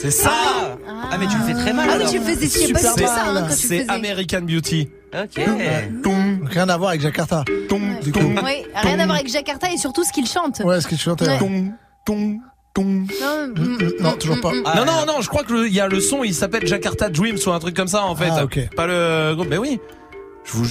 C'est 0.00 0.10
ça 0.10 0.30
Ah, 0.32 1.08
ah, 1.12 1.18
mais 1.18 1.26
tu 1.26 1.36
le 1.36 1.44
fais 1.44 1.52
très 1.52 1.72
mal 1.74 1.86
Ah 1.90 1.96
oui, 1.96 2.00
alors. 2.00 2.10
tu 2.10 2.18
le 2.18 2.24
faisais, 2.24 2.72
pas 2.72 2.78
Super 2.78 2.94
tout 2.94 2.98
ça 3.04 3.24
hein, 3.28 3.48
C'est. 3.50 3.88
American 3.90 4.40
Beauty. 4.40 4.88
Ok. 5.14 5.40
Rien 6.50 6.68
à 6.70 6.76
voir 6.78 6.90
avec 6.90 7.02
Jakarta. 7.02 7.44
Oui, 7.70 8.64
rien 8.74 8.98
à 8.98 9.04
voir 9.04 9.16
avec 9.18 9.28
Jakarta 9.30 9.70
et 9.70 9.76
surtout 9.76 10.04
ce 10.04 10.12
qu'il 10.12 10.26
chante. 10.26 10.60
Ouais, 10.64 10.80
ce. 10.80 10.88
Ouais. 10.88 11.38
ton, 12.06 12.38
ton. 12.74 12.86
Non, 13.20 13.52
Non, 14.00 14.12
toujours 14.12 14.40
pas. 14.40 14.52
Ah, 14.64 14.74
non, 14.76 14.86
non, 14.86 15.04
non, 15.06 15.20
je 15.20 15.28
crois 15.28 15.44
que 15.44 15.52
le- 15.52 15.66
il 15.68 15.74
y 15.74 15.80
a 15.80 15.86
le 15.88 16.00
son, 16.00 16.24
il 16.24 16.34
s'appelle 16.34 16.66
Jakarta 16.66 17.10
Dreams 17.10 17.36
ou 17.46 17.50
un 17.50 17.58
truc 17.58 17.76
comme 17.76 17.88
ça 17.88 18.04
en 18.04 18.16
fait. 18.16 18.30
Ah, 18.32 18.44
ok. 18.44 18.70
Pas 18.74 18.86
le 18.86 19.34
groupe, 19.34 19.48
mais 19.50 19.58
oui. 19.58 19.78
Je 20.44 20.52
vous. 20.52 20.66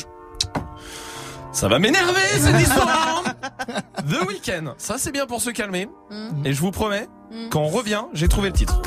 Ça 1.52 1.68
va 1.68 1.80
m'énerver 1.80 2.22
cette 2.38 2.62
histoire. 2.62 3.24
The 4.08 4.28
Weeknd, 4.28 4.74
ça 4.78 4.98
c'est 4.98 5.12
bien 5.12 5.26
pour 5.26 5.42
se 5.42 5.50
calmer. 5.50 5.88
Mm. 6.10 6.46
Et 6.46 6.54
je 6.54 6.62
vous 6.62 6.72
promets, 6.72 7.08
quand 7.50 7.62
on 7.62 7.70
revient, 7.70 8.04
j'ai 8.14 8.28
trouvé 8.28 8.50
le 8.50 8.56
titre. 8.56 8.80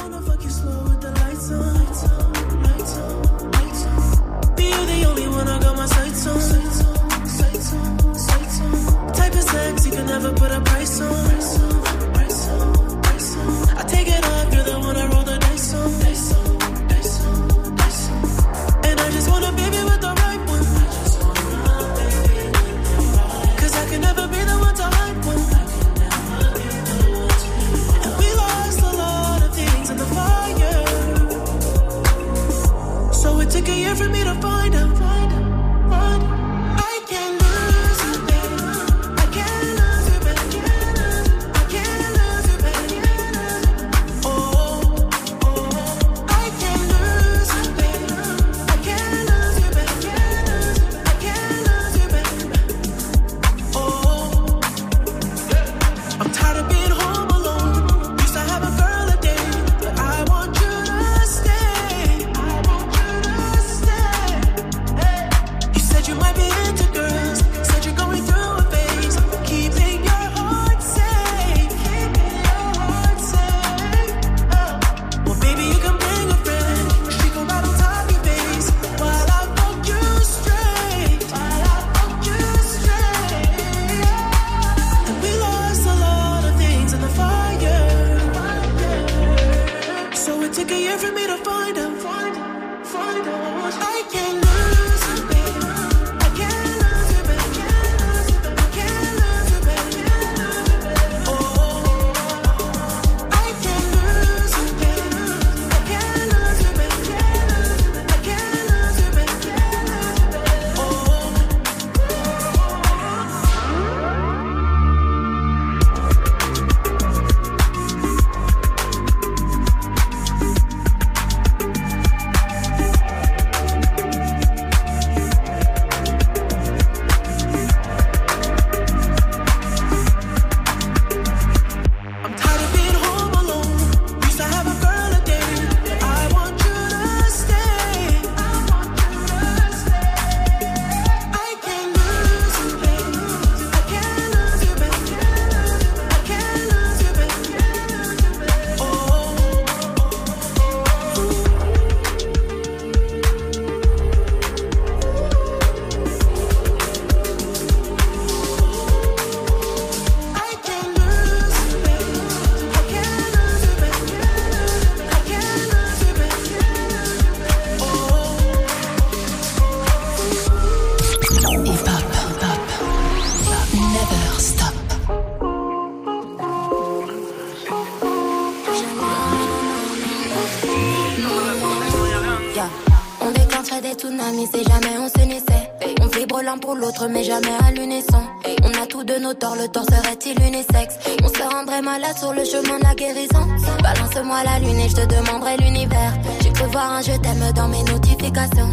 L'autre, 186.74 187.08
mais 187.08 187.24
jamais 187.24 187.54
à 187.66 187.70
l'unisson. 187.70 188.22
On 188.64 188.82
a 188.82 188.86
tous 188.86 189.04
de 189.04 189.14
nos 189.18 189.34
torts, 189.34 189.56
le 189.56 189.68
tort 189.68 189.84
serait-il 189.84 190.40
unisexe 190.42 190.94
On 191.22 191.28
se 191.28 191.42
rendrait 191.42 191.82
malade 191.82 192.16
sur 192.18 192.32
le 192.32 192.44
chemin 192.44 192.78
de 192.78 192.84
la 192.84 192.94
guérison. 192.94 193.46
Balance-moi 193.82 194.42
la 194.44 194.58
lune 194.58 194.78
et 194.78 194.88
je 194.88 194.96
te 194.96 195.06
demanderai 195.06 195.56
l'univers. 195.58 196.12
J'ai 196.42 196.52
cru 196.52 196.66
voir 196.70 196.92
un 196.92 197.02
je 197.02 197.12
t'aime 197.12 197.52
dans 197.54 197.68
mes 197.68 197.82
notifications. 197.84 198.70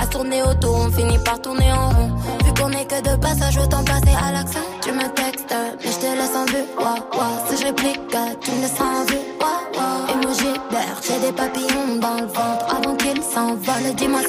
À 0.00 0.06
tourner 0.06 0.42
autour, 0.42 0.76
on 0.76 0.90
finit 0.90 1.18
par 1.18 1.40
tourner 1.40 1.72
en 1.72 1.90
rond. 1.90 2.10
Vu 2.44 2.52
qu'on 2.54 2.70
est 2.70 2.84
que 2.86 3.00
de 3.00 3.16
passage, 3.16 3.58
autant 3.58 3.84
passer 3.84 4.14
à 4.22 4.32
l'action. 4.32 4.60
Tu 4.82 4.92
me 4.92 5.08
textes, 5.14 5.54
mais 5.82 5.90
je 5.90 5.98
te 5.98 6.06
laisse 6.06 6.36
en 6.36 6.44
vue. 6.46 6.64
Wow. 6.78 7.48
Si 7.48 7.60
je 7.60 7.66
réplique, 7.66 8.00
tu 8.40 8.50
me 8.50 8.60
laisses 8.62 8.80
en 8.80 9.04
vue. 9.04 9.24
Wow, 9.40 9.80
wow. 9.80 10.22
Emoji 10.22 10.52
vert, 10.70 11.00
j'ai 11.02 11.18
des 11.26 11.32
papillons 11.32 11.96
dans 12.00 12.14
le 12.14 12.26
ventre. 12.26 12.76
Avant 12.76 12.96
qu'ils 12.96 13.22
s'envolent, 13.22 13.94
dis-moi. 13.96 14.20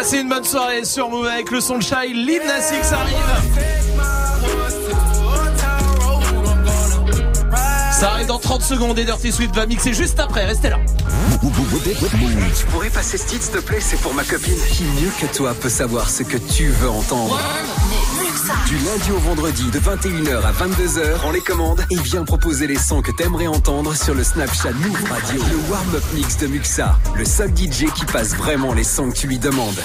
Passez 0.00 0.20
une 0.20 0.30
bonne 0.30 0.44
soirée 0.44 0.86
sur 0.86 1.10
Move 1.10 1.26
avec 1.26 1.50
le 1.50 1.60
son 1.60 1.76
de 1.76 1.82
Shai. 1.82 2.14
Lil 2.14 2.40
Nas 2.46 2.74
X 2.74 2.90
arrive. 2.90 3.16
Ça 7.92 8.12
arrive 8.12 8.26
dans 8.26 8.38
30 8.38 8.62
secondes 8.62 8.98
et 8.98 9.04
Dirty 9.04 9.30
Swift 9.30 9.54
va 9.54 9.66
mixer 9.66 9.92
juste 9.92 10.18
après. 10.18 10.46
Restez 10.46 10.70
là. 10.70 10.78
Tu 12.58 12.66
pourrais 12.68 12.88
passer 12.88 13.18
ce 13.18 13.26
titre, 13.26 13.44
s'il 13.44 13.52
te 13.52 13.58
plaît 13.58 13.80
C'est 13.80 14.00
pour 14.00 14.14
ma 14.14 14.24
copine. 14.24 14.56
Qui 14.70 14.84
mieux 14.84 15.10
que 15.20 15.26
toi 15.36 15.52
peut 15.52 15.68
savoir 15.68 16.08
ce 16.08 16.22
que 16.22 16.38
tu 16.38 16.68
veux 16.68 16.88
entendre? 16.88 17.38
Du 18.66 18.78
lundi 18.78 19.12
au 19.12 19.18
vendredi, 19.18 19.64
de 19.70 19.78
21h 19.78 20.42
à 20.42 20.52
22h, 20.52 21.14
prends 21.18 21.30
les 21.30 21.40
commandes 21.40 21.84
et 21.90 21.96
viens 21.96 22.24
proposer 22.24 22.66
les 22.66 22.78
sons 22.78 23.02
que 23.02 23.10
t'aimerais 23.12 23.46
entendre 23.46 23.94
sur 23.94 24.14
le 24.14 24.24
Snapchat 24.24 24.72
Move 24.72 25.04
Radio. 25.10 25.42
Le 25.50 25.70
warm-up 25.70 26.02
mix 26.14 26.38
de 26.38 26.46
Muxa, 26.46 26.98
le 27.16 27.24
seul 27.24 27.50
DJ 27.50 27.92
qui 27.94 28.06
passe 28.06 28.34
vraiment 28.34 28.72
les 28.72 28.84
sons 28.84 29.10
que 29.10 29.16
tu 29.16 29.26
lui 29.26 29.38
demandes. 29.38 29.78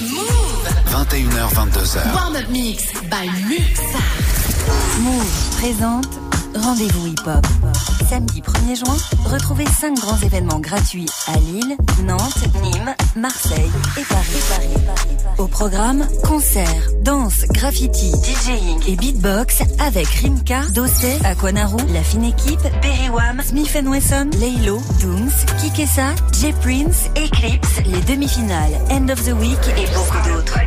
21h, 0.90 1.54
22h. 1.54 2.14
Warm-up 2.14 2.50
mix 2.50 2.84
by 3.04 3.30
Muxa. 3.48 4.00
Move 5.00 5.26
présente 5.58 6.25
Rendez-vous 6.56 7.08
hip-hop. 7.08 7.46
Samedi 8.10 8.42
1er 8.42 8.76
juin, 8.76 8.96
retrouvez 9.26 9.66
5 9.66 10.00
grands 10.00 10.18
événements 10.18 10.60
gratuits 10.60 11.08
à 11.28 11.38
Lille, 11.38 11.76
Nantes, 12.06 12.46
Nîmes, 12.62 12.96
Marseille 13.16 13.72
et 13.98 14.04
Paris. 14.04 15.06
Au 15.38 15.48
programme, 15.48 16.08
concerts, 16.24 16.90
danse, 17.02 17.46
graffiti, 17.50 18.12
DJing 18.12 18.88
et 18.88 18.96
beatbox 18.96 19.64
avec 19.80 20.08
Rimka, 20.08 20.62
Dossé, 20.74 21.18
Aquanaru, 21.26 21.78
La 21.94 22.04
Fine 22.04 22.26
Équipe, 22.26 22.62
Perry 22.82 23.10
Wam, 23.10 23.42
Smith 23.44 23.78
Wesson, 23.86 24.30
Laylo, 24.40 24.82
Dooms, 25.02 25.32
Kikessa, 25.60 26.14
J 26.40 26.54
Prince, 26.62 27.10
Eclipse, 27.18 27.82
les 27.86 28.02
demi-finales, 28.02 28.74
End 28.92 29.10
of 29.10 29.24
the 29.26 29.34
Week 29.34 29.60
et 29.78 29.88
beaucoup 29.94 30.30
d'autres. 30.30 30.58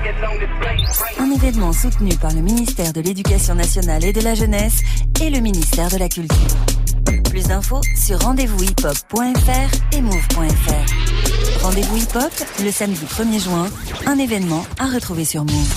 Un 1.20 1.30
événement 1.30 1.72
soutenu 1.72 2.14
par 2.16 2.32
le 2.32 2.40
ministère 2.40 2.92
de 2.92 3.00
l'Éducation 3.00 3.54
nationale 3.54 4.04
et 4.04 4.12
de 4.12 4.20
la 4.20 4.34
jeunesse 4.34 4.80
et 5.20 5.30
le 5.30 5.40
ministère 5.40 5.77
de 5.86 5.98
la 5.98 6.08
Culture. 6.08 6.36
Plus 7.30 7.46
d'infos 7.46 7.80
sur 7.94 8.20
rendez-vous-hip-hop.fr 8.20 9.96
et 9.96 10.00
move.fr. 10.00 11.62
Rendez-vous 11.62 11.96
hip-hop 11.98 12.32
le 12.64 12.72
samedi 12.72 13.04
1er 13.04 13.44
juin, 13.44 13.66
un 14.06 14.18
événement 14.18 14.66
à 14.80 14.86
retrouver 14.86 15.24
sur 15.24 15.44
Move. 15.44 15.74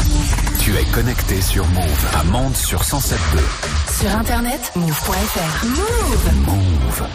Tu 0.59 0.75
es 0.75 0.83
connecté 0.91 1.39
sur 1.39 1.67
Move 1.67 2.07
à 2.19 2.23
Mende 2.23 2.55
sur 2.55 2.81
107.2. 2.81 3.99
Sur 4.01 4.17
internet, 4.17 4.71
move.fr. 4.75 5.65
Move. 5.67 6.31
Move. 6.47 7.07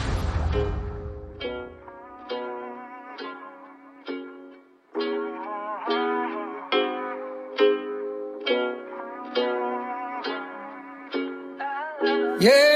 Yeah, 12.39 12.76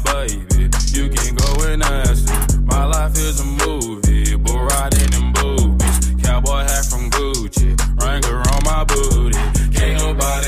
baby. 0.00 0.70
You 0.92 1.08
can 1.08 1.34
go 1.34 1.64
and 1.64 1.82
ask 1.82 2.28
me. 2.28 2.64
My 2.64 2.84
life 2.84 3.16
is 3.16 3.40
a 3.40 3.44
movie, 3.44 4.36
but 4.36 4.56
riding 4.56 5.12
in 5.14 5.32
boobies. 5.32 5.98
Cowboy 6.22 6.62
hat 6.62 6.84
from 6.84 7.10
Gucci, 7.10 7.76
Wrangler 8.00 8.42
on 8.54 8.62
my 8.64 8.84
booty. 8.84 9.38
Can't 9.72 10.02
nobody 10.02 10.47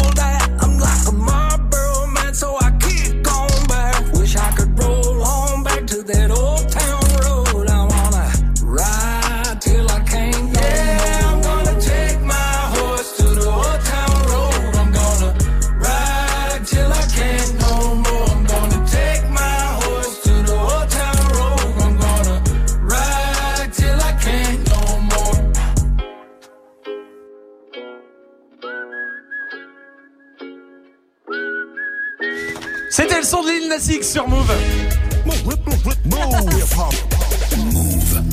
le 33.21 33.27
son 33.27 33.43
de 33.43 33.49
Lil 33.49 33.69
Nas 33.69 33.87
X 33.87 34.11
sur 34.11 34.27
Move. 34.27 34.51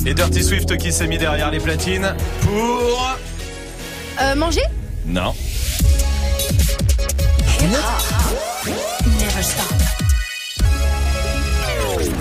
Et 0.05 0.13
Dirty 0.15 0.43
Swift 0.43 0.77
qui 0.77 0.91
s'est 0.91 1.07
mis 1.07 1.17
derrière 1.17 1.51
les 1.51 1.59
platines 1.59 2.15
pour... 2.41 3.15
Euh, 4.21 4.35
manger 4.35 4.63
Non. 5.05 5.33
Never 9.19 9.43
stop. 9.43 9.73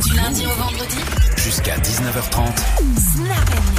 Du 0.05 0.17
lundi 0.17 0.47
au 0.47 0.51
vendredi, 0.51 0.99
Jusqu'à 1.37 1.77
19h30. 1.79 2.49
Snap. 3.15 3.78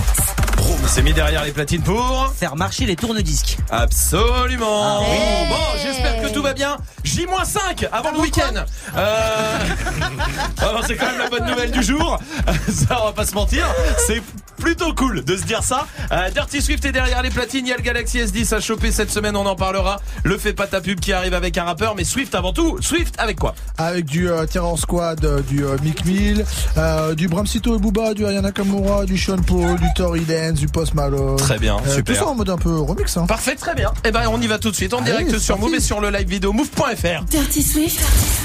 Il 0.81 0.87
s'est 0.89 1.01
mis 1.01 1.13
derrière 1.13 1.43
les 1.43 1.51
platines 1.51 1.81
pour... 1.81 2.33
Faire 2.37 2.55
marcher 2.55 2.85
les 2.85 2.95
tourne-disques. 2.95 3.57
Absolument. 3.69 4.99
Ah. 4.99 5.49
Bon, 5.49 5.79
j'espère 5.81 6.21
que 6.21 6.33
tout 6.33 6.41
va 6.41 6.53
bien. 6.53 6.77
J-5 7.03 7.87
avant 7.91 8.11
le 8.11 8.19
week-end. 8.19 8.65
Euh... 8.95 9.57
non, 10.61 10.81
c'est 10.85 10.95
quand 10.95 11.05
même 11.07 11.19
la 11.19 11.29
bonne 11.29 11.45
nouvelle 11.45 11.71
du 11.71 11.83
jour. 11.83 12.19
Ça, 12.69 13.01
on 13.01 13.05
va 13.05 13.11
pas 13.13 13.25
se 13.25 13.35
mentir. 13.35 13.65
C'est 14.07 14.21
plutôt 14.59 14.93
cool 14.93 15.23
de 15.23 15.35
se 15.37 15.43
dire 15.43 15.63
ça. 15.63 15.87
Euh, 16.11 16.29
Dirty 16.29 16.61
Swift 16.61 16.85
est 16.85 16.91
derrière 16.91 17.21
les 17.23 17.29
platines. 17.29 17.65
Il 17.65 17.69
y 17.69 17.73
a 17.73 17.77
le 17.77 17.81
Galaxy 17.81 18.19
S10 18.19 18.53
à 18.53 18.59
choper 18.59 18.91
cette 18.91 19.09
semaine. 19.11 19.35
On 19.35 19.45
en 19.45 19.55
parlera. 19.55 19.99
Le 20.23 20.37
fait 20.37 20.53
pas 20.53 20.67
ta 20.67 20.81
pub 20.81 20.99
qui 20.99 21.13
arrive 21.13 21.33
avec 21.33 21.57
un 21.57 21.63
rappeur. 21.63 21.95
Mais 21.95 22.03
Swift 22.03 22.35
avant 22.35 22.53
tout. 22.53 22.77
Swift 22.81 23.15
avec 23.17 23.39
quoi? 23.39 23.55
Avec 23.77 24.05
du 24.05 24.29
euh, 24.29 24.45
Terror 24.45 24.77
Squad, 24.77 25.23
euh, 25.25 25.41
du 25.41 25.63
euh, 25.65 25.77
Mick 25.83 26.05
Mill, 26.05 26.45
euh, 26.77 27.15
du 27.15 27.27
Bramsito 27.27 27.75
et 27.75 27.79
Booba, 27.79 28.13
du 28.13 28.25
Ayana 28.25 28.51
Kamura, 28.51 29.05
du 29.05 29.17
Sean 29.17 29.37
Paul, 29.41 29.79
du 29.79 29.87
Tory 29.95 30.25
Lanez, 30.25 30.53
du 30.53 30.67
Post 30.67 30.93
Malone. 30.93 31.37
Très 31.37 31.57
bien, 31.57 31.77
Euh, 31.87 31.95
super. 31.95 32.15
Tout 32.15 32.21
ça 32.23 32.27
en 32.27 32.35
mode 32.35 32.49
un 32.49 32.57
peu 32.57 32.77
remix. 32.79 33.15
Hein. 33.17 33.25
Parfait, 33.27 33.55
très 33.55 33.73
bien. 33.75 33.91
Et 34.03 34.11
ben, 34.11 34.23
on 34.29 34.41
y 34.41 34.47
va 34.47 34.59
tout 34.59 34.69
de 34.71 34.75
suite 34.75 34.93
en 34.93 34.99
Allez, 34.99 35.11
direct 35.11 35.39
sur 35.39 35.55
parti. 35.55 35.69
Move 35.71 35.75
et 35.79 35.81
sur 35.81 36.01
le 36.01 36.09
live 36.09 36.27
vidéo 36.27 36.51
move.fr. 36.53 37.23
Dirty 37.29 37.63
Swift, 37.63 37.99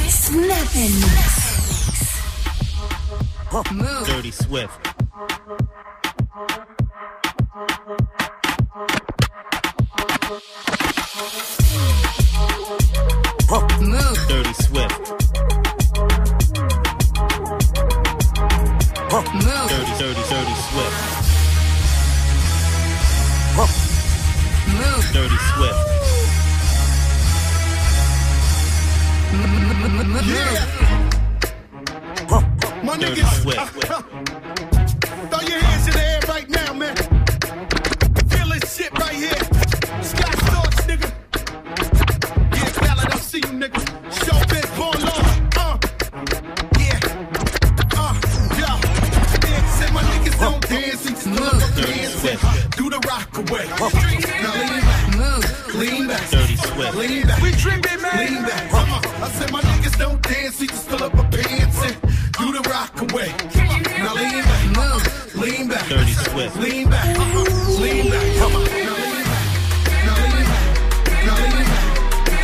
Snap 0.08 0.68
and 0.76 0.78
Mix. 0.78 1.50
Move. 3.72 4.04
Dirty 4.06 4.32
Swift. 4.32 4.70
Dirty 14.34 14.52
Swift. 14.54 14.98
Move. 19.32 19.68
Dirty, 19.70 19.92
dirty, 19.96 20.22
dirty 20.28 20.54
Swift. 20.66 20.98
Move. 24.74 25.04
Dirty 25.12 25.38
Swift. 25.54 25.82
Yeah. 30.26 30.66
My 32.82 32.96
Dirty 32.96 33.22
niggas, 33.22 33.30
Swift. 33.40 34.40
Dirty 56.94 57.08
Swift. 57.10 57.10
Lean 57.10 57.26
back. 57.26 57.42
We 57.42 57.50
tripping, 57.52 58.02
man. 58.02 58.18
Lean 58.18 58.42
back. 58.42 58.72
Uh, 58.72 59.24
I 59.24 59.28
said 59.30 59.52
my 59.52 59.60
niggas 59.60 59.98
don't 59.98 60.22
dance, 60.22 60.60
he 60.60 60.66
just 60.66 60.88
fill 60.88 61.02
up 61.02 61.14
a 61.14 61.24
pants 61.24 61.82
and 61.82 61.96
do 62.38 62.52
the 62.52 62.62
rock 62.70 62.94
away. 63.02 63.34
Now 63.98 64.14
lean 64.14 64.44
back. 64.44 64.64
Move. 64.76 65.34
Lean 65.34 65.68
back. 65.68 65.88
Dirty 65.88 66.12
Swift. 66.12 66.56
Lean 66.56 66.88
back. 66.90 67.18
Uh-uh. 67.18 67.80
Lean 67.80 68.10
back. 68.10 68.36
Come 68.38 68.54
on. 68.54 68.64
Now 68.64 68.94
lean 69.04 69.24
back. 69.26 69.44
Now 70.04 70.16
lean 70.22 70.46
back. 70.46 70.66
Now 71.24 71.36
lean 71.42 71.66
back. 71.66 71.86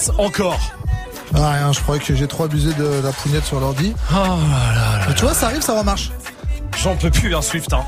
Passe 0.04 0.16
encore. 0.18 0.60
Ah, 1.36 1.52
rien, 1.52 1.72
je 1.74 1.80
croyais 1.80 2.02
que 2.02 2.16
j'ai 2.16 2.28
trop 2.28 2.44
abusé 2.44 2.74
de 2.74 3.02
la 3.04 3.12
pougnette 3.12 3.46
sur 3.46 3.60
l'ordi. 3.60 3.94
Oh 4.12 4.16
là 4.16 4.76
là. 4.76 5.06
Mais 5.08 5.16
tu 5.16 5.24
vois, 5.24 5.34
ça 5.34 5.48
arrive, 5.48 5.62
ça 5.62 5.78
remarche. 5.78 6.12
J'en 6.82 6.96
peux 6.96 7.10
plus, 7.10 7.36
hein, 7.36 7.42
Swift. 7.42 7.74
Hein. 7.74 7.84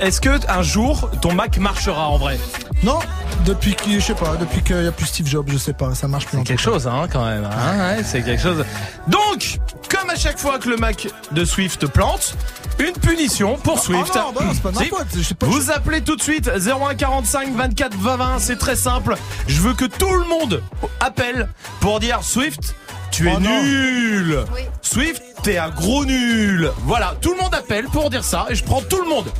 Est-ce 0.00 0.20
que 0.20 0.30
un 0.50 0.62
jour 0.62 1.10
ton 1.20 1.34
Mac 1.34 1.58
marchera 1.58 2.08
en 2.08 2.16
vrai? 2.16 2.38
Non, 2.82 2.98
depuis 3.44 3.74
qu'il, 3.74 4.00
je 4.00 4.06
sais 4.06 4.14
pas, 4.14 4.36
depuis 4.36 4.62
qu'il 4.62 4.82
y 4.82 4.86
a 4.86 4.92
plus 4.92 5.06
Steve 5.06 5.26
Jobs, 5.26 5.48
je 5.50 5.58
sais 5.58 5.74
pas, 5.74 5.94
ça 5.94 6.08
marche 6.08 6.26
plus. 6.26 6.38
C'est 6.38 6.44
quelque 6.44 6.62
chose, 6.62 6.86
hein, 6.86 7.06
quand 7.12 7.24
même. 7.24 7.44
hein, 7.44 7.96
ouais, 7.96 8.02
c'est 8.02 8.22
quelque 8.22 8.42
chose. 8.42 8.64
Donc, 9.08 9.58
comme 9.90 10.08
à 10.08 10.16
chaque 10.16 10.38
fois 10.38 10.58
que 10.58 10.68
le 10.70 10.76
Mac 10.76 11.08
de 11.32 11.44
Swift 11.44 11.86
plante, 11.86 12.34
une 12.78 12.92
punition 12.92 13.56
pour 13.56 13.78
Swift. 13.78 14.12
Ah 14.14 14.18
non, 14.26 14.32
bah 14.32 14.40
non, 14.44 14.52
c'est 14.54 14.62
pas 14.62 14.70
de 14.70 14.74
ma 14.76 14.82
Si. 14.82 14.88
faute, 14.88 15.06
je 15.16 15.22
sais 15.22 15.34
pas- 15.34 15.46
Vous 15.46 15.70
appelez 15.70 16.00
tout 16.02 16.16
de 16.16 16.22
suite 16.22 16.50
0145 16.58 17.54
24 17.54 17.96
20 17.96 18.16
20, 18.16 18.38
c'est 18.38 18.56
très 18.56 18.76
simple. 18.76 19.16
Je 19.46 19.60
veux 19.60 19.74
que 19.74 19.84
tout 19.84 20.12
le 20.12 20.24
monde 20.24 20.62
appelle 21.00 21.48
pour 21.80 22.00
dire 22.00 22.22
Swift, 22.22 22.74
tu 23.10 23.28
es 23.28 23.34
Oh 23.36 23.40
non. 23.40 23.62
nul. 23.62 24.38
Swift, 24.82 25.22
t'es 25.42 25.58
un 25.58 25.70
gros 25.70 26.04
nul. 26.04 26.70
Voilà, 26.84 27.14
tout 27.20 27.32
le 27.34 27.40
monde 27.40 27.54
appelle 27.54 27.86
pour 27.86 28.10
dire 28.10 28.24
ça 28.24 28.46
et 28.50 28.54
je 28.54 28.64
prends 28.64 28.82
tout 28.82 29.00
le 29.02 29.08
monde. 29.08 29.30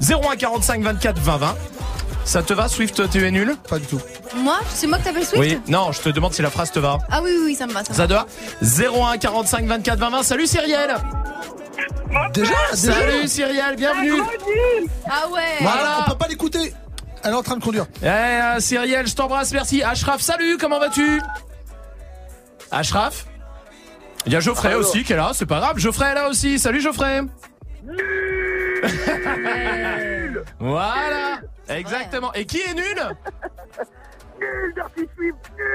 0145 0.00 0.82
24 0.82 1.18
20 1.20 1.36
20. 1.38 1.54
Ça 2.24 2.42
te 2.42 2.54
va, 2.54 2.68
Swift, 2.68 3.10
tu 3.10 3.26
es 3.26 3.30
nul? 3.30 3.54
Pas 3.68 3.78
du 3.78 3.84
tout. 3.86 4.00
Moi? 4.36 4.56
C'est 4.74 4.86
moi 4.86 4.96
que 4.98 5.04
t'appelles 5.04 5.26
Swift? 5.26 5.38
Oui, 5.38 5.60
non, 5.68 5.92
je 5.92 6.00
te 6.00 6.08
demande 6.08 6.32
si 6.32 6.40
la 6.40 6.48
phrase 6.50 6.70
te 6.72 6.78
va. 6.78 6.98
Ah 7.10 7.20
oui, 7.22 7.30
oui, 7.36 7.42
oui, 7.48 7.54
ça 7.54 7.66
me 7.66 7.72
va. 7.72 7.84
Ça 7.84 7.90
me 7.92 7.96
Ça 7.96 8.06
va. 8.06 8.06
doit 8.06 8.26
01 8.62 9.18
45 9.18 9.66
24 9.66 9.98
20 9.98 10.10
20. 10.10 10.22
Salut 10.22 10.46
Cyrielle 10.46 10.94
Déjà, 12.32 12.54
déjà. 12.74 12.94
Salut 12.94 13.28
Cyrielle, 13.28 13.76
bienvenue 13.76 14.20
Ah 15.06 15.28
ouais. 15.32 15.40
Voilà. 15.60 15.98
On 16.06 16.10
peut 16.10 16.18
pas 16.18 16.28
l'écouter. 16.28 16.72
Elle 17.22 17.30
est 17.30 17.34
en 17.34 17.42
train 17.42 17.56
de 17.56 17.62
conduire. 17.64 17.86
Eh, 18.02 18.06
euh, 18.06 18.60
Cyrielle, 18.60 19.06
je 19.06 19.14
t'embrasse, 19.14 19.52
merci. 19.52 19.82
Ashraf, 19.82 20.20
salut, 20.20 20.58
comment 20.58 20.78
vas-tu? 20.78 21.20
Ashraf? 22.70 23.26
Il 24.26 24.32
y 24.32 24.36
a 24.36 24.40
Geoffrey 24.40 24.74
aussi 24.74 25.04
qui 25.04 25.12
est 25.12 25.16
là, 25.16 25.30
c'est 25.34 25.46
pas 25.46 25.60
grave. 25.60 25.78
Geoffrey 25.78 26.10
est 26.10 26.14
là 26.14 26.28
aussi, 26.28 26.58
salut 26.58 26.80
Geoffrey. 26.80 27.22
Voilà. 30.60 31.40
Exactement. 31.68 32.32
Et 32.34 32.44
qui 32.46 32.58
est 32.60 32.74
nul? 32.74 33.16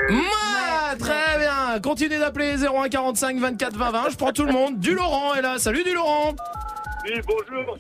Moi 0.10 0.96
Très 1.00 1.38
bien 1.38 1.80
Continuez 1.82 2.20
d'appeler 2.20 2.64
01 2.64 2.90
45 2.90 3.38
24 3.38 3.76
20 3.76 3.92
20. 3.92 4.10
Je 4.10 4.18
prends 4.18 4.32
tout 4.32 4.44
le 4.44 4.52
monde. 4.52 4.80
Du 4.80 4.96
Laurent 4.96 5.36
est 5.36 5.42
là. 5.42 5.60
Salut 5.60 5.84
du 5.84 5.94
Laurent 5.94 6.34
Oui, 7.06 7.22
bonjour. 7.26 7.78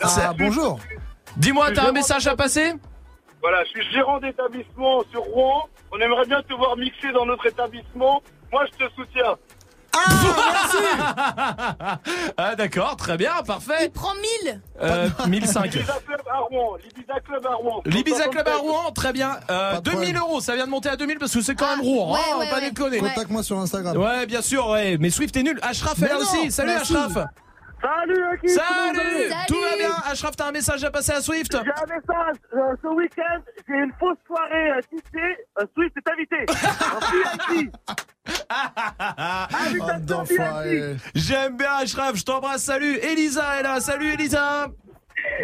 Ah, 0.00 0.32
bonjour. 0.36 0.78
Dis-moi, 1.36 1.72
t'as 1.72 1.88
un 1.88 1.92
message 1.92 2.26
à 2.26 2.36
passer 2.36 2.74
Voilà, 3.40 3.64
je 3.64 3.70
suis 3.70 3.92
gérant 3.92 4.18
d'établissement 4.18 5.02
sur 5.10 5.22
Rouen. 5.22 5.68
On 5.90 5.98
aimerait 5.98 6.26
bien 6.26 6.42
te 6.42 6.52
voir 6.54 6.76
mixer 6.76 7.12
dans 7.12 7.26
notre 7.26 7.46
établissement. 7.46 8.22
Moi, 8.52 8.64
je 8.72 8.86
te 8.86 8.92
soutiens. 8.94 9.36
Ah 12.36 12.54
d'accord, 12.56 12.96
très 12.96 13.16
bien, 13.16 13.32
parfait. 13.46 13.84
Il 13.86 13.90
prend 13.90 14.14
1000 14.44 14.60
Euh, 14.80 15.08
1005. 15.28 15.74
L'Ibiza 15.74 15.92
Club 16.06 16.20
à 16.30 16.38
Rouen. 16.38 16.76
L'Ibiza 16.84 17.20
Club 17.20 17.46
à 17.46 17.54
Rouen. 17.54 17.82
L'Ibiza 17.84 18.28
Club 18.28 18.48
à 18.48 18.56
Rouen, 18.56 18.90
très 18.92 19.12
bien. 19.12 19.36
Euh, 19.50 19.74
Pas 19.74 19.80
de 19.80 19.90
2000 19.90 20.00
problème. 20.14 20.22
euros, 20.22 20.40
ça 20.40 20.54
vient 20.54 20.66
de 20.66 20.70
monter 20.70 20.88
à 20.88 20.96
2000 20.96 21.18
parce 21.18 21.32
que 21.34 21.40
c'est 21.40 21.54
quand 21.54 21.68
même 21.76 21.80
Rouen, 21.80 22.12
ouais, 22.14 22.20
hein, 22.34 22.38
ouais, 22.38 22.50
pas 22.50 22.56
ouais. 22.56 22.70
déconner. 22.70 22.98
Contacte-moi 22.98 23.42
sur 23.42 23.58
Instagram. 23.58 23.96
Ouais, 23.96 24.26
bien 24.26 24.42
sûr, 24.42 24.68
ouais. 24.68 24.96
Mais 24.98 25.10
Swift 25.10 25.36
est 25.36 25.42
nul. 25.42 25.58
Ashraf 25.62 26.00
est 26.02 26.08
là 26.08 26.18
aussi. 26.18 26.50
Salut 26.50 26.72
merci. 26.74 26.96
Ashraf. 26.96 27.26
Salut. 27.82 28.38
Salut. 28.46 28.48
Salut. 28.48 29.32
Tout 29.48 29.60
va 29.60 29.76
bien. 29.76 29.90
Ashraf, 30.06 30.36
t'as 30.36 30.46
un 30.48 30.52
message 30.52 30.84
à 30.84 30.90
passer 30.90 31.12
à 31.12 31.20
Swift 31.20 31.52
J'ai 31.52 31.58
un 31.58 31.86
message. 31.86 32.36
Euh, 32.54 32.58
ce 32.80 32.86
week-end, 32.94 33.40
j'ai 33.68 33.74
une 33.74 33.92
fausse 33.98 34.16
soirée 34.26 34.70
euh, 34.70 34.80
tissée. 34.88 35.36
Euh, 35.60 35.66
Swift 35.74 35.96
est 35.96 36.10
invité. 36.10 36.46
En 36.94 37.00
VIP. 37.54 37.74
Oh, 38.28 39.84
d'enfoiré. 40.00 40.96
J'aime 41.14 41.56
bien 41.56 41.72
Ashraf, 41.80 42.16
je 42.16 42.24
t'embrasse. 42.24 42.62
Salut. 42.62 42.96
Elisa 42.98 43.58
est 43.60 43.62
là. 43.62 43.80
Salut 43.80 44.12
Elisa. 44.12 44.68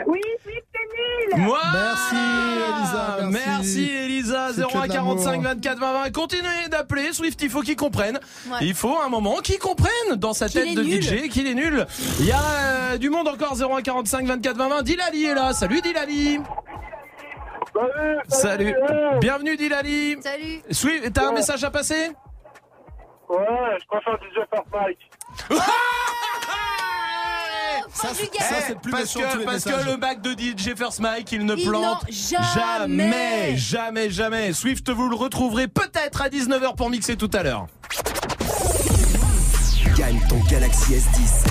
Oui, 0.06 0.20
Swift 0.42 0.64
est 0.74 1.36
nul. 1.36 1.44
Moi. 1.44 1.60
Merci, 1.72 2.16
Elisa, 2.16 3.18
merci. 3.30 3.48
Merci 3.48 3.90
Elisa. 3.90 4.48
C'est 4.54 4.62
que 4.62 4.72
de 4.72 4.78
01 4.78 4.88
45 4.88 5.30
l'amour. 5.30 5.42
24 5.44 5.78
20 5.78 5.92
20. 6.04 6.10
Continuez 6.12 6.68
d'appeler. 6.70 7.12
Swift, 7.12 7.40
il 7.42 7.50
faut 7.50 7.60
qu'il 7.62 7.76
comprenne. 7.76 8.18
Ouais. 8.50 8.58
Il 8.62 8.74
faut 8.74 8.98
un 9.00 9.08
moment 9.08 9.36
qu'il 9.36 9.58
comprenne 9.58 10.16
dans 10.16 10.32
sa 10.32 10.48
tête 10.48 10.74
de 10.74 10.82
nul. 10.82 11.02
DJ 11.02 11.28
qu'il 11.28 11.46
est 11.46 11.54
nul. 11.54 11.86
Il 12.20 12.26
y 12.26 12.32
a 12.32 12.40
euh, 12.92 12.98
du 12.98 13.08
monde 13.10 13.28
encore 13.28 13.56
01 13.60 13.82
45 13.82 14.26
24 14.26 14.56
20 14.56 14.68
20. 14.68 14.82
Dilali 14.82 15.24
est 15.26 15.34
là. 15.34 15.52
Salut 15.52 15.80
Dilali. 15.80 16.40
Salut. 17.74 18.18
Salut. 18.28 18.74
euh, 18.90 19.18
Bienvenue 19.18 19.56
Dilali. 19.56 20.16
Salut 20.20 20.60
Swift, 20.70 21.12
t'as 21.12 21.28
un 21.28 21.32
message 21.32 21.62
à 21.62 21.70
passer? 21.70 22.10
Ouais, 23.28 23.78
je 23.80 23.86
préfère 23.86 24.14
DJ 24.14 24.38
First 24.50 24.66
Mike. 24.72 24.98
Ça, 27.92 28.08
c'est- 28.14 28.30
ça, 28.38 28.74
plus 28.80 28.92
parce 28.92 29.16
méchant 29.16 29.28
tous 29.28 29.34
que, 29.34 29.38
les 29.40 29.44
parce 29.44 29.64
que 29.64 29.90
le 29.90 29.96
bac 29.96 30.20
de 30.20 30.30
DJ 30.32 30.74
First 30.76 31.00
Mike, 31.00 31.32
il 31.32 31.44
ne 31.44 31.56
Il 31.56 31.68
plante 31.68 31.82
n'en- 32.04 32.42
jamais. 32.78 33.56
jamais, 33.56 34.08
jamais. 34.10 34.52
Swift, 34.52 34.88
vous 34.90 35.08
le 35.08 35.16
retrouverez 35.16 35.66
peut-être 35.68 36.22
à 36.22 36.28
19h 36.28 36.76
pour 36.76 36.90
mixer 36.90 37.16
tout 37.16 37.30
à 37.32 37.42
l'heure. 37.42 37.66
Gagne 39.96 40.20
ton 40.28 40.38
Galaxy 40.48 40.94
S10. 40.94 41.44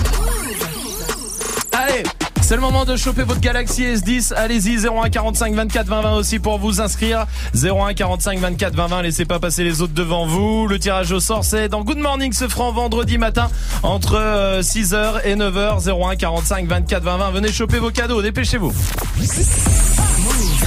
Allez, 1.72 2.02
c'est 2.48 2.54
le 2.54 2.62
moment 2.62 2.86
de 2.86 2.96
choper 2.96 3.24
votre 3.24 3.40
Galaxy 3.40 3.82
S10. 3.82 4.32
Allez-y, 4.32 4.86
01 4.86 5.10
45 5.10 5.52
24 5.52 5.86
20 5.86 6.00
20 6.00 6.14
aussi 6.14 6.38
pour 6.38 6.58
vous 6.58 6.80
inscrire. 6.80 7.26
01 7.54 7.92
45 7.92 8.38
24 8.38 8.74
20 8.74 8.86
20, 8.86 9.02
laissez 9.02 9.26
pas 9.26 9.38
passer 9.38 9.64
les 9.64 9.82
autres 9.82 9.92
devant 9.92 10.24
vous. 10.24 10.66
Le 10.66 10.78
tirage 10.78 11.12
au 11.12 11.20
sort, 11.20 11.44
c'est 11.44 11.68
dans 11.68 11.82
Good 11.82 11.98
Morning 11.98 12.32
ce 12.32 12.48
franc 12.48 12.72
vendredi 12.72 13.18
matin 13.18 13.50
entre 13.82 14.14
euh, 14.14 14.62
6h 14.62 15.26
et 15.26 15.36
9h. 15.36 15.90
01 15.90 16.16
45 16.16 16.66
24 16.66 17.02
20 17.02 17.18
20. 17.18 17.30
Venez 17.32 17.52
choper 17.52 17.80
vos 17.80 17.90
cadeaux, 17.90 18.22
dépêchez-vous. 18.22 18.72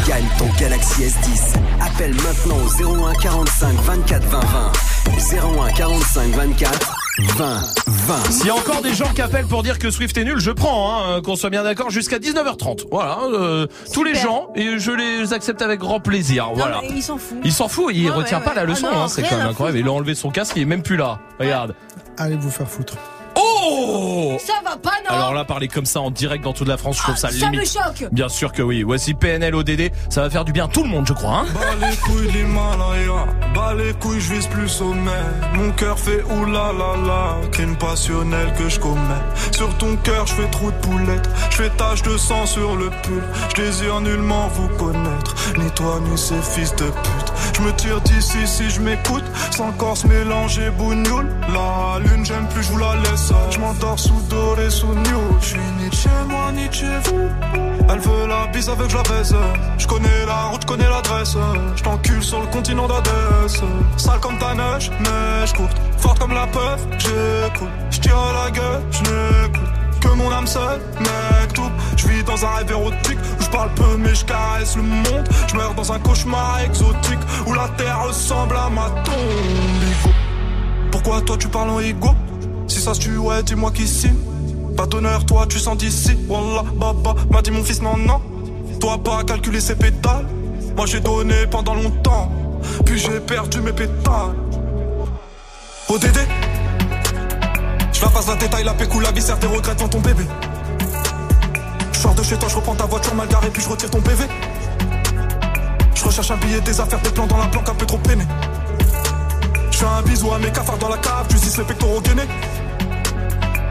Gagne 0.08 0.28
ton 0.38 0.50
Galaxy 0.60 1.02
S10. 1.02 1.56
Appelle 1.82 2.14
maintenant 2.14 2.58
au 2.64 3.10
01 3.10 3.14
45 3.16 3.74
24 3.82 4.24
20 4.28 4.40
20. 4.40 5.68
01 5.68 5.72
45 5.72 6.30
24 6.30 7.01
20 7.24 7.62
20. 7.88 8.32
S'il 8.32 8.48
y 8.48 8.50
a 8.50 8.56
encore 8.56 8.82
des 8.82 8.94
gens 8.94 9.12
qui 9.14 9.22
appellent 9.22 9.46
pour 9.46 9.64
dire 9.64 9.78
que 9.80 9.92
Swift 9.92 10.18
est 10.18 10.24
nul, 10.24 10.40
je 10.40 10.52
prends, 10.52 10.92
hein, 10.92 11.18
euh, 11.18 11.22
qu'on 11.22 11.36
soit 11.36 11.50
bien 11.50 11.64
d'accord, 11.64 11.90
jusqu'à 11.90 12.18
19h30. 12.20 12.86
Voilà, 12.92 13.20
euh, 13.32 13.68
tous 13.94 14.04
les 14.04 14.16
gens, 14.16 14.50
et 14.56 14.80
je 14.80 14.92
les 14.92 15.34
accepte 15.34 15.62
avec 15.62 15.80
grand 15.80 16.00
plaisir. 16.00 16.48
Non, 16.48 16.54
voilà. 16.56 16.80
mais 16.82 16.90
il 16.96 17.04
s'en 17.04 17.18
fout. 17.18 17.38
Il 17.44 17.52
s'en 17.54 17.68
fout, 17.68 17.94
il 17.94 18.06
Ouais, 18.10 18.16
retient 18.16 18.40
ouais, 18.40 18.44
pas 18.46 18.54
la 18.54 18.64
leçon, 18.66 18.88
Ah 18.92 19.04
hein, 19.04 19.08
c'est 19.08 19.22
quand 19.24 19.38
même 19.38 19.48
incroyable. 19.48 19.78
Il 19.80 19.88
a 19.88 19.92
enlevé 19.92 20.16
son 20.16 20.30
casque, 20.32 20.54
il 20.56 20.64
est 20.64 20.66
même 20.66 20.84
plus 20.84 20.98
là. 20.98 21.20
Regarde. 21.40 21.76
Allez 22.18 22.36
vous 22.36 22.52
faire 22.52 22.68
foutre. 22.70 22.96
Oh 23.36 24.38
Ça 24.46 24.54
va 24.64 24.78
pas, 24.78 24.94
non 25.10 25.16
Alors 25.16 25.34
là, 25.34 25.46
parler 25.46 25.68
comme 25.68 25.86
ça 25.86 26.02
en 26.02 26.12
direct 26.12 26.44
dans 26.44 26.54
toute 26.54 26.68
la 26.68 26.78
France, 26.78 26.98
je 26.98 27.04
trouve 27.04 27.16
ça 27.18 27.30
Ah, 27.32 27.38
ça 27.38 27.48
me 27.48 27.52
limite. 27.54 27.72
choque. 27.72 28.10
Bien 28.12 28.30
sûr 28.30 28.52
que 28.52 28.62
oui. 28.62 28.84
Voici 28.84 29.14
PNL 29.14 29.56
ODD, 29.56 29.92
ça 30.10 30.22
va 30.22 30.30
faire 30.30 30.46
du 30.46 30.52
bien 30.52 30.66
à 30.66 30.68
tout 30.68 30.84
le 30.84 30.90
monde, 30.90 31.06
je 31.08 31.14
crois. 31.14 31.40
Hein 31.40 31.46
Bas 31.54 31.88
les 31.88 31.96
couilles 31.98 32.32
l'Himalaya, 32.32 33.26
bas 33.54 33.74
les 33.74 33.94
couilles, 33.94 34.20
je 34.20 34.34
vise 34.34 34.48
plus 34.48 34.68
sommet. 34.70 35.12
Mon 35.54 35.72
cœur 35.72 35.98
fait 36.00 36.24
oulala, 36.24 37.38
crime 37.52 37.76
passionnel 37.78 38.54
que 38.58 38.70
je 38.70 38.80
commets. 38.80 39.00
Sur 39.52 39.76
ton 39.78 39.96
cœur, 39.98 40.28
je 40.28 40.34
fais 40.34 40.50
trop 40.50 40.72
de 40.72 40.78
poulettes, 40.78 41.30
je 41.50 41.56
fais 41.58 41.70
tache 41.72 42.02
de 42.04 42.18
sang 42.18 42.46
sur 42.46 42.76
le 42.76 42.90
pull. 43.04 43.24
Je 43.56 43.62
désire 43.62 44.02
nullement 44.02 44.48
vous 44.50 44.68
connaître, 44.78 45.36
ni 45.58 45.70
toi 45.72 46.00
ni 46.10 46.18
ces 46.18 46.42
fils 46.42 46.76
de 46.76 46.86
pute. 46.86 47.34
Je 47.56 47.62
me 47.62 47.72
tire 47.74 48.02
d'ici 48.02 48.38
si 48.46 48.70
je 48.70 48.82
m'écoute, 48.82 49.24
sans 49.52 49.72
corse 49.74 50.06
mélanger 50.06 50.70
bougnoule. 50.72 51.30
La 51.54 52.00
lune, 52.00 52.26
j'aime 52.26 52.48
plus, 52.50 52.64
je 52.64 52.72
vous 52.72 52.78
la 52.80 52.96
laisse. 52.96 53.21
Je 53.52 53.60
m'endors 53.60 54.00
sous 54.00 54.22
doré, 54.30 54.70
sous 54.70 54.88
new. 54.88 55.22
Je 55.42 55.46
suis 55.46 55.60
ni 55.80 55.92
chez 55.92 56.10
moi, 56.28 56.52
ni 56.52 56.72
chez 56.72 56.98
vous. 57.06 57.30
Elle 57.90 58.00
veut 58.00 58.28
la 58.28 58.48
bise 58.48 58.70
avec 58.70 58.90
je 58.90 58.98
la 58.98 59.04
baise. 59.04 59.36
Je 59.78 59.88
connais 59.88 60.26
la 60.26 60.46
route, 60.46 60.66
connais 60.66 60.90
l'adresse. 60.90 61.36
Je 61.76 61.84
t'encule 61.84 62.24
sur 62.24 62.40
le 62.40 62.48
continent 62.48 62.88
d'Adès. 62.88 63.62
Sale 63.98 64.20
comme 64.20 64.38
ta 64.40 64.56
neige, 64.56 64.90
neige 65.00 65.54
courte. 65.54 65.78
Forte 65.98 66.20
comme 66.20 66.34
la 66.34 66.48
peur, 66.48 66.78
j'écoute. 66.98 67.70
Je 67.92 68.00
tire 68.00 68.18
à 68.18 68.46
la 68.46 68.52
gueule, 68.52 68.82
je 68.92 69.00
n'écoute. 69.02 69.70
Que 70.02 70.08
mon 70.08 70.32
âme 70.32 70.48
seule, 70.48 70.82
mec, 71.00 71.54
tout. 71.54 71.72
Je 71.98 72.08
vis 72.08 72.24
dans 72.24 72.44
un 72.44 72.50
rêve 72.56 72.72
érotique 72.72 73.20
où 73.40 73.44
je 73.44 73.50
parle 73.50 73.70
peu 73.76 73.98
mais 74.00 74.16
je 74.16 74.26
caresse 74.26 74.76
le 74.76 74.84
monde. 74.84 75.30
Je 75.48 75.56
meurs 75.56 75.76
dans 75.76 75.92
un 75.92 76.00
cauchemar 76.00 76.62
exotique 76.62 77.20
où 77.46 77.54
la 77.54 77.68
terre 77.78 78.04
ressemble 78.08 78.56
à 78.56 78.70
ma 78.70 78.90
tombe. 79.04 80.12
Pourquoi 80.92 81.22
toi 81.22 81.38
tu 81.38 81.48
parles 81.48 81.70
en 81.70 81.80
ego 81.80 82.16
Si 82.72 82.80
ça 82.80 82.94
se 82.94 83.02
tue, 83.02 83.20
dis-moi 83.46 83.70
qui 83.72 83.86
signe. 83.86 84.16
Pas 84.78 84.86
d'honneur, 84.86 85.26
toi 85.26 85.46
tu 85.46 85.60
sens 85.60 85.76
d'ici. 85.76 86.18
Wallah, 86.30 86.64
baba, 86.78 87.16
m'a 87.30 87.42
dit 87.42 87.52
mon 87.52 87.66
fils, 87.66 87.82
non, 87.82 87.98
non. 87.98 88.22
Toi 88.80 88.98
pas 89.04 89.26
calculer 89.26 89.60
ses 89.60 89.76
pétales. 89.76 90.26
Moi 90.78 90.86
j'ai 90.86 91.02
donné 91.02 91.48
pendant 91.48 91.76
longtemps. 91.76 92.32
Puis 92.86 92.98
j'ai 92.98 93.20
perdu 93.20 93.60
mes 93.60 93.74
pétales. 93.74 94.38
ODD 95.90 96.18
Je 97.92 98.02
la 98.02 98.08
passe 98.08 98.28
la 98.30 98.36
détail, 98.38 98.64
la 98.64 98.74
pécou, 98.74 99.02
la 99.02 99.12
viscère, 99.12 99.38
tes 99.38 99.48
regrets 99.48 99.76
devant 99.76 99.90
ton 99.90 100.00
bébé. 100.00 100.24
Je 101.92 102.08
de 102.08 102.24
chez 102.24 102.38
toi, 102.38 102.48
je 102.48 102.56
reprends 102.56 102.76
ta 102.76 102.86
voiture 102.86 103.14
mal 103.16 103.28
garée, 103.28 103.50
puis 103.50 103.62
je 103.62 103.68
retire 103.68 103.90
ton 103.90 104.00
PV. 104.00 104.24
Je 105.94 106.06
recherche 106.06 106.32
un 106.32 106.38
billet, 106.38 106.62
des 106.62 106.80
affaires, 106.80 107.02
des 107.02 107.10
plans 107.10 107.28
dans 107.28 107.38
la 107.38 107.48
planque, 107.48 107.68
un 107.68 107.76
peu 107.76 107.86
trop 107.86 107.98
peiné. 107.98 108.24
Je 109.72 109.78
fais 109.78 109.86
un 109.86 110.02
bisou 110.04 110.32
à 110.32 110.40
mes 110.40 110.52
cafards 110.52 110.78
dans 110.78 110.88
la 110.88 110.98
cave, 111.00 111.28
tu 111.28 111.36
les 111.36 111.66
pectoraux 111.66 112.00
gainés. 112.00 112.30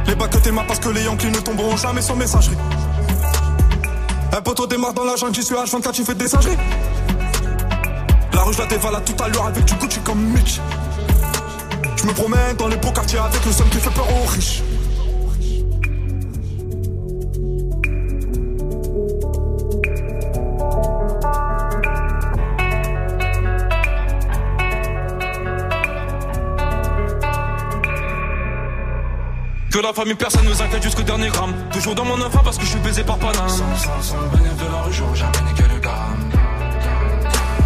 Les 0.07 0.15
bacs 0.15 0.31
que 0.31 0.39
t'es 0.39 0.51
parce 0.53 0.79
que 0.79 0.89
les 0.89 1.05
Yankees 1.05 1.31
ne 1.31 1.41
tomberont 1.41 1.77
jamais 1.77 2.03
sur 2.03 2.17
messagerie. 2.17 2.57
Un 4.33 4.41
poteau 4.41 4.67
démarre 4.67 4.95
dans 4.95 5.05
la 5.05 5.17
jungle, 5.17 5.35
j'y 5.35 5.43
suis 5.43 5.55
H24, 5.55 5.93
tu 5.93 6.05
fais 6.05 6.15
des 6.15 6.29
singeries. 6.29 6.57
La 8.33 8.43
rue, 8.43 8.53
je 8.53 8.59
la 8.59 8.67
dévalade 8.67 9.05
tout 9.05 9.23
à 9.23 9.29
l'heure 9.29 9.47
avec 9.47 9.65
du 9.65 9.75
Gucci 9.75 10.01
comme 10.01 10.21
Mitch. 10.21 10.61
Je 11.97 12.07
me 12.07 12.13
promène 12.13 12.57
dans 12.57 12.69
les 12.69 12.77
beaux 12.77 12.93
quartiers 12.93 13.19
avec 13.19 13.45
le 13.45 13.53
seum 13.53 13.69
qui 13.69 13.79
fait 13.79 13.91
peur 13.91 14.07
aux 14.11 14.27
riches. 14.27 14.63
Que 29.71 29.79
la 29.79 29.93
famille 29.93 30.17
personne 30.17 30.45
nous 30.45 30.61
inquiète 30.61 30.83
jusqu'au 30.83 31.03
dernier 31.03 31.29
gramme. 31.29 31.55
Toujours 31.73 31.95
dans 31.95 32.05
mon 32.05 32.21
enfant 32.21 32.41
parce 32.43 32.59
que 32.59 32.65
je 32.65 32.71
suis 32.71 32.81
baisé 32.81 33.05
par 33.05 33.19
Paname. 33.19 33.49
Sans, 33.49 34.03
sans, 34.03 34.17
de 34.17 34.73
la 34.73 34.83
rue, 34.83 34.93
j'aurais 34.93 35.15
jamais 35.15 35.49
niqué 35.49 35.63
le 35.73 35.79
gamme 35.79 36.31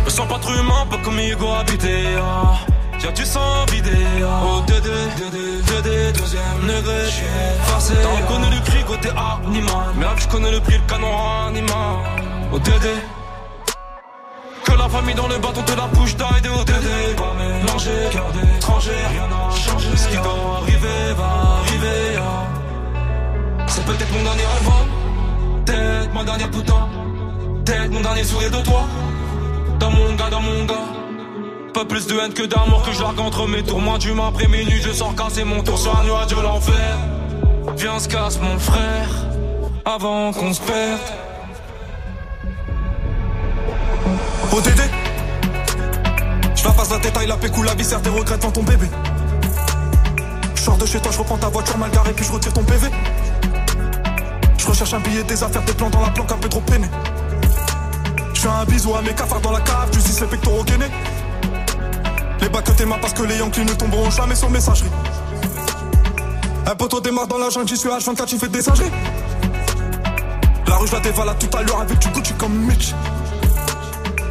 Me 0.05 0.11
sens 0.11 0.29
pas 0.29 0.39
trop 0.39 0.53
humain, 0.53 0.87
pas 0.91 0.99
comme 1.03 1.19
Hugo 1.19 1.49
habité 1.59 2.05
ah. 2.19 2.59
Y'a 3.03 3.11
du 3.11 3.25
sang 3.25 3.65
vidé. 3.73 3.91
Ah. 4.23 4.43
Oh 4.45 4.63
Dédé, 4.67 4.91
Dédé, 5.17 5.63
Dédé, 5.63 6.13
deuxième 6.13 6.61
degré. 6.63 7.09
J'suis 7.09 7.95
reconnu 7.97 8.55
le 8.55 8.61
cri 8.65 8.85
côté 8.85 9.09
animal. 9.47 9.95
Mais 9.97 10.05
là 10.05 10.15
je 10.17 10.29
connais 10.29 10.51
le 10.51 10.61
prix, 10.61 10.75
le 10.75 10.87
canon 10.87 11.09
animal. 11.49 11.97
Oh 12.53 12.59
Dédé 12.59 12.93
que 14.65 14.73
la 14.73 14.89
famille 14.89 15.15
dans 15.15 15.29
le 15.29 15.39
bâton 15.39 15.63
te 15.63 15.77
la 15.77 15.87
bouche 15.87 16.17
d'aide 16.17 16.43
de 16.43 17.15
Pas 17.15 17.35
mélanger, 17.39 18.09
cœur 18.11 18.31
d'étranger, 18.33 18.91
rien 19.11 19.29
n'a 19.29 19.55
changé. 19.55 19.89
Ce 19.97 20.09
qui 20.09 20.17
doit 20.17 20.59
arriver 20.59 21.15
va 21.17 21.61
arriver 21.61 22.19
ah. 22.19 23.67
C'est 23.67 23.85
peut-être 23.85 24.13
mon 24.13 24.23
dernier 24.23 24.43
rêve 24.43 24.69
hein. 24.69 25.65
Peut-être 25.67 26.15
ma 26.15 26.25
dernière 26.25 26.51
putain. 26.51 26.89
Peut-être 27.65 27.91
mon 27.91 28.01
dernier 28.01 28.25
sourire 28.25 28.51
de 28.51 28.63
toi. 28.63 28.85
Dans 29.79 29.91
mon 29.91 30.15
gars, 30.15 30.31
dans 30.31 30.41
mon 30.41 30.65
gars. 30.65 30.89
Pas 31.73 31.85
plus 31.85 32.07
de 32.07 32.19
haine 32.19 32.33
que 32.33 32.45
d'amour 32.45 32.83
que 32.83 32.93
je 32.93 33.03
largue 33.03 33.21
entre 33.21 33.47
mes 33.49 33.63
tours. 33.63 33.81
Moi 33.81 33.99
du 33.99 34.13
après 34.21 34.47
minuit 34.49 34.81
je 34.81 34.93
sors 34.93 35.15
casser 35.15 35.45
mon 35.45 35.63
tour 35.63 35.79
sur 35.79 35.99
un 35.99 36.05
nuage 36.05 36.29
de 36.29 36.41
l'enfer. 36.41 36.99
Viens 37.77 37.99
se 37.99 38.09
casse 38.09 38.39
mon 38.41 38.59
frère. 38.59 39.09
Avant 39.85 40.33
qu'on 40.33 40.55
se 40.55 40.61
perde 40.61 41.24
ODD 44.55 44.69
Je 46.55 46.65
la 46.65 46.71
passe 46.71 46.91
la 46.91 46.99
détail, 46.99 47.27
la 47.27 47.37
pécou, 47.37 47.65
la 47.65 47.75
viscère, 47.75 48.01
tes 48.01 48.09
regrets 48.09 48.39
devant 48.39 48.53
ton 48.53 48.63
bébé. 48.63 48.87
Je 50.55 50.63
sors 50.63 50.77
de 50.77 50.87
chez 50.87 51.01
toi, 51.01 51.11
je 51.11 51.19
reprends 51.19 51.39
ta 51.39 51.49
voiture 51.49 51.77
mal 51.77 51.91
garée, 51.91 52.13
puis 52.13 52.25
je 52.25 52.31
retire 52.31 52.53
ton 52.53 52.63
PV. 52.63 52.89
Je 54.57 54.67
recherche 54.67 54.95
un 54.95 55.01
billet, 55.01 55.25
des 55.25 55.43
affaires, 55.43 55.63
des 55.63 55.73
plans 55.73 55.91
dans 55.91 56.03
la 56.03 56.11
planque, 56.11 56.31
un 56.31 56.37
peu 56.37 56.49
trop 56.49 56.61
peiné. 56.61 56.87
Je 58.33 58.41
fais 58.43 58.49
un 58.49 58.65
bisou 58.65 58.95
à 58.95 59.03
mes 59.03 59.13
cafards 59.13 59.41
dans 59.41 59.51
la 59.51 59.61
cave, 59.61 59.91
tu 59.91 59.99
les 59.99 60.27
pectoraux 60.29 60.63
gainés. 60.63 60.91
Les 62.41 62.49
bacs 62.49 62.77
que 62.77 62.85
mains 62.85 62.99
parce 63.01 63.13
que 63.13 63.25
les 63.25 63.39
Yankees 63.39 63.65
ne 63.65 63.75
tomberont 63.75 64.11
jamais 64.11 64.37
sur 64.37 64.51
messagerie. 64.51 64.91
Un 66.65 66.77
poteau 66.77 67.01
démarre 67.01 67.27
dans 67.27 67.39
la 67.39 67.51
jungle, 67.51 67.67
j'y 67.67 67.77
suis 67.77 67.89
H24, 67.89 68.27
tu 68.27 68.39
fais 68.39 68.49
des 68.49 68.63
singeries. 68.63 68.93
La 70.69 70.77
rue, 70.77 70.87
je 70.87 70.93
la 70.93 71.01
dévalade 71.01 71.39
tout 71.41 71.57
à 71.57 71.63
l'heure 71.63 71.81
avec 71.81 71.99
du 71.99 72.09
Gucci 72.09 72.35
comme 72.35 72.55
Mitch. 72.55 72.95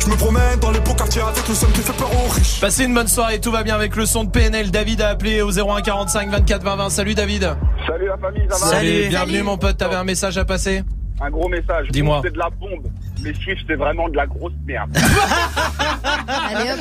Je 0.04 0.10
me 0.10 0.18
promène 0.18 0.60
dans 0.60 0.72
les 0.72 0.82
beaux 0.82 0.94
quartiers 0.94 1.22
avec 1.22 1.48
le 1.48 1.56
seum 1.56 1.72
qui 1.72 1.80
fait 1.80 1.94
peur 1.94 2.10
aux 2.14 2.30
riches. 2.30 2.60
Passez 2.60 2.84
une 2.84 2.94
bonne 2.94 3.08
soirée, 3.08 3.40
tout 3.40 3.52
va 3.52 3.64
bien 3.64 3.76
avec 3.76 3.96
le 3.96 4.06
son 4.06 4.26
de 4.26 4.30
PNL. 4.32 4.70
David 4.70 5.02
a 5.02 5.10
appelé 5.10 5.42
au 5.42 5.50
01 5.50 5.82
45 5.82 6.30
24 6.30 6.62
20 6.62 6.76
20. 6.76 6.90
Salut 6.90 7.16
David. 7.16 7.56
Salut 7.88 8.08
la 8.08 8.18
famille, 8.18 8.46
ça 8.50 8.66
va 8.66 8.72
Salut, 8.72 9.08
bienvenue 9.08 9.44
mon 9.44 9.58
pote, 9.58 9.78
t'avais 9.78 9.96
un 9.96 10.04
message 10.04 10.38
à 10.38 10.44
passer 10.44 10.84
Un 11.22 11.30
gros 11.30 11.48
message. 11.48 11.88
Dis-moi. 11.92 12.20
C'est 12.22 12.34
de 12.34 12.38
la 12.38 12.50
bombe. 12.50 12.92
Les 13.24 13.34
chiffres, 13.34 13.64
c'est 13.66 13.76
vraiment 13.76 14.10
de 14.10 14.18
la 14.18 14.26
grosse 14.26 14.52
merde. 14.66 14.90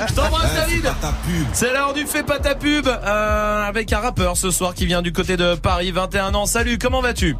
Je 0.08 0.14
t'embrasse 0.14 0.54
David 0.56 0.90
C'est 1.52 1.72
l'heure 1.72 1.92
du 1.92 2.06
fait 2.06 2.24
pas 2.24 2.40
ta 2.40 2.56
pub 2.56 2.88
euh, 2.88 3.62
Avec 3.64 3.92
un 3.92 4.00
rappeur 4.00 4.36
ce 4.36 4.50
soir 4.50 4.74
qui 4.74 4.86
vient 4.86 5.00
du 5.02 5.12
côté 5.12 5.36
de 5.36 5.54
Paris 5.54 5.92
21 5.92 6.34
ans 6.34 6.46
Salut 6.46 6.76
comment 6.78 7.00
vas-tu? 7.00 7.36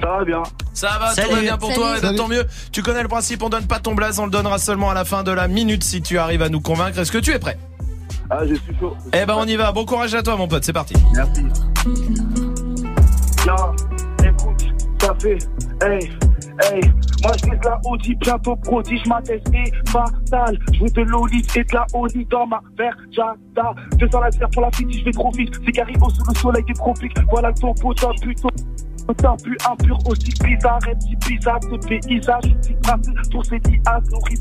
Ça 0.00 0.08
va 0.08 0.24
bien 0.24 0.42
Ça 0.74 0.98
va, 0.98 1.06
Salut. 1.14 1.28
tout 1.28 1.34
va 1.36 1.40
bien 1.40 1.56
pour 1.56 1.68
Salut. 1.70 1.80
toi 1.80 1.96
et 1.96 2.00
Salut. 2.00 2.16
tant 2.16 2.28
mieux 2.28 2.44
Tu 2.72 2.82
connais 2.82 3.02
le 3.02 3.08
principe, 3.08 3.42
on 3.42 3.48
donne 3.48 3.66
pas 3.66 3.78
ton 3.80 3.94
blaze, 3.94 4.18
on 4.18 4.24
le 4.26 4.30
donnera 4.30 4.58
seulement 4.58 4.90
à 4.90 4.94
la 4.94 5.04
fin 5.04 5.22
de 5.22 5.30
la 5.32 5.48
minute 5.48 5.82
si 5.84 6.02
tu 6.02 6.18
arrives 6.18 6.42
à 6.42 6.48
nous 6.48 6.60
convaincre 6.60 6.98
Est-ce 6.98 7.12
que 7.12 7.18
tu 7.18 7.30
es 7.32 7.38
prêt? 7.38 7.58
Ah, 8.30 8.38
je 8.46 8.54
suis 8.54 8.74
chaud. 8.80 8.96
Eh 9.12 9.24
ben 9.26 9.34
on 9.36 9.44
y 9.46 9.56
va, 9.56 9.70
bon 9.72 9.84
courage 9.84 10.14
à 10.14 10.22
toi 10.22 10.36
mon 10.36 10.48
pote, 10.48 10.64
c'est 10.64 10.72
parti 10.72 10.94
Merci. 11.14 11.42
Là, 13.46 13.72
écoute, 14.24 14.64
ça 15.00 15.14
fait, 15.20 15.38
hey, 15.82 16.10
hey, 16.62 16.80
moi 17.22 17.32
je 17.38 17.50
vise 17.50 17.60
la 17.64 17.78
Audi, 17.84 18.14
bientôt 18.16 18.56
prodige 18.56 19.04
ma 19.06 19.20
tête 19.20 19.42
est 19.52 19.88
fatale. 19.90 20.58
Je 20.72 20.80
veux 20.80 20.90
de 20.90 21.02
l'olive 21.02 21.44
et 21.54 21.64
de 21.64 21.74
la 21.74 21.84
Oli 21.92 22.26
dans 22.30 22.46
ma 22.46 22.60
verjada. 22.78 23.74
Je 24.00 24.06
sens 24.10 24.22
la 24.22 24.30
serre 24.32 24.48
pour 24.50 24.62
la 24.62 24.70
fille, 24.72 24.98
je 24.98 25.04
vais 25.04 25.10
trop 25.12 25.30
vite. 25.32 25.54
Cigaribo 25.64 26.08
sous 26.08 26.24
le 26.26 26.34
soleil 26.38 26.64
des 26.64 26.72
tropiques. 26.74 27.14
Voilà 27.30 27.48
le 27.48 27.54
topo 27.54 27.92
d'un 27.92 28.08
buto. 28.22 28.48
T'as 29.16 29.36
pu 29.36 29.56
impur 29.70 29.98
aussi 30.06 30.32
bizarre, 30.42 30.78
et 30.88 30.94
si 31.00 31.16
bizarre 31.16 31.60
ce 31.62 31.76
paysage, 31.88 32.42
si 32.62 32.74
tracé 32.82 33.12
pour 33.30 33.44
ces 33.44 33.58
lias, 33.58 34.00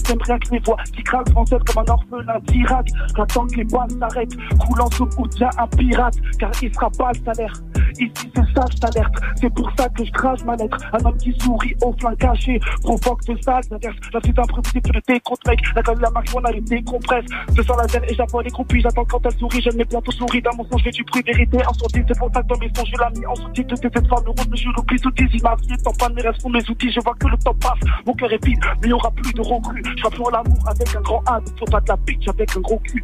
même 0.10 0.22
rien 0.22 0.40
que 0.40 0.52
les 0.52 0.60
voix 0.60 0.78
qui 0.96 1.04
craquent 1.04 1.30
françaises 1.30 1.60
comme 1.66 1.84
un 1.84 1.92
orphelin 1.92 2.40
d'Irak. 2.48 2.88
J'attends 3.16 3.48
que 3.48 3.56
les 3.56 3.64
balles 3.66 3.92
s'arrêtent, 4.00 4.36
coulant 4.60 4.90
sous 4.92 5.10
ou 5.18 5.28
tient 5.28 5.50
un 5.58 5.68
pirate, 5.68 6.16
car 6.40 6.52
il 6.62 6.74
sera 6.74 6.90
pas 6.92 7.12
le 7.14 7.24
salaire. 7.26 7.54
Ici 8.00 8.32
c'est 8.36 8.54
ça, 8.56 8.66
je 8.72 8.78
t'alerte. 8.78 9.14
C'est 9.36 9.54
pour 9.54 9.72
ça 9.78 9.88
que 9.90 10.04
je 10.04 10.12
crache 10.12 10.44
ma 10.46 10.56
lettre. 10.56 10.78
Un 10.94 11.06
homme 11.06 11.18
qui 11.18 11.34
sourit 11.40 11.76
au 11.82 11.94
flingue 12.00 12.18
caché 12.18 12.60
provoque 12.82 13.24
de 13.26 13.40
sales 13.42 13.64
averses. 13.72 13.96
La 14.14 14.22
suite 14.22 14.40
improvisée, 14.40 14.82
tu 14.82 14.92
le 14.92 15.02
décomptes, 15.08 15.48
mec. 15.48 15.60
La 15.76 15.82
gueule 15.82 15.98
de 15.98 16.02
la 16.02 16.10
marijuana, 16.10 16.50
elle 16.54 16.64
décompresse. 16.64 17.26
Je 17.56 17.62
sens 17.62 17.78
la 17.78 17.86
veine 17.86 18.04
et 18.10 18.16
j'apprends 18.16 18.40
les 18.40 18.50
croupis. 18.50 18.82
J'attends 18.82 19.06
quand 19.06 19.20
elle 19.26 19.38
sourit, 19.38 19.62
j'aime 19.62 19.78
les 19.78 19.86
bientôt 19.86 20.12
souris. 20.12 20.42
Dans 20.42 20.56
mon 20.56 20.64
son, 20.72 20.78
je 20.80 20.84
fais 20.86 20.92
du 20.92 21.04
bruit 21.04 21.22
vérité. 21.26 21.58
En 21.68 21.74
sourdine, 21.74 22.06
c'est 22.08 22.18
pour 22.18 22.30
ça 22.34 22.42
que 22.42 22.48
dans 22.48 22.58
mes 22.58 22.72
sons, 22.76 22.86
je 22.86 22.92
l'ai 22.92 23.20
mis 23.20 23.26
en 23.28 23.36
sous-titre. 23.36 23.76
C'est 23.76 23.94
cette 23.94 24.08
femme 24.08 24.26
rose, 24.26 24.48
mais 24.54 24.60
je 24.60 24.70
l'oublie. 24.70 24.98
Il 25.34 25.44
m'a 25.44 25.56
vie, 25.56 25.76
tant 25.84 25.92
pas 25.94 26.10
mes 26.10 26.22
rêves 26.22 26.36
sont 26.40 26.50
mes 26.50 26.70
outils. 26.70 26.92
Je 26.92 27.00
vois 27.02 27.16
que 27.20 27.28
le 27.28 27.38
temps 27.38 27.54
passe. 27.56 27.80
Mon 28.06 28.14
cœur 28.14 28.32
est 28.32 28.46
vide, 28.46 28.60
mais 28.82 28.88
il 28.88 28.90
y 28.90 28.94
aura 28.94 29.12
plus 29.12 29.34
de 29.34 29.42
recrues. 29.42 29.84
Je 29.86 30.08
plus 30.08 30.24
l'amour 30.32 30.64
avec 30.68 30.96
un 30.96 31.02
grand 31.02 31.24
A. 31.26 31.40
Donc 31.40 31.60
faut 31.60 31.66
pas 31.66 31.82
de 31.82 31.90
la 31.90 31.96
bitch 31.98 32.28
avec 32.28 32.56
un 32.56 32.60
gros 32.62 32.80
cul. 32.80 33.04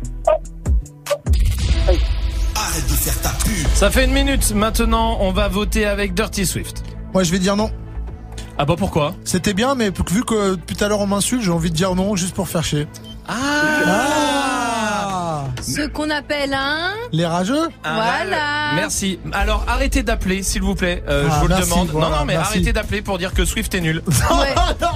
Arrête 2.55 2.87
de 2.87 2.93
faire 2.93 3.21
ta 3.21 3.29
pub. 3.43 3.67
Ça 3.73 3.89
fait 3.89 4.05
une 4.05 4.13
minute. 4.13 4.53
Maintenant, 4.53 5.17
on 5.21 5.31
va 5.31 5.47
voter 5.47 5.85
avec 5.85 6.13
Dirty 6.13 6.45
Swift. 6.45 6.83
Moi, 7.13 7.23
je 7.23 7.31
vais 7.31 7.39
dire 7.39 7.55
non. 7.55 7.71
Ah 8.57 8.65
bah 8.65 8.75
pourquoi? 8.77 9.15
C'était 9.23 9.53
bien, 9.53 9.73
mais 9.73 9.89
vu 9.89 10.25
que 10.25 10.55
depuis 10.55 10.75
tout 10.75 10.83
à 10.83 10.89
l'heure 10.89 10.99
on 10.99 11.07
m'insulte, 11.07 11.41
j'ai 11.41 11.51
envie 11.51 11.71
de 11.71 11.75
dire 11.75 11.95
non 11.95 12.17
juste 12.17 12.35
pour 12.35 12.49
faire 12.49 12.63
chier. 12.63 12.87
Ah, 13.25 13.35
Ce 15.61 15.87
qu'on 15.87 16.09
appelle 16.09 16.53
un. 16.53 16.91
Les 17.11 17.25
rageux 17.25 17.67
Voilà. 17.83 18.73
Merci. 18.75 19.19
Alors 19.33 19.63
arrêtez 19.67 20.03
d'appeler, 20.03 20.43
s'il 20.43 20.61
vous 20.61 20.75
plaît. 20.75 21.03
Euh, 21.07 21.27
Ah, 21.29 21.33
je 21.35 21.39
vous 21.41 21.47
le 21.47 21.55
merci, 21.55 21.69
demande. 21.69 21.89
voilà, 21.89 22.09
non, 22.09 22.15
non, 22.19 22.25
mais 22.25 22.33
merci. 22.35 22.53
arrêtez 22.53 22.73
d'appeler 22.73 23.01
pour 23.01 23.17
dire 23.17 23.33
que 23.33 23.45
Swift 23.45 23.73
est 23.75 23.81
nul. 23.81 24.01
non, 24.29 24.37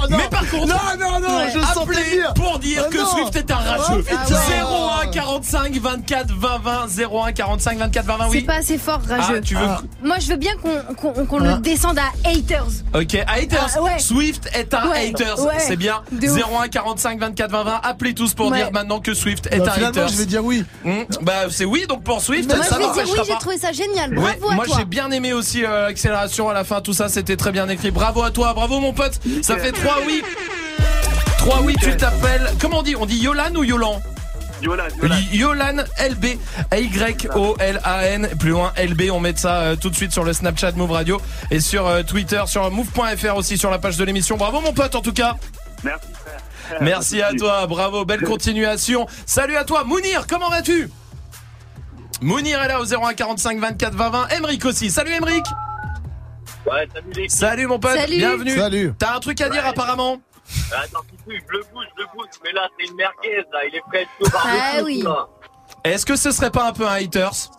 non. 0.09 0.17
Mais 0.17 0.27
par 0.29 0.47
contre, 0.49 0.67
Non, 0.67 0.75
non, 0.99 1.19
non, 1.19 1.39
je 1.51 1.57
le 1.59 1.63
sens 1.65 1.77
appelez 1.77 2.01
plaisir. 2.01 2.33
pour 2.35 2.59
dire 2.59 2.83
Ah, 2.85 2.89
que 2.91 2.97
non. 2.97 3.05
Swift 3.07 3.35
est 3.35 3.51
un 3.51 3.55
rageux. 3.55 4.03
Ah, 4.11 4.25
putain. 4.25 4.39
01 5.05 5.07
45 5.11 5.77
24 5.77 6.31
20 6.33 6.57
20 6.59 6.87
01 7.27 7.31
45 7.33 7.77
24 7.79 8.05
20 8.05 8.17
20 8.17 8.23
C'est 8.25 8.29
oui. 8.31 8.41
pas 8.43 8.55
assez 8.55 8.77
fort, 8.77 8.99
rageux. 9.07 9.35
Ah, 9.37 9.41
tu 9.41 9.55
veux 9.55 9.67
Moi, 10.03 10.17
je 10.19 10.27
veux 10.27 10.37
bien 10.37 10.53
qu'on 10.61 10.93
qu'on- 10.95 11.25
qu'on 11.25 11.39
Ah. 11.43 11.55
le 11.55 11.61
descende 11.61 11.97
à 11.99 12.29
haters. 12.29 12.65
Ok, 12.93 13.15
haters. 13.27 13.69
Ah, 13.77 13.81
ouais. 13.81 13.99
Swift 13.99 14.49
est 14.53 14.73
un 14.73 14.87
Ouais, 14.89 15.09
haters. 15.09 15.39
ouais. 15.39 15.53
C'est 15.59 15.75
bien. 15.77 16.01
De 16.11 16.27
ouf. 16.29 16.37
01 16.37 16.67
45 16.67 17.19
24 17.19 17.51
20 17.51 17.63
20. 17.63 17.79
Appelez 17.83 18.13
tous 18.13 18.33
pour 18.33 18.49
Ouais. 18.51 18.57
dire 18.57 18.71
maintenant 18.71 18.99
que 18.99 19.13
Swift 19.13 19.47
est 19.51 19.59
Bah, 19.59 19.73
un 19.77 19.83
haters. 19.85 20.09
Dire 20.33 20.43
oui. 20.45 20.63
Hmm, 20.83 21.03
Bah 21.21 21.43
c'est 21.49 21.65
oui 21.65 21.85
donc 21.87 22.03
pour 22.03 22.21
Swift. 22.21 22.53
Moi, 22.53 22.63
ça 22.63 22.75
je 22.79 22.85
vais 22.87 23.03
dire 23.03 23.13
oui, 23.13 23.21
j'ai 23.27 23.33
trouvé 23.39 23.57
ça 23.57 23.71
génial. 23.71 24.17
Ouais, 24.17 24.35
Bravo 24.39 24.49
à 24.51 24.55
moi 24.55 24.65
toi. 24.65 24.75
j'ai 24.79 24.85
bien 24.85 25.09
aimé 25.11 25.33
aussi 25.33 25.63
euh, 25.65 25.87
l'accélération 25.87 26.49
à 26.49 26.53
la 26.53 26.63
fin, 26.63 26.81
tout 26.81 26.93
ça 26.93 27.09
c'était 27.09 27.37
très 27.37 27.51
bien 27.51 27.67
écrit. 27.69 27.91
Bravo 27.91 28.23
à 28.23 28.31
toi, 28.31 28.53
bravo 28.53 28.79
mon 28.79 28.93
pote. 28.93 29.19
Ça 29.41 29.57
fait 29.57 29.71
3 29.71 29.97
oui. 30.07 30.21
3 31.39 31.61
oui, 31.61 31.75
tu 31.81 31.95
t'appelles. 31.97 32.49
Comment 32.59 32.79
on 32.79 32.83
dit? 32.83 32.95
On 32.95 33.05
dit 33.05 33.17
Yolan 33.17 33.53
ou 33.55 33.63
Yolan? 33.63 34.01
Yolan, 34.61 34.83
Y- 35.03 35.37
Yolan 35.39 35.83
LB 35.99 36.25
Y 36.71 37.27
O 37.35 37.55
L 37.59 37.81
A 37.83 38.05
N 38.05 38.29
plus 38.39 38.51
loin 38.51 38.71
LB 38.81 39.09
on 39.11 39.19
met 39.19 39.33
ça 39.35 39.55
euh, 39.57 39.75
tout 39.75 39.89
de 39.89 39.95
suite 39.95 40.13
sur 40.13 40.23
le 40.23 40.31
Snapchat 40.31 40.71
Move 40.77 40.91
Radio 40.91 41.19
et 41.51 41.59
sur 41.59 41.85
euh, 41.85 42.01
Twitter 42.03 42.41
sur 42.47 42.71
move.fr 42.71 43.35
aussi 43.35 43.57
sur 43.57 43.69
la 43.69 43.77
page 43.77 43.97
de 43.97 44.05
l'émission 44.05 44.37
bravo 44.37 44.61
mon 44.61 44.71
pote 44.71 44.95
en 44.95 45.01
tout 45.01 45.11
cas 45.11 45.35
Merci 45.83 46.07
frère. 46.23 46.39
merci 46.81 47.21
à 47.21 47.33
toi 47.33 47.65
bravo 47.67 48.05
belle 48.05 48.21
continuation. 48.25 49.07
Salut 49.25 49.55
à 49.55 49.63
toi 49.63 49.83
Mounir 49.83 50.25
comment 50.27 50.49
vas-tu? 50.49 50.89
Mounir 52.21 52.61
est 52.61 52.67
là 52.67 52.79
au 52.79 52.85
01 52.85 53.13
45 53.13 53.59
24 53.59 53.93
20 53.95 54.09
20 54.09 54.27
Emric 54.37 54.65
aussi. 54.65 54.89
Salut 54.89 55.11
Emric 55.13 55.45
Ouais, 56.65 56.87
salut 56.93 57.11
les 57.15 57.27
salut 57.29 57.67
mon 57.67 57.77
pote. 57.79 57.97
Salut. 57.97 58.15
bienvenue. 58.17 58.57
Salut. 58.57 58.93
t'as 58.97 59.15
un 59.17 59.19
truc 59.19 59.41
à 59.41 59.49
dire 59.49 59.65
apparemment? 59.65 60.21
Attends, 60.71 60.99
je 61.27 61.33
le 61.33 61.63
bouge, 61.73 61.85
je 61.97 62.01
le 62.01 62.07
bouge. 62.15 62.27
Mais 62.43 62.51
là, 62.53 62.69
c'est 62.79 62.85
une 62.87 62.95
merguez, 62.95 63.43
là. 63.51 63.59
Il 63.67 63.75
est 63.75 63.81
prêt 63.89 64.07
tout 64.19 64.29
par 64.31 64.45
Ah 64.47 64.81
oui. 64.83 65.03
est-ce 65.83 66.05
que 66.05 66.15
ce 66.15 66.31
serait 66.31 66.51
pas 66.51 66.67
un 66.67 66.71
peu 66.71 66.87
un 66.87 66.93
haters? 66.93 67.49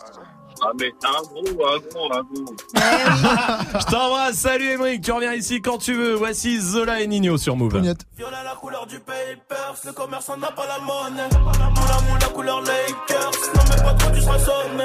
Ah, 0.62 0.70
mais 0.78 0.92
c'est 1.00 1.06
un 1.08 1.22
gros, 1.22 1.66
un 1.66 1.78
gros, 1.78 2.12
un 2.12 2.22
gros. 2.22 2.54
Je 3.80 3.86
t'embrasse, 3.90 4.34
salut 4.36 4.70
Emric, 4.70 5.02
tu 5.02 5.12
reviens 5.12 5.34
ici 5.34 5.60
quand 5.60 5.78
tu 5.78 5.94
veux. 5.94 6.14
Voici 6.14 6.60
Zola 6.60 7.00
et 7.00 7.06
Nino 7.06 7.36
sur 7.36 7.56
Move. 7.56 7.72
Pugnette. 7.72 8.00
Violet 8.16 8.36
la 8.44 8.54
couleur 8.54 8.86
du 8.86 8.98
papers, 9.00 9.74
le 9.84 9.92
commerçant 9.92 10.36
n'a 10.36 10.52
pas 10.52 10.66
la 10.66 10.78
monnaie. 10.78 11.28
Moula 11.32 12.00
moula 12.08 12.26
couleur 12.34 12.60
Lakers, 12.62 13.30
non 13.54 13.62
mais 13.68 13.82
pas 13.82 13.94
trop 13.94 14.10
tu 14.14 14.20
seras 14.20 14.38
sonné. 14.38 14.84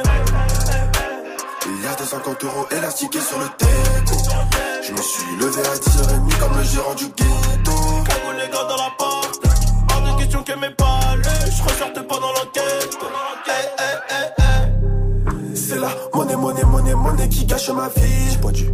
Il 1.65 1.83
y 1.83 1.87
a 1.87 1.95
des 1.95 2.03
50 2.03 2.43
euros 2.43 2.67
élastiqués 2.71 3.19
sur 3.21 3.37
le 3.39 3.45
déco. 3.45 4.15
Je 4.81 4.91
me 4.91 5.01
suis 5.01 5.35
levé 5.39 5.61
à 5.61 5.75
10h30 5.75 6.39
comme 6.39 6.57
le 6.57 6.63
gérant 6.63 6.95
du 6.95 7.05
ghetto. 7.05 7.71
Cagou 8.07 8.31
les 8.37 8.49
gars 8.51 8.63
dans 8.67 8.77
la 8.77 8.91
porte, 8.97 9.41
hors 9.93 10.01
de 10.01 10.19
question 10.19 10.43
que 10.43 10.53
mes 10.53 10.71
palais, 10.71 11.51
je 11.55 11.63
ressortais 11.63 12.03
pas 12.03 12.15
dans 12.15 12.31
l'enquête. 12.33 12.68
La 15.79 15.89
monnaie, 16.13 16.35
monnaie, 16.35 16.95
monnaie, 16.95 17.29
qui 17.29 17.45
gâche 17.45 17.69
ma 17.69 17.87
vie. 17.89 18.31
J'bois 18.33 18.51
du 18.51 18.65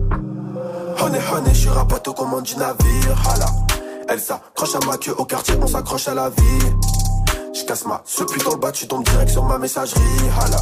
honey, 1.02 1.20
honey, 1.32 1.54
je 1.54 1.60
suis 1.60 1.70
rapato 1.70 2.14
comme 2.14 2.34
on 2.34 2.42
du 2.42 2.56
navire. 2.58 3.30
Hala. 3.30 3.46
Elle 4.08 4.20
s'accroche 4.20 4.76
à 4.76 4.86
ma 4.86 4.98
queue 4.98 5.16
au 5.18 5.26
quartier, 5.26 5.56
on 5.62 5.68
s'accroche 5.68 6.08
à 6.08 6.14
la 6.14 6.30
vie. 6.30 6.66
Je 7.54 7.64
casse 7.64 7.86
ma 7.86 8.02
ce 8.06 8.24
dans 8.44 8.52
le 8.52 8.58
bas, 8.58 8.72
tu 8.72 8.88
tombes 8.88 9.04
direct 9.04 9.32
sur 9.32 9.44
ma 9.44 9.58
messagerie. 9.58 10.02
Hala. 10.40 10.62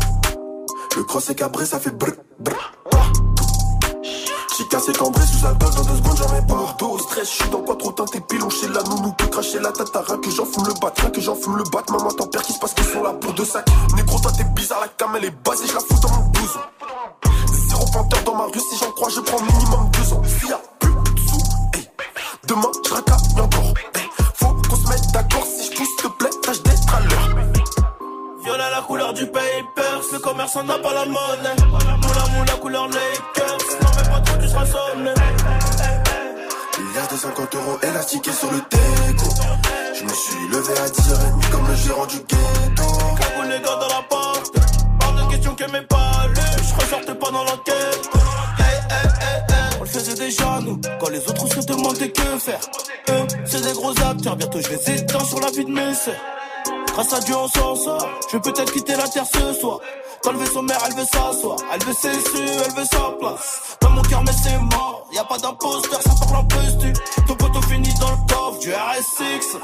Le 0.95 1.03
cross 1.03 1.29
est 1.29 1.35
cabré, 1.35 1.65
ça 1.65 1.79
fait 1.79 1.91
brr, 1.91 2.13
brr. 2.39 2.71
J'ai 4.57 4.67
cassé 4.67 4.93
cambré 4.93 5.25
sous 5.25 5.45
alcool 5.45 5.73
dans 5.73 5.81
deux 5.83 5.97
secondes, 5.97 6.17
j'en 6.17 6.31
mets 6.31 6.45
pas. 6.45 6.75
Dos 6.77 6.99
stress, 6.99 7.27
je 7.27 7.43
suis 7.43 7.49
dans 7.49 7.61
quoi 7.61 7.75
trop 7.75 7.91
teinté, 7.91 8.19
pilon 8.21 8.49
chez 8.49 8.67
la 8.67 8.83
nounou, 8.83 9.11
peut 9.13 9.25
cracher 9.27 9.59
la 9.59 9.71
tatara, 9.71 10.17
que 10.17 10.29
j'en 10.29 10.45
fume 10.45 10.67
le 10.67 10.73
bat, 10.79 10.93
rien 10.95 11.09
que 11.09 11.21
j'en 11.21 11.35
fume 11.35 11.57
le 11.57 11.63
bat. 11.63 11.81
Maman, 11.89 12.11
t'en 12.11 12.27
perds 12.27 12.43
qui 12.43 12.53
se 12.53 12.59
passe 12.59 12.73
qu'ils 12.75 12.85
sont 12.85 13.01
là 13.01 13.13
pour 13.13 13.33
deux 13.33 13.45
sacs. 13.45 13.67
Négro, 13.95 14.19
toi 14.19 14.31
t'es 14.37 14.43
bizarre, 14.43 14.81
la 14.81 14.89
cam 14.89 15.15
elle 15.15 15.25
est 15.25 15.43
basée, 15.43 15.65
je 15.67 15.73
la 15.73 15.79
fous 15.79 15.99
dans 16.01 16.09
mon 16.09 16.25
blouson. 16.27 16.59
Zéro 17.69 17.85
panthère 17.91 18.23
dans 18.25 18.35
ma 18.35 18.45
rue, 18.45 18.59
si 18.59 18.77
j'en 18.77 18.91
crois, 18.91 19.09
je 19.09 19.21
prends 19.21 19.41
minimum 19.41 19.89
deux 19.91 20.13
ans. 20.13 20.21
S'il 20.23 20.49
y 20.49 20.53
a 20.53 20.61
plus 20.79 20.91
de 20.91 21.19
sous, 21.19 21.37
hey. 21.73 21.89
demain 22.47 22.71
je 22.85 22.93
racaille 22.93 23.41
encore. 23.41 23.73
Faut 24.35 24.53
qu'on 24.69 24.75
se 24.75 24.87
mette 24.87 25.11
d'accord, 25.13 25.45
si 25.45 25.71
je 25.71 25.77
pousse, 25.77 25.87
s'il 25.87 25.95
te 25.95 26.07
plaît, 26.09 26.29
tâche 26.43 26.61
d'être 26.61 26.93
à 26.93 26.99
l'heure. 26.99 27.29
Violet 28.43 28.69
la 28.69 28.81
couleur 28.81 29.13
du 29.13 29.25
papers, 29.25 30.01
le 30.11 30.19
commerçant 30.19 30.63
n'a 30.63 30.77
pas 30.77 30.93
la 30.93 31.05
monnaie. 31.05 31.55
Moula 32.01 32.27
moula 32.37 32.53
couleur 32.61 32.87
Lakers, 32.87 33.57
y 36.93 36.97
a 36.97 37.07
des 37.07 37.17
50 37.17 37.55
euros 37.55 37.77
élastiqués 37.81 38.31
sur 38.31 38.51
le 38.51 38.57
déco. 38.57 39.29
Je 39.95 40.03
me 40.03 40.13
suis 40.13 40.47
levé 40.49 40.73
à 40.79 40.87
10h30 40.87 41.49
comme 41.51 41.67
le 41.67 41.75
gérant 41.75 42.05
du 42.05 42.17
ghetto. 42.17 42.83
Cagou 43.17 43.41
les 43.49 43.59
gars 43.59 43.79
dans 43.79 43.87
la 43.87 44.03
porte, 44.09 44.55
hors 45.03 45.13
de 45.13 45.31
question 45.31 45.55
que 45.55 45.71
mes 45.71 45.81
palais, 45.81 46.57
je 46.57 46.75
ressortais 46.75 47.15
pas 47.15 47.31
dans 47.31 47.43
l'enquête. 47.43 48.09
On 49.79 49.83
le 49.83 49.89
faisait 49.89 50.15
déjà 50.15 50.59
nous, 50.61 50.79
quand 50.99 51.09
les 51.09 51.19
autres 51.19 51.47
se 51.47 51.65
demandaient 51.65 52.11
que 52.11 52.39
faire. 52.39 52.59
Eux, 53.09 53.27
c'est 53.45 53.61
des 53.61 53.73
gros 53.73 53.91
acteurs, 53.91 54.35
bientôt 54.35 54.59
je 54.61 54.69
les 54.69 54.91
éteins 54.91 55.25
sur 55.25 55.39
la 55.39 55.51
vie 55.51 55.65
de 55.65 55.71
mes 55.71 55.93
sœurs. 55.93 56.15
Grâce 56.93 57.13
à 57.13 57.19
Dieu 57.21 57.35
on 57.35 57.47
s'en 57.47 57.75
sort, 57.75 58.07
je 58.31 58.37
vais 58.37 58.41
peut-être 58.41 58.71
quitter 58.71 58.95
la 58.95 59.07
terre 59.07 59.25
ce 59.25 59.53
soir. 59.59 59.79
Elle 60.25 60.37
veut 60.37 60.45
son 60.45 60.63
mère, 60.63 60.79
elle 60.87 60.95
veut 60.95 61.05
s'asseoir, 61.05 61.57
elle 61.73 61.83
veut 61.83 61.93
ses 61.93 62.13
su, 62.13 62.43
elle 62.43 62.73
veut 62.75 62.85
sa 62.85 63.11
place. 63.19 63.77
Dans 63.81 63.89
mon 63.89 64.01
cœur, 64.03 64.23
mais 64.23 64.31
c'est 64.31 64.57
mort, 64.57 65.07
y 65.11 65.17
a 65.17 65.23
pas 65.23 65.37
d'imposteur, 65.37 66.01
ça 66.01 66.11
parle 66.19 66.37
en 66.37 66.45
postu. 66.45 66.93
Ton 67.27 67.35
poteau 67.35 67.61
finit 67.63 67.93
dans 67.99 68.11
le 68.11 68.33
coffre 68.33 68.59
du 68.59 68.69
RS6. 68.69 69.57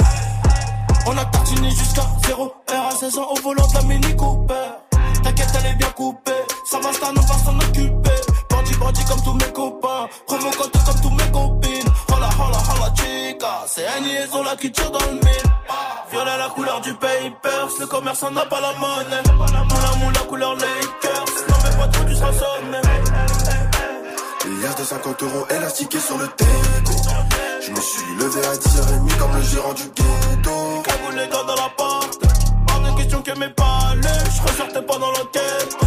On 1.05 1.17
a 1.17 1.25
tartiné 1.25 1.71
jusqu'à 1.71 2.05
0 2.27 2.45
R 2.45 2.87
à 2.87 2.91
16 2.91 3.17
ans 3.17 3.27
au 3.31 3.41
volant 3.41 3.67
de 3.67 3.73
la 3.73 3.81
Mini 3.83 4.15
Cooper. 4.15 4.69
T'inquiète, 5.23 5.49
elle 5.59 5.71
est 5.71 5.75
bien 5.75 5.89
coupée. 5.95 6.31
Ça 6.65 6.77
va, 6.79 6.89
on 6.89 7.21
va 7.21 7.33
s'en 7.45 7.57
occuper. 7.57 8.21
Bandit, 8.49 8.75
bandit 8.75 9.05
comme 9.05 9.21
tous 9.23 9.33
mes 9.33 9.51
copains. 9.53 10.07
Provocante 10.27 10.71
comme 10.85 11.01
tous 11.01 11.09
mes 11.09 11.31
copines. 11.31 11.89
C'est 13.67 13.85
un 13.85 14.01
liaison 14.01 14.43
là 14.43 14.55
qui 14.59 14.71
tire 14.71 14.89
dans 14.89 14.99
le 14.99 15.13
mille. 15.13 15.49
Violet 16.11 16.37
la 16.37 16.49
couleur 16.49 16.81
du 16.81 16.93
papers. 16.95 17.69
Le 17.79 17.85
commerçant 17.85 18.31
n'a 18.31 18.45
pas 18.45 18.59
la 18.59 18.73
monnaie. 18.73 19.21
Moula, 19.37 19.95
moula, 19.99 20.19
couleur 20.27 20.55
Lakers. 20.55 21.25
Non, 21.47 21.55
mais 21.63 21.77
pas 21.77 21.87
trop, 21.87 22.03
tu 22.05 22.15
seras 22.15 22.33
sonné. 22.33 22.79
A 24.67 24.73
des 24.73 24.83
50 24.83 25.23
euros 25.23 25.45
élastiqués 25.49 25.99
sur 25.99 26.17
le 26.17 26.25
déco. 26.25 26.93
Je 27.61 27.71
me 27.71 27.81
suis 27.81 28.15
levé 28.19 28.45
à 28.45 28.53
10h30 28.55 29.17
comme 29.17 29.35
le 29.35 29.41
gérant 29.43 29.73
du 29.73 29.83
ghetto. 29.83 30.83
Cagou 30.83 31.11
les 31.15 31.27
gars 31.27 31.43
dans 31.47 31.55
la 31.55 31.69
porte. 31.77 32.19
Hors 32.71 32.81
de 32.81 32.97
question 32.97 33.21
que 33.21 33.31
mes 33.39 33.49
palais. 33.49 34.19
Je 34.35 34.41
ressortais 34.41 34.81
pas 34.81 34.97
dans 34.97 35.11
l'enquête. 35.11 35.77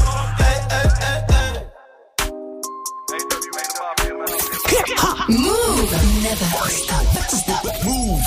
Move. 4.83 5.93
Never 6.23 6.45
stop. 6.69 7.07
Stop. 7.31 7.85
Move. 7.85 8.23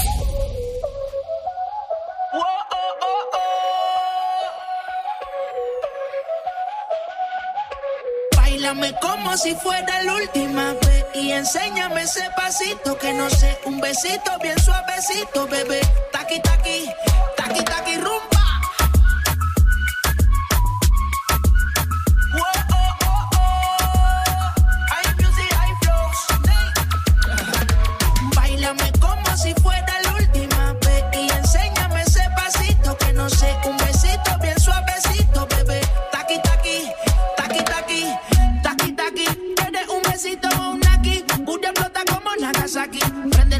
Bailame 8.37 8.93
como 9.01 9.35
si 9.35 9.53
fuera 9.55 10.01
la 10.03 10.13
última 10.15 10.73
vez 10.73 11.05
y 11.13 11.31
enséñame 11.31 12.03
ese 12.03 12.23
pasito 12.37 12.97
que 12.97 13.11
no 13.13 13.29
sé, 13.29 13.59
un 13.65 13.81
besito 13.81 14.31
bien 14.41 14.57
suavecito, 14.59 15.47
bebé. 15.47 15.81
Taqui 16.13 16.39
taqui, 16.39 16.89
taqui 17.35 17.63
taqui 17.65 17.95
rumba. 17.97 18.34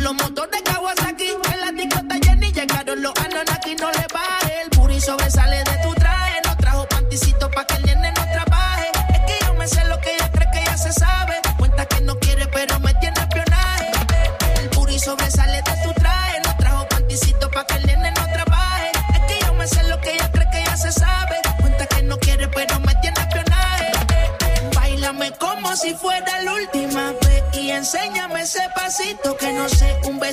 los 0.06 0.14
motores 0.14 0.65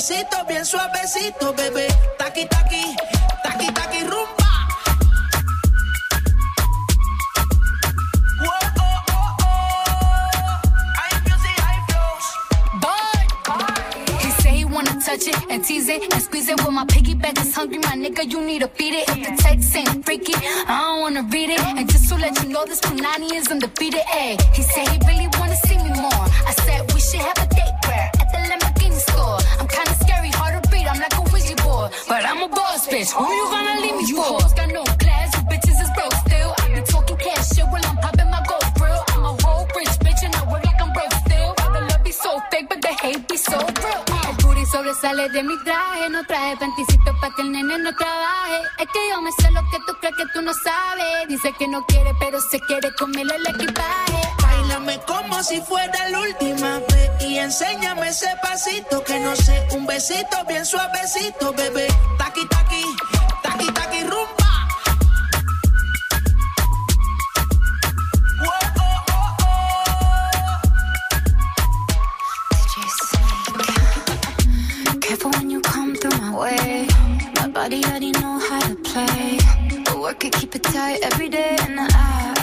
besito 0.02 0.44
bien 0.48 0.64
suavecito, 0.64 1.52
bebé. 1.52 1.86
Taqui, 2.18 2.46
taqui, 2.48 2.82
taqui, 3.44 3.72
taqui. 3.72 3.98
Oh, 8.44 8.48
oh, 8.80 9.04
oh. 9.40 9.82
He 14.20 14.30
say 14.42 14.50
he 14.50 14.64
wanna 14.64 14.90
touch 15.04 15.28
it 15.28 15.36
and 15.48 15.64
tease 15.64 15.88
it 15.88 16.12
and 16.12 16.20
squeeze 16.22 16.48
it. 16.48 16.58
Well, 16.60 16.72
my 16.72 16.84
piggyback 16.84 17.40
is 17.40 17.54
hungry, 17.54 17.78
my 17.78 17.94
nigga. 17.94 18.28
You 18.28 18.40
need 18.44 18.62
to 18.62 18.68
feed 18.68 18.94
it. 18.94 19.08
If 19.08 19.14
the 19.24 19.42
text 19.42 19.76
ain't 19.76 20.04
freaky, 20.04 20.34
I 20.34 20.80
don't 20.80 21.00
wanna 21.02 21.22
read 21.30 21.50
it. 21.50 21.60
And 21.60 21.88
just 21.88 22.08
to 22.08 22.16
let 22.16 22.42
you 22.42 22.48
know, 22.48 22.64
this 22.64 22.80
Punani 22.80 23.32
is 23.34 23.46
undefeated. 23.48 24.02
Ay, 24.12 24.36
he 24.52 24.62
said 24.62 24.88
he 24.88 24.98
really 25.06 25.28
wanna 25.38 25.51
bitch. 33.02 33.12
Who 33.12 33.24
you 33.32 33.46
gonna 33.50 33.80
leave 33.80 33.96
me 33.96 34.12
for? 34.12 34.22
hoes 34.22 34.52
got 34.54 34.68
no 34.72 34.84
class, 35.02 35.28
you 35.34 35.42
bitches 35.50 35.78
is 35.84 35.90
broke 35.96 36.14
still. 36.26 36.50
I 36.58 36.64
be 36.74 36.80
talking 36.92 37.16
cash 37.16 37.48
shit 37.54 37.66
while 37.72 37.84
I'm 37.90 37.96
popping 37.96 38.30
my 38.30 38.42
gold 38.48 38.68
grill. 38.78 39.02
I'm 39.08 39.24
a 39.24 39.32
whole 39.42 39.66
rich 39.76 39.94
bitch 40.04 40.22
and 40.24 40.34
I 40.34 40.42
work 40.50 40.64
like 40.64 40.80
I'm 40.80 40.92
broke 40.92 41.14
still. 41.24 41.50
The 41.74 41.80
love 41.88 42.04
be 42.04 42.12
so 42.12 42.30
fake, 42.50 42.68
but 42.68 42.80
the 42.82 42.92
hate 43.02 43.28
be 43.28 43.36
so 43.36 43.58
real. 43.58 44.02
Uh, 44.14 44.28
el 44.28 44.34
booty 44.42 44.64
sobresale 44.66 45.28
de 45.34 45.42
mi 45.42 45.56
traje, 45.64 46.08
no 46.10 46.22
traje 46.24 46.56
panticito 46.56 47.12
pa' 47.20 47.30
que 47.34 47.42
el 47.42 47.52
nene 47.52 47.78
no 47.78 47.92
trabaje. 47.94 48.58
Es 48.80 48.88
que 48.92 49.00
yo 49.10 49.20
me 49.22 49.30
sé 49.32 49.50
lo 49.50 49.62
que 49.70 49.78
tú 49.86 49.92
crees 50.00 50.16
que 50.16 50.26
tú 50.32 50.42
no 50.42 50.52
sabes. 50.54 51.28
Dice 51.28 51.52
que 51.58 51.66
no 51.68 51.84
quiere, 51.86 52.12
pero 52.20 52.40
se 52.40 52.60
quiere 52.60 52.92
comerle 52.94 53.36
el 53.36 53.46
equipaje. 53.46 54.31
Como 55.06 55.42
si 55.42 55.60
fuera 55.60 56.08
la 56.08 56.20
última 56.20 56.78
vez 56.78 57.10
y 57.20 57.38
enséñame 57.38 58.08
ese 58.08 58.28
pasito 58.42 59.02
que 59.04 59.18
no 59.20 59.34
sé, 59.36 59.66
un 59.72 59.86
besito 59.86 60.44
bien 60.46 60.64
suavecito, 60.64 61.52
bebé. 61.52 61.88
Taqui 62.18 62.46
taqui, 62.48 62.84
taqui 63.42 63.66
taqui 63.72 64.00
rumba. 64.04 64.50
Careful 75.00 75.30
when 75.32 75.50
you 75.50 75.60
come 75.60 75.94
through 75.94 76.16
my 76.20 76.34
way. 76.34 76.86
My 77.36 77.48
body 77.48 77.84
already 77.84 78.12
know 78.12 78.38
how 78.38 78.60
to 78.60 78.74
play. 78.76 79.38
But 79.84 79.98
work 79.98 80.24
it, 80.24 80.32
keep 80.32 80.54
it 80.54 80.62
tight 80.62 81.00
every 81.02 81.28
day. 81.28 81.56
And 81.60 81.80
I, 81.80 82.34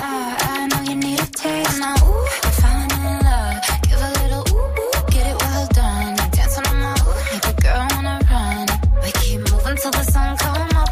need 1.46 1.68
a 1.68 1.96
ooh, 2.04 2.28
I'm 2.44 2.52
falling 2.60 3.06
in 3.10 3.18
love. 3.24 3.58
Give 3.88 4.02
a 4.02 4.12
little 4.20 4.44
ooh, 4.56 4.82
ooh, 4.82 5.12
get 5.12 5.26
it 5.32 5.38
well 5.42 5.68
done. 5.68 6.16
On 6.60 6.78
my 6.82 6.94
ooh, 7.08 7.16
make 7.32 7.46
a 7.46 7.54
girl 7.62 7.88
wanna 7.92 8.20
run. 8.30 8.68
We 9.04 9.12
keep 9.22 9.40
moving 9.52 9.78
till 9.78 9.92
the 9.92 10.04
sun 10.04 10.36
up. 10.76 10.90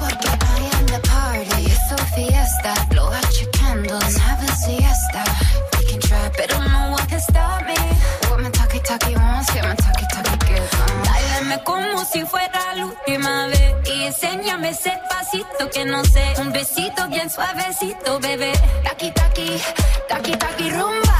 Party. 1.03 1.64
Fiesta. 2.15 2.74
Blow 2.90 3.10
out 3.11 3.41
your 3.41 3.49
candles 3.52 4.18
have 4.18 4.41
a 4.44 4.52
siesta. 4.53 5.24
We 5.78 5.86
can 5.90 5.99
try, 5.99 6.32
but 6.38 6.49
don't 6.49 6.65
know 6.72 6.91
what 6.91 7.07
can 7.10 7.19
stop 7.19 7.65
me. 7.68 7.76
What 8.30 8.40
my 8.41 8.49
wants, 9.15 9.53
get 9.53 9.64
my. 9.65 9.76
Uh. 9.76 9.88
Como 11.65 12.06
si 12.06 12.24
fuera 12.24 12.56
la 12.77 12.85
última 12.85 13.47
vez 13.47 13.73
y 13.85 14.03
enséñame 14.03 14.69
ese 14.69 14.93
pasito 15.09 15.69
que 15.73 15.85
no 15.85 16.03
sé, 16.05 16.33
un 16.39 16.51
besito 16.51 17.07
bien 17.09 17.29
suavecito, 17.29 18.19
bebé. 18.19 18.53
Taki 18.83 19.11
taki, 19.11 19.61
taki 20.07 20.31
taki 20.37 20.69
rumba. 20.71 21.17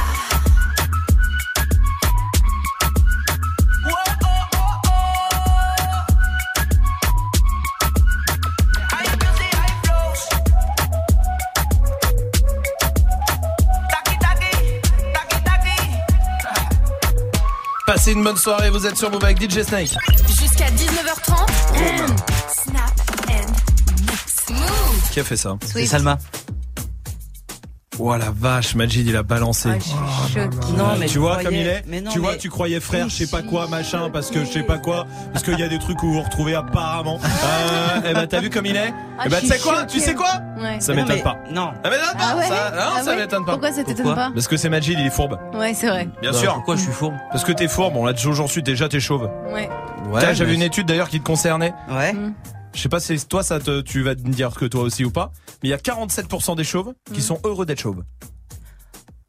Passez 17.86 18.12
une 18.12 18.24
bonne 18.24 18.36
soirée, 18.36 18.70
vous 18.70 18.86
êtes 18.86 18.98
sur 18.98 19.10
Move 19.10 19.24
avec 19.24 19.42
DJ 19.42 19.64
Snake. 19.64 19.96
Jusqu'à 21.08 21.34
19h30. 21.34 22.08
Snap 22.50 22.92
and 23.30 24.02
mix. 24.02 24.46
Move. 24.50 25.10
Qui 25.12 25.20
a 25.20 25.24
fait 25.24 25.38
ça 25.38 25.58
C'est 25.66 25.86
Salma. 25.86 26.18
Oh 28.00 28.16
la 28.16 28.30
vache, 28.32 28.76
Majid 28.76 29.08
il 29.08 29.16
a 29.16 29.24
balancé. 29.24 29.70
Non, 30.78 30.96
mais 31.00 31.08
tu 31.08 31.18
vois 31.18 31.32
croyais- 31.32 31.46
comme 31.46 31.56
il 31.56 31.66
est 31.68 31.84
mais 31.88 32.00
non, 32.00 32.12
Tu 32.12 32.20
vois, 32.20 32.34
mais- 32.34 32.38
tu 32.38 32.48
croyais 32.50 32.80
frère, 32.80 33.10
je 33.10 33.16
sais 33.16 33.26
pas 33.28 33.42
quoi, 33.42 33.68
machin, 33.68 34.12
parce 34.14 34.30
que 34.30 34.46
je 34.46 34.52
sais 34.52 34.62
pas 34.62 34.78
quoi, 34.78 35.08
parce 35.34 35.44
qu'il 35.44 35.58
y 35.58 35.64
a 35.64 35.68
des 35.68 35.80
trucs 35.80 36.04
où 36.04 36.12
vous 36.14 36.22
retrouvez 36.22 36.54
apparemment. 36.54 37.18
Euh, 37.24 38.02
eh 38.08 38.14
ben 38.14 38.28
t'as 38.28 38.40
vu 38.40 38.52
comme 38.52 38.68
il 38.68 38.76
est 38.76 38.94
Ah, 39.18 39.24
Eh 39.26 39.30
ben 39.30 39.38
je 39.38 39.42
tu 39.42 39.48
sais 39.48 39.58
quoi. 39.58 39.84
Tu 39.86 40.00
sais 40.00 40.14
quoi 40.14 40.30
Ouais. 40.60 40.80
Ça 40.80 40.94
m'étonne 40.94 41.24
pas. 41.24 41.38
Non. 41.52 41.72
Ça 41.84 41.90
m'étonne 41.90 42.06
pas. 42.14 42.20
Ah 42.20 42.36
ouais 42.38 42.48
ça, 42.48 42.50
non, 42.70 42.78
Ah 42.98 43.04
ça 43.04 43.10
ouais 43.12 43.18
m'étonne 43.18 43.46
pas. 43.46 43.52
Pourquoi 43.54 43.72
ça 43.72 43.84
t'étonne 43.84 44.14
pas 44.14 44.30
Parce 44.32 44.48
que 44.48 44.58
c'est 44.58 44.70
Majid, 44.70 44.96
il 45.00 45.08
est 45.08 45.10
fourbe. 45.10 45.40
Ouais, 45.56 45.74
c'est 45.74 45.88
vrai. 45.88 46.08
Bien 46.22 46.34
Bah, 46.34 46.38
sûr. 46.38 46.54
Pourquoi 46.54 46.76
je 46.76 46.82
suis 46.82 46.92
fourbe 46.92 47.16
Parce 47.32 47.44
que 47.44 47.52
t'es 47.52 47.68
fourbe, 47.68 47.96
on 47.96 48.06
l'a 48.06 48.14
déjà 48.14 48.30
aujourd'hui, 48.30 48.62
déjà 48.62 48.88
t'es 48.88 49.00
chauve. 49.00 49.28
Ouais. 49.52 49.70
Ouais, 50.12 50.34
J'avais 50.36 50.52
mais- 50.52 50.56
une 50.56 50.62
étude 50.62 50.88
d'ailleurs 50.88 51.10
qui 51.10 51.20
te 51.20 51.26
concernait. 51.26 51.74
Ouais. 51.90 52.14
Je 52.74 52.82
sais 52.82 52.90
pas 52.90 53.00
si 53.00 53.18
toi 53.28 53.44
ça 53.44 53.60
te, 53.60 53.82
tu 53.82 54.04
vas 54.04 54.12
me 54.16 54.32
dire 54.34 54.54
que 54.54 54.66
toi 54.66 54.82
aussi 54.84 55.04
ou 55.04 55.12
pas, 55.12 55.32
mais 55.64 55.70
il 55.70 55.72
y 55.72 55.74
a 55.74 55.78
47% 55.78 56.56
des 56.56 56.64
chauves 56.64 56.94
qui 57.14 57.22
sont 57.22 57.40
heureux 57.44 57.66
d'être 57.66 57.80
chauves. 57.82 58.04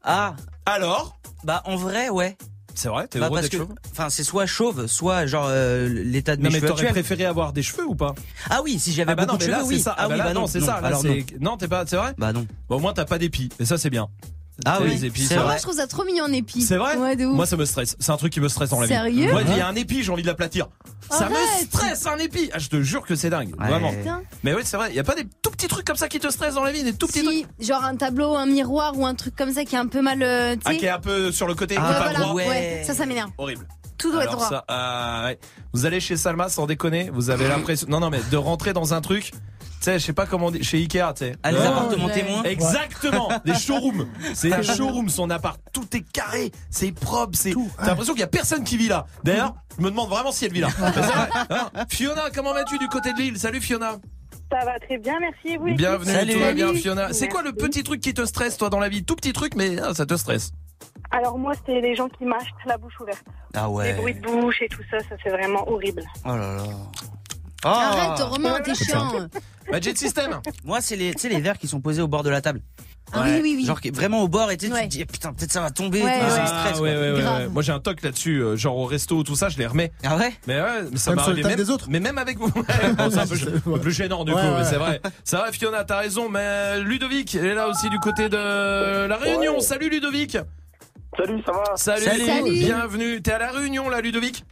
Ah. 0.03 0.35
Alors? 0.65 1.19
Bah 1.43 1.61
en 1.65 1.75
vrai, 1.75 2.09
ouais. 2.09 2.37
C'est 2.75 2.87
vrai, 2.89 3.07
t'es 3.07 3.19
Bah, 3.19 3.25
heureux 3.25 3.35
parce 3.37 3.49
d'être 3.49 3.59
que, 3.59 3.65
chauve? 3.67 3.75
enfin, 3.91 4.09
c'est 4.09 4.23
soit 4.23 4.45
chauve, 4.45 4.87
soit 4.87 5.25
genre 5.25 5.47
euh, 5.49 5.87
l'état 5.89 6.35
de 6.35 6.41
Non 6.41 6.47
mes 6.49 6.53
mais 6.55 6.59
cheveux 6.61 6.67
t'aurais 6.69 6.89
préféré 6.89 7.25
avoir 7.25 7.51
des 7.51 7.63
cheveux 7.63 7.85
ou 7.85 7.95
pas? 7.95 8.13
Ah 8.49 8.61
oui, 8.63 8.79
si 8.79 8.93
j'avais 8.93 9.11
Ah 9.11 9.15
bah 9.15 9.23
beaucoup 9.25 9.33
non, 9.33 9.37
de 9.39 9.43
mais 9.45 9.51
là 9.51 9.57
cheveux, 9.57 9.69
c'est 9.69 9.75
oui. 9.75 9.81
ça. 9.81 9.95
Ah, 9.97 10.03
bah 10.07 10.13
oui, 10.13 10.17
là, 10.19 10.23
bah 10.25 10.33
non, 10.33 10.47
c'est 10.47 10.59
ça. 10.61 10.79
Là, 10.79 10.87
Alors 10.87 11.01
c'est- 11.01 11.25
non. 11.39 11.51
non, 11.51 11.57
t'es 11.57 11.67
pas, 11.67 11.83
c'est 11.85 11.97
vrai? 11.97 12.13
Bah 12.17 12.31
non. 12.31 12.45
Bon, 12.69 12.77
au 12.77 12.79
moins 12.79 12.93
t'as 12.93 13.05
pas 13.05 13.17
d'épis, 13.17 13.49
et 13.59 13.65
ça 13.65 13.77
c'est 13.77 13.89
bien. 13.89 14.07
Ah 14.65 14.79
oui, 14.81 14.89
les 14.91 15.05
épis, 15.05 15.25
c'est 15.25 15.35
ça 15.35 15.43
Moi, 15.43 15.57
je 15.57 15.61
trouve 15.61 15.75
ça 15.75 15.87
trop 15.87 16.03
mignon 16.03 16.25
en 16.25 16.33
épi. 16.33 16.61
C'est 16.61 16.77
vrai 16.77 16.97
Ouais, 16.97 17.15
de 17.15 17.25
ouf. 17.25 17.35
Moi 17.35 17.45
ça 17.45 17.55
me 17.57 17.65
stresse. 17.65 17.95
C'est 17.99 18.11
un 18.11 18.17
truc 18.17 18.33
qui 18.33 18.39
me 18.41 18.47
stresse 18.49 18.69
dans 18.69 18.79
la 18.79 18.87
vie. 18.87 18.93
Sérieux 18.93 19.31
Moi, 19.31 19.41
il 19.47 19.57
y 19.57 19.61
a 19.61 19.67
un 19.67 19.75
épi, 19.75 20.03
j'ai 20.03 20.11
envie 20.11 20.21
de 20.21 20.27
l'aplatir. 20.27 20.67
Ça 21.09 21.27
me 21.29 21.35
stresse 21.65 22.05
un 22.05 22.17
épi. 22.17 22.49
Ah, 22.53 22.59
je 22.59 22.67
te 22.69 22.81
jure 22.81 23.03
que 23.05 23.15
c'est 23.15 23.29
dingue, 23.29 23.53
Ouais. 23.59 23.67
vraiment. 23.67 23.91
Putain. 23.91 24.21
Mais 24.43 24.53
oui, 24.53 24.61
c'est 24.65 24.77
vrai. 24.77 24.89
Il 24.91 24.95
y 24.95 24.99
a 24.99 25.03
pas 25.03 25.15
des 25.15 25.25
tout 25.41 25.49
petits 25.51 25.67
trucs 25.67 25.85
comme 25.85 25.95
ça 25.95 26.07
qui 26.07 26.19
te 26.19 26.29
stressent 26.29 26.55
dans 26.55 26.63
la 26.63 26.71
vie, 26.71 26.83
des 26.83 26.93
tout 26.93 27.07
petits 27.07 27.23
trucs. 27.23 27.45
Si, 27.59 27.67
genre 27.67 27.83
un 27.83 27.95
tableau, 27.95 28.35
un 28.35 28.45
miroir 28.45 28.97
ou 28.97 29.05
un 29.05 29.15
truc 29.15 29.35
comme 29.35 29.51
ça 29.53 29.63
qui 29.65 29.75
est 29.75 29.79
un 29.79 29.87
peu 29.87 30.01
mal. 30.01 30.21
euh, 30.21 30.55
Ah, 30.65 30.73
qui 30.75 30.85
est 30.85 30.89
un 30.89 30.99
peu 30.99 31.31
sur 31.31 31.47
le 31.47 31.55
côté, 31.55 31.75
Ah, 31.77 31.81
qui 31.81 31.91
est 31.91 31.93
pas 31.93 32.03
voilà, 32.09 32.19
droit. 32.19 32.33
ouais. 32.35 32.83
Ça, 32.85 32.93
ça 32.93 33.05
m'énerve. 33.05 33.31
Horrible. 33.37 33.65
Tout 33.97 34.11
doit 34.11 34.23
être 34.23 34.31
droit. 34.33 34.47
ça, 34.47 34.63
euh, 34.71 35.25
ouais. 35.27 35.39
Vous 35.73 35.85
allez 35.85 35.99
chez 35.99 36.15
Salma 36.15 36.47
sans 36.47 36.65
déconner, 36.67 37.09
vous 37.13 37.29
avez 37.31 37.47
l'impression. 37.47 37.87
Non, 37.89 37.99
non, 37.99 38.09
mais 38.09 38.21
de 38.31 38.37
rentrer 38.37 38.71
dans 38.73 38.93
un 38.93 39.01
truc. 39.01 39.31
Tu 39.79 39.85
sais, 39.85 39.97
je 39.97 40.05
sais 40.05 40.13
pas 40.13 40.25
comment 40.25 40.51
dit, 40.51 40.61
chez 40.61 40.77
Ikea, 40.77 41.13
tu 41.15 41.25
sais. 41.25 41.35
Ah, 41.41 41.53
les 41.53 41.57
appartements 41.59 42.07
ouais. 42.07 42.13
témoins 42.13 42.43
Exactement, 42.43 43.29
des 43.45 43.53
showrooms. 43.53 44.07
C'est 44.33 44.51
un 44.51 44.61
showroom, 44.61 45.07
son 45.07 45.29
appart. 45.29 45.57
Tout 45.71 45.85
est 45.95 46.03
carré, 46.11 46.51
c'est 46.69 46.91
propre, 46.91 47.37
c'est. 47.37 47.53
T'as 47.77 47.85
l'impression 47.87 48.13
qu'il 48.13 48.19
y 48.19 48.25
a 48.25 48.27
personne 48.27 48.65
qui 48.65 48.75
vit 48.75 48.89
là. 48.89 49.05
D'ailleurs, 49.23 49.55
je 49.77 49.83
me 49.83 49.89
demande 49.89 50.09
vraiment 50.09 50.33
si 50.33 50.43
elle 50.45 50.51
vit 50.51 50.59
là. 50.59 50.67
Mais 50.79 50.91
c'est 50.93 51.01
vrai. 51.01 51.29
Hein 51.49 51.69
Fiona, 51.89 52.23
comment 52.35 52.53
vas-tu 52.53 52.77
du 52.77 52.89
côté 52.89 53.13
de 53.13 53.19
l'île 53.19 53.39
Salut 53.39 53.61
Fiona. 53.61 53.93
Ça 54.51 54.65
va 54.65 54.77
très 54.79 54.97
bien, 54.97 55.17
merci. 55.21 55.55
Vous, 55.57 55.73
Bienvenue, 55.75 56.11
Salut. 56.11 56.33
tout 56.33 56.39
va 56.39 56.53
bien. 56.53 56.73
Fiona. 56.73 57.13
C'est 57.13 57.29
quoi 57.29 57.41
le 57.41 57.53
petit 57.53 57.83
truc 57.83 58.01
qui 58.01 58.13
te 58.13 58.25
stresse 58.25 58.57
toi 58.57 58.69
dans 58.69 58.79
la 58.79 58.89
vie? 58.89 59.05
Tout 59.05 59.15
petit 59.15 59.31
truc, 59.31 59.53
mais 59.55 59.79
ah, 59.79 59.93
ça 59.93 60.05
te 60.05 60.15
stresse. 60.15 60.51
Alors 61.11 61.37
moi, 61.37 61.53
c'est 61.65 61.79
les 61.79 61.95
gens 61.95 62.09
qui 62.09 62.25
mâchent 62.25 62.51
la 62.65 62.77
bouche 62.77 62.99
ouverte. 62.99 63.23
Ah 63.55 63.67
Les 63.67 63.73
ouais. 63.73 63.93
bruits 63.93 64.15
de 64.15 64.21
bouche 64.21 64.61
et 64.61 64.67
tout 64.67 64.81
ça, 64.91 64.99
ça 64.99 65.15
c'est 65.23 65.29
vraiment 65.29 65.67
horrible. 65.69 66.03
Oh 66.25 66.29
là 66.35 66.55
là. 66.57 66.63
Arrête, 67.63 68.19
Ah. 68.19 68.23
Romain, 68.25 68.59
t'es 68.63 68.73
chiant. 68.75 69.27
Magic 69.71 69.97
System. 69.97 70.39
Moi, 70.63 70.81
c'est 70.81 70.95
les, 70.95 71.13
tu 71.13 71.19
sais, 71.21 71.29
les 71.29 71.41
verres 71.41 71.57
qui 71.57 71.67
sont 71.67 71.81
posés 71.81 72.01
au 72.01 72.07
bord 72.07 72.23
de 72.23 72.29
la 72.29 72.41
table. 72.41 72.61
Ah 73.11 73.21
oui, 73.25 73.39
oui, 73.41 73.53
oui. 73.57 73.65
Genre 73.65 73.81
qui- 73.81 73.89
vraiment 73.89 74.21
au 74.21 74.27
bord 74.27 74.51
et 74.51 74.57
tu 74.57 74.67
sais, 74.67 74.71
tu 74.71 74.77
Ouais. 74.77 74.83
te 74.83 74.91
dis, 74.91 75.01
eh, 75.01 75.05
putain, 75.05 75.33
peut-être 75.33 75.51
ça 75.51 75.61
va 75.61 75.71
tomber. 75.71 76.01
Ouais, 76.03 76.19
Ah, 76.21 76.45
stresse, 76.45 76.79
ouais, 76.79 76.91
quoi. 76.93 77.01
ouais, 77.01 77.11
ouais, 77.13 77.21
Grave. 77.21 77.41
ouais. 77.41 77.47
Moi 77.49 77.63
j'ai 77.63 77.71
un 77.71 77.79
toc 77.79 78.03
là-dessus, 78.03 78.37
euh, 78.39 78.55
genre 78.55 78.77
au 78.77 78.85
resto, 78.85 79.23
tout 79.23 79.35
ça, 79.35 79.49
je 79.49 79.57
les 79.57 79.65
remets. 79.65 79.91
Ah 80.03 80.15
ouais 80.15 80.31
Mais 80.45 80.61
ouais, 80.61 80.83
mais 80.91 80.97
ça 80.97 81.15
tables 81.15 81.41
même, 81.43 81.55
des 81.55 81.69
autres 81.71 81.87
mais 81.89 81.99
même 81.99 82.19
avec 82.19 82.37
vous. 82.37 82.49
Bon, 82.53 83.09
c'est 83.09 83.17
un 83.17 83.25
peu, 83.27 83.35
un 83.57 83.59
peu 83.61 83.79
plus 83.79 83.91
gênant 83.91 84.23
du 84.25 84.31
Ouais, 84.31 84.39
coup, 84.41 84.47
ouais. 84.47 84.57
mais 84.59 84.63
c'est 84.63 84.75
vrai. 84.75 85.01
C'est 85.23 85.37
vrai, 85.37 85.51
Fiona, 85.51 85.83
t'as 85.85 85.97
raison, 85.97 86.29
mais 86.29 86.79
Ludovic 86.81 87.33
elle 87.33 87.45
est 87.45 87.55
là 87.55 87.67
aussi 87.67 87.89
du 87.89 87.97
côté 87.97 88.29
de 88.29 89.07
la 89.07 89.17
Réunion. 89.17 89.55
Ouais. 89.55 89.61
Salut 89.61 89.89
Ludovic. 89.89 90.37
Salut, 91.17 91.41
ça 91.43 91.51
va? 91.51 91.63
Salut. 91.77 92.05
Salut. 92.05 92.51
Bienvenue. 92.59 93.21
T'es 93.23 93.31
à 93.31 93.39
la 93.39 93.51
Réunion 93.51 93.89
là, 93.89 94.01
Ludovic? 94.01 94.45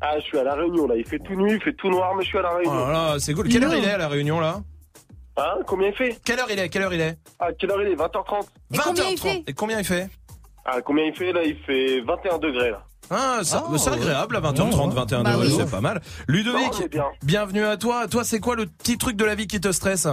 Ah, 0.00 0.18
je 0.18 0.24
suis 0.24 0.38
à 0.38 0.44
La 0.44 0.54
Réunion, 0.54 0.86
là. 0.86 0.94
Il 0.96 1.06
fait 1.06 1.18
tout 1.18 1.34
nuit, 1.34 1.52
il 1.54 1.62
fait 1.62 1.74
tout 1.74 1.90
noir, 1.90 2.14
mais 2.14 2.22
je 2.24 2.28
suis 2.28 2.38
à 2.38 2.42
La 2.42 2.50
Oh 2.52 2.56
Réunion. 2.58 2.86
là 2.88 2.92
là, 3.12 3.16
c'est 3.18 3.34
cool. 3.34 3.48
Quelle 3.48 3.64
heure 3.64 3.74
il 3.74 3.84
est 3.84 3.90
à 3.92 3.98
la 3.98 4.08
Réunion 4.08 4.40
là 4.40 4.60
Hein 5.36 5.58
Combien 5.66 5.88
il 5.88 5.94
fait 5.94 6.18
Quelle 6.24 6.38
heure 6.40 6.48
il 6.50 6.58
est 6.58 6.68
Quelle 6.68 6.82
heure 6.82 6.92
il 6.94 7.00
est 7.00 7.18
Ah, 7.38 7.48
quelle 7.58 7.70
heure 7.70 7.82
il 7.82 7.88
est? 7.88 7.94
20h30. 7.96 8.46
Et 8.74 8.78
combien 8.78 9.04
il 9.08 9.16
20h30. 9.16 9.20
fait 9.20 9.44
Et 9.46 9.52
combien 9.52 9.78
il 9.78 9.84
fait? 9.84 10.08
Ah, 10.64 10.80
combien 10.82 11.04
il 11.04 11.14
fait 11.14 11.32
là? 11.32 11.42
Il 11.44 11.56
fait 11.64 12.00
21 12.02 12.38
degrés 12.38 12.70
là. 12.70 12.82
Ah, 13.10 13.40
ça- 13.42 13.64
Ah, 13.66 13.78
c'est 13.78 13.90
agréable 13.90 14.36
à 14.36 14.40
20h30, 14.40 14.92
21 14.92 15.22
Bah 15.22 15.32
degrés, 15.32 15.46
oui. 15.48 15.54
c'est 15.58 15.70
pas 15.70 15.80
mal. 15.80 16.00
Ludovic, 16.28 16.66
Non, 16.66 16.72
c'est 16.72 16.88
bien. 16.90 17.04
bienvenue 17.24 17.64
à 17.64 17.76
toi. 17.76 18.06
Toi, 18.08 18.22
c'est 18.24 18.38
quoi 18.40 18.54
le 18.56 18.66
petit 18.66 18.98
truc 18.98 19.16
de 19.16 19.24
la 19.24 19.34
vie 19.34 19.46
qui 19.46 19.60
te 19.60 19.72
stresse? 19.72 20.06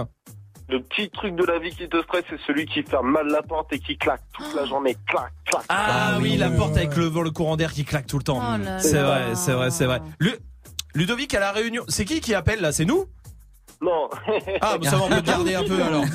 Le 0.70 0.82
petit 0.82 1.08
truc 1.10 1.34
de 1.34 1.44
la 1.44 1.58
vie 1.58 1.70
qui 1.70 1.88
te 1.88 2.00
stresse, 2.02 2.24
c'est 2.28 2.38
celui 2.46 2.66
qui 2.66 2.82
ferme 2.82 3.10
mal 3.10 3.26
la 3.28 3.42
porte 3.42 3.72
et 3.72 3.78
qui 3.78 3.96
claque 3.96 4.20
toute 4.34 4.54
la 4.54 4.66
journée. 4.66 4.96
Clac, 5.06 5.32
clac. 5.46 5.62
Ah, 5.70 6.18
oui, 6.20 6.36
la 6.36 6.50
porte 6.50 6.76
avec 6.76 6.94
le, 6.96 7.08
le 7.08 7.30
courant 7.30 7.56
d'air 7.56 7.72
qui 7.72 7.84
claque 7.84 8.06
tout 8.06 8.18
le 8.18 8.24
temps. 8.24 8.40
Oh 8.42 8.60
c'est 8.78 9.00
vrai, 9.00 9.34
c'est 9.34 9.52
vrai, 9.52 9.70
c'est 9.70 9.86
vrai. 9.86 10.00
Lu- 10.20 10.36
Ludovic 10.94 11.32
à 11.34 11.40
la 11.40 11.52
réunion, 11.52 11.84
c'est 11.88 12.04
qui 12.04 12.20
qui 12.20 12.34
appelle 12.34 12.60
là? 12.60 12.72
C'est 12.72 12.84
nous? 12.84 13.06
Non. 13.80 14.08
Ah, 14.60 14.76
bah, 14.76 14.90
ça 14.90 14.96
va, 14.96 15.04
on 15.04 15.08
peut 15.08 15.20
garder 15.20 15.54
un 15.54 15.62
peu 15.62 15.80
alors. 15.82 16.04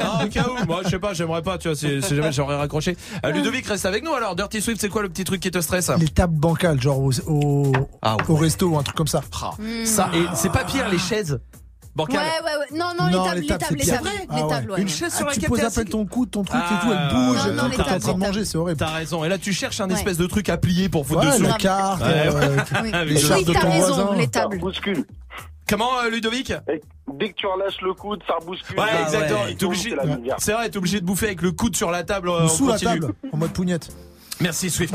Ah, 0.00 0.24
au 0.24 0.28
cas 0.28 0.44
où, 0.48 0.66
moi 0.66 0.80
je 0.84 0.88
sais 0.90 0.98
pas, 0.98 1.12
j'aimerais 1.14 1.42
pas, 1.42 1.58
tu 1.58 1.68
vois, 1.68 1.76
si, 1.76 2.00
si 2.02 2.14
jamais 2.16 2.32
j'aurais 2.32 2.56
raccroché. 2.56 2.96
Euh, 3.24 3.30
Ludovic, 3.30 3.66
reste 3.66 3.86
avec 3.86 4.04
nous 4.04 4.12
alors. 4.14 4.34
Dirty 4.36 4.60
Swift, 4.60 4.80
c'est 4.80 4.88
quoi 4.88 5.02
le 5.02 5.08
petit 5.08 5.24
truc 5.24 5.40
qui 5.40 5.50
te 5.50 5.60
stresse? 5.60 5.90
Les 5.98 6.08
tables 6.08 6.38
bancales, 6.38 6.80
genre 6.80 6.98
au, 7.00 7.10
au, 7.26 7.72
Ah, 8.02 8.16
au 8.28 8.36
resto 8.36 8.68
ou 8.68 8.78
un 8.78 8.82
truc 8.82 8.96
comme 8.96 9.06
ça. 9.06 9.22
Ça, 9.84 10.10
et 10.14 10.24
c'est 10.34 10.52
pas 10.52 10.64
pire 10.64 10.88
les 10.88 10.98
chaises? 10.98 11.40
Ouais, 11.98 12.06
bancales. 12.06 12.20
ouais, 12.44 12.50
ouais. 12.72 12.78
Non, 12.78 12.92
non, 12.98 13.06
les 13.08 13.12
tables, 13.14 13.40
les 13.40 13.46
tables, 13.46 13.76
les 13.76 13.86
tables, 13.86 14.08
Ah 14.28 14.36
les 14.36 14.42
ouais. 14.42 14.48
tables, 14.48 14.70
ouais. 14.70 14.80
Une 14.82 14.88
chaise 14.88 15.12
sur 15.14 15.26
Ah, 15.28 15.32
tu 15.32 15.40
laquelle 15.40 15.48
poses 15.50 15.58
t'es 15.60 15.66
à 15.66 15.70
peine 15.70 15.88
ton 15.88 16.06
coude, 16.06 16.30
ton 16.30 16.44
truc 16.44 16.60
et 16.60 16.64
Ah, 16.64 16.80
tout, 16.82 16.92
elle 16.92 17.14
bouge, 17.14 17.46
non, 17.48 17.62
non, 17.64 17.68
t'es 17.70 17.80
en 17.80 17.84
tables, 17.84 18.00
train 18.00 18.12
de 18.14 18.20
les 18.20 18.26
manger, 18.26 18.44
c'est 18.44 18.58
horrible. 18.58 18.78
T'as 18.78 18.86
raison. 18.94 19.24
Et 19.24 19.28
là, 19.28 19.38
tu 19.38 19.52
cherches 19.52 19.80
un 19.80 19.88
Ouais. 19.88 19.94
espèce 19.94 20.16
de 20.16 20.26
truc 20.26 20.48
à 20.48 20.56
plier 20.56 20.88
pour 20.88 21.04
foutre 21.06 21.20
Ouais, 21.20 21.32
dessous. 21.32 21.42
la 21.42 21.52
carte, 21.54 22.02
Ouais, 22.02 22.08
euh, 22.26 22.32
ouais. 22.32 22.62
oui. 22.82 22.90
Ah, 22.92 23.02
t'as 23.04 23.60
ton 23.60 23.70
raison, 23.70 23.94
voisin. 23.94 24.16
les 24.16 24.28
tables. 24.28 24.58
bouscule. 24.58 25.04
Comment, 25.68 25.98
euh, 26.04 26.10
Ludovic? 26.10 26.52
Dès 27.18 27.28
que 27.30 27.34
tu 27.34 27.46
relâches 27.46 27.80
le 27.82 27.92
coude, 27.94 28.20
ça 28.26 28.34
bouscule. 28.44 28.78
Ouais, 28.78 28.86
Ah, 28.88 29.02
exactement. 29.02 29.40
ouais. 29.44 30.30
C'est 30.38 30.52
vrai, 30.52 30.68
t'es 30.70 30.76
obligé 30.78 31.00
de 31.00 31.04
bouffer 31.06 31.26
avec 31.26 31.42
le 31.42 31.52
coude 31.52 31.74
sur 31.76 31.90
la 31.90 32.02
table. 32.04 32.28
euh, 32.28 32.48
sous 32.48 32.68
la 32.68 32.78
table, 32.78 33.12
en 33.32 33.36
mode 33.36 33.52
pougnette. 33.52 33.88
Merci 34.40 34.70
Swift. 34.70 34.94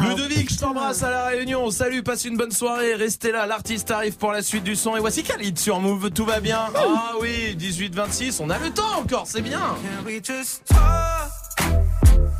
Ludovic, 0.00 0.52
je 0.52 0.58
t'embrasse 0.58 1.02
à 1.02 1.10
la 1.10 1.24
réunion. 1.26 1.70
Salut, 1.70 2.02
passe 2.02 2.24
une 2.24 2.36
bonne 2.36 2.50
soirée. 2.52 2.94
Restez 2.94 3.32
là, 3.32 3.46
l'artiste 3.46 3.90
arrive 3.90 4.16
pour 4.16 4.32
la 4.32 4.42
suite 4.42 4.64
du 4.64 4.76
son. 4.76 4.96
Et 4.96 5.00
voici 5.00 5.22
Khalid 5.22 5.58
sur 5.58 5.80
Move, 5.80 6.10
tout 6.10 6.26
va 6.26 6.40
bien. 6.40 6.66
Ah 6.74 7.12
oui, 7.20 7.56
18-26, 7.58 8.40
on 8.40 8.50
a 8.50 8.58
le 8.58 8.70
temps 8.70 8.98
encore, 9.00 9.24
c'est 9.26 9.42
bien. 9.42 9.58
Can 9.58 10.04
we 10.06 10.20
just 10.22 10.64
talk? 10.66 11.30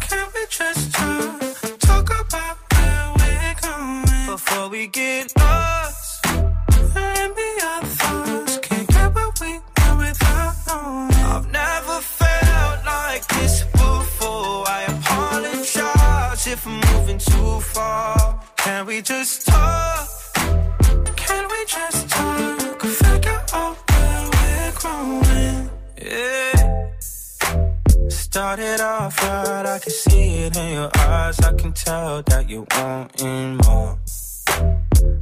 Can 0.09 0.27
we 0.35 0.47
just 0.51 0.93
talk? 0.93 1.79
Talk 1.79 2.11
about 2.11 2.59
where 2.73 3.13
we're 3.17 3.55
going 3.63 4.27
before 4.27 4.69
we 4.71 4.89
get 4.89 5.33
lost? 5.39 5.84
If 17.15 17.25
too 17.25 17.61
far. 17.61 18.41
Can 18.57 18.87
we 18.87 19.03
just 19.03 19.47
talk? 19.47 20.09
Can 21.17 21.49
we 21.49 21.65
just 21.67 22.09
talk? 22.09 22.81
Figure 22.81 23.43
out 23.53 23.77
where 23.91 24.31
we're 24.35 24.73
growing. 24.81 25.71
Yeah. 26.03 26.91
Started 28.09 28.81
off 28.81 29.23
right, 29.23 29.67
I 29.67 29.79
can 29.79 29.93
see 29.93 30.45
it 30.45 30.57
in 30.57 30.73
your 30.73 30.91
eyes. 30.97 31.39
I 31.41 31.53
can 31.55 31.73
tell 31.73 32.23
that 32.23 32.49
you 32.49 32.67
wanting 32.77 33.57
more. 33.59 33.99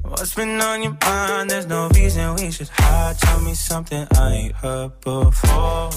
What's 0.03 0.35
been 0.35 0.61
on 0.61 0.83
your 0.83 0.97
mind? 1.05 1.51
There's 1.51 1.67
no 1.67 1.89
reason 1.89 2.35
we 2.37 2.51
should 2.51 2.69
hide. 2.69 3.19
Tell 3.19 3.41
me 3.41 3.55
something 3.55 4.07
I 4.17 4.33
ain't 4.33 4.55
heard 4.55 5.01
before. 5.01 5.91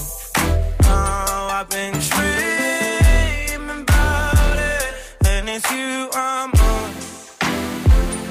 Oh, 0.88 1.48
I've 1.52 1.68
been 1.70 1.92
dreaming 1.92 3.05
you 5.70 6.08
I'm 6.12 6.50
on. 6.50 6.92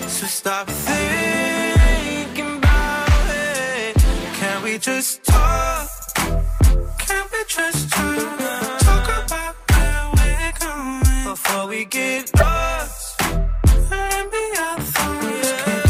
So 0.07 0.25
stop 0.27 0.67
thinking 0.67 2.57
about 2.57 3.29
it. 3.29 3.95
Can 4.39 4.63
we 4.63 4.77
just 4.77 5.23
talk? 5.23 5.89
Can 6.97 7.25
we 7.31 7.39
just 7.47 7.89
talk? 7.91 8.39
Talk 8.79 9.07
about 9.25 9.55
where 9.71 10.11
we're 10.15 10.53
going 10.59 11.23
before 11.31 11.67
we 11.67 11.85
get 11.85 12.31
lost. 12.39 13.21
And 13.21 14.31
be. 14.31 14.45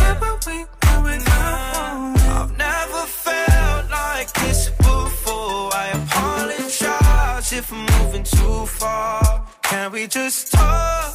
Can't 0.02 1.30
I've 2.38 2.58
never 2.58 3.06
felt 3.26 3.90
like 3.92 4.32
this 4.34 4.70
before. 4.70 5.74
I 5.74 5.92
apologize 5.94 7.52
if 7.54 7.72
I'm 7.72 7.86
moving 7.98 8.24
too 8.24 8.66
far. 8.66 9.46
Can 9.64 9.92
we 9.92 10.08
just 10.08 10.52
talk? 10.52 11.15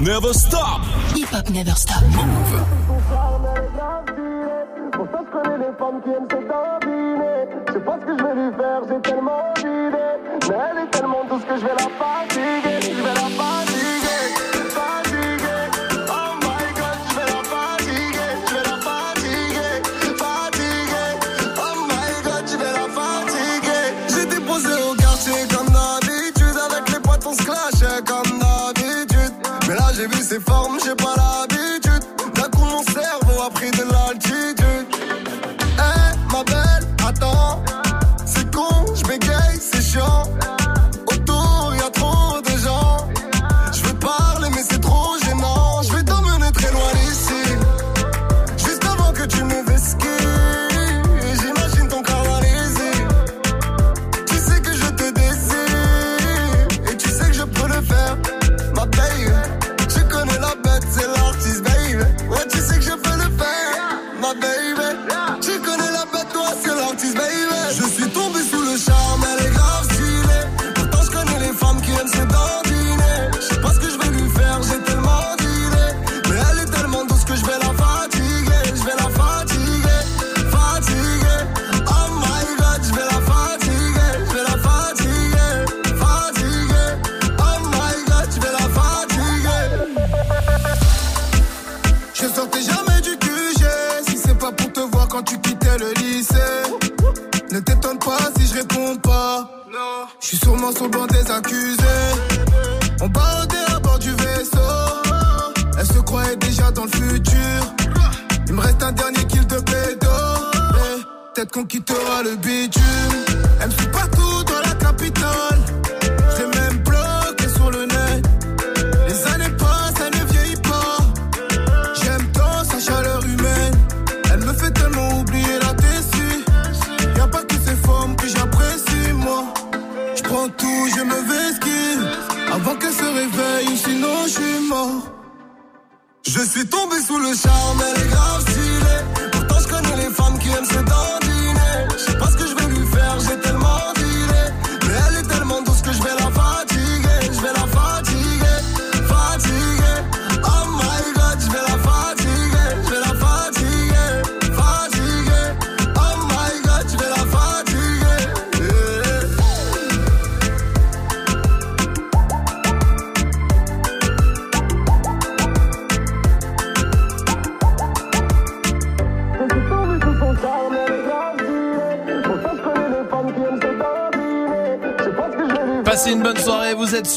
Never 0.00 0.32
stop. 0.32 0.80
Hip 1.14 1.32
hop 1.32 1.48
never 1.50 1.74
stop. 1.74 2.02
Move. 2.02 2.64
Pour 4.92 5.06
ça, 5.12 5.20
je 5.24 5.30
connais 5.30 5.58
les 5.58 5.72
femmes 5.78 6.00
qui 6.02 6.10
aiment 6.10 6.28
se 6.30 6.36
dabiner. 6.36 7.46
Je 7.66 7.72
sais 7.72 7.80
pas 7.80 7.98
ce 8.00 8.04
que 8.06 8.18
je 8.18 8.22
vais 8.24 8.34
lui 8.34 8.50
faire, 8.56 8.80
j'ai 8.88 9.00
tellement 9.02 9.42
d'idées. 9.56 10.18
Mais 10.48 10.56
elle 10.70 10.78
est 10.84 10.90
tellement 10.90 11.24
douce 11.28 11.44
que 11.48 11.56
je 11.56 11.62
vais 11.62 11.76
la 11.78 11.88
fatiguer. 11.98 12.80
Je 12.82 13.02
vais 13.02 13.14
la 13.14 13.28
fatiguer, 13.38 13.67
ses 30.28 30.40
formes, 30.40 30.78
j'ai 30.84 30.94
pas 30.94 31.14
l'habitude. 31.16 31.27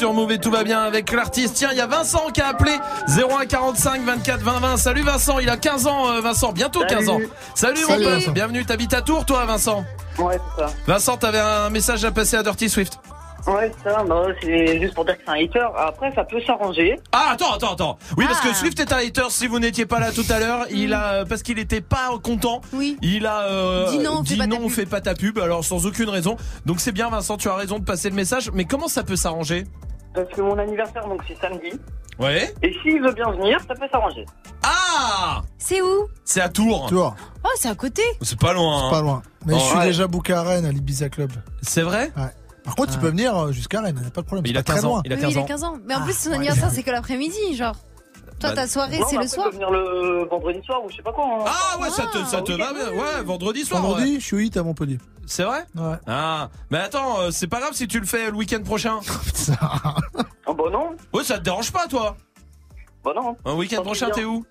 Sur 0.01 0.13
Move 0.15 0.31
et 0.31 0.39
tout 0.39 0.49
va 0.49 0.63
bien 0.63 0.81
avec 0.81 1.11
l'artiste. 1.11 1.53
Tiens, 1.57 1.69
il 1.73 1.77
y 1.77 1.79
a 1.79 1.85
Vincent 1.85 2.31
qui 2.33 2.41
a 2.41 2.47
appelé 2.47 2.71
0145 3.07 4.01
24 4.01 4.39
20 4.41 4.59
20. 4.59 4.77
Salut 4.77 5.03
Vincent, 5.03 5.37
il 5.37 5.47
a 5.47 5.57
15 5.57 5.85
ans 5.85 6.09
euh, 6.09 6.21
Vincent, 6.21 6.51
bientôt 6.53 6.79
15 6.83 7.09
ans. 7.09 7.19
Salut, 7.53 7.81
Salut. 7.81 8.05
mon 8.05 8.09
pote, 8.19 8.33
bienvenue, 8.33 8.65
t'habites 8.65 8.95
à 8.95 9.03
Tours 9.03 9.27
toi 9.27 9.45
Vincent 9.45 9.85
Ouais, 10.17 10.39
c'est 10.57 10.63
ça. 10.63 10.71
Vincent, 10.87 11.17
t'avais 11.17 11.37
un 11.37 11.69
message 11.69 12.03
à 12.03 12.09
passer 12.09 12.35
à 12.35 12.41
Dirty 12.41 12.67
Swift. 12.67 12.97
Ouais, 13.45 13.71
c'est 13.77 13.91
ça. 13.91 14.03
Bah, 14.03 14.23
c'est 14.41 14.81
juste 14.81 14.95
pour 14.95 15.05
dire 15.05 15.15
que 15.17 15.21
c'est 15.23 15.31
un 15.31 15.35
hater. 15.43 15.67
Après, 15.77 16.11
ça 16.15 16.23
peut 16.23 16.41
s'arranger. 16.47 16.99
Ah 17.11 17.29
attends 17.33 17.53
attends 17.53 17.73
attends. 17.73 17.97
Oui 18.17 18.25
parce 18.27 18.39
que 18.39 18.49
Ah. 18.49 18.55
Swift 18.55 18.79
est 18.79 18.91
un 18.91 18.97
hater 18.97 19.29
si 19.29 19.45
vous 19.45 19.59
n'étiez 19.59 19.85
pas 19.85 19.99
là 19.99 20.11
tout 20.11 20.25
à 20.29 20.39
l'heure, 20.39 20.65
il 20.71 20.95
a 20.95 21.25
parce 21.25 21.43
qu'il 21.43 21.59
était 21.59 21.81
pas 21.81 22.09
content. 22.23 22.61
Oui. 22.73 22.97
Il 23.03 23.27
a 23.27 23.41
euh, 23.43 23.89
Dit 23.91 23.99
non, 23.99 24.23
ta 24.23 24.47
non, 24.47 24.67
fais 24.67 24.87
pas 24.87 25.01
ta 25.01 25.13
pub 25.13 25.37
alors 25.37 25.63
sans 25.63 25.85
aucune 25.85 26.09
raison. 26.09 26.37
Donc 26.65 26.79
c'est 26.79 26.91
bien 26.91 27.09
Vincent, 27.09 27.37
tu 27.37 27.49
as 27.49 27.55
raison 27.55 27.77
de 27.77 27.83
passer 27.83 28.09
le 28.09 28.15
message, 28.15 28.49
mais 28.51 28.65
comment 28.65 28.87
ça 28.87 29.03
peut 29.03 29.15
s'arranger? 29.15 29.65
Parce 30.13 30.27
que 30.29 30.41
mon 30.41 30.57
anniversaire, 30.57 31.07
donc, 31.07 31.21
c'est 31.27 31.37
samedi. 31.39 31.71
Ouais. 32.19 32.53
Et 32.61 32.73
s'il 32.81 33.01
veut 33.01 33.13
bien 33.13 33.31
venir, 33.31 33.57
ça 33.67 33.73
peut 33.73 33.87
s'arranger. 33.91 34.25
Ah 34.63 35.41
C'est 35.57 35.81
où? 35.81 36.07
C'est 36.25 36.41
à 36.41 36.49
Tours. 36.49 36.87
Tours. 36.87 37.15
Oh, 37.43 37.49
c'est 37.55 37.69
à 37.69 37.75
côté. 37.75 38.03
C'est 38.21 38.39
pas 38.39 38.53
loin. 38.53 38.87
hein. 38.87 38.91
Pas 38.91 39.01
loin. 39.01 39.21
Mais 39.45 39.53
je 39.55 39.59
suis 39.63 39.77
Ouais. 39.77 39.85
déjà 39.85 40.07
booké 40.07 40.33
à 40.33 40.43
Rennes, 40.43 40.65
à 40.65 40.71
l'Ibiza 40.71 41.09
Club. 41.09 41.31
C'est 41.61 41.81
vrai? 41.81 42.11
Ouais. 42.17 42.29
Par 42.63 42.75
contre, 42.75 42.91
il 42.93 42.99
peut 42.99 43.07
venir 43.09 43.35
euh, 43.35 43.51
jusqu'à 43.51 43.81
Rennes, 43.81 44.11
pas 44.13 44.21
de 44.21 44.25
problème. 44.27 44.43
Mais 44.43 44.49
il 44.49 44.53
c'est 44.53 44.59
a 44.59 44.63
pas 44.63 44.73
15 44.73 44.81
très 44.81 44.89
ans, 44.91 45.01
il 45.03 45.13
a 45.13 45.15
Oui, 45.15 45.21
15 45.21 45.31
il 45.33 45.37
a 45.37 45.41
ans. 45.41 45.45
15 45.45 45.63
ans. 45.63 45.77
Mais 45.85 45.95
en 45.95 45.99
Ah, 46.01 46.03
plus, 46.03 46.15
son 46.17 46.29
ouais. 46.29 46.35
anniversaire, 46.35 46.69
c'est 46.71 46.83
que 46.83 46.91
l'après-midi, 46.91 47.55
genre. 47.55 47.75
Toi, 48.39 48.49
Bah, 48.49 48.55
ta 48.55 48.67
soirée, 48.67 48.99
c'est 49.09 49.17
le 49.17 49.27
soir. 49.27 49.47
il 49.47 49.51
peut 49.51 49.55
venir 49.65 49.71
le 49.71 50.27
vendredi 50.29 50.59
soir 50.63 50.83
ou 50.83 50.89
je 50.89 50.95
sais 50.97 51.01
pas 51.03 51.11
quoi. 51.13 51.25
hein. 51.25 51.45
Ah 51.47 51.79
ouais, 51.81 51.89
ça 51.89 52.03
te, 52.07 52.17
ça 52.25 52.41
te 52.41 52.51
va 52.51 52.73
bien. 52.73 52.89
Ouais, 52.91 53.23
vendredi 53.23 53.63
soir. 53.65 53.81
Vendredi, 53.81 54.13
ouais. 54.15 54.19
je 54.19 54.25
suis 54.25 54.51
à 54.55 54.63
Montpellier. 54.63 54.97
C'est 55.25 55.43
vrai 55.43 55.65
Ouais. 55.75 55.95
Ah, 56.07 56.49
mais 56.69 56.79
attends, 56.79 57.19
euh, 57.21 57.31
c'est 57.31 57.47
pas 57.47 57.59
grave 57.59 57.73
si 57.73 57.87
tu 57.87 57.99
le 57.99 58.05
fais 58.05 58.27
le 58.31 58.35
week-end 58.35 58.61
prochain. 58.63 58.99
Ah 60.47 60.53
bah 60.53 60.63
non. 60.71 60.95
Ouais, 61.13 61.23
ça 61.23 61.37
te 61.37 61.43
dérange 61.43 61.71
pas, 61.71 61.87
toi 61.87 62.17
Bah 63.03 63.11
non. 63.15 63.37
Un 63.45 63.53
week-end 63.53 63.77
Tant 63.77 63.83
prochain, 63.83 64.07
pis, 64.07 64.13
t'es 64.13 64.23
où 64.25 64.45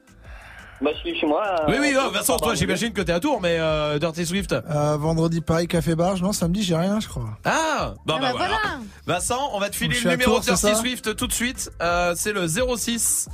Bah, 0.80 0.90
je 0.94 0.98
suis 1.00 1.18
chez 1.18 1.26
moi. 1.26 1.42
Oui, 1.68 1.74
oui, 1.78 1.92
euh, 1.94 2.00
oh, 2.06 2.10
Vincent, 2.10 2.38
toi, 2.38 2.54
j'imagine 2.54 2.92
que 2.92 3.02
t'es 3.02 3.12
à 3.12 3.20
Tours, 3.20 3.40
mais 3.40 3.58
euh, 3.58 3.98
Dirty 3.98 4.24
Swift. 4.24 4.52
Euh, 4.52 4.96
vendredi, 4.96 5.40
pareil, 5.40 5.66
Café 5.66 5.94
Barge. 5.94 6.22
Non, 6.22 6.32
samedi, 6.32 6.62
j'ai 6.62 6.76
rien, 6.76 7.00
je 7.00 7.08
crois. 7.08 7.36
Ah, 7.44 7.94
bah, 8.06 8.14
Ah 8.16 8.18
bah, 8.18 8.18
bah 8.20 8.32
voilà. 8.32 8.58
voilà. 8.62 8.78
Vincent, 9.06 9.50
on 9.52 9.58
va 9.60 9.68
te 9.68 9.76
filer 9.76 9.98
le 10.00 10.08
à 10.08 10.12
numéro 10.12 10.30
Tours, 10.30 10.40
de 10.40 10.44
c'est 10.44 10.50
Dirty 10.52 10.66
ça 10.68 10.74
Swift 10.80 11.16
tout 11.16 11.26
de 11.26 11.32
suite. 11.32 11.70
Euh, 11.82 12.14
c'est 12.16 12.32
le 12.32 12.46
06. 12.46 13.28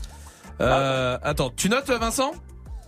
Euh, 0.60 1.18
attends, 1.22 1.50
tu 1.54 1.68
notes, 1.68 1.88
Vincent 1.90 2.32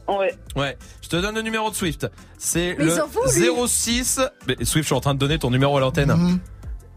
Ouais. 0.08 0.34
Ouais, 0.56 0.76
je 1.02 1.08
te 1.08 1.16
donne 1.16 1.34
le 1.34 1.42
numéro 1.42 1.70
de 1.70 1.74
Swift. 1.74 2.06
C'est 2.38 2.74
le 2.78 2.90
s'en 2.90 3.08
fout, 3.08 3.32
lui. 3.36 3.48
06. 3.66 4.20
Mais 4.46 4.56
Swift, 4.64 4.76
je 4.76 4.86
suis 4.86 4.94
en 4.94 5.00
train 5.00 5.14
de 5.14 5.18
donner 5.18 5.38
ton 5.38 5.50
numéro 5.50 5.76
à 5.76 5.80
l'antenne. 5.80 6.12
Mhm. 6.12 6.38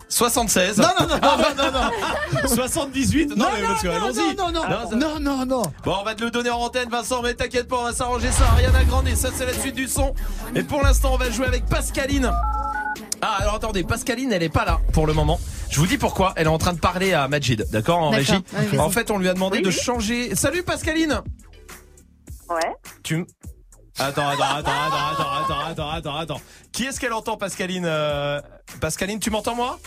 76. 0.07 0.77
Non, 0.77 0.88
non, 0.99 1.07
non, 1.07 1.17
non, 1.21 1.71
non, 1.71 1.71
non. 1.71 2.47
78. 2.47 3.31
Non, 3.38 3.45
mais 3.53 3.65
parce 3.65 3.81
que 3.81 3.88
allons-y. 3.88 4.35
Non, 4.35 4.51
non, 4.51 4.63
non, 4.97 5.19
non, 5.19 5.45
non. 5.45 5.61
Bon, 5.85 5.95
on 6.01 6.03
va 6.03 6.15
te 6.15 6.23
le 6.23 6.31
donner 6.31 6.49
en 6.49 6.59
antenne, 6.59 6.89
Vincent, 6.89 7.21
mais 7.21 7.33
t'inquiète 7.33 7.67
pas, 7.67 7.77
on 7.77 7.83
va 7.85 7.93
s'arranger 7.93 8.29
ça. 8.31 8.43
Ariana 8.51 8.83
Grande, 8.83 9.07
ça 9.15 9.29
c'est 9.33 9.45
la 9.45 9.53
suite 9.53 9.75
du 9.75 9.88
son. 9.88 10.13
Et 10.53 10.63
pour 10.63 10.81
l'instant, 10.83 11.11
on 11.13 11.17
va 11.17 11.29
jouer 11.31 11.47
avec 11.47 11.65
Pascaline. 11.65 12.29
Ah, 13.21 13.38
alors 13.39 13.55
attendez, 13.55 13.83
Pascaline, 13.83 14.33
elle 14.33 14.43
est 14.43 14.49
pas 14.49 14.65
là 14.65 14.79
pour 14.93 15.07
le 15.07 15.13
moment. 15.13 15.39
Je 15.69 15.79
vous 15.79 15.88
dis 15.88 15.97
pourquoi. 15.97 16.33
Elle 16.35 16.47
est 16.47 16.49
en 16.49 16.57
train 16.57 16.73
de 16.73 16.79
parler 16.79 17.13
à 17.13 17.27
Majid, 17.29 17.65
d'accord, 17.71 17.99
en 17.99 18.09
régie. 18.09 18.43
En 18.77 18.89
fait, 18.89 19.11
on 19.11 19.17
lui 19.17 19.29
a 19.29 19.33
demandé 19.33 19.59
Oui, 19.59 19.63
de 19.63 19.71
changer. 19.71 20.35
Salut 20.35 20.63
Pascaline. 20.63 21.21
Ouais. 22.53 22.76
Tu. 23.03 23.26
Attends, 23.99 24.30
attends, 24.30 24.44
attends, 24.44 24.72
attends, 24.72 25.11
attends, 25.11 25.32
attends, 25.32 25.60
attends, 25.61 25.90
attends, 25.90 26.15
attends. 26.18 26.41
Qui 26.72 26.86
est-ce 26.86 26.99
qu'elle 26.99 27.14
entend, 27.14 27.38
Pascaline 27.38 27.86
euh, 27.86 28.41
Pascaline, 28.80 29.19
tu 29.19 29.30
m'entends 29.30 29.56
moi? 29.56 29.80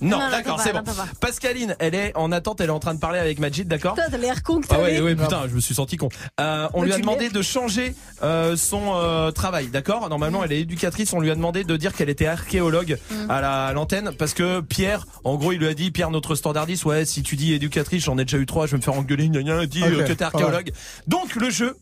Non, 0.00 0.18
d'accord, 0.30 0.60
c'est 0.60 0.72
bon. 0.72 0.82
Pascaline, 1.20 1.76
elle 1.78 1.94
est 1.94 2.12
en 2.16 2.30
attente, 2.32 2.60
elle 2.60 2.68
est 2.68 2.72
en 2.72 2.78
train 2.78 2.94
de 2.94 3.00
parler 3.00 3.18
avec 3.18 3.38
Majid, 3.38 3.64
d'accord 3.66 3.94
Toi, 3.94 4.04
t'as 4.10 4.16
l'air 4.16 4.42
con 4.42 4.60
que 4.60 4.66
ah 4.70 4.80
ouais, 4.80 5.00
ouais, 5.00 5.14
putain, 5.16 5.42
je 5.48 5.54
me 5.54 5.60
suis 5.60 5.74
senti 5.74 5.96
con. 5.96 6.08
Euh, 6.40 6.68
on 6.74 6.82
lui 6.82 6.92
a 6.92 6.98
demandé 6.98 7.28
de 7.30 7.42
changer 7.42 7.94
euh, 8.22 8.56
son 8.56 8.92
euh, 8.94 9.30
travail, 9.30 9.68
d'accord 9.68 10.08
Normalement, 10.08 10.44
elle 10.44 10.52
est 10.52 10.60
éducatrice. 10.60 11.12
On 11.12 11.20
lui 11.20 11.30
a 11.30 11.34
demandé 11.34 11.64
de 11.64 11.76
dire 11.76 11.92
qu'elle 11.94 12.10
était 12.10 12.26
archéologue 12.26 12.98
Mm. 13.10 13.30
à 13.30 13.40
la- 13.40 13.66
à 13.66 13.72
l'antenne 13.72 14.12
parce 14.18 14.34
que 14.34 14.60
Pierre, 14.60 15.06
en 15.24 15.36
gros, 15.36 15.52
il 15.52 15.58
lui 15.58 15.66
a 15.68 15.74
dit 15.74 15.90
Pierre, 15.90 16.10
notre 16.10 16.34
standardiste, 16.34 16.84
ouais, 16.84 17.04
si 17.04 17.22
tu 17.22 17.36
dis 17.36 17.52
éducatrice, 17.52 18.04
j'en 18.04 18.18
ai 18.18 18.24
déjà 18.24 18.38
eu 18.38 18.46
trois, 18.46 18.66
je 18.66 18.72
vais 18.72 18.76
me 18.78 18.82
faire 18.82 18.94
engueuler, 18.94 19.28
gna 19.28 19.42
gna, 19.42 19.66
dis 19.66 19.82
Ok, 19.82 19.88
euh, 19.90 20.04
que 20.04 20.12
t'es 20.12 20.24
archéologue. 20.24 20.72
Donc 21.06 21.34
le 21.36 21.50
jeu. 21.50 21.76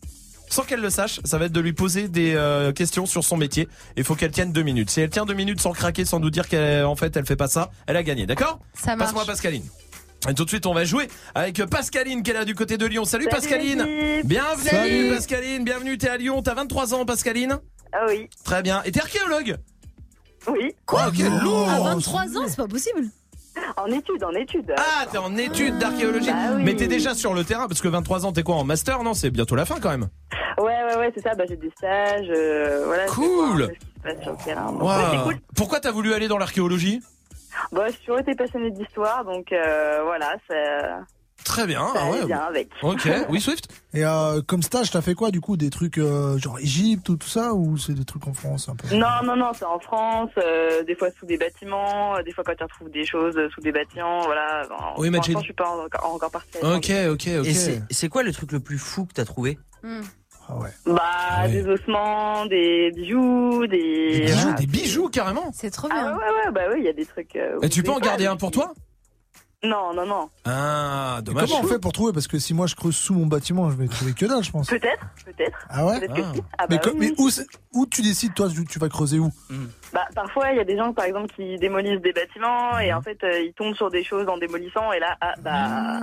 Sans 0.49 0.63
qu'elle 0.63 0.79
le 0.81 0.89
sache, 0.89 1.19
ça 1.25 1.37
va 1.37 1.45
être 1.45 1.51
de 1.51 1.59
lui 1.59 1.73
poser 1.73 2.07
des 2.07 2.33
euh, 2.35 2.71
questions 2.71 3.05
sur 3.05 3.23
son 3.23 3.37
métier. 3.37 3.67
Il 3.97 4.03
faut 4.03 4.15
qu'elle 4.15 4.31
tienne 4.31 4.51
deux 4.53 4.63
minutes. 4.63 4.89
Si 4.89 5.01
elle 5.01 5.09
tient 5.09 5.25
deux 5.25 5.33
minutes 5.33 5.61
sans 5.61 5.73
craquer, 5.73 6.05
sans 6.05 6.19
nous 6.19 6.29
dire 6.29 6.47
qu'en 6.47 6.95
fait 6.95 7.15
elle 7.17 7.25
fait 7.25 7.35
pas 7.35 7.47
ça, 7.47 7.69
elle 7.85 7.97
a 7.97 8.03
gagné, 8.03 8.25
d'accord 8.25 8.59
Ça 8.73 8.95
marche. 8.95 9.09
Passe-moi 9.09 9.25
Pascaline. 9.25 9.63
Et 10.29 10.33
tout 10.33 10.45
de 10.45 10.49
suite, 10.49 10.65
on 10.65 10.73
va 10.73 10.83
jouer 10.83 11.07
avec 11.35 11.63
Pascaline 11.65 12.23
qui 12.23 12.31
est 12.31 12.33
là 12.33 12.43
du 12.43 12.55
côté 12.55 12.77
de 12.77 12.85
Lyon. 12.85 13.05
Salut, 13.05 13.25
Salut, 13.25 13.35
Pascaline. 13.35 13.83
l'équipe. 13.83 14.27
Bienvenue 14.27 14.69
Salut. 14.69 15.09
Pascaline, 15.09 15.63
bienvenue, 15.63 15.97
t'es 15.97 16.09
à 16.09 16.17
Lyon, 16.17 16.41
t'as 16.41 16.55
23 16.55 16.93
ans 16.95 17.05
Pascaline 17.05 17.59
Ah 17.93 18.05
oui. 18.07 18.27
Très 18.43 18.63
bien. 18.63 18.81
Et 18.83 18.91
t'es 18.91 18.99
archéologue 19.01 19.57
Oui. 20.47 20.73
Quoi 20.85 21.09
ok, 21.09 21.19
Non. 21.19 21.39
lourd 21.43 21.69
À 21.69 21.79
23 21.81 22.21
ans, 22.37 22.45
c'est 22.47 22.55
pas 22.57 22.67
possible. 22.67 23.01
En 23.77 23.87
études, 23.87 24.23
en 24.23 24.31
études. 24.31 24.73
Ah, 24.77 25.05
t'es 25.11 25.17
en 25.17 25.35
études 25.37 25.77
d'archéologie. 25.77 26.29
Bah 26.31 26.53
oui. 26.55 26.63
Mais 26.63 26.75
t'es 26.75 26.87
déjà 26.87 27.13
sur 27.13 27.33
le 27.33 27.43
terrain 27.43 27.67
parce 27.67 27.81
que 27.81 27.87
23 27.87 28.25
ans, 28.25 28.31
t'es 28.31 28.43
quoi 28.43 28.55
en 28.55 28.63
master 28.63 29.03
Non, 29.03 29.13
c'est 29.13 29.29
bientôt 29.29 29.55
la 29.55 29.65
fin 29.65 29.79
quand 29.79 29.89
même. 29.89 30.07
Ouais, 30.57 30.65
ouais, 30.89 30.97
ouais, 30.97 31.11
c'est 31.15 31.21
ça. 31.21 31.35
Bah, 31.35 31.43
j'ai 31.47 31.55
des 31.57 31.69
stages. 31.71 32.27
euh, 32.29 32.83
voilà. 32.85 33.05
Cool. 33.05 33.69
sur 34.21 34.31
le 34.31 34.43
terrain. 34.43 34.71
Donc, 34.71 34.81
ouais, 34.81 34.87
Waouh. 34.87 35.11
c'est 35.11 35.23
cool. 35.23 35.35
Pourquoi 35.55 35.79
t'as 35.79 35.91
voulu 35.91 36.13
aller 36.13 36.27
dans 36.27 36.37
l'archéologie? 36.37 37.01
Bah, 37.71 37.85
j'ai 37.89 37.97
toujours 37.97 38.19
été 38.19 38.35
passionnée 38.35 38.71
d'histoire, 38.71 39.25
donc 39.25 39.51
euh, 39.51 40.01
voilà, 40.03 40.35
ça, 40.47 40.99
Très 41.47 41.65
bien. 41.65 41.79
ça 41.93 42.01
ah 42.03 42.11
ouais. 42.11 42.25
bien 42.25 42.39
avec. 42.39 42.69
Ok, 42.83 43.09
oui 43.29 43.39
Swift 43.41 43.67
Et 43.93 44.03
euh, 44.05 44.41
comme 44.45 44.61
stage, 44.61 44.91
t'as 44.91 45.01
fait 45.01 45.13
quoi 45.15 45.31
du 45.31 45.39
coup 45.41 45.55
Des 45.57 45.69
trucs 45.69 45.97
euh, 45.97 46.37
genre 46.37 46.59
Égypte 46.59 47.07
ou 47.09 47.15
tout 47.15 47.27
ça 47.27 47.53
Ou 47.53 47.77
c'est 47.77 47.93
des 47.93 48.05
trucs 48.05 48.27
en 48.27 48.33
France 48.33 48.69
un 48.69 48.75
peu? 48.75 48.93
Non, 48.95 49.07
non, 49.23 49.35
non, 49.35 49.51
c'est 49.53 49.65
en 49.65 49.79
France, 49.79 50.29
euh, 50.37 50.83
des 50.83 50.95
fois 50.95 51.09
sous 51.17 51.25
des 51.25 51.37
bâtiments, 51.37 52.21
des 52.23 52.31
fois 52.33 52.43
quand 52.43 52.55
tu 52.55 52.63
retrouves 52.63 52.91
des 52.91 53.05
choses 53.05 53.37
sous 53.53 53.61
des 53.61 53.71
bâtiments, 53.71 54.21
voilà. 54.25 54.63
Bon, 54.69 54.75
Oui, 54.97 55.09
l'instant, 55.09 55.39
je 55.39 55.43
suis 55.45 55.53
pas 55.53 55.69
encore, 55.69 56.13
encore 56.13 56.31
partie. 56.31 56.57
Ok, 56.61 56.91
ok, 57.11 57.27
ok. 57.39 57.47
Et 57.47 57.81
c'est 57.91 58.09
quoi 58.09 58.23
le 58.23 58.33
truc 58.33 58.51
le 58.51 58.59
plus 58.59 58.77
fou 58.77 59.05
que 59.05 59.13
t'as 59.13 59.25
trouvé? 59.25 59.57
Hmm. 59.83 60.01
Ah 60.49 60.57
ouais. 60.57 60.69
Bah, 60.85 61.01
Ouais. 61.43 61.51
des 61.51 61.67
ossements, 61.67 62.45
des 62.45 62.91
bijoux, 62.95 63.67
des... 63.67 64.19
Des 64.19 64.25
bijoux, 64.25 64.53
des 64.53 64.65
bijoux 64.65 65.09
carrément. 65.09 65.51
C'est 65.53 65.69
trop 65.71 65.87
Ah 65.91 65.95
bien. 65.95 66.11
ouais, 66.11 66.17
ouais, 66.17 66.45
ouais, 66.45 66.51
bah 66.51 66.61
oui, 66.71 66.75
il 66.79 66.85
y 66.85 66.89
a 66.89 66.93
des 66.93 67.05
trucs... 67.05 67.35
euh, 67.35 67.59
Et 67.61 67.69
tu 67.69 67.83
peux 67.83 67.91
en 67.91 67.99
garder 67.99 68.25
un 68.27 68.37
pour 68.37 68.51
toi? 68.51 68.73
Non, 69.63 69.91
non, 69.93 70.05
non. 70.05 70.29
Ah, 70.45 71.19
dommage. 71.23 71.49
Comment 71.49 71.61
on 71.63 71.67
fait 71.67 71.79
pour 71.79 71.91
trouver? 71.91 72.13
Parce 72.13 72.27
que 72.27 72.37
si 72.37 72.53
moi 72.53 72.67
je 72.67 72.75
creuse 72.75 72.95
sous 72.95 73.15
mon 73.15 73.25
bâtiment, 73.25 73.69
je 73.71 73.75
vais 73.75 73.87
trouver 73.87 74.13
que 74.13 74.25
dalle, 74.27 74.43
je 74.43 74.51
pense. 74.51 74.67
Peut-être, 74.67 75.03
peut-être. 75.25 75.57
Ah 75.67 75.83
ouais? 75.85 75.99
Peut-être 75.99 76.13
que 76.13 76.37
si. 76.37 76.43
Ah 76.59 76.65
mais, 76.69 76.77
bah 76.77 76.91
oui, 76.95 77.15
où, 77.17 77.29
c'est- 77.31 77.47
où 77.73 77.87
tu 77.87 78.03
décides, 78.03 78.35
toi, 78.35 78.49
tu 78.49 78.63
tu 78.65 78.77
vas 78.77 78.87
creuser 78.87 79.17
où? 79.17 79.31
Bah, 79.93 80.05
parfois, 80.13 80.51
il 80.51 80.57
y 80.57 80.59
a 80.59 80.63
des 80.65 80.75
gens, 80.77 80.93
par 80.93 81.05
exemple, 81.05 81.33
qui 81.33 81.55
démolissent 81.57 82.01
des 82.01 82.11
bâtiments 82.13 82.77
et 82.77 82.93
en 82.93 83.01
fait, 83.01 83.23
euh, 83.23 83.39
ils 83.41 83.53
tombent 83.53 83.73
sur 83.75 83.89
des 83.89 84.03
choses 84.03 84.27
en 84.27 84.37
démolissant 84.37 84.91
et 84.91 84.99
là, 84.99 85.15
ah, 85.21 85.33
bah. 85.41 85.99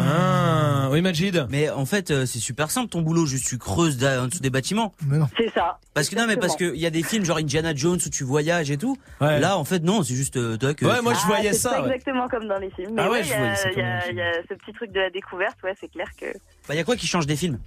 Ah, 0.00 0.88
oui, 0.90 1.00
Majid. 1.02 1.46
Mais 1.48 1.70
en 1.70 1.86
fait, 1.86 2.10
euh, 2.10 2.26
c'est 2.26 2.40
super 2.40 2.70
simple 2.70 2.88
ton 2.88 3.02
boulot, 3.02 3.26
juste 3.26 3.46
tu 3.46 3.56
creuses 3.58 4.02
en 4.04 4.26
dessous 4.26 4.40
des 4.40 4.50
bâtiments. 4.50 4.92
C'est 5.36 5.50
ça. 5.52 5.78
Parce 5.94 6.08
que 6.08 6.16
non, 6.16 6.26
mais 6.26 6.36
parce 6.36 6.56
qu'il 6.56 6.76
y 6.76 6.86
a 6.86 6.90
des 6.90 7.02
films 7.02 7.24
genre 7.24 7.38
Indiana 7.38 7.74
Jones 7.74 7.98
où 8.04 8.10
tu 8.10 8.24
voyages 8.24 8.70
et 8.70 8.76
tout. 8.76 8.96
Ouais. 9.20 9.38
Là, 9.40 9.56
en 9.56 9.64
fait, 9.64 9.82
non, 9.84 10.02
c'est 10.02 10.14
juste. 10.14 10.36
euh, 10.36 10.56
tac, 10.56 10.82
euh, 10.82 10.86
Ouais, 10.88 11.02
moi, 11.02 11.14
je 11.14 11.20
Ah, 11.22 11.26
voyais 11.26 11.52
c'est 11.52 11.58
ça, 11.60 11.80
ouais. 11.82 11.88
exactement 11.90 12.28
comme 12.28 12.48
dans 12.48 12.58
les 12.58 12.70
films. 12.70 12.94
Mais 12.94 13.02
Ah 13.02 13.10
ouais, 13.10 13.18
ouais, 13.18 13.22
je 13.24 13.28
il 13.28 13.34
y, 13.34 13.36
voyais 13.38 13.52
a- 13.52 13.56
ça 13.56 13.68
il 13.70 13.74
comme 13.74 13.84
y 13.84 14.10
il 14.10 14.16
y 14.16 14.20
a 14.22 14.32
ce 14.48 14.54
petit 14.54 14.72
truc 14.72 14.92
de 14.92 15.00
la 15.00 15.10
découverte, 15.10 15.56
ouais, 15.62 15.74
c'est 15.80 15.88
clair 15.88 16.08
que. 16.20 16.26
Bah, 16.68 16.74
y 16.74 16.78
a 16.78 16.84
quoi 16.84 16.96
qui 16.96 17.06
change 17.06 17.26
des 17.26 17.36
films? 17.36 17.58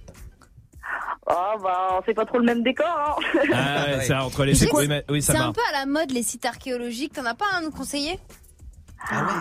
Oh, 1.26 1.58
bah, 1.62 2.00
c'est 2.04 2.14
pas 2.14 2.24
trop 2.24 2.38
le 2.38 2.44
même 2.44 2.62
décor, 2.62 2.86
hein. 2.86 3.14
Ah, 3.54 3.84
ouais, 3.96 4.04
ça, 4.04 4.24
entre 4.24 4.44
les 4.44 4.54
C'est 4.54 4.72
oui, 4.74 4.86
mais- 4.88 5.04
oui, 5.08 5.22
ça 5.22 5.32
C'est 5.32 5.38
un 5.38 5.52
peu 5.52 5.60
à 5.70 5.78
la 5.78 5.86
mode 5.86 6.10
les 6.10 6.22
sites 6.22 6.44
archéologiques. 6.44 7.12
T'en 7.14 7.24
as 7.26 7.34
pas 7.34 7.44
un 7.54 7.58
à 7.58 7.60
nous 7.62 7.70
conseiller? 7.70 8.18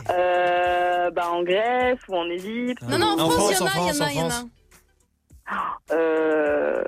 Euh, 0.10 1.12
bah, 1.12 1.30
en 1.30 1.44
Grèce 1.44 2.00
ou 2.08 2.16
en 2.16 2.26
Égypte. 2.30 2.82
Non, 2.84 2.98
non, 2.98 3.08
en 3.08 3.20
En 3.26 3.30
France, 3.30 3.52
il 3.52 3.58
y 3.58 3.62
en 3.62 3.66
a, 3.66 3.70
il 3.76 3.96
y 3.98 4.02
en 4.02 4.06
a, 4.06 4.12
il 4.12 4.18
y 4.18 4.22
en 4.22 4.26
en 4.28 4.30
a. 4.30 4.44
Euh. 5.92 6.84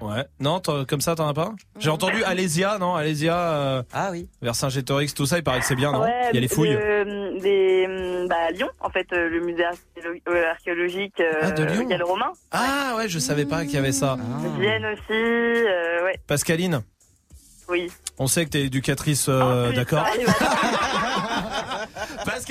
Ouais. 0.00 0.24
Non, 0.40 0.60
comme 0.88 1.00
ça, 1.00 1.14
t'en 1.14 1.28
as 1.28 1.34
pas 1.34 1.52
J'ai 1.78 1.90
entendu 1.90 2.22
Alésia, 2.24 2.78
non 2.78 2.94
Alésia. 2.94 3.36
euh, 3.38 3.82
Ah 3.92 4.08
oui. 4.12 4.28
Vercingétorix, 4.42 5.12
tout 5.14 5.26
ça, 5.26 5.38
il 5.38 5.44
paraît 5.44 5.60
que 5.60 5.66
c'est 5.66 5.74
bien, 5.76 5.92
non 5.92 6.02
ouais, 6.02 6.28
Il 6.32 6.34
y 6.34 6.38
a 6.38 6.40
les 6.40 6.48
fouilles. 6.48 6.70
le- 6.74 7.38
des, 7.40 8.26
bah, 8.28 8.50
Lyon, 8.52 8.68
en 8.80 8.90
fait, 8.90 9.06
euh, 9.12 9.28
le 9.28 9.40
musée 9.44 9.64
euh, 10.28 10.50
archéologique. 10.50 11.20
euh, 11.20 11.32
Ah, 11.42 11.50
de 11.50 11.64
Lyon 11.64 11.82
Il 11.84 11.90
y 11.90 11.94
a 11.94 11.98
le 11.98 12.04
Romain. 12.04 12.32
Ah 12.52 12.94
ouais, 12.96 13.08
je 13.08 13.18
savais 13.18 13.44
pas 13.44 13.64
qu'il 13.64 13.74
y 13.74 13.78
avait 13.78 13.92
ça. 13.92 14.16
Vienne 14.58 14.84
aussi, 14.86 15.02
euh, 15.12 16.04
ouais, 16.04 16.18
Pascaline, 16.26 16.82
oui. 17.68 17.90
on 18.18 18.26
sait 18.26 18.44
que 18.44 18.50
t'es 18.50 18.62
éducatrice, 18.62 19.26
euh, 19.28 19.68
Plus, 19.68 19.76
d'accord 19.76 20.06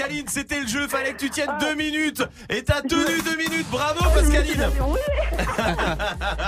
Pascaline, 0.03 0.25
c'était 0.27 0.59
le 0.59 0.67
jeu, 0.67 0.87
fallait 0.89 1.13
que 1.13 1.17
tu 1.19 1.29
tiennes 1.29 1.51
deux 1.61 1.75
minutes 1.75 2.21
Et 2.49 2.61
t'as 2.63 2.81
tenu 2.81 3.21
deux 3.23 3.37
minutes, 3.37 3.67
bravo 3.71 4.03
Pascaline 4.13 4.67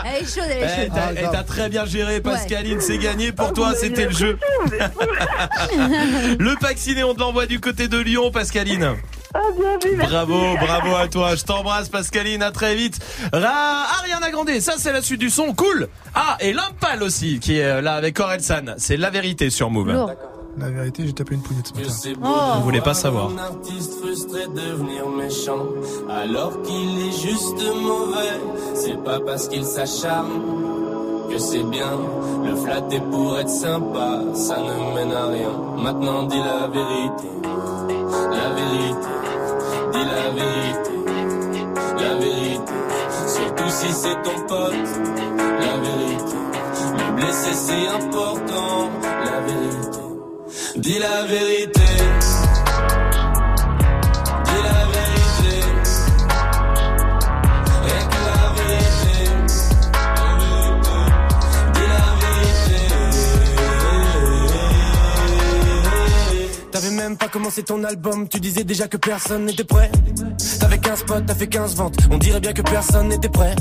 Elle 0.05 0.23
est 0.23 0.25
chaude, 0.25 0.43
elle 0.49 0.57
Eh, 0.61 0.63
est 0.81 0.83
chaude. 0.85 0.91
t'as- 0.93 1.13
eh, 1.21 1.25
t'as 1.31 1.43
très 1.43 1.69
bien 1.69 1.85
géré 1.85 2.19
Pascaline, 2.19 2.81
c'est 2.81 2.97
gagné 2.97 3.31
pour 3.31 3.53
toi, 3.53 3.73
c'était 3.75 4.05
le 4.05 4.11
jeu. 4.11 4.37
le 6.39 6.59
pack 6.59 6.77
ciné, 6.77 7.03
on 7.03 7.13
te 7.13 7.19
l'envoie 7.19 7.45
du 7.45 7.59
côté 7.61 7.87
de 7.87 7.97
Lyon, 7.97 8.29
Pascaline. 8.31 8.95
Ah, 9.33 9.39
bien 9.57 9.77
vu, 9.83 9.95
merci. 9.97 10.11
Bravo, 10.13 10.55
bravo 10.57 10.95
à 10.95 11.07
toi. 11.09 11.35
Je 11.35 11.43
t'embrasse, 11.43 11.89
Pascaline. 11.89 12.41
À 12.41 12.51
très 12.51 12.73
vite. 12.75 12.99
Ra 13.33 13.85
Ariana 13.99 14.31
Grande, 14.31 14.49
ça 14.61 14.73
c'est 14.77 14.93
la 14.93 15.01
suite 15.01 15.19
du 15.19 15.29
son. 15.29 15.53
Cool. 15.53 15.89
Ah, 16.13 16.37
et 16.39 16.53
Limpal 16.53 17.03
aussi, 17.03 17.39
qui 17.41 17.57
est 17.57 17.81
là 17.81 17.95
avec 17.95 18.17
Orelsan. 18.19 18.75
C'est 18.77 18.95
la 18.95 19.09
vérité 19.09 19.49
sur 19.49 19.69
Move. 19.69 19.91
Lourd. 19.91 20.11
La 20.57 20.69
vérité, 20.69 21.05
j'ai 21.05 21.13
tapé 21.13 21.35
une 21.35 21.41
pouillette 21.41 21.67
ce 21.67 21.73
matin. 21.73 22.19
Oh. 22.23 22.57
Vous 22.57 22.63
voulez 22.63 22.81
pas 22.81 22.93
savoir. 22.93 23.29
Un 23.29 23.37
artiste 23.37 23.99
frustré 23.99 24.47
devenir 24.47 25.09
méchant 25.09 25.65
alors 26.09 26.61
qu'il 26.61 26.97
est 26.99 27.11
juste 27.11 27.61
mauvais. 27.83 28.39
C'est 28.73 29.03
pas 29.03 29.19
parce 29.19 29.49
qu'il 29.49 29.65
s'acharne 29.65 30.29
que 31.29 31.37
c'est 31.37 31.63
bien. 31.63 31.99
Le 32.45 32.55
flatter 32.55 33.01
pour 33.11 33.37
être 33.37 33.49
sympa, 33.49 34.21
ça 34.33 34.57
ne 34.59 34.95
mène 34.95 35.11
à 35.11 35.27
rien. 35.27 35.51
Maintenant 35.77 36.23
dis 36.23 36.37
la 36.37 36.67
vérité, 36.67 37.29
la 37.43 38.49
vérité, 38.55 39.11
dis 39.91 40.05
la 40.05 40.29
vérité, 40.31 40.91
la 41.97 42.15
vérité. 42.15 42.73
Surtout 43.27 43.69
si 43.69 43.91
c'est 43.91 44.21
ton 44.23 44.39
pote, 44.47 44.73
la 45.59 45.77
vérité. 45.77 46.37
Le 46.97 47.15
blesser 47.15 47.53
c'est 47.53 47.87
important, 47.87 48.89
la 49.03 49.41
vérité. 49.41 50.04
Dis 50.77 50.99
la 50.99 51.23
vérité. 51.25 51.81
Dis 54.45 54.61
la 54.63 54.85
vérité. 54.93 55.55
Que 57.83 58.19
la 58.25 58.41
vérité. 58.55 59.15
Dis 61.73 61.87
la 61.87 62.07
vérité. 62.21 62.83
T'avais 66.71 66.91
même 66.91 67.17
pas 67.17 67.27
commencé 67.27 67.63
ton 67.63 67.83
album, 67.83 68.27
tu 68.27 68.39
disais 68.39 68.63
déjà 68.63 68.87
que 68.87 68.97
personne 68.97 69.45
n'était 69.45 69.63
prêt. 69.63 69.91
T'avais 70.59 70.77
15 70.77 71.03
potes, 71.03 71.25
t'as 71.25 71.35
fait 71.35 71.47
15 71.47 71.75
ventes, 71.75 71.97
on 72.11 72.17
dirait 72.17 72.39
bien 72.39 72.53
que 72.53 72.61
personne 72.61 73.07
n'était 73.09 73.29
prêt. 73.29 73.55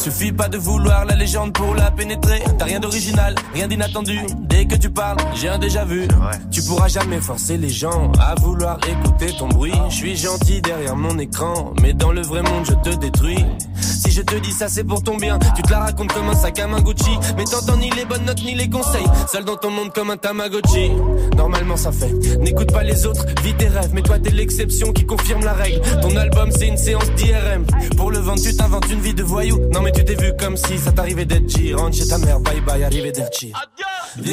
Suffit 0.00 0.32
pas 0.32 0.48
de 0.48 0.56
vouloir 0.56 1.04
la 1.04 1.14
légende 1.14 1.52
pour 1.52 1.74
la 1.74 1.90
pénétrer. 1.90 2.42
T'as 2.58 2.64
rien 2.64 2.80
d'original, 2.80 3.34
rien 3.52 3.68
d'inattendu. 3.68 4.18
Dès 4.48 4.64
que 4.64 4.74
tu 4.76 4.88
parles, 4.88 5.18
j'ai 5.34 5.48
un 5.48 5.58
déjà 5.58 5.84
vu. 5.84 6.08
Tu 6.50 6.62
pourras 6.62 6.88
jamais 6.88 7.20
forcer 7.20 7.58
les 7.58 7.68
gens 7.68 8.10
à 8.18 8.34
vouloir 8.34 8.78
écouter 8.88 9.36
ton 9.38 9.48
bruit. 9.48 9.74
Je 9.90 9.94
suis 9.94 10.16
gentil 10.16 10.62
derrière 10.62 10.96
mon 10.96 11.18
écran, 11.18 11.74
mais 11.82 11.92
dans 11.92 12.12
le 12.12 12.22
vrai 12.22 12.40
monde 12.40 12.64
je 12.64 12.90
te 12.90 12.96
détruis. 12.96 13.44
Si 13.78 14.10
je 14.10 14.22
te 14.22 14.36
dis 14.36 14.52
ça 14.52 14.68
c'est 14.68 14.84
pour 14.84 15.02
ton 15.02 15.18
bien, 15.18 15.38
tu 15.54 15.62
te 15.62 15.70
la 15.70 15.80
racontes 15.80 16.12
comme 16.14 16.30
un 16.30 16.34
sac 16.34 16.58
à 16.60 16.66
main 16.66 16.80
Gucci. 16.80 17.10
Mais 17.36 17.44
t'entends 17.44 17.76
ni 17.76 17.90
les 17.90 18.06
bonnes 18.06 18.24
notes 18.24 18.42
ni 18.42 18.54
les 18.54 18.70
conseils. 18.70 19.06
Seul 19.30 19.44
dans 19.44 19.56
ton 19.56 19.70
monde 19.70 19.92
comme 19.92 20.08
un 20.08 20.16
Tamagotchi. 20.16 20.92
Normalement 21.36 21.76
ça 21.76 21.92
fait. 21.92 22.12
N'écoute 22.38 22.72
pas 22.72 22.82
les 22.84 23.04
autres, 23.04 23.26
vis 23.44 23.54
tes 23.54 23.68
rêves. 23.68 23.90
Mais 23.92 24.02
toi 24.02 24.18
t'es 24.18 24.30
l'exception 24.30 24.92
qui 24.92 25.04
confirme 25.04 25.44
la 25.44 25.52
règle. 25.52 25.82
Ton 26.00 26.16
album 26.16 26.50
c'est 26.50 26.68
une 26.68 26.78
séance 26.78 27.10
d'IRM. 27.16 27.66
Pour 27.98 28.10
le 28.10 28.18
vendre 28.18 28.40
tu 28.42 28.56
t'inventes 28.56 28.90
une 28.90 29.00
vie 29.00 29.14
de 29.14 29.22
voyou. 29.22 29.60
Non 29.72 29.82
mais 29.82 29.89
tu 29.92 30.04
t'es 30.04 30.14
vu 30.14 30.32
comme 30.36 30.56
si 30.56 30.78
ça 30.78 30.92
t'arrivait 30.92 31.24
d'être 31.24 31.48
G. 31.48 31.74
Rentre 31.74 31.96
chez 31.96 32.06
ta 32.06 32.18
mère, 32.18 32.40
bye 32.40 32.60
bye, 32.60 32.84
arrivé 32.84 33.12
d'être 33.12 33.38
Dis 33.40 33.52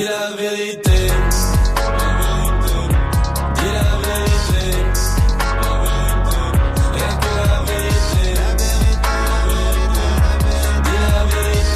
la 0.03 0.35
vérité. 0.37 0.91
Dis 3.55 3.63
la 3.63 3.97
vérité. 4.07 4.73
Dis 10.83 10.97
la 11.07 11.25
vérité. 11.25 11.71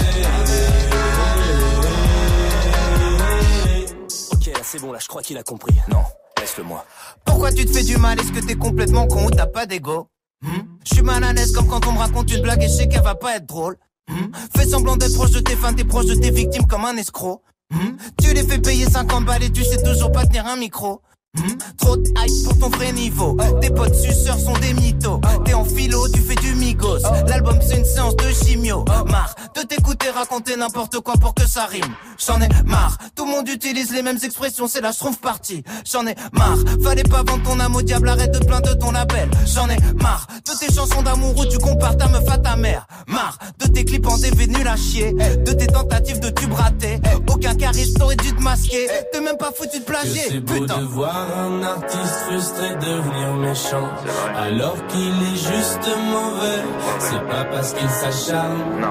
Ok 4.34 4.46
là 4.48 4.62
c'est 4.64 4.80
bon 4.80 4.92
là 4.92 5.00
je 5.02 5.08
crois 5.08 5.22
qu'il 5.22 5.38
a 5.38 5.44
compris. 5.44 5.76
Non, 5.90 6.04
laisse-le 6.40 6.64
moi. 6.64 6.86
Pourquoi 7.26 7.52
tu 7.52 7.66
te 7.66 7.72
fais 7.72 7.84
du 7.84 7.98
mal? 7.98 8.20
Est-ce 8.20 8.32
que 8.32 8.40
t'es 8.46 8.56
complètement 8.56 9.08
con 9.08 9.26
ou 9.26 9.32
t'as 9.32 9.48
pas 9.48 9.66
d'ego? 9.66 10.08
Je 10.44 10.96
suis 10.96 11.04
mal 11.04 11.24
à 11.24 11.34
l'aise 11.34 11.52
comme 11.52 11.68
quand 11.68 11.86
on 11.88 11.94
me 11.94 12.00
raconte 12.00 12.32
une 12.34 12.42
blague 12.42 12.64
et 12.64 12.68
je 12.68 12.74
sais 12.74 12.88
qu'elle 12.88 13.04
va 13.04 13.16
pas 13.16 13.36
être 13.36 13.46
drôle. 13.46 13.78
Hmm? 14.10 14.32
Fais 14.56 14.66
semblant 14.66 14.98
d'être 14.98 15.14
proche 15.14 15.32
de 15.32 15.40
tes 15.40 15.56
fans, 15.56 15.74
t'es 15.74 15.84
proche 15.84 16.08
de 16.08 16.16
tes 16.16 16.32
victimes 16.32 16.66
comme 16.66 16.86
un 16.86 16.98
escroc. 16.98 17.42
Hmm? 17.72 17.96
Tu 18.22 18.34
les 18.34 18.44
fais 18.44 18.60
payer 18.60 18.86
50 18.86 19.26
balles 19.26 19.44
et 19.44 19.52
tu 19.52 19.64
sais 19.64 19.82
toujours 19.82 20.12
pas 20.12 20.26
tenir 20.26 20.46
un 20.48 20.58
micro. 20.58 21.02
Hmm? 21.38 21.48
Trop 21.78 21.96
de 21.96 22.10
hype 22.10 22.44
pour 22.44 22.60
ton 22.60 22.70
vrai 22.76 22.92
niveau. 22.92 23.38
Tes 23.62 23.70
potes 23.70 23.96
suceurs 23.96 24.38
sont 24.38 24.58
des 24.60 24.74
mythos. 24.74 25.22
T'es 25.46 25.54
en 25.54 25.64
philo, 25.64 26.06
tu 26.10 26.20
fais 26.20 26.36
du 26.36 26.54
migos. 26.56 27.00
L'album 27.26 27.58
c'est 27.62 27.78
une 27.78 27.86
séance 27.86 28.18
de 28.18 28.30
chimio. 28.34 28.84
Marre 29.08 29.34
de 29.56 29.62
t'écouter 29.62 30.10
raconter 30.10 30.58
n'importe 30.58 31.00
quoi 31.00 31.14
pour 31.14 31.34
que 31.34 31.48
ça 31.48 31.68
rime. 31.68 31.96
J'en 32.18 32.42
ai 32.42 32.50
marre. 32.66 32.98
Tout 33.16 33.24
le 33.26 33.32
monde 33.32 33.48
utilise 33.48 33.94
les 33.94 34.02
mêmes 34.02 34.18
expressions, 34.22 34.68
c'est 34.68 34.82
la 34.82 34.92
schtroumpf 34.92 35.22
partie. 35.22 35.64
J'en 35.90 36.06
ai 36.06 36.16
marre. 36.34 36.58
Fallait 36.84 37.04
pas 37.04 37.24
vendre 37.24 37.44
ton 37.44 37.58
âme 37.62 37.78
au 37.78 37.82
diable, 37.82 38.10
arrête 38.10 38.32
de 38.38 38.46
plaindre 38.46 38.68
de 38.68 38.74
ton 38.74 38.92
label. 38.92 39.30
J'en 39.46 39.70
ai 39.70 39.78
marre 40.02 40.28
de 40.46 40.52
tes 40.60 40.74
chansons 40.74 41.02
d'amour 41.02 41.38
où 41.38 41.46
tu 41.46 41.58
compares 41.60 41.96
ta 41.96 42.10
meuf 42.10 42.28
à 42.30 42.40
ta 42.40 42.58
mère. 42.58 42.88
Marre 43.08 43.38
de 43.58 43.68
tes 43.68 43.86
clips 43.86 44.06
en 44.06 44.18
DV 44.18 44.48
nul 44.48 44.68
à 44.68 44.76
chier. 44.76 45.14
De 45.14 45.54
tes 45.54 45.68
tentatives 45.68 46.20
de 46.20 46.30
tube 46.30 46.52
raté. 46.52 47.00
Aucun 47.32 47.56
charisme 47.56 47.98
t'aurait 47.98 48.18
dû 48.18 48.34
te 48.36 48.42
masquer. 48.42 48.90
T'es 49.14 49.22
même 49.22 49.38
pas 49.38 49.52
foutu 49.56 49.80
de 49.80 49.86
plagier. 49.86 50.42
Putain. 50.42 50.80
de 50.80 50.84
voir 50.84 51.21
un 51.46 51.64
artiste 51.64 52.16
frustré 52.26 52.76
devenir 52.76 53.34
méchant 53.34 53.90
alors 54.36 54.78
qu'il 54.88 55.16
est 55.30 55.36
juste 55.36 55.88
mauvais. 56.12 56.62
C'est 57.00 57.28
pas 57.28 57.46
parce 57.52 57.74
qu'il 57.74 57.90
s'acharne 57.90 58.86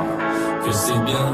que 0.65 0.73
c'est 0.73 1.01
bien. 1.05 1.29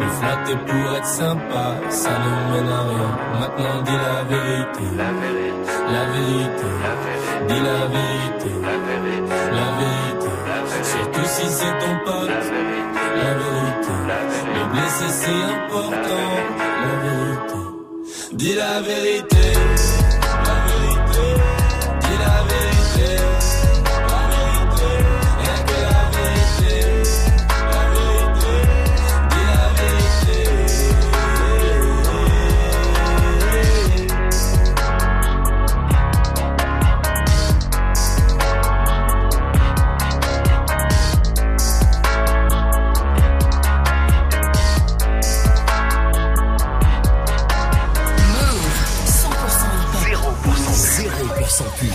Le 0.00 0.06
flatter 0.18 0.56
pour 0.66 0.96
être 0.96 1.06
sympa, 1.06 1.66
ça 1.90 2.10
ne 2.24 2.52
mène 2.52 2.68
à 2.68 2.82
rien. 2.92 3.10
Maintenant 3.40 3.82
dis 3.84 3.98
la 4.08 4.22
vérité, 4.34 4.86
la 4.96 6.04
vérité, 6.14 6.70
dis 7.48 7.60
la 7.70 7.82
vérité, 7.94 8.52
la 9.58 9.68
vérité. 9.80 10.32
Surtout 10.82 11.26
si 11.26 11.46
c'est 11.48 11.78
ton 11.82 11.94
pote, 12.04 12.44
la 13.22 13.32
vérité. 13.42 13.94
Le 14.54 14.62
blesser 14.72 15.12
c'est 15.20 15.42
important, 15.54 16.28
la 16.84 16.94
vérité. 17.04 17.60
Dis 18.32 18.54
la 18.54 18.80
vérité. 18.80 19.51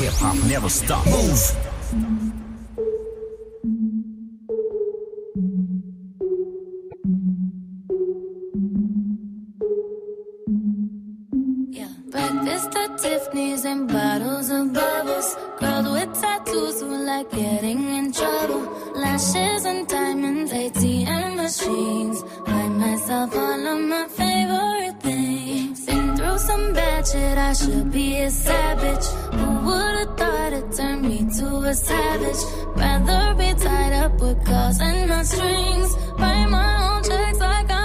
Hop 0.06 0.36
never 0.46 0.70
stop. 0.70 1.06
Move. 1.08 1.56
Breakfast 12.12 12.76
at 12.76 12.98
Tiffany's 13.00 13.66
and 13.66 13.88
bottles 13.88 14.50
of 14.50 14.74
bubbles. 14.74 15.36
Girls 15.60 15.88
with 15.90 16.22
tattoos 16.22 16.82
who 16.82 17.06
like 17.06 17.30
getting 17.32 17.82
in 17.96 18.12
trouble. 18.12 18.62
Lashes 18.96 19.66
and 19.66 19.88
diamonds, 19.88 20.52
ATM 20.54 21.36
machines. 21.36 22.24
Buy 22.46 22.68
myself 22.70 23.36
all 23.36 23.68
of 23.68 23.80
my 23.82 24.08
favorite 24.08 25.02
things. 25.02 25.27
Some 26.38 26.72
bad 26.74 27.08
shit, 27.08 27.38
I 27.38 27.54
should 27.54 27.92
be 27.92 28.18
a 28.22 28.30
savage. 28.30 29.06
Who 29.34 29.48
would've 29.66 30.18
thought 30.18 30.54
it 30.54 30.72
turned 30.72 31.02
me 31.02 31.26
to 31.40 31.48
a 31.66 31.74
savage? 31.74 32.42
Rather 32.76 33.34
be 33.34 33.54
tied 33.60 33.94
up 33.94 34.22
with 34.22 34.46
calls 34.46 34.80
and 34.80 35.10
not 35.10 35.26
strings. 35.26 35.96
Write 36.20 36.48
my 36.48 36.96
own 36.96 37.04
checks 37.04 37.40
like 37.40 37.72
I 37.72 37.77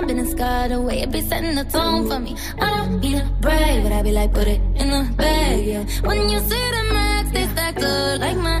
my 0.00 0.06
business 0.06 0.34
card. 0.34 0.70
The 0.70 0.80
way 0.80 1.02
it 1.02 1.12
be 1.12 1.20
setting 1.20 1.54
the 1.54 1.64
tone 1.64 2.08
for 2.08 2.18
me. 2.18 2.36
I 2.58 2.66
don't 2.76 3.00
need 3.00 3.18
a 3.18 3.24
brag, 3.40 3.82
but 3.82 3.92
I 3.92 4.02
be 4.02 4.12
like, 4.12 4.32
put 4.32 4.48
it 4.48 4.60
in 4.76 4.88
the 4.90 5.02
bag, 5.16 5.64
yeah. 5.66 5.84
When 6.02 6.28
you 6.28 6.38
see 6.40 6.66
the 6.76 6.82
max, 6.92 7.30
they 7.30 7.46
stack 7.46 7.76
up 7.76 8.20
like 8.20 8.36
my 8.36 8.58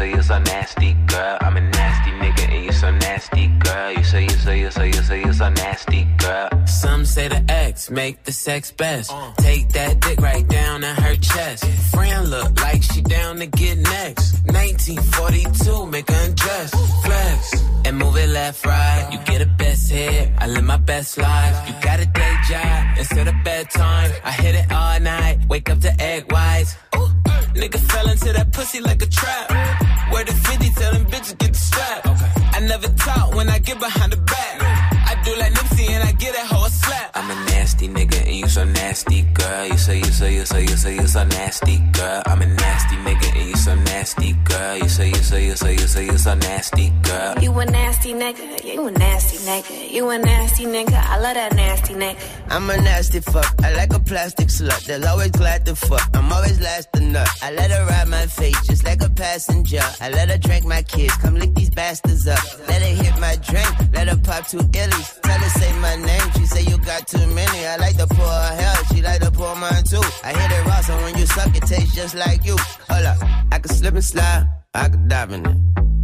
say 0.00 0.10
you 0.10 0.16
say 0.16 0.16
you 0.16 0.16
say 0.16 0.16
you 0.16 0.22
so 0.22 0.38
nasty, 0.38 0.94
girl. 1.06 1.38
I'm 1.42 1.56
a 1.56 1.60
nasty 1.60 2.10
nigga 2.12 2.54
and 2.54 2.64
you're 2.64 2.72
so 2.72 2.90
nasty, 2.90 3.48
girl. 3.48 3.92
You 3.92 4.04
say 4.04 4.22
you 4.22 4.38
say 4.46 4.60
you 4.60 4.70
say 4.70 4.86
you 4.86 5.02
say 5.02 5.20
you're 5.20 5.32
so 5.32 5.48
nasty, 5.50 6.08
girl. 6.18 6.48
Some 6.66 7.04
say 7.04 7.28
the 7.28 7.44
X 7.48 7.90
make 7.90 8.22
the 8.24 8.32
sex 8.32 8.72
best. 8.72 9.12
Take 9.38 9.68
that 9.70 10.00
dick 10.00 10.20
right 10.20 10.46
down 10.48 10.84
in 10.84 10.94
her 10.96 11.16
chest. 11.16 11.64
Friend 11.92 12.30
look 12.30 12.60
like 12.62 12.82
she 12.82 13.02
down 13.02 13.36
to 13.40 13.46
get 13.46 13.78
next. 13.78 14.42
1942, 14.46 15.86
make 15.86 16.08
her 16.08 16.24
undress. 16.24 16.70
Flex 17.04 17.62
and 17.84 17.98
move 17.98 18.16
it 18.16 18.28
left, 18.28 18.64
right. 18.64 19.08
You 19.12 19.18
get 19.26 19.42
a 19.42 19.46
best 19.46 19.90
hit. 19.90 20.32
I 20.38 20.46
live 20.46 20.64
my 20.64 20.78
best 20.78 21.18
life. 21.18 21.68
You 21.68 21.74
got 21.82 22.00
a 22.00 22.06
day 22.06 22.34
job 22.48 22.98
instead 22.98 23.28
of 23.28 23.34
bedtime. 23.44 24.10
I 24.24 24.32
hit 24.32 24.54
it 24.54 24.72
all 24.72 25.00
night. 25.00 25.40
Wake 25.48 25.68
up 25.68 25.80
to 25.80 25.92
egg 26.00 26.32
whites. 26.32 26.76
Ooh, 26.96 27.08
nigga 27.54 27.78
fell 27.78 28.08
into 28.08 28.32
that 28.32 28.52
pussy 28.52 28.80
like 28.80 29.02
a 29.02 29.06
trap. 29.06 29.79
Where 30.20 30.26
the 30.26 30.34
50 30.34 30.68
tell 30.74 30.92
them 30.92 31.06
bitches 31.06 31.38
get 31.38 31.52
the 31.54 31.58
strap. 31.58 32.06
I 32.54 32.60
never 32.60 32.88
talk 32.88 33.34
when 33.34 33.48
I 33.48 33.58
get 33.58 33.80
behind 33.80 34.12
the 34.12 34.18
back. 34.18 34.60
I 35.08 35.16
do 35.24 35.34
like 35.36 35.50
Nipsey 35.54 35.88
and 35.88 36.04
I 36.06 36.12
get 36.12 36.34
that 36.34 36.44
hoe 36.44 36.66
a 36.66 36.68
slap. 36.68 37.10
I'm 37.14 37.30
a 37.30 37.34
nasty 37.46 37.88
nigga 37.88 38.20
and 38.26 38.36
you 38.36 38.46
so 38.46 38.64
nasty, 38.64 39.22
girl. 39.22 39.66
You 39.68 39.78
say 39.78 39.96
you 39.96 40.12
say 40.20 40.34
you 40.34 40.44
say 40.44 40.60
you 40.60 40.76
say 40.76 40.94
you 40.94 41.06
so 41.06 41.24
nasty, 41.24 41.78
girl. 41.92 42.22
I'm 42.26 42.42
a 42.42 42.46
nasty 42.46 42.96
nigga 42.96 43.29
and 43.40 43.50
you 43.50 43.56
so 43.56 43.74
nasty, 43.74 44.32
girl. 44.44 44.76
You 44.76 44.88
say 44.88 45.08
you 45.08 45.14
say 45.14 45.46
you 45.46 45.56
say 45.56 45.72
you 45.72 45.86
say 45.86 46.04
you 46.06 46.18
so 46.18 46.34
nasty, 46.34 46.90
girl. 47.02 47.38
You 47.40 47.58
a 47.58 47.64
nasty 47.66 48.12
nigga, 48.12 48.64
you 48.64 48.86
a 48.86 48.90
nasty 48.90 49.38
nigga, 49.38 49.90
you 49.90 50.08
a 50.10 50.18
nasty 50.18 50.64
nigga, 50.64 50.94
I 50.94 51.18
love 51.18 51.34
that 51.34 51.54
nasty 51.54 51.94
nigga. 51.94 52.18
I'm 52.50 52.68
a 52.68 52.76
nasty 52.76 53.20
fuck. 53.20 53.46
I 53.62 53.72
like 53.74 53.92
a 53.94 54.00
plastic 54.00 54.48
slut. 54.48 54.84
That's 54.84 55.06
always 55.06 55.30
glad 55.30 55.64
to 55.66 55.76
fuck. 55.76 56.08
I'm 56.14 56.32
always 56.32 56.60
last 56.60 56.92
to 56.94 57.00
nut. 57.00 57.28
I 57.42 57.52
let 57.52 57.70
her 57.70 57.86
ride 57.86 58.08
my 58.08 58.26
face 58.26 58.60
just 58.66 58.84
like 58.84 59.02
a 59.02 59.08
passenger. 59.08 59.82
I 60.00 60.08
let 60.10 60.28
her 60.30 60.38
drink 60.38 60.64
my 60.66 60.82
kids. 60.82 61.14
Come 61.18 61.36
lick 61.36 61.54
these 61.54 61.70
bastards 61.70 62.26
up. 62.26 62.42
Let 62.68 62.82
her 62.82 63.02
hit 63.02 63.18
my 63.20 63.36
drink. 63.36 63.70
Let 63.94 64.08
her 64.08 64.18
pop 64.18 64.48
two 64.48 64.58
illies. 64.58 65.20
Tell 65.22 65.38
her 65.38 65.48
say 65.60 65.72
my 65.78 65.96
name. 65.96 66.26
She 66.36 66.46
say 66.46 66.62
you 66.62 66.76
got 66.78 67.06
too 67.06 67.24
many. 67.28 67.66
I 67.66 67.76
like 67.76 67.96
to 67.98 68.06
pour 68.08 68.26
her 68.26 68.54
hair. 68.60 68.76
She 68.92 69.00
like 69.00 69.20
to 69.20 69.30
pour 69.30 69.54
mine 69.54 69.84
too. 69.84 70.02
I 70.24 70.32
hit 70.32 70.50
it 70.50 70.66
raw, 70.66 70.80
so 70.80 70.96
when 71.04 71.16
you 71.16 71.26
suck, 71.26 71.56
it 71.56 71.62
tastes 71.62 71.94
just 71.94 72.16
like 72.16 72.44
you. 72.44 72.56
Hold 72.88 73.06
up. 73.06 73.29
I 73.52 73.58
can 73.58 73.72
slip 73.74 73.94
and 73.94 74.04
slide. 74.04 74.48
I 74.74 74.88
can 74.88 75.08
dive 75.08 75.32
in 75.32 75.46
it. 75.46 75.56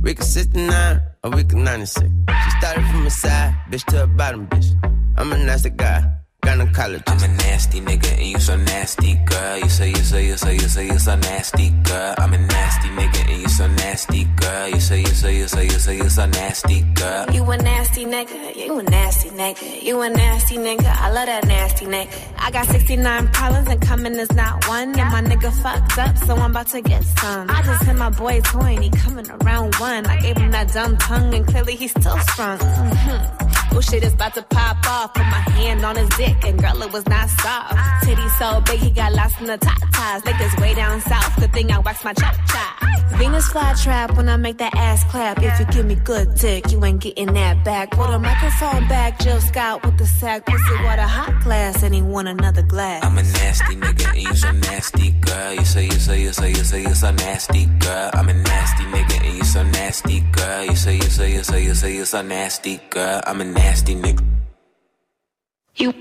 We 0.03 0.15
can 0.15 0.25
69 0.25 1.01
or 1.25 1.31
we 1.31 1.45
can 1.45 1.65
96. 1.65 2.07
She 2.45 2.51
started 2.59 2.85
from 2.91 3.05
the 3.05 3.11
side, 3.11 3.55
bitch 3.71 3.85
to 3.87 4.05
a 4.05 4.07
bottom, 4.07 4.47
bitch. 4.47 4.69
I'm 5.17 5.33
a 5.33 5.39
nasty 5.39 5.71
guy. 5.71 6.05
Gynecologist. 6.47 7.03
I'm 7.09 7.23
a 7.25 7.29
nasty 7.43 7.81
nigga 7.81 8.13
and 8.13 8.27
you 8.27 8.39
so 8.39 8.57
nasty, 8.57 9.15
girl. 9.27 9.59
You 9.59 9.69
say 9.69 9.89
you 9.89 9.97
say 9.97 10.27
you 10.27 10.37
say 10.37 10.55
you 10.55 10.69
say 10.69 10.87
you 10.87 10.99
so 10.99 11.17
nasty, 11.17 11.71
girl. 11.83 12.15
I'm 12.19 12.33
a 12.35 12.39
nasty 12.39 12.89
nigga 12.91 13.31
and 13.33 13.43
you 13.43 13.49
so 13.49 13.67
nasty, 13.67 14.25
girl. 14.41 14.69
You 14.69 14.79
say 14.81 15.01
you 15.01 15.07
say 15.09 15.37
you 15.37 15.49
say 15.49 15.65
you 15.65 15.79
say 15.87 15.97
you 15.97 16.09
so 16.09 16.27
nasty, 16.27 16.83
girl. 16.95 17.27
You 17.33 17.43
a 17.51 17.57
nasty 17.57 18.05
nigga, 18.05 18.55
you 18.57 18.79
a 18.79 18.83
nasty 18.85 19.31
nigga, 19.31 19.83
you 19.83 20.01
a 20.01 20.09
nasty 20.09 20.57
nigga, 20.57 20.87
I 20.87 21.11
love 21.11 21.27
that 21.27 21.45
nasty 21.47 21.87
nigga. 21.87 22.15
I 22.39 22.51
got 22.53 22.67
69 22.67 23.29
problems 23.33 23.69
and 23.69 23.83
coming 23.83 24.15
is 24.15 24.33
not 24.33 24.69
one. 24.69 24.97
And 24.99 25.11
my 25.13 25.23
nigga 25.23 25.51
fucked 25.63 25.99
up, 25.99 26.17
so 26.19 26.37
I'm 26.37 26.53
about 26.53 26.69
to 26.69 26.81
get 26.81 27.03
some. 27.19 27.51
I 27.51 27.61
just 27.63 27.83
hit 27.83 27.97
my 27.97 28.11
boy 28.11 28.41
toy 28.43 28.75
and 28.77 28.85
he 28.85 28.91
coming 28.91 29.29
around 29.43 29.75
one. 29.77 30.07
I 30.07 30.21
gave 30.21 30.37
him 30.37 30.53
that 30.53 30.73
dumb 30.73 30.97
tongue 30.99 31.35
and 31.35 31.45
clearly 31.45 31.75
he's 31.75 31.91
still 31.91 32.19
sprung. 32.19 32.59
Mhm. 32.59 33.56
Oh 33.77 33.81
shit 33.83 34.03
is 34.03 34.15
about 34.15 34.33
to 34.33 34.43
pop 34.43 34.79
off. 34.89 35.13
Put 35.13 35.25
my 35.25 35.45
hand 35.53 35.85
on 35.85 35.97
his 35.97 36.09
dick 36.17 36.43
and 36.45 36.59
girl, 36.59 36.81
it 36.83 36.91
was 36.95 37.07
not 37.09 37.29
soft. 37.29 37.75
Titty 38.05 38.29
so 38.39 38.63
big, 38.63 38.81
he 38.81 38.91
got 38.91 39.13
lost 39.13 39.39
in 39.39 39.49
the 39.49 39.59
top 39.59 39.79
ties. 39.93 40.25
Like 40.25 40.39
this 40.39 40.57
way 40.57 40.75
down 40.75 40.99
south. 41.03 41.37
Good 41.39 41.53
thing 41.53 41.71
I 41.71 41.79
waxed 41.81 42.03
my 42.03 42.15
chop 42.15 42.35
chop. 42.49 42.87
Venus 43.19 43.49
fly 43.49 43.75
trap 43.83 44.17
when 44.17 44.29
I 44.29 44.37
make 44.37 44.59
that 44.59 44.75
ass 44.77 45.05
clap. 45.11 45.43
If 45.43 45.61
you 45.61 45.67
give 45.67 45.87
me 45.87 45.95
good 45.95 46.35
dick, 46.37 46.71
you 46.71 46.83
ain't 46.85 47.01
getting 47.01 47.33
that 47.35 47.65
back. 47.65 47.91
Put 47.91 48.11
a 48.11 48.19
microphone 48.19 48.89
back, 48.89 49.19
Jill 49.19 49.41
Scott 49.41 49.85
with 49.85 49.99
the 49.99 50.07
sack. 50.07 50.47
Pussy 50.47 50.85
water 50.85 51.03
hot 51.03 51.43
glass, 51.43 51.83
and 51.83 51.95
he 51.95 52.03
want 52.03 52.29
another 52.29 52.63
glass. 52.63 53.05
I'm 53.05 53.17
a 53.19 53.23
nasty 53.23 53.77
nigga 53.77 54.09
and 54.09 54.23
you 54.23 54.35
so 54.35 54.53
nasty, 54.53 55.11
girl. 55.13 55.53
You 55.55 55.65
say, 55.65 55.85
you 55.85 55.93
say, 55.93 56.21
you 56.21 56.33
say, 56.33 56.49
you 56.49 56.65
say, 56.65 56.83
you 56.83 56.95
so 56.95 57.11
nasty, 57.11 57.67
girl. 57.67 58.11
I'm 58.15 58.29
a 58.29 58.35
nasty 58.35 58.85
nigga 58.85 59.27
and 59.27 59.37
you 59.37 59.45
so 59.45 59.63
nasty, 59.65 60.21
girl. 60.33 60.65
You 60.65 60.77
say, 60.77 60.97
you 60.97 61.03
say, 61.03 61.33
you 61.33 61.43
say, 61.43 61.65
you 61.65 61.75
say, 61.75 61.95
you 61.95 62.05
so 62.05 62.23
nasty, 62.23 62.81
girl. 62.91 63.23
I'm 63.27 63.41
a 63.41 63.45
nasty 63.45 63.66
nigga. 63.95 64.23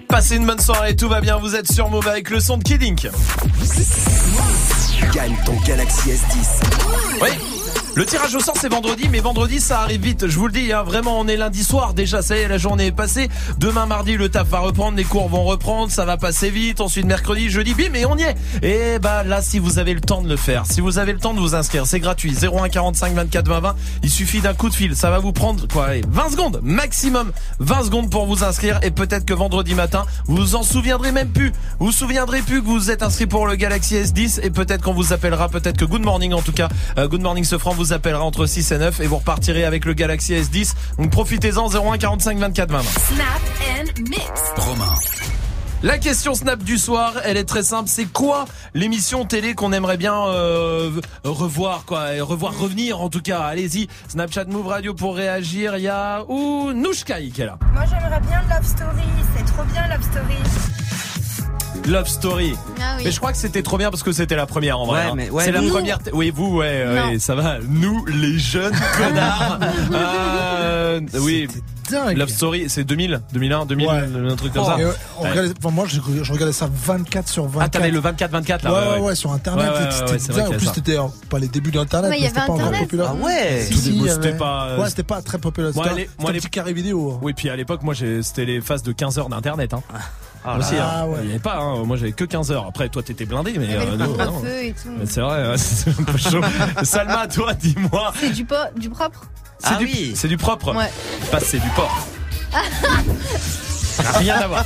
Passez 0.08 0.38
une 0.38 0.46
bonne 0.46 0.60
soirée, 0.60 0.96
tout 0.96 1.10
va 1.10 1.20
bien, 1.20 1.38
vous 1.38 1.56
êtes 1.56 1.72
sur 1.72 1.90
Move 1.90 2.08
avec 2.08 2.30
le 2.30 2.40
son 2.40 2.58
de 2.58 2.64
Kidink. 2.64 3.08
Gagne 5.14 5.36
ton 5.46 5.56
Galaxy 5.66 6.12
S10. 6.12 7.22
Oui. 7.22 7.55
Le 7.96 8.06
tirage 8.06 8.36
au 8.36 8.42
sort 8.42 8.56
c'est 8.60 8.68
vendredi, 8.68 9.08
mais 9.10 9.22
vendredi 9.22 9.62
ça 9.62 9.80
arrive 9.80 10.02
vite. 10.02 10.28
Je 10.28 10.38
vous 10.38 10.48
le 10.48 10.52
dis, 10.52 10.74
hein, 10.74 10.84
vraiment, 10.84 11.18
on 11.18 11.30
est 11.30 11.38
lundi 11.38 11.64
soir 11.64 11.94
déjà. 11.94 12.22
Ça 12.22 12.36
y 12.36 12.42
est, 12.42 12.50
la 12.50 12.58
journée 12.58 12.88
est 12.88 12.92
passée. 12.92 13.30
Demain 13.58 13.86
mardi, 13.86 14.18
le 14.18 14.28
taf 14.28 14.50
va 14.50 14.60
reprendre, 14.60 14.98
les 14.98 15.06
cours 15.06 15.30
vont 15.30 15.46
reprendre, 15.46 15.90
ça 15.90 16.04
va 16.04 16.18
passer 16.18 16.50
vite. 16.50 16.82
Ensuite 16.82 17.06
mercredi, 17.06 17.50
jeudi, 17.50 17.74
bim, 17.74 17.94
et 17.94 18.06
on 18.06 18.18
y 18.18 18.24
est. 18.24 18.36
Et 18.64 19.00
bah 19.00 19.24
là, 19.24 19.42
si 19.42 19.60
vous 19.60 19.80
avez 19.80 19.94
le 19.94 20.02
temps 20.02 20.22
de 20.22 20.28
le 20.28 20.36
faire, 20.36 20.66
si 20.66 20.82
vous 20.82 20.98
avez 20.98 21.14
le 21.14 21.20
temps 21.20 21.34
de 21.34 21.40
vous 21.40 21.56
inscrire, 21.56 21.88
c'est 21.88 22.02
gratuit. 22.02 22.36
01 22.36 22.68
45 22.68 23.14
24 23.14 23.48
20 23.48 23.60
20. 23.62 23.76
Il 24.04 24.10
suffit 24.10 24.42
d'un 24.42 24.54
coup 24.54 24.68
de 24.68 24.76
fil. 24.76 24.94
Ça 24.94 25.10
va 25.10 25.20
vous 25.20 25.32
prendre 25.32 25.66
quoi 25.66 25.86
allez, 25.86 26.02
20 26.10 26.32
secondes 26.32 26.60
maximum, 26.64 27.32
20 27.60 27.84
secondes 27.86 28.10
pour 28.10 28.26
vous 28.26 28.44
inscrire. 28.44 28.78
Et 28.84 28.92
peut-être 28.92 29.24
que 29.24 29.34
vendredi 29.34 29.74
matin, 29.74 30.06
vous 30.26 30.36
vous 30.36 30.56
en 30.56 30.64
souviendrez 30.64 31.14
même 31.14 31.30
plus. 31.30 31.54
Vous 31.80 31.86
vous 31.86 31.92
souviendrez 31.94 32.42
plus 32.42 32.62
que 32.62 32.68
vous 32.68 32.92
êtes 32.92 33.04
inscrit 33.04 33.26
pour 33.26 33.48
le 33.48 33.56
Galaxy 33.56 33.96
S10 33.96 34.42
et 34.44 34.50
peut-être 34.50 34.84
qu'on 34.84 34.94
vous 34.94 35.14
appellera, 35.14 35.48
peut-être 35.48 35.78
que 35.78 35.86
Good 35.86 36.04
Morning 36.04 36.34
en 36.34 36.42
tout 36.42 36.52
cas, 36.52 36.68
euh, 36.98 37.08
Good 37.08 37.22
Morning 37.22 37.46
Sofran 37.46 37.74
vous 37.74 37.85
appellera 37.94 38.24
entre 38.24 38.46
6 38.46 38.72
et 38.72 38.78
9 38.78 39.00
et 39.02 39.08
vous 39.08 39.18
repartirez 39.18 39.66
avec 39.66 39.86
le 39.86 39.94
Galaxy 39.94 40.34
S10. 40.34 40.74
Donc 40.98 41.12
profitez-en 41.12 41.70
01 41.70 41.98
45 41.98 42.38
24 42.38 42.72
20 42.72 42.78
20. 42.78 42.84
Snap 42.84 43.28
and 43.78 44.02
mix. 44.10 44.30
Romain. 44.58 44.96
La 45.84 46.00
question 46.00 46.34
Snap 46.34 46.64
du 46.64 46.78
soir, 46.78 47.14
elle 47.26 47.38
est 47.38 47.44
très 47.44 47.62
simple. 47.62 47.90
C'est 47.90 48.06
quoi 48.06 48.46
l'émission 48.74 49.26
télé 49.26 49.54
qu'on 49.54 49.72
aimerait 49.72 49.98
bien 49.98 50.16
euh, 50.28 50.90
revoir, 51.24 51.86
quoi, 51.86 52.16
et 52.16 52.22
revoir 52.22 52.58
revenir 52.58 53.02
en 53.02 53.10
tout 53.10 53.22
cas? 53.22 53.42
Allez-y, 53.42 53.88
Snapchat 54.08 54.46
Move 54.46 54.68
Radio 54.68 54.94
pour 54.94 55.16
réagir. 55.16 55.78
Il 55.78 55.84
y 55.84 55.88
a 55.88 56.24
ou 56.28 56.72
Nouchkai 56.74 57.30
qui 57.30 57.42
est 57.42 57.46
là. 57.46 57.60
Moi 57.74 57.84
j'aimerais 57.88 58.22
bien 58.22 58.42
Love 58.50 58.66
Story, 58.66 59.04
c'est 59.38 59.46
trop 59.46 59.64
bien 59.66 59.88
Love 59.88 60.02
Story. 60.02 60.85
Love 61.88 62.08
Story. 62.08 62.56
Ah 62.80 62.96
oui. 62.98 63.04
Mais 63.06 63.12
je 63.12 63.20
crois 63.20 63.32
que 63.32 63.38
c'était 63.38 63.62
trop 63.62 63.78
bien 63.78 63.90
parce 63.92 64.02
que 64.04 64.12
c'était 64.12 64.36
la 64.36 64.46
première 64.48 64.80
en 64.80 64.86
vrai. 64.86 65.02
Ouais, 65.06 65.10
hein. 65.12 65.14
mais- 65.16 65.30
ouais, 65.30 65.44
c'est 65.46 65.52
la 65.52 65.62
nous. 65.62 65.70
première. 65.70 66.00
t- 66.00 66.12
Oui, 66.14 66.32
vous, 66.36 66.58
ouais, 66.58 66.86
ça 67.20 67.36
va. 67.36 67.58
Nous, 67.68 68.06
les 68.06 68.38
jeunes 68.40 68.74
connards. 68.98 69.60
Euh, 69.94 71.00
oui. 71.20 71.48
dingue. 71.92 72.18
Love 72.18 72.30
Story, 72.30 72.66
c'est 72.68 72.84
2000, 72.84 73.22
2001, 73.34 73.66
2000, 73.68 73.88
un 74.32 74.36
truc 74.36 74.54
comme 74.54 74.66
ça. 74.66 74.78
Et, 74.80 74.84
euh, 74.84 74.92
on 75.20 75.24
Ouais. 75.24 75.30
regardait- 75.30 75.54
enfin, 75.60 75.70
moi, 75.70 75.86
je, 75.88 76.00
je 76.24 76.32
regardais 76.34 76.54
ça 76.54 76.68
24 76.74 77.28
sur 77.30 77.44
24. 77.46 77.64
Ah, 77.64 77.70
t'avais 77.70 77.92
le 77.92 78.00
24-24 78.00 78.64
là. 78.64 78.74
Ouais, 78.74 79.00
ouais, 79.02 79.06
ouais, 79.08 79.16
sur 79.16 79.32
internet. 79.32 79.66
Ouais, 79.68 79.72
ouais, 79.72 79.92
c'était 79.92 80.12
ouais, 80.14 80.18
c'est 80.20 80.32
vrai 80.32 80.42
dingue. 80.42 80.46
qu'il 80.48 80.54
y 80.54 80.56
En 80.56 80.58
plus, 80.58 80.66
ça. 80.66 80.74
c'était 80.74 80.98
euh, 80.98 81.04
pas 81.30 81.38
les 81.38 81.48
débuts 81.48 81.70
d'internet, 81.72 82.10
Ouais, 82.10 82.18
il 82.18 82.22
y 82.22 82.24
mais 82.24 82.30
c'était 82.30 82.40
avait 82.40 82.48
pas 82.48 82.54
encore 82.54 82.66
Internet. 82.68 82.82
populaire. 82.90 83.12
Ah 83.12 83.24
ouais. 83.24 83.66
Si, 83.68 83.74
si, 83.76 84.00
c'était 84.02 84.30
avait- 84.30 84.38
pas, 84.38 84.66
euh, 84.70 84.82
Ouais, 84.82 84.90
c'était 84.90 85.04
pas 85.04 85.22
très 85.22 85.38
populaire. 85.38 85.72
Moi, 85.76 85.86
C'était 85.88 86.02
un- 86.02 86.06
moi, 86.06 86.08
c'était 86.18 86.30
un 86.30 86.34
les- 86.34 86.40
petit 86.40 86.50
carré 86.50 86.74
vidéo. 86.74 87.20
Oui, 87.22 87.34
puis 87.34 87.50
à 87.52 87.56
l'époque, 87.56 87.84
moi, 87.84 87.94
j'ai- 87.94 88.24
c'était 88.24 88.46
les 88.46 88.62
phases 88.62 88.82
de 88.82 88.92
15 88.92 89.20
heures 89.20 89.30
d'internet. 89.30 89.74
Hein. 89.76 89.84
Ah, 90.48 90.58
Aussi, 90.60 90.76
là. 90.76 90.86
hein. 90.88 90.92
Ah, 91.02 91.08
ouais. 91.08 91.18
Il 91.24 91.28
y 91.28 91.30
avait 91.32 91.40
pas, 91.40 91.58
hein. 91.58 91.84
moi 91.86 91.98
j'avais 91.98 92.12
que 92.12 92.24
15 92.24 92.52
heures. 92.52 92.66
Après, 92.68 92.88
toi 92.90 93.02
t'étais 93.02 93.26
blindé, 93.26 93.54
mais 93.58 93.66
Il 93.66 93.72
y 93.72 93.76
avait 93.76 93.86
euh, 93.88 93.92
le 93.92 93.98
nous, 93.98 94.16
non. 94.18 94.26
contre-feu 94.26 94.64
et 94.64 94.72
tout. 94.74 94.90
Mais 94.98 95.06
C'est 95.06 95.22
vrai, 95.22 95.50
ouais, 95.50 95.58
c'est 95.58 95.90
un 95.90 96.04
peu 96.04 96.18
chaud. 96.18 96.42
Salma, 96.84 97.28
toi, 97.28 97.54
dis-moi. 97.54 98.14
C'est 98.20 98.30
du, 98.32 98.46
po- 98.46 98.56
du 98.78 98.90
propre? 98.90 99.22
C'est 99.60 99.68
Ah 99.72 99.76
du, 99.78 99.86
oui. 99.86 100.14
c'est 100.16 100.28
du 100.28 100.38
propre. 100.38 100.76
Ouais. 100.76 100.92
Pas 101.32 101.40
c'est 101.40 101.60
du 101.60 101.70
porc. 101.70 102.08
Rien 104.18 104.36
à 104.36 104.48
voir. 104.48 104.66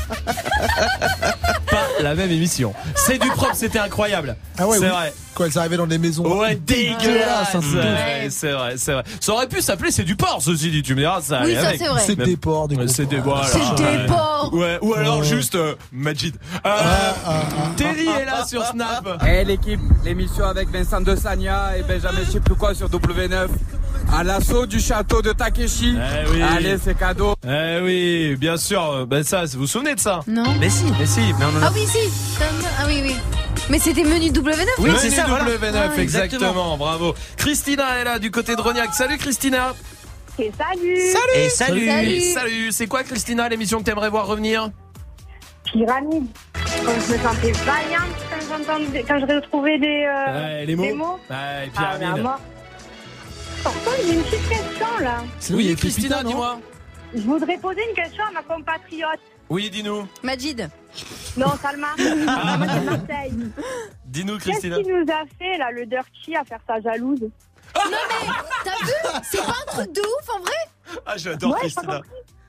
Pas 1.69 1.87
la 2.01 2.15
même 2.15 2.31
émission. 2.31 2.73
C'est 2.95 3.17
du 3.19 3.27
propre, 3.29 3.55
c'était 3.55 3.79
incroyable. 3.79 4.35
Ah 4.57 4.67
ouais, 4.67 4.77
c'est 4.77 4.85
oui. 4.85 4.89
vrai. 4.91 5.13
Quand 5.35 5.45
elles 5.45 5.57
arrivaient 5.57 5.77
dans 5.77 5.87
des 5.87 5.97
maisons. 5.97 6.23
Ouais, 6.39 6.55
dégueulasse. 6.55 7.55
hein, 7.55 7.59
Ouais, 7.73 8.27
C'est 8.29 8.51
vrai, 8.51 8.73
c'est 8.77 8.91
vrai. 8.93 9.03
Ça 9.21 9.31
aurait 9.33 9.47
pu 9.47 9.61
s'appeler 9.61 9.91
c'est 9.91 10.03
du 10.03 10.15
porc, 10.15 10.41
ceci 10.41 10.69
dit. 10.71 10.81
Tu 10.83 10.95
me 10.95 10.99
diras, 11.01 11.21
ça. 11.21 11.41
Oui, 11.43 11.51
allait 11.51 11.61
ça, 11.61 11.67
avec. 11.69 11.79
c'est 11.81 11.87
vrai. 11.87 12.01
C'est 12.05 12.15
des 12.17 12.37
porcs, 12.37 12.67
des 12.67 12.75
Ouais, 12.75 12.85
gros 12.85 12.93
C'est 12.93 13.05
des 13.05 13.17
porcs. 13.17 13.25
voilà. 13.25 13.47
C'est 13.47 13.75
des 13.75 13.83
Ouais. 13.83 14.05
porcs 14.07 14.53
Ouais, 14.53 14.79
ou 14.81 14.93
alors 14.95 15.23
juste 15.23 15.55
euh, 15.55 15.75
Majid. 15.91 16.35
Euh, 16.65 16.69
Terry 17.77 18.07
est 18.07 18.25
là 18.25 18.45
sur 18.45 18.65
Snap. 18.65 19.07
Eh 19.27 19.43
l'équipe, 19.45 19.79
l'émission 20.03 20.45
avec 20.45 20.69
Vincent 20.71 21.01
de 21.01 21.15
Sagna 21.15 21.77
et 21.77 21.83
Benjamin 21.83 22.19
je 22.25 22.31
sais 22.31 22.39
plus 22.39 22.55
quoi 22.55 22.73
sur 22.73 22.89
W9. 22.89 23.47
À 24.11 24.23
l'assaut 24.23 24.65
du 24.65 24.79
château 24.79 25.21
de 25.21 25.31
Takeshi. 25.31 25.95
Eh 25.95 26.29
oui. 26.31 26.41
Allez, 26.41 26.77
c'est 26.83 26.97
cadeau. 26.97 27.35
Eh 27.47 27.79
oui, 27.81 28.35
bien 28.37 28.57
sûr. 28.57 28.83
euh, 28.83 29.05
Ben 29.05 29.23
ça, 29.23 29.45
vous 29.45 29.59
vous 29.59 29.67
souvenez 29.67 29.95
de 29.95 29.99
ça 29.99 30.21
Non 30.27 30.43
Mais 30.59 30.69
si. 30.69 30.85
Mais 30.99 31.05
si, 31.05 31.21
mais 31.39 31.45
on 31.45 31.57
en 31.59 31.63
a 31.63 31.67
Ah 31.67 31.71
oui, 31.73 31.85
si 31.87 31.99
Ah 32.79 32.83
oui, 32.87 33.01
oui. 33.03 33.15
Mais 33.69 33.77
c'était 33.79 34.03
menu 34.03 34.27
W9 34.31 34.65
Oui, 34.79 34.89
c'est 34.97 35.11
ça, 35.11 35.25
voilà. 35.27 35.45
W9, 35.45 35.71
Ah, 35.95 36.01
exactement. 36.01 36.75
Bravo. 36.77 37.13
Christina 37.37 37.99
est 37.99 38.03
là 38.03 38.19
du 38.19 38.31
côté 38.31 38.55
de 38.55 38.61
Rognac. 38.61 38.93
Salut 38.93 39.17
Christina. 39.17 39.73
Et 40.39 40.51
salut 40.57 40.97
Salut. 41.11 41.35
Et 41.35 41.49
salut. 41.49 41.85
Salut. 41.87 42.21
Salut. 42.21 42.71
C'est 42.71 42.87
quoi 42.87 43.03
Christina 43.03 43.47
l'émission 43.47 43.79
que 43.79 43.83
t'aimerais 43.83 44.09
voir 44.09 44.25
revenir 44.25 44.69
Pyramide. 45.71 46.25
Quand 46.53 46.91
je 47.07 47.13
me 47.13 47.17
sentais 47.19 47.51
vaillante 47.51 48.15
quand 48.49 49.05
quand 49.07 49.19
je 49.19 49.35
retrouvais 49.35 49.77
des, 49.77 50.05
euh, 50.07 50.33
Ouais, 50.33 50.65
les 50.65 50.75
mots. 50.75 50.83
des 50.83 50.93
mots. 50.93 51.19
Ouais, 51.29 51.69
Ah, 51.77 51.95
Par 53.63 53.73
contre, 53.73 53.97
j'ai 54.05 54.13
une 54.13 54.23
petite 54.23 54.47
question 54.49 54.97
là. 55.01 55.23
C'est 55.39 55.53
oui, 55.53 55.75
Christina, 55.75 56.23
dis-moi. 56.23 56.59
Je 57.13 57.21
voudrais 57.21 57.57
poser 57.57 57.81
une 57.89 57.95
question 57.95 58.23
à 58.25 58.31
ma 58.31 58.43
compatriote. 58.43 59.19
Oui, 59.49 59.69
dis-nous. 59.69 60.07
Majid 60.23 60.69
Non, 61.37 61.47
Salma. 61.61 61.87
Ah. 62.27 62.57
Moi, 62.57 62.67
c'est 62.69 62.81
Marseille. 62.85 63.33
Dis-nous 64.05 64.37
Qu'est-ce 64.37 64.49
Christina. 64.51 64.77
qui 64.77 64.83
nous 64.89 65.05
a 65.11 65.23
fait 65.39 65.57
là, 65.57 65.71
le 65.71 65.85
dirty 65.85 66.35
à 66.35 66.43
faire 66.45 66.59
sa 66.67 66.79
jalouse 66.79 67.21
Non 67.21 67.81
mais, 67.85 68.27
t'as 68.63 68.85
vu? 68.85 69.19
C'est 69.23 69.37
pas 69.43 69.55
un 69.67 69.71
truc 69.73 69.91
de 69.93 70.01
ouf 70.01 70.35
en 70.35 70.39
vrai? 70.39 71.01
Ah, 71.05 71.13
j'adore 71.17 71.51
Ouais, 71.53 71.59
Christina. 71.59 72.01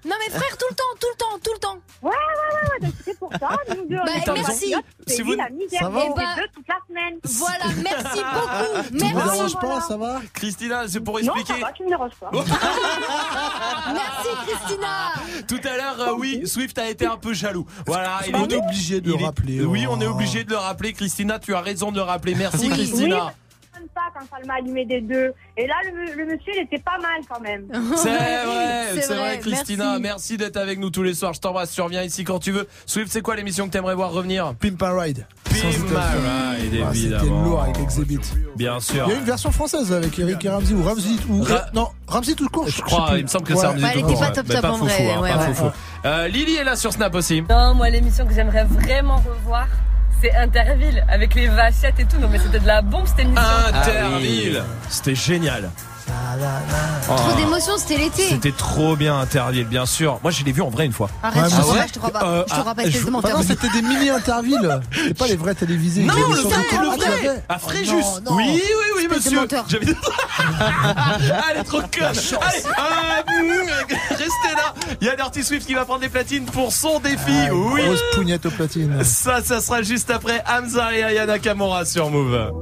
Non 0.04 0.16
mais 0.18 0.30
frère, 0.34 0.56
tout 0.56 0.66
le 0.70 0.74
temps, 0.74 0.82
tout 0.98 1.06
le 1.12 1.16
temps, 1.16 1.38
tout 1.44 1.52
le 1.52 1.58
temps 1.58 1.76
Ouais, 2.02 2.10
ouais, 2.10 2.80
ouais, 2.80 2.86
ouais, 2.88 2.92
c'est 3.04 3.18
pour 3.18 3.30
ça. 3.32 3.50
Nous 3.68 3.86
deux, 3.88 3.96
on 4.00 4.04
Bah, 4.04 4.32
merci. 4.34 4.74
C'est 5.06 5.22
vous- 5.22 5.32
la 5.34 5.50
misère. 5.50 5.80
Ça 5.80 5.88
va 5.90 6.00
Eh 6.06 6.08
bah, 6.16 6.22
toute 6.54 6.66
la 6.68 6.78
semaine. 6.88 7.18
Voilà, 7.24 7.64
merci 7.82 8.20
beaucoup 8.32 8.82
Tu 8.82 8.92
vous 8.92 8.98
Merci 9.04 9.12
dérange 9.14 9.52
pas, 9.54 9.60
voilà. 9.66 9.80
ça 9.82 9.96
va 9.98 10.20
Christina, 10.32 10.88
c'est 10.88 11.00
pour 11.00 11.14
Non, 11.20 11.34
expliquer. 11.34 11.60
ça 11.60 11.66
va, 11.66 11.72
tu 11.72 11.84
me 11.84 11.88
déranges 11.88 12.14
pas. 12.18 12.30
Merci 13.92 14.28
Christina 14.46 15.12
Tout 15.48 15.60
à 15.68 15.76
l'heure, 15.76 16.00
euh, 16.08 16.14
oui, 16.18 16.42
Swift 16.46 16.78
a 16.78 16.88
été 16.88 17.06
un 17.06 17.16
peu 17.16 17.32
jaloux. 17.34 17.66
Voilà, 17.86 18.20
il 18.26 18.34
On 18.36 18.46
est 18.48 18.56
obligé 18.56 19.00
de 19.00 19.12
le 19.12 19.20
est- 19.20 19.24
rappeler. 19.24 19.60
Oui, 19.64 19.86
on 19.88 20.00
est 20.00 20.06
obligé 20.06 20.44
de 20.44 20.50
le 20.50 20.56
rappeler. 20.56 20.92
Christina, 20.92 21.38
tu 21.38 21.54
as 21.54 21.60
raison 21.60 21.90
de 21.92 21.96
le 21.96 22.02
rappeler. 22.02 22.34
Merci, 22.34 22.70
Oui. 22.70 23.12
Christina. 23.94 24.12
Comme 24.14 24.22
ça, 24.26 24.28
quand 24.30 24.36
Salma 24.38 24.54
allumait 24.54 24.84
des 24.86 25.00
deux. 25.00 25.32
Et 25.56 25.66
là, 25.66 25.74
le, 25.84 26.14
le 26.16 26.24
monsieur, 26.26 26.52
il 26.56 26.62
était 26.62 26.78
pas 26.82 26.98
mal 27.00 27.20
quand 27.28 27.40
même. 27.40 27.66
C'est 27.96 28.08
vrai, 28.08 28.86
c'est 28.94 29.00
c'est 29.02 29.14
vrai, 29.14 29.16
vrai, 29.16 29.38
Christina. 29.38 29.84
merci. 29.98 30.00
Merci, 30.02 30.36
d'être 30.36 30.56
avec 30.56 30.78
nous 30.78 30.90
tous 30.90 31.02
les 31.02 31.14
soirs. 31.14 31.32
Je 31.32 31.40
t'embrasse. 31.40 31.72
Tu 31.72 31.80
reviens 31.80 32.02
ici 32.02 32.24
quand 32.24 32.38
tu 32.38 32.50
veux. 32.52 32.66
Swift, 32.86 33.10
c'est 33.12 33.20
quoi 33.22 33.36
l'émission 33.36 33.66
que 33.66 33.72
t'aimerais 33.72 33.94
voir 33.94 34.10
revenir? 34.12 34.54
Pimp 34.60 34.82
and 34.82 34.98
Ride. 34.98 35.26
Pimp 35.44 35.54
Ride, 35.54 35.94
Ah, 35.96 36.52
C'était 36.60 36.76
évidemment. 36.82 37.42
lourd 37.44 37.62
avec 37.62 37.78
Exhibit. 37.78 38.20
Bien 38.56 38.80
sûr. 38.80 39.04
Il 39.06 39.12
y 39.12 39.14
a 39.14 39.18
une 39.18 39.24
version 39.24 39.50
française 39.50 39.92
avec 39.92 40.18
Eric 40.18 40.44
et 40.44 40.48
Ramsey 40.50 40.74
ou 40.74 40.82
Ramsey 40.82 41.10
ou 41.28 41.42
Ra- 41.42 41.66
non 41.74 41.88
Ramsey 42.06 42.34
tout 42.34 42.48
court. 42.48 42.68
Je 42.68 42.82
crois, 42.82 43.10
il 43.16 43.22
me 43.22 43.28
semble 43.28 43.44
que 43.46 43.54
ça 43.54 43.70
Ouais. 43.70 43.76
me 43.76 43.82
Ouais, 43.82 43.90
elle 43.94 44.00
était 44.00 44.14
pas 44.20 44.30
top 44.30 44.46
top 44.48 44.64
en 44.64 44.76
vrai, 44.78 45.10
hein, 45.12 45.20
ouais, 45.20 45.30
pas 45.30 45.38
ouais. 45.38 45.54
foufou. 45.54 45.70
Euh, 46.04 46.28
Lily 46.28 46.56
est 46.56 46.64
là 46.64 46.76
sur 46.76 46.92
Snap 46.92 47.14
aussi. 47.14 47.42
Non, 47.48 47.74
moi, 47.74 47.88
l'émission 47.90 48.26
que 48.26 48.34
j'aimerais 48.34 48.64
vraiment 48.64 49.16
revoir, 49.16 49.66
c'est 50.20 50.34
Interville, 50.34 51.04
avec 51.08 51.34
les 51.34 51.48
vachettes 51.48 51.98
et 51.98 52.04
tout. 52.04 52.18
Non, 52.18 52.28
mais 52.28 52.38
c'était 52.38 52.58
de 52.58 52.66
la 52.66 52.82
bombe, 52.82 53.06
cette 53.06 53.20
émission. 53.20 53.42
Interville. 53.68 54.62
C'était 54.88 55.14
génial. 55.14 55.70
Trop 57.06 57.16
Oh. 57.32 57.36
d'émotions, 57.36 57.72
c'était 57.76 57.96
l'été 57.96 58.22
C'était 58.28 58.52
trop 58.52 58.94
bien 58.94 59.18
Interville, 59.18 59.64
bien 59.66 59.84
sûr. 59.84 60.20
Moi, 60.22 60.30
je 60.30 60.44
l'ai 60.44 60.52
vu 60.52 60.62
en 60.62 60.70
vrai 60.70 60.86
une 60.86 60.92
fois. 60.92 61.10
Arrête, 61.22 61.42
Ouais, 61.42 61.48
je, 61.50 61.56
te 61.56 61.60
crois 61.62 61.74
pas, 61.74 61.86
je 61.86 61.92
te 61.92 61.98
crois 61.98 62.10
pas, 62.12 62.24
Euh, 62.24 62.38
je 62.46 62.54
te 62.54 62.60
crois 62.60 62.64
ah, 62.70 62.74
pas, 62.74 62.82
espèce 62.84 63.00
je- 63.00 63.06
de 63.06 63.10
menteur 63.10 63.36
non, 63.38 63.42
c'était 63.46 63.68
des 63.70 63.82
mini 63.82 64.10
intervilles. 64.10 64.68
C'est 64.92 65.18
pas 65.18 65.26
les 65.26 65.36
vrais 65.36 65.54
télévisés. 65.56 66.04
Non, 66.04 66.14
le 66.14 66.20
vrai, 66.42 66.56
le 66.70 66.88
Ah, 66.92 66.96
vrai. 66.96 67.44
À 67.48 67.56
Oh, 67.56 67.68
Fréjus. 67.68 67.92
non, 67.92 68.20
non. 68.30 68.36
Oui, 68.36 68.62
oui, 68.62 68.84
oui, 68.98 69.08
monsieur. 69.10 69.40
J'avais- 69.68 69.86
Elle 71.50 71.56
est 71.60 71.64
trop 71.64 71.80
conne. 71.80 72.04
Allez, 72.04 72.62
ah, 72.76 73.22
mmh, 73.26 73.90
restez 74.10 74.54
là. 74.56 74.74
Il 75.00 75.06
y 75.06 75.10
a 75.10 75.16
Dirty 75.16 75.42
Swift 75.42 75.66
qui 75.66 75.74
va 75.74 75.84
prendre 75.84 76.00
des 76.00 76.08
platines 76.08 76.44
pour 76.44 76.72
son 76.72 77.00
défi. 77.00 77.16
Ah, 77.28 77.54
oui. 77.54 77.82
Grosse 77.86 78.02
pougnette 78.14 78.46
aux 78.46 78.50
platines. 78.50 79.02
Ça, 79.02 79.42
ça 79.42 79.60
sera 79.60 79.82
juste 79.82 80.10
après 80.10 80.42
Hamza 80.48 80.94
et 80.94 81.02
Ayana 81.02 81.38
Kamora 81.40 81.84
sur 81.84 82.08
Move. 82.10 82.52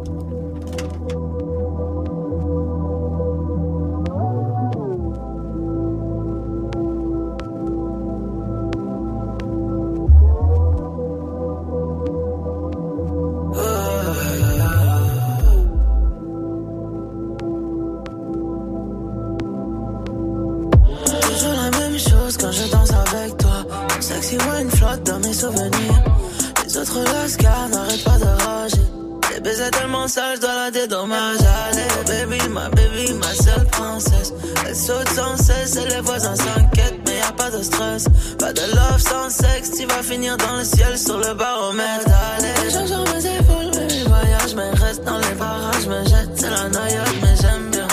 Je 30.09 30.40
dois 30.40 30.55
la 30.55 30.70
dédommager. 30.70 31.44
Allez, 31.68 32.26
baby, 32.26 32.48
ma 32.48 32.68
baby, 32.70 33.12
ma 33.14 33.35
seule 33.35 33.66
princesse. 33.66 34.32
Elle 34.66 34.74
saute 34.74 35.09
sans 35.09 35.36
cesse 35.36 35.76
et 35.76 35.86
les 35.86 36.01
voisins 36.01 36.35
s'inquiètent, 36.35 37.01
mais 37.06 37.18
y 37.18 37.20
a 37.20 37.32
pas 37.32 37.51
de 37.51 37.62
stress. 37.62 38.05
Pas 38.39 38.52
de 38.52 38.62
love 38.74 38.98
sans 38.98 39.28
sexe, 39.28 39.72
tu 39.78 39.86
vas 39.86 40.02
finir 40.02 40.36
dans 40.39 40.56
le 40.56 40.64
ciel 40.64 40.97
sur 40.98 41.18
le 41.18 41.35
baromètre. 41.35 42.06
Allez, 42.36 42.70
je 42.70 42.86
sur 42.86 43.05
mes 43.14 43.26
épaules, 43.26 43.70
mais 43.74 43.89
les 43.89 44.05
voyages, 44.05 44.55
mais 44.56 44.70
reste 44.70 45.05
dans 45.05 45.18
les 45.18 45.35
barrages, 45.35 45.86
me 45.86 46.05
jette, 46.05 46.30
c'est 46.36 46.51
la 46.51 46.68
noyade, 46.68 47.16
mais 47.22 47.36
j'aime 47.40 47.70
bien. 47.70 47.89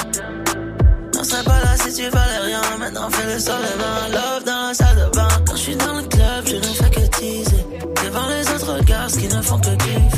Non, 1.15 1.23
serais 1.23 1.43
pas 1.43 1.59
là 1.59 1.75
si 1.77 1.93
tu 1.93 2.09
valais 2.09 2.39
rien. 2.43 2.61
Maintenant, 2.79 3.09
fais 3.09 3.33
le 3.33 3.39
sol 3.39 3.59
les 3.61 3.77
mains. 3.77 4.09
Love 4.19 4.43
dans 4.45 4.67
la 4.67 4.73
salle 4.73 4.95
de 4.95 5.17
bain. 5.17 5.27
Quand 5.47 5.55
je 5.55 5.61
suis 5.61 5.75
dans 5.75 5.93
le 5.93 6.03
club, 6.03 6.45
je 6.45 6.55
ne 6.55 6.61
fais 6.61 6.89
que 6.89 7.07
teaser. 7.17 7.65
Devant 8.05 8.27
les 8.29 8.49
autres 8.53 8.77
regards, 8.77 9.07
qui 9.07 9.27
ne 9.27 9.41
font 9.41 9.59
que 9.59 9.75
kiffer. 9.75 10.14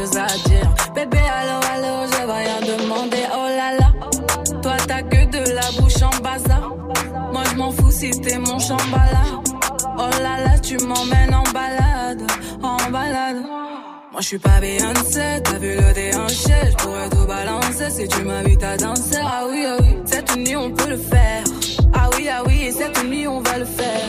À 0.00 0.26
dire. 0.48 0.74
Bébé, 0.94 1.18
allô, 1.18 1.60
allô, 1.72 2.06
je 2.10 2.26
vais 2.26 2.32
rien 2.32 2.60
demander. 2.76 3.26
Oh 3.32 3.46
là 3.46 3.76
là, 3.78 3.92
toi 4.60 4.76
t'as 4.88 5.02
que 5.02 5.24
de 5.26 5.52
la 5.52 5.80
bouche 5.80 6.02
en 6.02 6.20
bazar. 6.20 6.74
Moi 7.32 7.42
je 7.50 7.56
m'en 7.56 7.70
fous 7.70 7.92
si 7.92 8.10
t'es 8.10 8.38
mon 8.38 8.58
chambala. 8.58 9.22
Oh 9.96 10.10
là 10.20 10.44
là, 10.44 10.58
tu 10.58 10.76
m'emmènes 10.78 11.34
en 11.34 11.44
balade, 11.52 12.22
en 12.62 12.90
balade. 12.90 13.44
Moi 14.14 14.20
je 14.20 14.28
suis 14.28 14.38
pas 14.38 14.60
Beyoncé, 14.60 15.42
t'as 15.42 15.58
vu 15.58 15.74
le 15.74 15.92
déhanché, 15.92 16.54
je 16.70 16.76
pourrais 16.84 17.10
tout 17.10 17.26
balancer 17.26 17.90
si 17.90 18.06
tu 18.06 18.22
m'invites 18.22 18.62
à 18.62 18.76
danser. 18.76 19.18
Ah 19.20 19.42
oui, 19.50 19.64
ah 19.66 19.76
oui, 19.80 19.88
cette 20.04 20.36
nuit 20.36 20.54
on 20.54 20.70
peut 20.70 20.88
le 20.88 20.96
faire. 20.96 21.42
Ah 21.92 22.08
oui, 22.16 22.28
ah 22.30 22.44
oui, 22.46 22.66
et 22.68 22.70
cette 22.70 23.04
nuit 23.04 23.26
on 23.26 23.40
va 23.40 23.58
le 23.58 23.64
faire. 23.64 24.08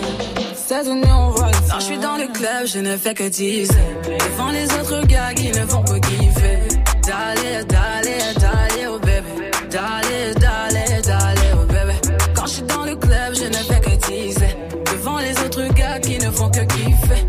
Cette 0.54 0.86
nuit 0.86 1.12
on 1.12 1.32
va 1.32 1.48
le 1.48 1.54
faire. 1.54 1.74
Quand 1.74 1.80
je 1.80 1.86
suis 1.86 1.98
dans 1.98 2.18
le 2.18 2.28
club, 2.28 2.68
je 2.68 2.80
ne 2.82 2.96
fais 2.96 3.16
que 3.16 3.28
teaser. 3.28 3.74
Devant 4.04 4.52
les 4.52 4.66
autres 4.66 5.08
gars 5.08 5.34
qui 5.34 5.48
ne 5.48 5.66
font 5.66 5.82
que 5.82 5.98
kiffer. 5.98 6.60
Dale, 7.02 7.66
dale, 7.68 8.06
dale, 8.40 8.88
oh 8.88 9.00
bébé. 9.00 9.50
Dale, 9.72 10.36
dale, 10.40 11.02
dale, 11.02 11.38
oh 11.56 11.66
bébé. 11.66 11.96
Quand 12.36 12.46
je 12.46 12.52
suis 12.52 12.62
dans 12.62 12.86
le 12.86 12.96
club, 12.96 13.34
je 13.34 13.46
ne 13.46 13.54
fais 13.54 13.80
que 13.80 13.96
teaser. 14.06 14.56
Devant 14.86 15.18
les 15.18 15.32
autres 15.40 15.74
gars 15.74 15.98
qui 15.98 16.20
ne 16.20 16.30
font 16.30 16.52
que 16.52 16.60
kiffer. 16.60 17.26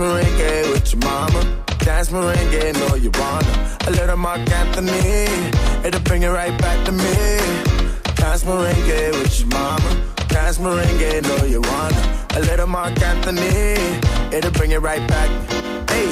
Merengue 0.00 0.72
with 0.72 0.92
your 0.92 1.02
mama. 1.04 1.40
Dance 1.78 2.08
merengue, 2.08 2.72
know 2.80 2.94
you 2.94 3.10
wanna. 3.20 3.54
A 3.86 3.90
little 3.90 4.16
Mark 4.16 4.40
Anthony, 4.50 5.26
it'll 5.86 6.00
bring 6.00 6.22
it 6.22 6.28
right 6.28 6.56
back 6.58 6.78
to 6.86 6.92
me. 6.92 7.14
Dance 8.16 8.44
merengue 8.44 9.12
with 9.18 9.38
your 9.40 9.48
mama. 9.48 9.90
Dance 10.28 10.58
merengue, 10.58 11.22
know 11.28 11.44
you 11.44 11.60
wanna. 11.60 12.02
A 12.36 12.40
little 12.40 12.66
Mark 12.66 13.00
Anthony, 13.02 13.76
it'll 14.34 14.52
bring 14.52 14.70
it 14.70 14.80
right 14.80 15.06
back. 15.06 15.30
Hey, 15.90 16.08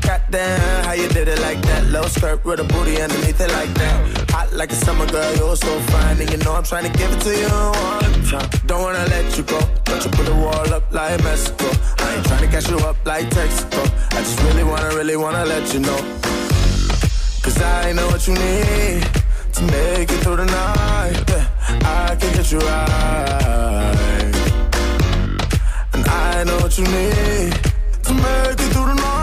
goddamn, 0.00 0.84
how 0.84 0.92
you 0.92 1.08
did 1.08 1.28
it 1.28 1.40
like 1.40 1.60
that? 1.62 1.84
Low 1.86 2.06
skirt 2.06 2.42
with 2.44 2.60
a 2.60 2.64
booty 2.64 3.00
underneath 3.02 3.40
it 3.40 3.52
like 3.52 3.72
that. 3.74 4.25
Hot 4.36 4.52
like 4.52 4.70
a 4.70 4.74
summer 4.74 5.06
girl, 5.06 5.34
you're 5.36 5.56
so 5.56 5.80
fine, 5.92 6.20
and 6.20 6.30
you 6.30 6.36
know 6.44 6.52
I'm 6.52 6.62
trying 6.62 6.84
to 6.84 6.98
give 6.98 7.10
it 7.10 7.20
to 7.22 7.32
you 7.42 7.48
one 7.48 8.16
time. 8.28 8.50
Don't 8.66 8.82
wanna 8.82 9.06
let 9.08 9.34
you 9.34 9.42
go, 9.44 9.58
but 9.86 10.04
you 10.04 10.10
put 10.10 10.28
a 10.28 10.34
wall 10.34 10.74
up 10.74 10.92
like 10.92 11.24
Mexico. 11.24 11.68
I 12.04 12.16
ain't 12.16 12.26
trying 12.26 12.44
to 12.44 12.50
catch 12.54 12.68
you 12.68 12.76
up 12.90 12.98
like 13.06 13.30
Texaco. 13.30 13.82
I 14.12 14.18
just 14.26 14.38
really 14.42 14.62
wanna, 14.62 14.90
really 14.94 15.16
wanna 15.16 15.46
let 15.46 15.72
you 15.72 15.80
know. 15.80 16.00
Cause 17.44 17.58
I 17.62 17.92
know 17.92 18.06
what 18.08 18.28
you 18.28 18.34
need 18.34 19.08
to 19.56 19.62
make 19.72 20.12
it 20.14 20.20
through 20.22 20.36
the 20.36 20.44
night. 20.44 21.16
Yeah, 21.30 22.10
I 22.10 22.16
can 22.20 22.30
get 22.36 22.52
you 22.52 22.58
right. 22.58 24.34
And 25.94 26.06
I 26.06 26.44
know 26.44 26.58
what 26.58 26.76
you 26.76 26.84
need 26.84 27.52
to 28.06 28.12
make 28.12 28.60
it 28.64 28.70
through 28.74 28.88
the 28.92 28.94
night. 29.00 29.15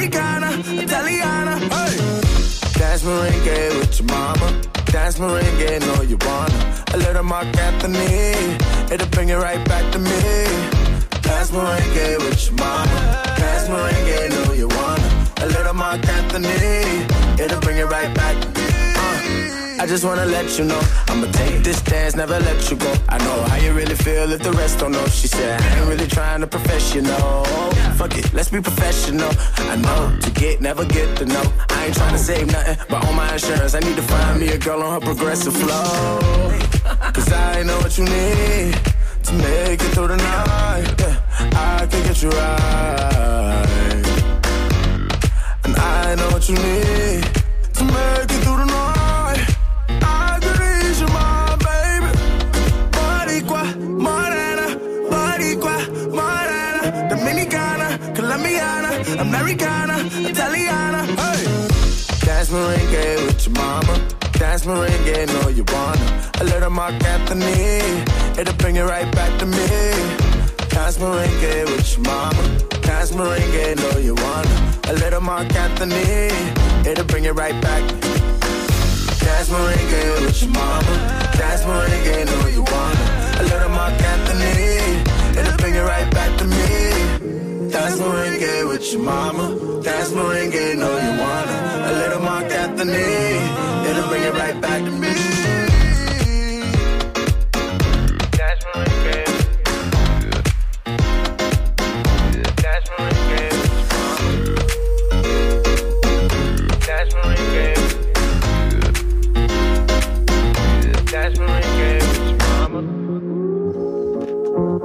Americana, 0.00 0.50
Italiana. 0.82 1.58
Hey. 1.58 1.96
Dance 2.78 3.02
merengue 3.02 3.78
with 3.78 4.00
your 4.00 4.08
mama. 4.08 4.62
Dance 4.86 5.18
merengue, 5.18 5.80
know 5.86 6.00
you 6.00 6.16
wanna. 6.24 6.84
A 6.94 6.96
little 6.96 7.22
Mark 7.22 7.54
Anthony, 7.58 8.56
it'll 8.90 9.08
bring 9.08 9.28
it 9.28 9.34
right 9.34 9.62
back 9.68 9.92
to 9.92 9.98
me. 9.98 10.20
Dance 11.20 11.50
merengue 11.50 12.18
with 12.24 12.46
your 12.46 12.56
mama. 12.56 13.22
Dance 13.36 13.68
merengue, 13.68 14.30
know 14.30 14.52
you 14.54 14.68
wanna. 14.68 15.08
A 15.42 15.46
little 15.46 15.74
Mark 15.74 16.08
Anthony, 16.08 17.04
it'll 17.44 17.60
bring 17.60 17.76
it 17.76 17.84
right 17.84 18.14
back. 18.14 18.19
I 19.80 19.86
just 19.86 20.04
wanna 20.04 20.26
let 20.26 20.58
you 20.58 20.66
know 20.66 20.78
I'ma 21.08 21.26
take 21.32 21.64
this 21.64 21.80
dance, 21.80 22.14
never 22.14 22.38
let 22.38 22.70
you 22.70 22.76
go. 22.76 22.92
I 23.08 23.16
know 23.16 23.42
how 23.44 23.56
you 23.56 23.72
really 23.72 23.94
feel 23.94 24.30
if 24.30 24.42
the 24.42 24.52
rest 24.52 24.78
don't 24.80 24.92
know. 24.92 25.06
She 25.06 25.26
said, 25.26 25.58
I 25.58 25.78
ain't 25.78 25.88
really 25.88 26.06
trying 26.06 26.42
to 26.42 26.46
professional. 26.46 27.44
Fuck 27.96 28.18
it, 28.18 28.30
let's 28.34 28.50
be 28.50 28.60
professional. 28.60 29.30
I 29.56 29.76
know 29.76 30.18
to 30.20 30.30
get, 30.32 30.60
never 30.60 30.84
get 30.84 31.16
to 31.16 31.24
know. 31.24 31.42
I 31.70 31.86
ain't 31.86 31.94
trying 31.94 32.12
to 32.12 32.18
save 32.18 32.48
nothing, 32.48 32.76
but 32.90 33.06
on 33.06 33.16
my 33.16 33.32
insurance, 33.32 33.74
I 33.74 33.80
need 33.80 33.96
to 33.96 34.02
find 34.02 34.38
me 34.38 34.48
a 34.48 34.58
girl 34.58 34.82
on 34.82 35.00
her 35.00 35.00
progressive 35.00 35.54
flow. 35.56 36.50
Cause 37.14 37.32
I 37.32 37.62
know 37.62 37.78
what 37.78 37.96
you 37.96 38.04
need 38.04 38.74
to 39.24 39.32
make 39.32 39.80
it 39.80 39.92
through 39.94 40.08
the 40.08 40.16
night. 40.18 40.94
I 41.56 41.86
can 41.90 42.02
get 42.06 42.22
you 42.22 42.28
right. 42.28 44.04
And 45.64 45.74
I 45.74 46.14
know 46.16 46.28
what 46.34 46.46
you 46.50 46.54
need 46.54 47.24
to 47.78 47.84
make 47.84 48.30
it 48.30 48.44
through 48.44 48.58
the 48.58 48.66
night. 48.66 48.89
Americana, 59.50 59.98
Italiana. 60.28 61.06
Hey. 61.06 61.44
Dance 62.24 62.50
merengue 62.50 63.26
with 63.26 63.46
your 63.46 63.54
mama. 63.54 63.98
Dance 64.32 64.64
merengue, 64.64 65.26
know 65.26 65.48
you 65.48 65.64
wanna. 65.72 66.30
A 66.40 66.44
little 66.44 66.70
Mark 66.70 66.94
Anthony, 67.04 67.80
it'll 68.38 68.54
bring 68.54 68.76
it 68.76 68.84
right 68.84 69.10
back 69.12 69.38
to 69.40 69.46
me. 69.46 69.66
Dance 70.68 70.98
merengue 70.98 71.64
with 71.66 71.96
your 71.96 72.04
mama. 72.04 72.42
Dance 72.82 73.10
merengue, 73.10 73.76
know 73.82 73.98
you 73.98 74.14
wanna. 74.14 74.56
A 74.88 74.92
little 74.92 75.20
Mark 75.20 75.52
Anthony, 75.52 76.30
it'll 76.88 77.04
bring 77.06 77.24
it 77.24 77.34
right 77.34 77.60
back. 77.60 77.82
Dance 79.18 79.48
merengue 79.48 80.26
with 80.26 80.42
your 80.42 80.52
mama. 80.52 80.94
Dance 81.36 81.62
merengue, 81.62 82.26
know 82.26 82.46
you 82.46 82.62
wanna. 82.62 83.06
A 83.40 83.42
little 83.42 83.70
Mark 83.70 84.00
Anthony, 84.00 85.40
it'll 85.40 85.56
bring 85.56 85.74
it 85.74 85.82
right 85.82 86.08
back 86.14 86.38
to 86.38 86.44
me. 86.44 86.99
Dance 87.80 87.98
merengue 87.98 88.68
with 88.68 88.92
your 88.92 89.02
mama. 89.02 89.46
Dance 89.82 90.10
merengue, 90.10 90.76
know 90.76 90.94
you 91.06 91.12
wanna. 91.22 91.88
A 91.88 91.92
little 92.00 92.20
Mark 92.20 92.44
Anthony, 92.52 93.88
it'll 93.88 94.06
bring 94.08 94.22
it 94.22 94.34
right 94.34 94.60
back 94.60 94.84
to 94.84 94.90
me. 94.90 95.09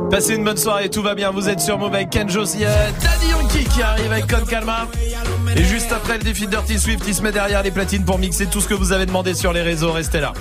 Passez 0.09 0.35
une 0.35 0.43
bonne 0.43 0.57
soirée, 0.57 0.89
tout 0.89 1.01
va 1.01 1.15
bien. 1.15 1.31
Vous 1.31 1.49
êtes 1.49 1.59
sur 1.59 1.83
avec 1.83 2.09
Kenjo. 2.09 2.45
Il 2.53 2.61
y 2.61 2.63
Daddy 2.63 3.65
qui 3.73 3.81
arrive 3.81 4.11
avec 4.11 4.27
Con 4.27 4.45
Calma. 4.45 4.87
Et 5.55 5.63
juste 5.63 5.91
après 5.91 6.17
le 6.17 6.23
défi 6.23 6.45
de 6.45 6.51
Dirty 6.51 6.79
Swift, 6.79 7.03
il 7.07 7.15
se 7.15 7.21
met 7.21 7.31
derrière 7.31 7.63
les 7.63 7.71
platines 7.71 8.03
pour 8.03 8.19
mixer 8.19 8.45
tout 8.45 8.61
ce 8.61 8.67
que 8.67 8.73
vous 8.73 8.91
avez 8.91 9.05
demandé 9.05 9.33
sur 9.33 9.53
les 9.53 9.61
réseaux. 9.61 9.91
Restez 9.91 10.19
là. 10.19 10.33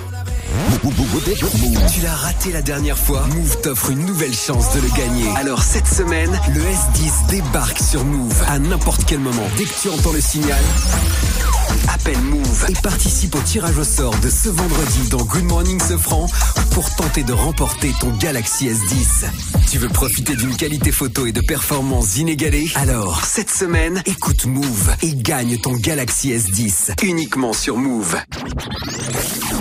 Tu 1.93 2.01
l'as 2.01 2.15
raté 2.15 2.51
la 2.51 2.61
dernière 2.61 2.97
fois 2.97 3.25
Move 3.35 3.61
t'offre 3.61 3.89
une 3.91 4.05
nouvelle 4.05 4.33
chance 4.33 4.73
de 4.75 4.81
le 4.81 4.89
gagner. 4.95 5.27
Alors 5.37 5.63
cette 5.63 5.87
semaine, 5.87 6.31
le 6.53 6.61
S10 6.61 7.29
débarque 7.29 7.79
sur 7.79 8.05
Move 8.05 8.43
à 8.47 8.59
n'importe 8.59 9.03
quel 9.05 9.19
moment. 9.19 9.47
Dès 9.57 9.65
que 9.65 9.81
tu 9.81 9.89
entends 9.89 10.13
le 10.13 10.21
signal, 10.21 10.61
appelle 11.93 12.19
Move 12.21 12.44
et 12.69 12.73
participe 12.81 13.35
au 13.35 13.39
tirage 13.39 13.77
au 13.77 13.83
sort 13.83 14.15
de 14.19 14.29
ce 14.29 14.49
vendredi 14.49 15.09
dans 15.09 15.23
Good 15.23 15.43
Morning 15.43 15.79
Sofran 15.81 16.27
pour 16.71 16.93
tenter 16.95 17.23
de 17.23 17.33
remporter 17.33 17.93
ton 17.99 18.11
Galaxy 18.11 18.67
S10. 18.67 19.25
Tu 19.71 19.77
veux 19.77 19.89
profiter 19.89 20.35
d'une 20.35 20.55
qualité 20.55 20.91
photo 20.91 21.25
et 21.25 21.31
de 21.31 21.41
performances 21.41 22.17
inégalées? 22.17 22.67
Alors, 22.75 23.23
cette 23.25 23.49
semaine, 23.49 24.01
écoute 24.05 24.45
Move 24.45 24.95
et 25.01 25.15
gagne 25.15 25.57
ton 25.57 25.73
Galaxy 25.73 26.31
S10 26.31 27.03
uniquement 27.03 27.53
sur 27.53 27.77
Move. 27.77 28.15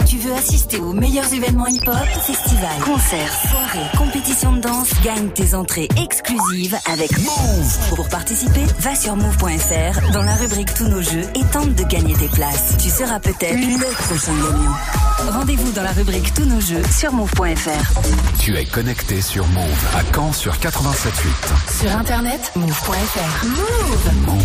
Tu 0.06 0.18
veux 0.18 0.32
assister 0.32 0.78
aux 0.78 0.92
meilleurs 0.92 1.32
événements 1.32 1.66
hip-hop, 1.66 1.96
festivals, 2.26 2.80
concerts, 2.84 3.32
soirées, 3.50 3.90
compétitions 3.96 4.52
de 4.52 4.60
danse, 4.60 4.90
gagne 5.02 5.28
tes 5.30 5.54
entrées 5.54 5.88
exclusives 5.96 6.76
avec 6.86 7.10
Move. 7.18 7.78
Pour 7.96 8.08
participer, 8.08 8.64
va 8.80 8.94
sur 8.94 9.16
move.fr 9.16 10.12
dans 10.12 10.22
la 10.22 10.34
rubrique 10.36 10.72
Tous 10.74 10.88
nos 10.88 11.02
jeux 11.02 11.24
et 11.34 11.44
tente 11.52 11.74
de 11.74 11.84
gagner 11.84 12.14
tes 12.14 12.28
places. 12.28 12.76
Tu 12.84 12.90
seras 12.90 13.18
peut-être 13.18 13.56
le 13.56 13.94
prochain 13.94 14.34
gagnant. 14.34 15.32
Rendez-vous 15.32 15.72
dans 15.72 15.84
la 15.84 15.92
rubrique 15.92 16.34
Tous 16.34 16.44
nos 16.44 16.60
jeux 16.60 16.82
sur 16.94 17.14
move.fr. 17.14 18.38
Tu 18.38 18.54
es 18.58 18.66
connecté 18.66 19.22
sur 19.22 19.46
Move 19.46 19.86
à 19.96 20.02
Caen 20.14 20.34
sur 20.34 20.52
87.8. 20.52 21.80
Sur 21.80 21.96
internet, 21.96 22.52
move.fr. 22.54 23.46
Move. 23.46 24.26
Move. 24.26 24.44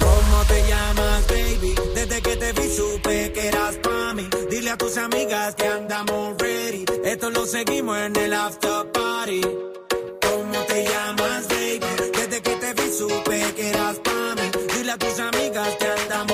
¿Cómo 0.00 0.44
te 0.48 0.62
llamas, 0.66 1.26
baby? 1.28 1.74
Desde 1.94 2.22
que 2.22 2.36
te 2.36 2.52
vi 2.54 2.74
supe 2.74 3.32
que 3.34 3.48
eras 3.48 3.74
pa' 3.82 4.14
mí. 4.14 4.26
Dile 4.50 4.70
a 4.70 4.78
tus 4.78 4.96
amigas 4.96 5.54
que 5.56 5.66
andamos 5.66 6.38
ready. 6.38 6.43
Esto 7.24 7.40
lo 7.40 7.46
seguimos 7.46 7.96
en 7.96 8.16
el 8.16 8.34
after 8.34 8.92
party. 8.92 9.40
¿Cómo 9.40 10.58
te 10.68 10.84
llamas, 10.84 11.48
baby? 11.48 11.80
Desde 12.12 12.42
que 12.42 12.50
te 12.56 12.74
vi 12.74 12.90
supe 12.92 13.54
que 13.56 13.70
eras 13.70 13.96
pa' 14.00 14.34
mí. 14.34 14.50
Dile 14.76 14.92
a 14.92 14.98
tus 14.98 15.18
amigas 15.20 15.74
que 15.76 15.86
andamos 15.86 16.33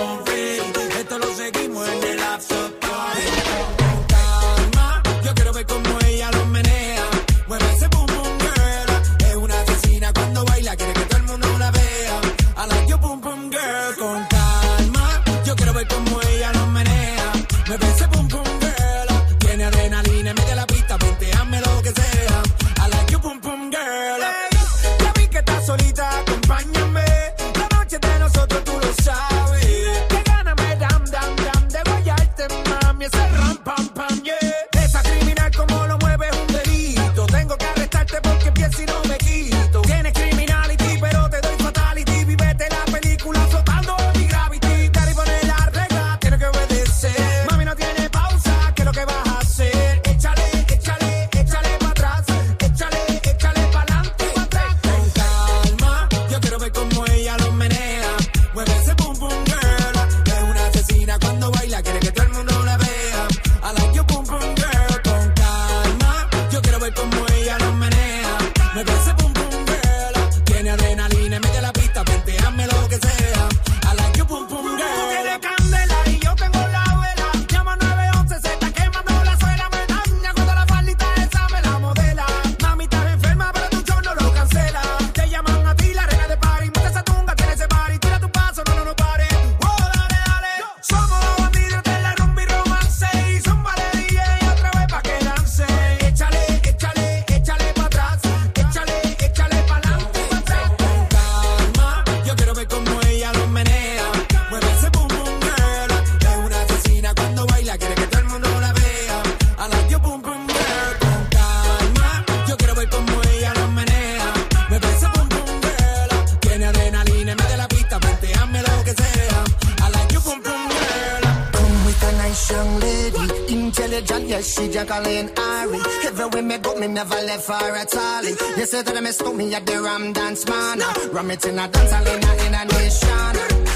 Jacqueline 124.90 125.30
Ari. 125.38 125.78
Everywhere 126.04 126.42
me 126.42 126.58
go, 126.58 126.74
me 126.74 126.88
never 126.88 127.14
left 127.14 127.46
her 127.46 127.76
at 127.76 127.94
all. 127.94 128.24
You 128.24 128.66
say 128.66 128.82
that 128.82 129.00
me 129.00 129.12
stole 129.12 129.34
me 129.34 129.54
at 129.54 129.64
the 129.64 129.80
Ram 129.80 130.12
Dance 130.12 130.44
Man. 130.48 130.80
Ram 131.12 131.30
it 131.30 131.46
in 131.46 131.60
a 131.60 131.68
dance 131.68 131.92
hall 131.92 132.06
in 132.08 132.24
a, 132.24 132.32
in 132.46 132.54
a 132.54 132.64
nation. 132.64 133.34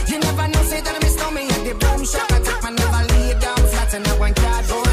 You 0.08 0.18
never 0.18 0.48
know, 0.48 0.62
say 0.64 0.80
that 0.80 0.98
me 1.00 1.08
stole 1.08 1.30
me 1.30 1.46
at 1.46 1.62
the 1.66 1.74
boom 1.78 2.04
shop. 2.04 2.32
I 2.32 2.40
take 2.40 2.62
my 2.64 2.70
never 2.70 3.14
lay 3.14 3.38
down 3.38 3.56
flat 3.56 3.94
in 3.94 4.04
a 4.04 4.18
one 4.18 4.34
cardboard 4.34 4.83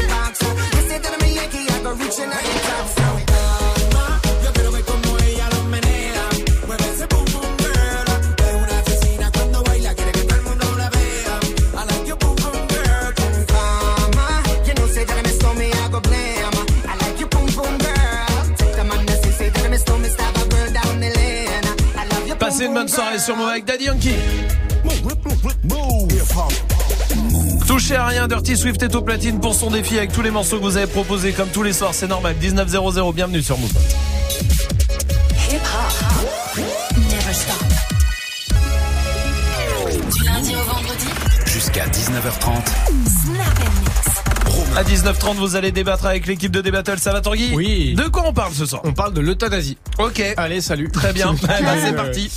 Sur 23.18 23.36
Move 23.36 23.48
avec 23.48 23.66
Daddy 23.66 23.84
Yankee. 23.84 24.14
Touchez 27.66 27.94
à 27.94 28.06
rien, 28.06 28.26
Dirty 28.26 28.56
Swift 28.56 28.82
est 28.82 28.94
au 28.94 29.02
platine 29.02 29.38
pour 29.38 29.54
son 29.54 29.70
défi 29.70 29.98
avec 29.98 30.12
tous 30.12 30.22
les 30.22 30.30
morceaux 30.30 30.58
que 30.58 30.62
vous 30.62 30.76
avez 30.78 30.86
proposés 30.86 31.32
comme 31.32 31.48
tous 31.48 31.62
les 31.62 31.72
soirs, 31.74 31.92
c'est 31.92 32.06
normal. 32.06 32.34
19.00, 32.40 33.14
bienvenue 33.14 33.42
sur 33.42 33.58
Move. 33.58 33.70
Du 40.10 40.24
lundi 40.24 40.54
au 40.54 40.64
vendredi. 40.64 41.06
Jusqu'à 41.46 41.86
19h30. 41.86 42.66
Snap 43.06 43.58
and 43.58 43.80
mix. 43.80 44.22
À 44.76 44.82
19h30, 44.84 45.36
vous 45.36 45.56
allez 45.56 45.70
débattre 45.70 46.06
avec 46.06 46.26
l'équipe 46.26 46.50
de 46.50 46.60
Débattle, 46.60 46.98
ça 46.98 47.12
va 47.12 47.20
Tanguy? 47.20 47.50
Oui. 47.54 47.94
De 47.94 48.04
quoi 48.04 48.24
on 48.26 48.32
parle 48.32 48.52
ce 48.54 48.64
soir? 48.64 48.80
On 48.84 48.92
parle 48.92 49.12
de 49.12 49.20
l'euthanasie. 49.20 49.76
Ok. 49.98 50.22
Allez, 50.36 50.60
salut. 50.60 50.90
Très 50.90 51.12
bien. 51.12 51.34
Ben, 51.42 51.78
c'est 51.84 51.94
parti. 51.94 52.30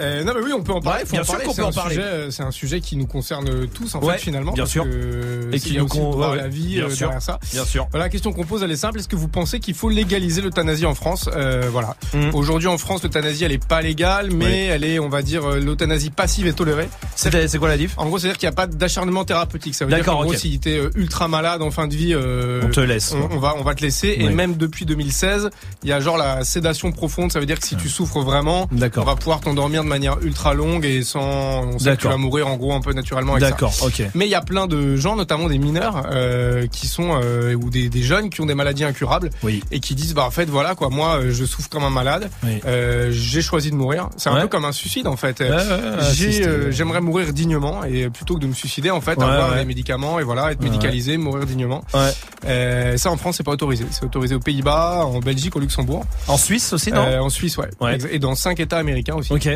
Euh, 0.00 0.22
non 0.24 0.32
mais 0.34 0.40
oui, 0.44 0.52
on 0.52 0.62
peut 0.62 0.72
en 0.72 0.80
parler. 0.80 1.00
Ouais, 1.00 1.06
faut 1.06 1.12
bien 1.12 1.20
en 1.22 1.24
sûr 1.24 1.42
qu'on 1.42 1.50
C'est 1.52 1.60
peut 1.62 1.66
un 1.66 1.70
en 1.70 1.72
parler. 1.72 1.94
sujet, 1.96 2.06
euh, 2.06 2.30
C'est 2.30 2.42
un 2.42 2.50
sujet 2.50 2.80
qui 2.80 2.96
nous 2.96 3.06
concerne 3.06 3.66
tous 3.68 3.94
en 3.94 4.00
Ouais, 4.00 4.14
fait 4.14 4.20
finalement. 4.20 4.52
bien 4.52 4.62
parce 4.64 4.70
sûr. 4.72 4.84
que 4.84 5.50
Et 5.52 5.58
qui 5.60 5.76
nous 5.76 5.84
aussi 5.84 5.96
le 5.98 6.02
con- 6.04 6.10
droit 6.10 6.26
à 6.28 6.30
ouais, 6.32 6.36
la 6.36 6.48
vie 6.48 6.74
bien 6.76 6.84
euh, 6.84 6.90
sûr. 6.90 7.08
derrière 7.08 7.22
ça. 7.22 7.38
Bien 7.52 7.64
sûr. 7.64 7.86
Voilà, 7.90 8.06
la 8.06 8.10
question 8.10 8.32
qu'on 8.32 8.44
pose, 8.44 8.62
elle 8.62 8.70
est 8.70 8.76
simple. 8.76 8.98
Est-ce 8.98 9.08
que 9.08 9.16
vous 9.16 9.28
pensez 9.28 9.58
qu'il 9.60 9.74
faut 9.74 9.88
légaliser 9.90 10.40
l'euthanasie 10.42 10.86
en 10.86 10.94
France? 10.94 11.28
Euh, 11.34 11.68
Voilà. 11.72 11.96
Aujourd'hui 12.32 12.68
en 12.68 12.78
France, 12.78 13.02
l'euthanasie 13.02 13.44
elle 13.44 13.52
est 13.52 13.64
pas 13.66 13.82
légale, 13.82 14.30
mais 14.32 14.36
Mm. 14.36 14.48
Oui. 14.48 14.54
elle 14.70 14.84
est, 14.84 14.98
on 14.98 15.08
va 15.08 15.22
dire, 15.22 15.48
l'euthanasie 15.50 16.10
passive 16.10 16.46
est 16.46 16.52
tolérée. 16.52 16.88
C'est 17.18 17.58
quoi 17.58 17.68
la 17.68 17.76
diff? 17.76 17.94
En 17.96 18.06
gros, 18.06 18.18
c'est-à-dire 18.18 18.38
qu'il 18.38 18.46
n'y 18.48 18.52
a 18.52 18.54
pas 18.54 18.66
d'acharnement 18.68 19.24
thérapeutique. 19.24 19.74
Ça 19.74 19.84
veut 19.84 19.92
dire 19.92 20.04
qu'en 20.04 20.22
gros, 20.22 20.34
si 20.34 20.58
t'es 20.60 20.78
euh, 20.78 20.90
ultra 20.94 21.26
malade 21.26 21.62
en 21.62 21.70
fin 21.72 21.88
de 21.88 21.94
vie, 21.96 22.14
euh, 22.14 22.60
On 22.64 22.68
te 22.70 22.78
laisse, 22.80 23.12
On, 23.32 23.38
va, 23.38 23.54
on 23.58 23.62
va 23.64 23.74
te 23.74 23.82
laisser. 23.82 24.16
Et 24.20 24.28
même 24.28 24.56
depuis 24.56 24.84
2016, 24.86 25.50
il 25.82 25.88
y 25.88 25.92
a 25.92 25.98
genre 26.00 26.16
la 26.16 26.44
sédation 26.44 26.92
profonde. 26.92 27.32
Ça 27.32 27.40
veut 27.40 27.46
dire 27.46 27.58
que 27.58 27.66
si 27.66 27.74
tu 27.76 27.88
souffres 27.88 28.20
vraiment, 28.20 28.68
on 28.72 29.02
va 29.04 29.16
pouvoir 29.16 29.40
t'endormir 29.40 29.82
de 29.82 29.88
manière 29.88 30.18
ultra 30.22 30.54
longue 30.54 30.84
et 30.84 31.02
sans, 31.02 31.64
on 31.66 31.78
sait 31.78 31.96
que 31.96 32.02
tu 32.02 32.08
vas 32.08 32.16
mourir 32.16 32.46
en 32.46 32.56
gros 32.56 32.72
un 32.72 32.80
peu 32.80 32.92
naturellement. 32.92 33.36
D'accord, 33.38 33.74
ok. 33.82 34.02
Mais 34.14 34.26
il 34.26 34.30
y 34.30 34.34
a 34.36 34.40
plein 34.42 34.66
de 34.68 34.94
gens, 34.96 35.16
notamment 35.16 35.48
des 35.48 35.58
mineurs, 35.58 36.06
euh, 36.12 36.66
qui 36.68 36.86
sont 36.86 37.18
euh, 37.20 37.54
ou 37.54 37.68
des, 37.70 37.88
des 37.88 38.02
jeunes 38.02 38.30
qui 38.30 38.40
ont 38.42 38.46
des 38.46 38.54
maladies 38.54 38.84
incurables 38.84 39.30
Oui. 39.42 39.62
et 39.72 39.80
qui 39.80 39.94
disent 39.96 40.14
bah 40.14 40.24
en 40.24 40.30
fait 40.30 40.44
voilà 40.46 40.74
quoi, 40.76 40.88
moi 40.88 41.16
euh, 41.18 41.32
je 41.32 41.44
souffre 41.44 41.68
comme 41.68 41.82
un 41.84 41.90
malade, 41.90 42.30
Oui. 42.44 42.60
euh, 42.66 43.08
j'ai 43.10 43.42
choisi 43.42 43.70
de 43.70 43.76
mourir. 43.76 44.08
C'est 44.16 44.28
un 44.30 44.34
Ouais. 44.34 44.42
peu 44.42 44.48
comme 44.48 44.64
un 44.64 44.72
suicide 44.72 45.06
en 45.08 45.16
fait. 45.16 45.40
Ouais, 45.40 45.48
ouais. 45.50 46.70
j'aimerais 46.70 47.00
mourir 47.08 47.32
dignement 47.32 47.84
et 47.84 48.08
plutôt 48.10 48.34
que 48.34 48.40
de 48.40 48.46
me 48.46 48.52
suicider 48.52 48.90
en 48.90 49.00
fait, 49.00 49.16
Ouais, 49.18 49.24
avoir 49.24 49.50
ouais. 49.52 49.58
des 49.60 49.64
médicaments 49.64 50.18
et 50.18 50.22
voilà 50.22 50.52
être 50.52 50.60
Ouais. 50.60 50.66
médicalisé, 50.66 51.16
mourir 51.16 51.46
dignement. 51.46 51.82
Euh, 52.46 52.96
ça 52.96 53.10
en 53.10 53.16
France 53.16 53.36
c'est 53.36 53.42
pas 53.42 53.52
autorisé. 53.52 53.84
C'est 53.90 54.04
autorisé 54.04 54.34
aux 54.34 54.40
Pays-Bas, 54.40 55.04
en 55.04 55.18
Belgique, 55.20 55.56
au 55.56 55.60
Luxembourg. 55.60 56.04
En 56.28 56.36
Suisse 56.36 56.72
aussi, 56.72 56.92
non? 56.92 57.02
Euh, 57.02 57.18
En 57.20 57.30
Suisse 57.30 57.56
ouais. 57.58 57.68
Et 58.10 58.18
dans 58.18 58.34
cinq 58.34 58.60
États 58.60 58.78
américains 58.78 59.14
aussi. 59.14 59.32
Ok. 59.32 59.48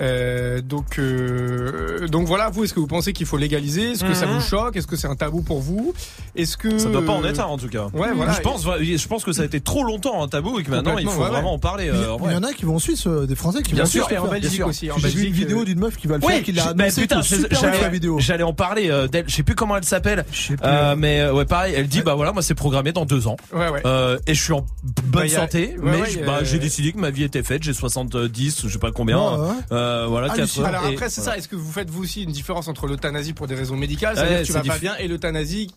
Euh, 0.00 0.60
donc, 0.60 0.98
euh, 0.98 2.06
donc 2.08 2.26
voilà, 2.26 2.50
vous, 2.50 2.64
est-ce 2.64 2.74
que 2.74 2.80
vous 2.80 2.86
pensez 2.86 3.12
qu'il 3.12 3.26
faut 3.26 3.36
légaliser? 3.36 3.92
Est-ce 3.92 4.04
que 4.04 4.14
ça 4.14 4.26
Mhm. 4.26 4.34
vous 4.34 4.40
choque? 4.40 4.76
Est-ce 4.76 4.86
que 4.86 4.96
c'est 4.96 5.06
un 5.06 5.14
tabou 5.16 5.42
pour 5.42 5.60
vous? 5.60 5.94
Est-ce 6.36 6.56
que 6.56 6.78
Ça 6.78 6.88
doit 6.90 7.04
pas 7.04 7.12
en 7.12 7.24
être 7.24 7.40
un 7.40 7.44
en 7.44 7.58
tout 7.58 7.68
cas. 7.68 7.86
Ouais, 7.94 8.08
voilà. 8.14 8.32
Je 8.32 8.40
pense, 8.40 8.64
je 8.64 9.06
pense 9.08 9.24
que 9.24 9.32
ça 9.32 9.42
a 9.42 9.44
été 9.44 9.60
trop 9.60 9.84
longtemps 9.84 10.22
un 10.22 10.28
tabou 10.28 10.58
et 10.58 10.62
que 10.62 10.70
maintenant 10.70 10.98
il 10.98 11.06
faut 11.08 11.18
ouais, 11.18 11.24
ouais. 11.26 11.30
vraiment 11.30 11.54
en 11.54 11.58
parler. 11.58 11.84
Il 11.84 11.94
y, 11.94 12.02
euh, 12.02 12.12
en 12.12 12.16
il 12.18 12.22
vrai. 12.24 12.34
y 12.34 12.36
en 12.36 12.42
a 12.42 12.52
qui 12.52 12.64
vont 12.64 12.76
en 12.76 12.78
Suisse, 12.78 13.06
euh, 13.06 13.26
des 13.26 13.34
Français 13.36 13.62
qui 13.62 13.72
Bien 13.74 13.84
vont 13.84 13.88
en 13.88 13.90
sûr, 13.90 14.04
Suisse 14.06 14.16
et 14.16 14.18
en 14.18 14.24
le 14.24 14.30
faire. 14.30 14.40
Belgique 14.40 14.50
Bien 14.50 14.56
sûr. 14.58 14.68
aussi, 14.68 14.90
en 14.90 14.98
J'ai 14.98 15.08
vu 15.08 15.24
une 15.26 15.32
vidéo 15.32 15.60
euh, 15.60 15.64
d'une 15.64 15.78
meuf 15.78 15.96
qui 15.96 16.06
va 16.06 16.16
le 16.16 16.22
faire, 16.22 16.42
qui 16.42 16.52
l'a 16.52 16.72
bah, 16.74 16.84
annoncé 16.84 17.00
putain, 17.02 17.20
j'allais- 17.22 17.80
la 17.80 17.88
vidéo. 17.88 18.16
J'allais 18.18 18.42
en 18.42 18.52
parler 18.52 18.90
euh, 18.90 19.06
d'elle, 19.08 19.24
je 19.28 19.34
sais 19.34 19.42
plus 19.42 19.54
comment 19.54 19.76
elle 19.76 19.84
s'appelle. 19.84 20.24
Euh, 20.64 20.94
mais 20.98 21.28
ouais, 21.30 21.44
pareil, 21.44 21.74
elle 21.76 21.86
dit 21.88 22.02
bah 22.02 22.14
voilà, 22.14 22.32
moi 22.32 22.42
c'est 22.42 22.54
programmé 22.54 22.92
dans 22.92 23.04
deux 23.04 23.26
ans. 23.28 23.36
Ouais, 23.52 23.68
ouais. 23.68 23.82
Euh, 23.86 24.18
et 24.26 24.34
je 24.34 24.42
suis 24.42 24.52
en 24.52 24.64
bonne 25.06 25.22
Bah, 25.24 25.28
santé, 25.28 25.76
mais 25.82 25.98
bah, 26.26 26.40
j'ai 26.42 26.58
décidé 26.58 26.92
que 26.92 26.98
ma 26.98 27.10
vie 27.10 27.22
était 27.24 27.42
faite. 27.42 27.62
J'ai 27.62 27.72
70, 27.72 28.62
je 28.64 28.68
sais 28.68 28.78
pas 28.78 28.90
combien. 28.92 29.54
Euh, 29.84 30.06
voilà, 30.06 30.28
Ah, 30.30 30.36
80. 30.36 30.64
Alors 30.68 30.84
après, 30.86 31.10
c'est 31.10 31.20
ça. 31.20 31.36
Est-ce 31.36 31.48
que 31.48 31.56
vous 31.56 31.70
faites 31.70 31.90
vous 31.90 32.02
aussi 32.04 32.22
une 32.22 32.32
différence 32.32 32.68
entre 32.68 32.86
l'euthanasie 32.86 33.32
pour 33.32 33.46
des 33.46 33.54
raisons 33.54 33.76
médicales, 33.76 34.16
c'est-à-dire 34.16 34.40
que 34.40 34.46
tu 34.46 34.52
vas 34.52 34.62
pas 34.62 34.78
bien, 34.78 34.96
et 34.96 35.08
l'euthanasie 35.08 35.70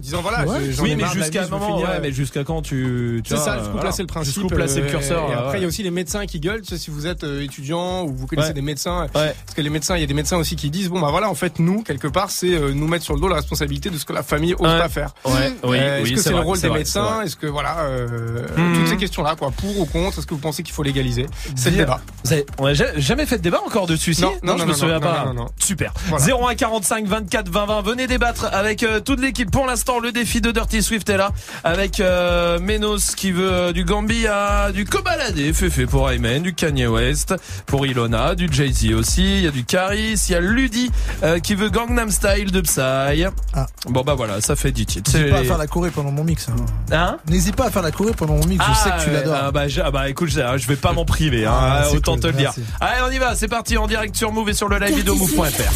disant 0.00 0.22
voilà, 0.22 0.44
Ouais. 0.44 0.58
Oui, 0.80 0.90
ai 0.92 0.96
mais 0.96 1.04
jusqu'à 1.12 1.46
moment, 1.48 1.66
finir, 1.76 1.88
ouais, 1.88 1.94
euh, 1.96 1.98
mais 2.02 2.10
jusqu'à 2.12 2.42
quand 2.42 2.62
tu, 2.62 3.20
tu 3.24 3.30
C'est 3.30 3.36
ça, 3.40 3.52
euh, 3.52 3.58
jusqu'où 3.58 3.72
voilà. 3.72 3.80
placer 3.82 4.02
le 4.02 4.06
principe. 4.08 4.34
Jusqu'où 4.34 4.48
placer 4.48 4.80
le 4.80 4.86
euh, 4.86 4.90
curseur. 4.90 5.30
Et 5.30 5.34
euh, 5.34 5.38
après, 5.38 5.58
il 5.58 5.62
y 5.62 5.64
a 5.64 5.68
aussi 5.68 5.82
les 5.82 5.90
médecins 5.90 6.26
qui 6.26 6.40
gueulent. 6.40 6.62
Si 6.64 6.90
vous 6.90 7.06
êtes 7.06 7.22
euh, 7.24 7.42
étudiant 7.42 8.02
ou 8.04 8.12
vous 8.14 8.26
connaissez 8.26 8.48
Ouais. 8.48 8.54
des 8.54 8.62
médecins, 8.62 9.02
Ouais. 9.14 9.34
parce 9.44 9.54
que 9.54 9.60
les 9.60 9.70
médecins, 9.70 9.96
il 9.96 10.00
y 10.00 10.04
a 10.04 10.06
des 10.06 10.14
médecins 10.14 10.36
aussi 10.38 10.56
qui 10.56 10.70
disent 10.70 10.88
bon 10.88 11.00
bah 11.00 11.08
voilà, 11.10 11.30
en 11.30 11.34
fait, 11.34 11.58
nous 11.58 11.82
quelque 11.82 12.08
part, 12.08 12.30
c'est 12.30 12.54
euh, 12.54 12.72
nous 12.74 12.88
mettre 12.88 13.04
sur 13.04 13.14
le 13.14 13.20
dos 13.20 13.28
la 13.28 13.36
responsabilité 13.36 13.90
de 13.90 13.96
ce 13.98 14.04
que 14.04 14.12
la 14.12 14.22
famille 14.22 14.54
ose 14.54 14.62
Ouais. 14.68 14.78
pas 14.78 14.88
faire. 14.88 15.14
Ouais, 15.24 15.32
oui, 15.62 15.76
Euh, 15.78 15.98
Est-ce 15.98 16.04
oui, 16.04 16.14
que 16.14 16.20
c'est 16.20 16.30
le 16.30 16.40
rôle 16.40 16.58
des 16.60 16.68
vrai, 16.68 16.78
médecins? 16.78 17.22
Est-ce 17.22 17.36
que 17.36 17.46
voilà, 17.46 17.80
euh, 17.82 18.46
Mhm. 18.56 18.74
toutes 18.78 18.88
ces 18.88 18.96
questions-là, 18.96 19.36
quoi, 19.38 19.50
pour 19.52 19.78
ou 19.78 19.84
contre 19.86 20.18
Est-ce 20.18 20.26
que 20.26 20.34
vous 20.34 20.40
pensez 20.40 20.62
qu'il 20.62 20.74
faut 20.74 20.82
légaliser 20.82 21.26
C'est 21.54 21.70
le 21.70 21.76
débat? 21.76 22.00
Vous 22.24 22.32
avez- 22.32 22.46
on 22.58 22.66
a 22.66 22.74
ja- 22.74 22.98
jamais 22.98 23.26
fait 23.26 23.38
de 23.38 23.42
débat 23.42 23.60
encore 23.64 23.86
dessus, 23.86 24.14
si? 24.14 24.22
Non, 24.22 24.32
non, 24.42 24.54
je 24.54 24.58
non, 24.58 24.64
me 24.66 24.72
non, 24.72 24.76
souviens 24.78 24.94
non, 24.94 25.00
pas. 25.00 25.24
non, 25.26 25.34
non, 25.34 25.42
non. 25.44 25.48
Super. 25.58 25.92
Voilà. 26.08 26.24
01 26.24 26.54
45 26.54 27.06
24 27.06 27.48
20 27.48 27.66
20. 27.66 27.82
Venez 27.82 28.06
débattre 28.06 28.48
avec 28.52 28.82
euh, 28.82 29.00
toute 29.00 29.20
l'équipe. 29.20 29.43
Pour 29.50 29.66
l'instant, 29.66 29.98
le 30.00 30.12
défi 30.12 30.40
de 30.40 30.50
Dirty 30.50 30.82
Swift 30.82 31.08
est 31.08 31.16
là 31.16 31.30
avec 31.62 32.00
euh, 32.00 32.58
Menos 32.60 33.14
qui 33.16 33.32
veut 33.32 33.52
euh, 33.52 33.72
du 33.72 33.84
Gambia, 33.84 34.70
du 34.72 34.84
Kobalade, 34.84 35.52
Fefe 35.52 35.86
pour 35.86 36.10
Ayman, 36.10 36.42
du 36.42 36.54
Kanye 36.54 36.86
West 36.86 37.34
pour 37.66 37.86
Ilona, 37.86 38.34
du 38.34 38.48
Jay-Z 38.50 38.92
aussi. 38.94 39.38
Il 39.38 39.44
y 39.44 39.46
a 39.46 39.50
du 39.50 39.64
Caris, 39.64 40.14
il 40.28 40.32
y 40.32 40.34
a 40.34 40.40
Ludi 40.40 40.90
euh, 41.22 41.38
qui 41.38 41.54
veut 41.54 41.70
Gangnam 41.70 42.10
Style 42.10 42.50
de 42.50 42.60
Psy. 42.60 43.24
Ah. 43.54 43.66
Bon 43.88 44.02
bah 44.02 44.14
voilà, 44.14 44.40
ça 44.40 44.56
fait 44.56 44.72
10 44.72 44.86
titres. 44.86 45.12
N'hésite 45.16 45.30
pas 45.30 45.38
à 45.38 45.44
faire 45.44 45.58
la 45.58 45.66
choré 45.66 45.90
pendant 45.90 46.10
mon 46.10 46.24
mix. 46.24 46.48
hein. 46.48 46.56
Hein 46.92 47.16
N'hésite 47.28 47.56
pas 47.56 47.66
à 47.66 47.70
faire 47.70 47.82
la 47.82 47.90
choré 47.92 48.12
pendant 48.16 48.34
mon 48.34 48.46
mix, 48.46 48.64
je 48.66 48.74
sais 48.82 48.90
que 48.90 49.02
tu 49.02 49.08
ouais, 49.08 49.14
l'adores. 49.14 49.36
Ah 49.40 49.50
bah, 49.50 49.64
ah 49.84 49.90
bah, 49.90 50.08
écoute, 50.08 50.28
je, 50.30 50.40
je 50.56 50.66
vais 50.68 50.76
pas 50.76 50.92
m'en 50.92 51.04
priver, 51.04 51.46
hein, 51.46 51.52
Ah, 51.54 51.90
autant 51.92 52.12
cool, 52.12 52.20
te 52.20 52.26
le 52.28 52.32
dire. 52.34 52.52
Allez, 52.80 53.02
on 53.08 53.10
y 53.12 53.18
va, 53.18 53.34
c'est 53.34 53.48
parti 53.48 53.76
en 53.76 53.86
direct 53.86 54.14
sur 54.16 54.32
Move 54.32 54.48
et 54.48 54.54
sur 54.54 54.68
le 54.68 54.78
live 54.78 54.96
vidéo 54.96 55.14
move.fr. 55.14 55.72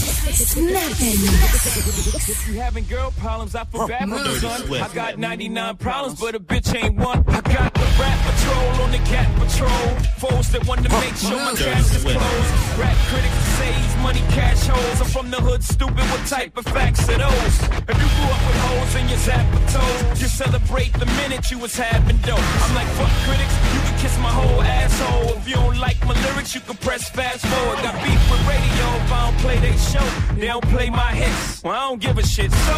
If 3.61 3.75
you 3.75 3.81
having 3.87 3.89
girl 3.89 3.89
problems, 3.89 3.89
I 3.89 3.89
feel 3.89 3.89
bad 3.89 4.09
for 4.09 4.29
the 4.29 4.41
son. 4.41 4.83
I 4.83 4.95
got 4.95 5.19
99 5.19 5.77
problems, 5.77 6.21
but 6.21 6.35
a 6.35 6.41
bitch 6.41 6.75
ain't 6.83 6.97
one. 6.97 7.25
I 7.29 7.41
got 7.41 7.75
the 7.75 7.87
rap 7.99 8.19
patrol 8.27 8.83
on 8.85 8.91
the 8.93 8.99
cat 8.99 9.29
patrol. 9.35 9.89
Foes 10.19 10.53
that 10.53 10.67
want 10.67 10.83
to 10.85 10.91
make 10.91 11.17
sure 11.17 11.37
my 11.37 11.55
cash 11.55 11.95
is 11.95 12.03
closed. 12.03 12.79
Rap 12.79 12.97
critics 13.11 13.43
say 13.59 13.73
he's 13.73 13.97
money 13.97 14.23
cash 14.31 14.67
holes. 14.67 15.01
I'm 15.01 15.07
from 15.07 15.31
the 15.31 15.41
hood, 15.41 15.65
stupid. 15.65 16.05
What 16.13 16.27
type 16.27 16.57
of 16.57 16.65
facts 16.67 17.09
are 17.09 17.19
those? 17.19 17.57
If 17.91 17.97
you 17.99 18.09
grew 18.15 18.31
up 18.31 18.43
with 18.47 18.59
holes 18.69 18.95
in 18.95 19.09
your 19.09 19.19
zapper 19.19 19.63
toes, 19.73 20.23
you 20.23 20.29
celebrate 20.29 20.93
the 20.95 21.07
minute 21.19 21.51
you 21.51 21.59
was 21.59 21.75
having 21.77 22.19
dope. 22.19 22.39
I'm 22.39 22.75
like, 22.75 22.89
fuck 22.95 23.11
critics, 23.27 23.55
you 23.75 23.81
can 23.81 23.99
kiss 23.99 24.19
my 24.19 24.31
whole 24.31 24.63
asshole. 24.63 25.37
If 25.39 25.49
you 25.49 25.55
don't 25.57 25.79
like 25.79 25.99
my 26.07 26.15
lyrics, 26.27 26.55
you 26.55 26.61
can 26.61 26.77
press 26.77 27.11
fast 27.11 27.45
forward. 27.47 27.83
Got 27.83 27.95
beef 28.05 28.23
with 28.31 28.43
radio 28.47 28.87
if 29.03 29.13
I 29.13 29.31
don't 29.31 29.39
play 29.41 29.59
they 29.59 29.77
show. 29.77 30.07
They 30.35 30.47
don't 30.47 30.69
play 30.69 30.91
my 30.91 31.13
hits. 31.13 31.63
Well, 31.65 31.75
I 31.75 31.89
don't 31.89 32.01
give 32.01 32.19
a 32.19 32.23
shit. 32.27 32.53
So, 32.53 32.77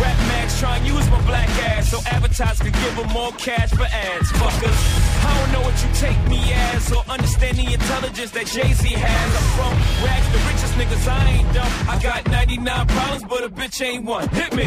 Rap 0.00 0.16
Max 0.28 0.58
try 0.58 0.76
and 0.78 0.86
use 0.86 1.08
my 1.10 1.20
black 1.26 1.48
ass 1.68 1.90
so 1.90 2.00
advertisers 2.06 2.60
could 2.60 2.72
give 2.72 2.96
them 2.96 3.08
more 3.12 3.32
cash 3.32 3.70
for 3.70 3.84
ads. 3.84 4.32
Fuckers, 4.32 4.78
I 5.24 5.30
don't 5.38 5.52
know 5.52 5.60
what 5.60 5.76
you 5.82 5.90
take 5.94 6.16
me 6.26 6.40
as 6.52 6.90
or 6.90 7.04
understand 7.06 7.58
the 7.58 7.72
intelligence 7.74 8.30
that 8.30 8.46
Jay 8.46 8.72
Z 8.72 8.88
has. 8.88 9.28
I'm 9.36 9.48
from 9.60 9.76
rags, 10.04 10.28
the 10.32 10.40
richest 10.48 10.74
niggas. 10.80 11.06
I 11.06 11.30
ain't 11.36 11.52
dumb. 11.52 11.72
I 11.88 11.98
got 12.02 12.26
99 12.30 12.86
problems, 12.86 13.24
but 13.24 13.44
a 13.44 13.50
bitch 13.50 13.84
ain't 13.84 14.04
one. 14.06 14.26
Hit 14.30 14.54
me. 14.56 14.64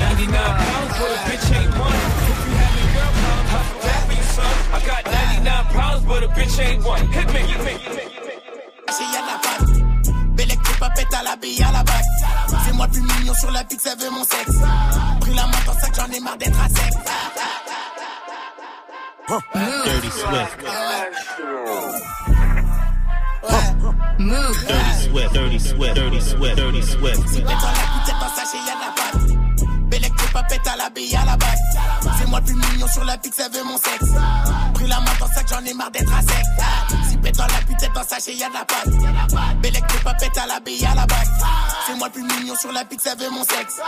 99 0.00 0.32
problems, 0.32 0.94
but 0.96 1.10
a 1.12 1.20
bitch 1.28 1.48
ain't 1.52 1.72
one. 1.76 2.00
If 2.32 2.38
you 2.48 2.52
having 2.64 2.88
girl 2.96 3.12
problems, 3.20 3.52
I 3.52 3.60
feel 3.68 3.80
bad 3.84 4.02
for 4.08 4.14
you, 4.16 4.26
son. 4.36 4.54
I 4.72 4.80
got 4.88 5.02
99 5.04 5.64
problems, 5.76 6.04
but 6.08 6.22
a 6.22 6.28
bitch 6.28 6.56
ain't 6.64 6.82
one. 6.82 7.06
Hit 7.12 7.28
me. 7.28 7.40
Hit 7.44 7.60
me. 7.60 7.74
Chez 8.88 9.08
y'a 9.12 9.20
la 9.20 9.36
patte. 9.44 9.63
Papette 10.84 11.14
à 11.14 11.22
la 11.22 11.36
bille 11.36 11.62
à 11.62 11.72
la 11.72 11.82
bague. 11.82 12.04
C'est 12.66 12.72
moi 12.74 12.84
le 12.84 12.92
plus 12.92 13.00
mignon 13.00 13.32
sur 13.32 13.50
la 13.52 13.64
pique, 13.64 13.80
ça 13.80 13.94
veut 13.94 14.10
mon 14.10 14.22
sexe. 14.22 14.58
Pris 15.20 15.32
la 15.32 15.46
main 15.46 15.56
dans 15.64 15.72
sac, 15.72 15.94
j'en 15.96 16.12
ai 16.12 16.20
marre 16.20 16.36
d'être 16.36 16.60
à 16.60 16.68
sec. 16.68 16.92
Dirty 19.84 20.10
Swift. 20.10 20.58
Move. 24.18 24.66
Dirty 24.66 24.92
Swift. 25.00 25.32
Dirty 25.32 25.58
Swift. 25.58 25.94
Dirty 25.94 26.20
Swift. 26.20 26.56
Dirty 26.56 26.82
Swift. 26.82 27.28
Si 27.28 27.36
t'es 27.36 27.42
dans 27.44 27.50
la 27.50 27.84
pute, 27.94 28.14
dans 28.20 28.28
sachet, 28.36 28.58
y'a 28.66 28.74
de 28.74 28.80
la 28.80 28.90
patte. 28.94 29.33
Papette 30.34 30.66
à 30.66 30.76
la 30.76 30.90
bille 30.90 31.14
à 31.14 31.24
la 31.24 31.36
bague. 31.36 31.48
C'est 32.18 32.26
moi 32.26 32.40
le 32.40 32.44
plus 32.44 32.54
mignon 32.56 32.88
sur 32.88 33.04
la 33.04 33.16
pique, 33.18 33.34
ça 33.34 33.48
veut 33.48 33.62
mon 33.62 33.78
sexe. 33.78 34.10
Pris 34.74 34.86
la 34.88 34.98
main 34.98 35.12
dans 35.20 35.28
sac, 35.28 35.46
j'en 35.48 35.64
ai 35.64 35.72
marre 35.74 35.92
d'être 35.92 36.12
à 36.12 36.22
sec. 36.22 36.44
Si 37.08 37.16
pète 37.18 37.36
dans 37.36 37.46
la 37.46 37.60
pute, 37.66 37.94
dans 37.94 38.02
sachet, 38.02 38.34
y'a 38.34 38.48
de 38.48 38.54
la 38.54 38.64
patte. 38.64 39.60
Bellec 39.62 39.86
qui 39.86 39.96
papette 39.98 40.36
à 40.36 40.46
la 40.48 40.58
bille 40.58 40.84
à 40.84 40.94
la 40.96 41.06
bague. 41.06 41.28
C'est 41.86 41.94
moi 41.94 42.08
le 42.08 42.12
plus 42.12 42.22
mignon 42.22 42.56
sur 42.56 42.72
la 42.72 42.84
pique, 42.84 43.00
ça 43.00 43.14
veut 43.14 43.30
mon 43.30 43.44
sexe. 43.44 43.80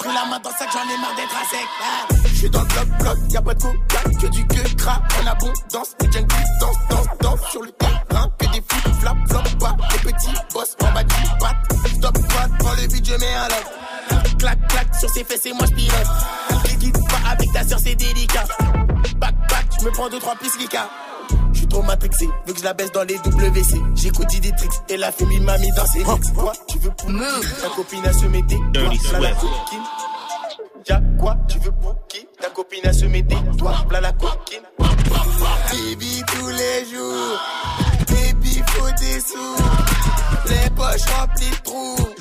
Pris 0.00 0.08
la 0.12 0.24
main 0.26 0.40
dans 0.40 0.50
sac, 0.50 0.68
j'en 0.72 0.82
ai 0.82 0.98
marre 1.00 1.14
d'être 1.14 1.36
à 1.36 1.44
sec. 1.48 2.32
J'suis 2.34 2.50
dans 2.50 2.62
le 2.62 2.66
bloc, 2.66 2.88
bloc, 2.98 3.18
y'a 3.30 3.42
pas 3.42 3.54
de 3.54 3.62
coca, 3.62 4.02
que 4.20 4.26
du 4.26 4.46
que 4.48 4.74
gras 4.74 5.00
en 5.22 5.26
abondance. 5.28 5.94
Les 6.00 6.10
junkies 6.10 6.36
dansent, 6.60 6.76
dansent, 6.90 7.18
dansent 7.20 7.50
sur 7.52 7.62
le 7.62 7.70
terrain. 7.70 8.28
Que 8.38 8.46
des 8.46 8.64
flip, 8.68 8.94
flap, 9.00 9.16
flop, 9.28 9.58
pas. 9.60 9.76
Les 9.92 10.12
petits 10.12 10.34
boss 10.52 10.76
en 10.82 10.92
bas 10.92 11.04
du 11.04 11.14
pat. 11.38 11.56
Stop, 11.94 12.18
quad, 12.28 12.50
prends 12.58 12.74
le 12.74 12.86
beat, 12.88 13.06
je 13.06 13.14
mets 13.14 13.34
un 13.34 13.48
lock. 13.48 14.38
Clac, 14.38 14.68
clac, 14.68 14.94
sur 14.94 15.10
ses 15.10 15.24
fesses 15.24 15.46
et 15.46 15.52
moi 15.52 15.66
j'pilote. 15.66 16.06
Les 16.66 16.76
guides 16.76 16.98
pas 17.08 17.30
avec 17.30 17.52
ta 17.52 17.64
soeur, 17.66 17.78
c'est 17.78 17.94
délicat. 17.94 18.44
Back, 19.16 19.34
back, 19.48 19.66
j'me 19.80 19.90
prends 19.92 20.08
deux, 20.08 20.18
trois 20.18 20.34
plus 20.36 20.58
Lika. 20.58 20.88
J'suis 21.52 21.66
trop 21.66 21.82
matrixé, 21.82 22.28
veux 22.46 22.52
que 22.52 22.58
je 22.58 22.64
la 22.64 22.74
baisse 22.74 22.92
dans 22.92 23.04
les 23.04 23.16
WC. 23.16 23.80
J'écoute 23.94 24.26
des 24.40 24.50
tricks 24.50 24.72
et 24.88 24.96
la 24.96 25.10
famille 25.12 25.40
m'a 25.40 25.56
mis 25.58 25.70
dans 25.72 25.86
ses 25.86 26.04
mix. 26.04 26.30
Quoi, 26.32 26.52
tu 26.68 26.78
veux 26.78 26.90
pour 26.90 27.06
Ta 27.06 27.68
copine 27.74 28.06
a 28.06 28.12
se 28.12 28.26
mettre. 28.26 28.46
Dirty 28.72 28.98
Toi, 28.98 29.20
la 29.20 29.30
coquine. 29.30 29.82
Y'a 30.86 31.00
quoi, 31.18 31.36
tu 31.48 31.58
veux 31.60 31.72
pour 31.72 31.96
qui? 32.08 32.26
Ta 32.40 32.50
copine 32.50 32.86
a 32.86 32.92
se 32.92 33.06
mettre. 33.06 33.56
Toi, 33.56 33.74
plein 33.88 34.00
la 34.00 34.12
coquine. 34.12 34.60
Baby 34.78 36.22
tous 36.26 36.48
les 36.48 36.84
jours. 36.94 37.93
Baby 38.24 38.62
faut 38.68 38.90
des 39.00 39.20
sous. 39.20 39.56
Les 40.48 40.70
poches 40.70 41.06
remplies 41.16 41.50
de 41.50 41.56
trous. 41.62 42.14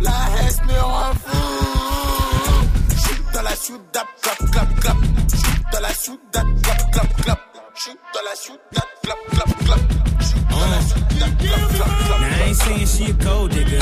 La 0.00 0.46
S 0.46 0.58
me 0.66 0.78
rend 0.80 1.14
fou. 1.14 2.68
J'suis 2.96 3.22
dans 3.34 3.42
la 3.42 3.56
soudade, 3.56 4.06
clap, 4.22 4.38
clap, 4.52 4.80
clap. 4.80 4.96
J'suis 5.34 5.62
dans 5.72 5.80
la 5.80 5.94
soudade, 5.94 6.62
clap, 6.62 6.90
clap, 6.92 7.22
clap. 7.22 7.38
Shoot 7.74 7.98
dans 8.14 8.20
la 8.22 8.34
shoot, 8.36 8.60
that 8.74 8.86
clap, 9.02 9.18
clap, 9.32 9.64
clap. 9.64 9.80
Shoot 10.20 10.38
dans 10.52 10.60
la 10.60 10.74
shoot, 10.76 11.10
that 11.10 11.34
clap, 11.34 11.56
clap, 11.56 11.70
clap. 11.80 12.20
Now 12.20 12.28
I 12.28 12.42
ain't 12.46 12.56
saying 12.56 12.86
she 12.86 13.10
a 13.10 13.12
gold 13.14 13.50
digger. 13.50 13.80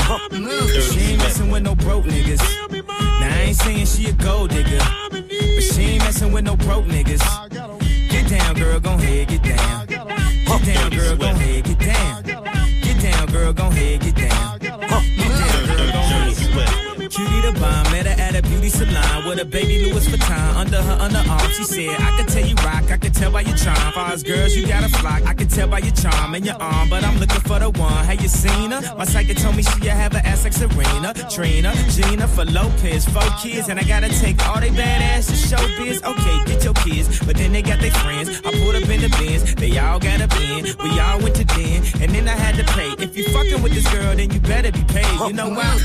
She 0.81 0.99
ain't 1.11 1.17
messing 1.19 1.51
with 1.51 1.63
no 1.63 1.75
broke 1.75 2.05
niggas. 2.05 2.41
Now 2.71 3.27
I 3.27 3.41
ain't 3.47 3.57
saying 3.57 3.85
she 3.85 4.07
a 4.07 4.13
gold 4.13 4.49
digger. 4.49 4.79
But 5.11 5.21
she 5.61 5.81
ain't 5.81 6.03
messing 6.03 6.31
with 6.31 6.45
no 6.45 6.55
broke 6.55 6.85
niggas. 6.85 7.21
Get 8.09 8.29
down, 8.29 8.55
girl, 8.55 8.79
gon' 8.79 8.99
head, 8.99 9.27
get 9.27 9.43
down. 9.43 9.90
Get 10.51 10.75
down, 10.75 10.91
girl, 10.91 11.15
gon' 11.15 11.35
head, 11.35 11.63
get 11.63 11.79
down. 11.79 12.23
Get 12.23 13.01
down, 13.01 13.27
girl, 13.27 13.53
gon' 13.53 13.71
head, 13.71 14.01
get 14.01 14.15
down. 14.15 14.59
Get 14.59 14.79
down, 14.79 14.79
girl, 14.79 14.89
gon' 14.89 16.11
head. 16.11 17.09
Cutie 17.09 17.41
the 17.41 17.51
bomb, 17.59 17.91
met 17.91 18.05
her 18.05 18.21
at 18.21 18.30
a 18.43 18.49
beauty 18.49 18.69
salon 18.69 19.27
with 19.27 19.39
a 19.39 19.45
baby 19.45 19.85
Louis 19.85 20.07
Vuitton 20.07 20.55
under 20.55 20.81
her 20.81 20.97
underarm. 20.97 21.49
She 21.51 21.63
said, 21.63 21.89
I 21.99 22.17
can 22.17 22.25
tell 22.27 22.45
you 22.45 22.55
rock, 22.55 22.91
I 22.91 22.97
can 22.97 23.11
tell 23.11 23.31
by 23.31 23.41
your 23.41 23.57
charm. 23.57 23.91
Far 23.93 24.11
as 24.11 24.23
girls, 24.23 24.55
you 24.55 24.67
got 24.67 24.83
a 24.83 24.89
flock. 24.89 25.21
I 25.25 25.33
can 25.33 25.47
tell 25.47 25.67
by 25.67 25.79
your 25.79 25.93
charm 25.93 26.35
and 26.35 26.45
your 26.45 26.55
arm, 26.55 26.89
but 26.89 27.03
I'm 27.03 27.17
looking 27.19 27.41
for 27.41 27.59
the 27.59 27.69
one. 27.69 28.05
Have 28.05 28.21
you 28.21 28.27
seen 28.27 28.71
her? 28.71 28.81
My 28.95 29.05
psychic 29.05 29.37
told 29.37 29.55
me 29.55 29.63
she 29.63 29.87
have 29.87 30.13
an 30.13 30.25
ass 30.25 30.43
like 30.43 30.53
Serena, 30.53 31.13
Trina, 31.29 31.73
Gina 31.89 32.27
for 32.27 32.45
Lopez, 32.45 33.05
four 33.07 33.29
kids, 33.41 33.69
and 33.69 33.79
I 33.79 33.83
gotta 33.83 34.09
take 34.09 34.37
all 34.47 34.59
they 34.59 34.69
badass 34.69 35.29
to 35.29 35.35
show 35.35 35.63
biz. 35.77 36.01
Okay, 36.03 36.37
get 36.45 36.63
your 36.63 36.73
kids, 36.73 37.19
but 37.25 37.35
then 37.35 37.51
they 37.51 37.61
got 37.61 37.79
their 37.79 37.91
friends. 37.91 38.41
I 38.45 38.51
pulled 38.51 38.75
up 38.75 38.89
in 38.89 39.01
the 39.01 39.09
bins, 39.19 39.55
they 39.55 39.77
all 39.77 39.99
got 39.99 40.21
a 40.21 40.27
bin. 40.27 40.65
We 40.83 40.99
all 40.99 41.19
went 41.19 41.35
to 41.35 41.45
den, 41.45 41.83
and 42.01 42.11
then 42.11 42.27
I 42.27 42.35
had 42.35 42.55
to 42.55 42.63
pay. 42.73 42.91
If 43.03 43.15
you 43.17 43.25
fucking 43.29 43.61
with 43.61 43.73
this 43.73 43.87
girl, 43.91 44.15
then 44.15 44.31
you 44.31 44.39
better 44.39 44.71
be 44.71 44.83
paid. 44.85 45.19
You 45.27 45.33
know 45.33 45.49
why? 45.49 45.77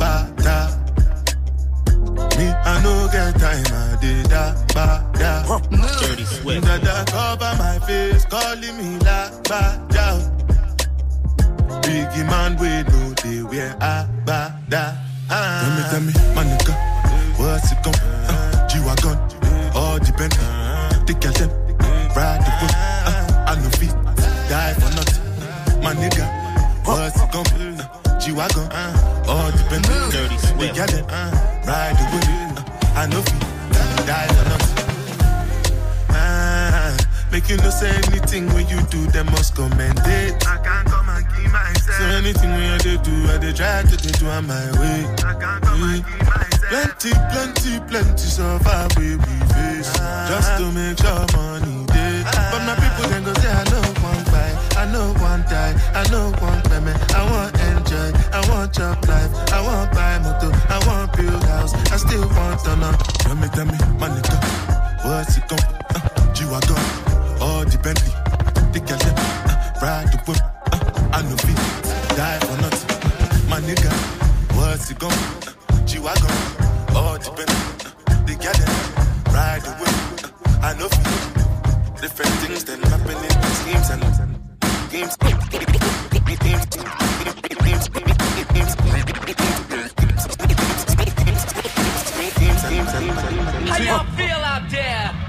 ba, 5.59 5.77
da. 5.77 5.99
Dirty 5.99 6.23
Swift. 6.25 6.65
Dada 6.65 7.05
cover 7.11 7.55
my 7.57 7.79
face, 7.85 8.25
calling 8.25 8.77
me 8.77 8.97
la, 8.99 9.29
ba, 9.49 9.61
da. 9.89 10.19
Biggie 11.81 12.25
man, 12.27 12.57
we 12.57 12.69
know 12.89 13.13
they 13.21 13.43
wear 13.43 13.75
a, 13.81 14.07
ba, 14.25 14.57
da. 14.69 14.93
Tell 15.29 15.71
me, 15.75 15.83
tell 15.89 16.01
me, 16.01 16.13
my 16.35 16.43
nigga, 16.43 16.73
what's 17.37 17.71
it 17.71 17.81
gon' 17.83 17.93
uh, 17.95 18.67
G-Wagon, 18.67 19.17
all 19.75 19.97
depend. 19.99 20.33
The 21.07 21.13
girl 21.19 21.33
them, 21.33 21.49
ride 22.15 22.41
the 22.45 22.51
whip, 22.61 22.73
uh, 23.07 23.49
I 23.49 23.55
no 23.61 23.69
fit, 23.79 23.93
die 24.49 24.73
for 24.73 24.91
nothing. 24.95 25.81
My 25.81 25.93
nigga, 25.93 26.25
what's 26.85 27.21
it 27.21 27.31
gon' 27.31 27.45
uh, 27.45 28.19
G-Wagon, 28.19 28.71
uh, 28.71 29.25
all 29.27 29.51
depend. 29.51 29.83
Dirty 30.11 30.37
Swift. 30.37 30.59
The 30.59 30.67
girl 30.75 30.87
them, 30.87 31.05
uh, 31.09 31.31
ride 31.65 31.95
the 31.97 32.05
whip, 32.11 32.25
uh, 32.59 32.99
I 32.99 33.07
no 33.07 33.21
fit, 33.21 34.05
die 34.05 34.27
for 34.27 34.49
nothing. 34.49 34.72
Ah, 37.43 37.49
make 37.49 37.49
you 37.49 37.57
no 37.63 37.69
say 37.69 37.89
anything 38.07 38.47
when 38.53 38.67
you 38.67 38.81
do, 38.87 39.05
them 39.11 39.25
must 39.27 39.55
commend 39.55 39.99
it. 40.05 40.47
I 40.47 40.57
can't 40.63 40.87
come 40.87 41.09
and 41.09 41.25
keep 41.35 41.51
myself. 41.51 41.97
So 41.97 42.05
anything 42.05 42.51
when 42.51 42.71
I 42.71 42.77
dey 42.77 42.97
do, 42.97 43.11
I 43.31 43.37
dey 43.37 43.53
try 43.53 43.81
to 43.83 43.97
dey 43.97 44.11
do 44.19 44.27
on 44.27 44.47
my 44.47 44.71
way. 44.79 45.05
I 45.23 45.33
can't 45.35 45.63
come 45.63 45.83
and 45.83 46.05
keep 46.05 46.25
myself. 46.27 46.99
Plenty, 46.99 47.11
plenty, 47.31 47.79
plenty 47.87 48.17
suffer 48.17 48.87
we 48.97 49.15
we 49.15 49.35
face. 49.53 49.91
Just 50.29 50.57
to 50.57 50.71
make 50.71 50.97
sure 50.97 51.25
money 51.35 51.85
day. 51.91 52.23
But 52.51 52.61
my 52.65 52.75
people 52.79 53.09
then 53.11 53.23
go 53.23 53.33
say 53.35 53.51
I 53.51 53.63
know 53.69 53.83
one 54.01 54.23
buy, 54.31 54.51
I 54.79 54.85
know 54.91 55.13
one 55.21 55.41
die, 55.51 55.73
I 55.93 56.03
know 56.11 56.31
one 56.39 56.61
payment. 56.63 56.97
I 57.13 57.21
want 57.29 57.53
enjoy, 57.59 58.09
I 58.31 58.39
want 58.49 58.73
job 58.73 59.03
life, 59.07 59.31
I 59.51 59.59
want 59.61 59.91
buy 59.91 60.17
motor, 60.23 60.51
I 60.71 60.79
want 60.87 61.11
build 61.17 61.43
house, 61.43 61.73
I 61.91 61.97
still 61.97 62.27
want 62.39 62.59
to 62.65 62.75
know. 62.77 62.93
Tell 63.21 63.35
me, 63.35 63.47
tell 63.53 63.65
me, 63.65 63.77
my 63.99 64.07
nigga, 64.09 65.05
what's 65.05 65.37
it 65.37 65.47
gon' 65.47 65.59
uh, 65.59 66.33
G-Wagon, 66.33 66.81
all 67.43 67.65
the 67.65 67.77
Bentley, 67.83 68.13
uh, 68.15 69.83
ride 69.83 70.07
the 70.13 70.17
whip, 70.25 70.39
uh, 70.71 71.17
I 71.17 71.21
know 71.27 71.35
fit, 71.43 71.59
die 72.15 72.39
for 72.47 72.57
nothing. 72.63 72.89
My 73.49 73.59
nigga, 73.59 73.91
what's 74.55 74.89
it 74.89 75.03
uh, 75.03 75.11
G-Wagon, 75.85 76.31
all 76.95 77.17
the 77.19 77.31
Bentley, 77.37 77.63
the 78.27 78.33
girl 78.39 78.57
them, 78.61 78.75
ride 79.35 79.61
the 79.67 79.71
whip, 79.79 79.95
uh, 80.23 80.67
I 80.67 80.71
know 80.79 80.87
fit. 80.87 81.23
Different 82.01 82.33
things 82.41 82.63
that 82.65 82.79
happen 82.79 83.17
in 83.27 83.33
and 83.91 84.03
games. 84.91 85.17
How 93.69 93.77
y'all 93.79 94.05
feel 94.15 94.41
out 94.53 94.69
there? 94.69 95.22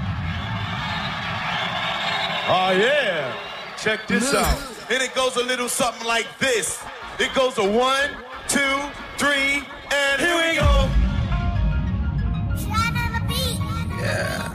Oh 2.47 2.71
yeah. 2.71 3.35
Check 3.77 4.07
this 4.07 4.33
out. 4.33 4.57
And 4.91 5.01
it 5.01 5.15
goes 5.15 5.35
a 5.35 5.43
little 5.43 5.67
something 5.67 6.05
like 6.05 6.27
this. 6.37 6.83
It 7.19 7.33
goes 7.33 7.57
a 7.57 7.63
one, 7.67 8.11
two, 8.47 8.79
three, 9.17 9.63
and 9.91 10.21
here 10.21 10.35
we 10.35 10.55
go. 10.59 10.89
Yeah. 13.99 14.51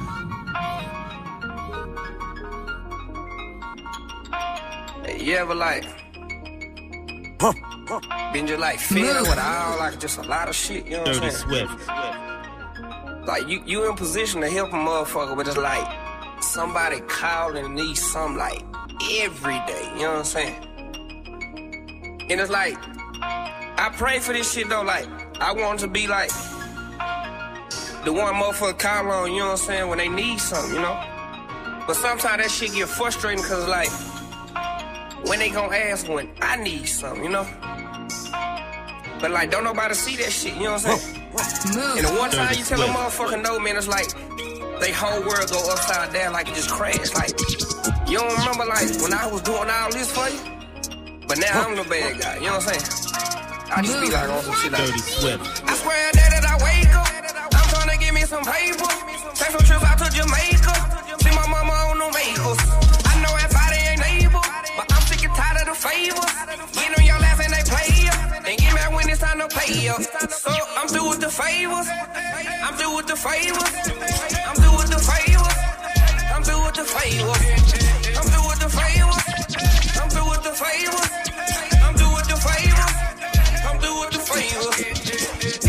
Hey, 5.04 5.24
you 5.24 5.34
ever 5.36 5.54
like 5.56 5.84
been 8.32 8.46
just 8.46 8.60
like 8.60 8.78
feeling 8.78 9.22
with 9.22 9.38
all 9.38 9.78
like 9.78 9.98
just 9.98 10.18
a 10.18 10.22
lot 10.22 10.48
of 10.48 10.54
shit, 10.54 10.84
you 10.86 10.92
know 10.92 10.98
what 11.00 11.08
I'm 11.08 11.14
Dirty 11.14 11.30
saying? 11.30 11.66
Swift. 11.66 11.88
Like 13.26 13.48
you, 13.48 13.62
you 13.66 13.90
in 13.90 13.96
position 13.96 14.40
to 14.42 14.48
help 14.48 14.68
a 14.68 14.76
motherfucker, 14.76 15.36
but 15.36 15.48
it's 15.48 15.56
like 15.56 16.09
somebody 16.42 17.00
calling 17.00 17.64
and 17.64 17.74
needs 17.74 18.00
something 18.00 18.36
like 18.38 18.62
every 19.20 19.58
day, 19.66 19.90
you 19.94 20.02
know 20.02 20.12
what 20.12 20.18
I'm 20.18 20.24
saying? 20.24 20.66
And 22.30 22.40
it's 22.40 22.50
like 22.50 22.76
I 23.78 23.90
pray 23.96 24.18
for 24.18 24.32
this 24.32 24.52
shit 24.52 24.68
though, 24.68 24.82
like 24.82 25.06
I 25.40 25.52
want 25.52 25.80
to 25.80 25.88
be 25.88 26.06
like 26.06 26.30
the 28.04 28.12
one 28.12 28.34
motherfucker 28.34 28.78
call 28.78 29.10
on, 29.10 29.32
you 29.32 29.40
know 29.40 29.46
what 29.46 29.52
I'm 29.52 29.56
saying, 29.58 29.88
when 29.88 29.98
they 29.98 30.08
need 30.08 30.38
something, 30.38 30.74
you 30.74 30.80
know? 30.80 31.84
But 31.86 31.94
sometimes 31.94 32.42
that 32.42 32.50
shit 32.50 32.72
get 32.72 32.88
frustrating 32.88 33.44
cause 33.44 33.68
like 33.68 33.90
when 35.26 35.38
they 35.38 35.50
gonna 35.50 35.76
ask 35.76 36.08
when 36.08 36.28
I 36.40 36.56
need 36.56 36.86
something, 36.86 37.24
you 37.24 37.30
know? 37.30 37.46
But 39.20 39.30
like 39.30 39.50
don't 39.50 39.64
nobody 39.64 39.94
see 39.94 40.16
that 40.16 40.30
shit, 40.30 40.54
you 40.54 40.64
know 40.64 40.72
what 40.72 40.86
I'm 40.86 40.98
saying? 40.98 41.16
And 41.30 42.06
the 42.06 42.16
one 42.18 42.30
time 42.30 42.54
you 42.56 42.64
tell 42.64 42.80
a 42.80 42.86
motherfucker 42.86 43.42
no, 43.42 43.58
man, 43.60 43.76
it's 43.76 43.86
like 43.88 44.08
they 44.80 44.92
whole 44.92 45.20
world 45.22 45.48
go 45.50 45.60
upside 45.70 46.12
down 46.12 46.32
like 46.32 46.48
it 46.48 46.54
just 46.54 46.70
crashed. 46.70 47.14
Like 47.14 47.36
you 48.08 48.18
don't 48.18 48.32
remember 48.40 48.64
like 48.64 48.88
when 49.04 49.12
I 49.12 49.28
was 49.30 49.42
doing 49.42 49.68
all 49.68 49.90
this 49.92 50.10
for 50.10 50.28
you? 50.28 50.40
But 51.28 51.38
now 51.38 51.68
I'm 51.68 51.76
the 51.76 51.84
bad 51.84 52.20
guy, 52.20 52.34
you 52.36 52.50
know 52.50 52.58
what 52.58 52.66
I'm 52.66 52.74
saying? 52.74 53.10
I 53.70 53.82
just 53.86 54.00
be 54.02 54.10
like 54.10 54.28
on 54.28 54.42
some 54.42 54.54
shit 54.58 54.72
like 54.72 54.82
Dirty 54.82 54.98
Swift. 54.98 55.62
I 55.62 55.74
swear 55.78 56.10
that 56.10 56.28
that 56.34 56.44
I 56.48 56.56
wake 56.58 56.90
up. 56.90 57.06
I'm 57.54 57.66
trying 57.70 57.90
to 57.94 57.98
get 58.02 58.10
me 58.10 58.26
some 58.26 58.42
paper. 58.42 58.90
Take 59.38 59.54
some 59.54 59.62
trips 59.62 59.84
out 59.86 59.98
to 60.02 60.10
Jamaica. 60.10 60.74
See 61.22 61.30
my 61.30 61.46
mama 61.46 61.70
on 61.86 62.02
them 62.02 62.10
vehicles. 62.10 62.58
I 63.06 63.14
know 63.22 63.30
that 63.30 63.46
body 63.54 63.78
ain't 63.94 64.02
able, 64.26 64.42
but 64.74 64.90
I'm 64.90 65.02
sick 65.06 65.22
and 65.22 65.34
tired 65.38 65.62
of 65.62 65.70
the 65.70 65.76
favors. 65.78 66.34
Get 66.74 66.89
And 68.50 68.58
get 68.58 68.74
mad 68.74 68.92
when 68.92 69.08
it's 69.08 69.20
time 69.20 69.38
to 69.38 69.46
pay 69.46 69.86
ya. 69.86 69.94
So 69.94 70.50
I'm 70.76 70.88
through 70.88 71.08
with 71.10 71.20
the 71.20 71.30
favors. 71.30 71.86
I'm 72.66 72.74
through 72.74 72.96
with 72.96 73.06
the 73.06 73.14
favors. 73.14 73.70
I'm 74.42 74.56
through 74.58 74.74
with 74.74 74.90
the 74.90 74.98
favors. 74.98 75.54
I'm 76.34 76.42
through 76.42 76.58
with 76.66 76.74
the 76.74 76.82
favors. 76.82 77.38
I'm 78.18 78.26
through 78.26 78.46
with 78.50 78.58
the 78.58 78.68
favors. 78.74 79.22
I'm 80.02 80.10
through 80.10 80.30
with 80.34 80.42
the 80.42 80.50
favors. 80.50 81.10
I'm 81.78 81.94
through 81.94 82.10
with 82.10 82.26
the 82.26 82.38
favors. 82.42 82.94
I'm 83.70 83.78
through 83.78 83.98
with 84.02 84.12
the 84.18 84.22
favors. 84.26 84.78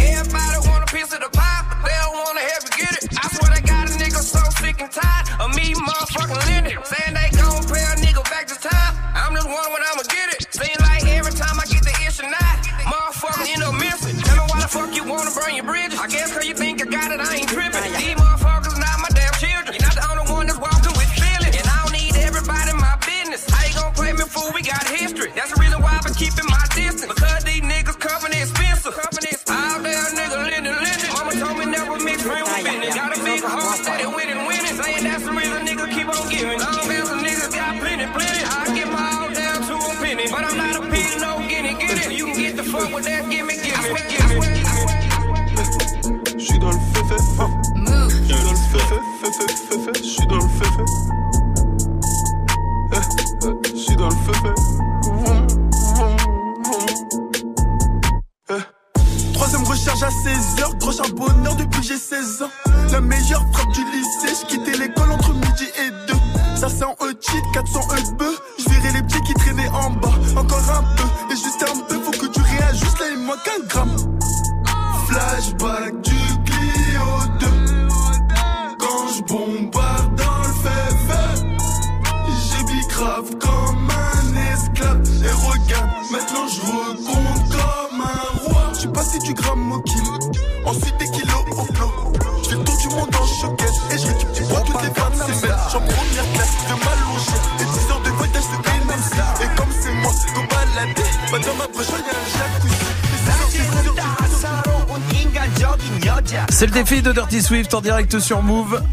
Everybody 0.02 0.58
want 0.66 0.82
a 0.82 0.90
piece 0.90 1.14
of 1.14 1.22
the 1.22 1.30
pie, 1.30 1.62
but 1.70 1.86
they 1.86 2.02
don't 2.02 2.18
wanna 2.18 2.42
help 2.50 2.66
you 2.66 2.76
get 2.82 2.94
it. 2.98 3.14
I 3.14 3.30
swear 3.30 3.50
they 3.54 3.62
got 3.62 3.94
a 3.94 3.94
nigga 4.02 4.22
so 4.26 4.42
sick 4.58 4.82
and 4.82 4.90
tired 4.90 5.30
of 5.38 5.54
me 5.54 5.78
motherfucking 5.78 6.42
lending. 6.50 6.82
Saying 6.82 7.14
they 7.14 7.30
gon' 7.38 7.62
pay 7.70 7.86
a 7.86 7.94
nigga 8.02 8.26
back 8.26 8.50
to 8.50 8.58
time. 8.58 8.98
I'm 9.14 9.38
just 9.38 9.46
wondering 9.46 9.70
when 9.70 9.84
I'ma 9.86 10.02
get 10.10 10.21
féfé, 49.22 49.46
féfé, 49.70 49.92
j'suis 50.04 50.28
dans 50.28 50.38
le 50.38 50.42
féfé. 50.42 50.84
Eh, 52.94 52.98
eh, 53.46 53.78
J'suis 53.78 53.96
dans 53.96 54.10
le 54.10 54.16
vroom. 54.16 54.56
Eh. 58.50 59.34
Troisième 59.34 59.64
recherche 59.64 60.04
à 60.04 60.10
16h, 60.10 60.78
gros 60.80 60.92
charbonneur 60.92 61.56
depuis 61.56 61.84
j'ai 61.84 61.98
16 61.98 62.44
ans. 62.44 62.50
La 62.92 63.02
meilleure 63.02 63.46
frappe 63.54 63.72
du 63.74 63.84
lycée, 63.92 64.36
j'quittais 64.42 64.78
l'école 64.78 65.12
entre 65.12 65.34
midi 65.34 65.66
et 65.78 65.92
deux. 66.08 66.20
Ça 66.56 66.70
c'est 66.70 66.84
en 66.84 66.96
E-cheat, 67.02 67.44
400 67.54 67.80
E 67.92 67.96
C'est 106.62 106.68
le 106.68 106.74
défi 106.74 107.02
de 107.02 107.12
Dirty 107.12 107.42
Swift 107.42 107.74
en 107.74 107.82
direct 107.82 108.20
sur 108.20 108.44
Move. 108.44 108.84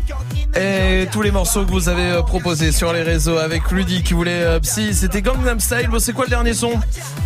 Et 0.57 1.07
tous 1.13 1.21
les 1.21 1.31
morceaux 1.31 1.67
que 1.67 1.71
vous 1.71 1.91
avez 1.91 2.13
euh, 2.13 2.23
proposés 2.23 2.73
sur 2.73 2.95
les 2.95 3.03
réseaux 3.03 3.37
avec 3.37 3.63
Rudy 3.65 4.03
qui 4.03 4.15
voulait 4.15 4.41
euh, 4.43 4.59
Psy, 4.61 4.95
c'était 4.95 5.21
Gangnam 5.21 5.61
Style. 5.61 5.89
Bon, 5.91 5.99
c'est 5.99 6.15
quoi 6.15 6.25
le 6.25 6.31
dernier 6.31 6.55
son? 6.55 6.73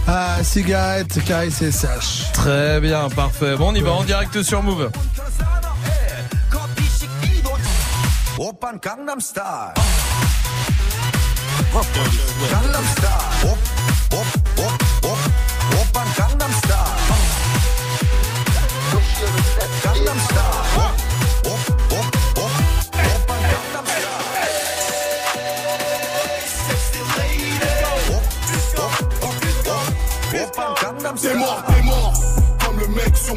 Ah, 0.09 0.43
cigarette, 0.43 1.20
KSSH. 1.24 2.32
Très 2.32 2.81
bien, 2.81 3.09
parfait. 3.10 3.55
Bon, 3.55 3.69
on 3.70 3.74
y 3.77 3.82
va 3.82 3.93
en 3.93 4.02
direct 4.02 4.43
sur 4.43 4.64
Move. 4.64 4.90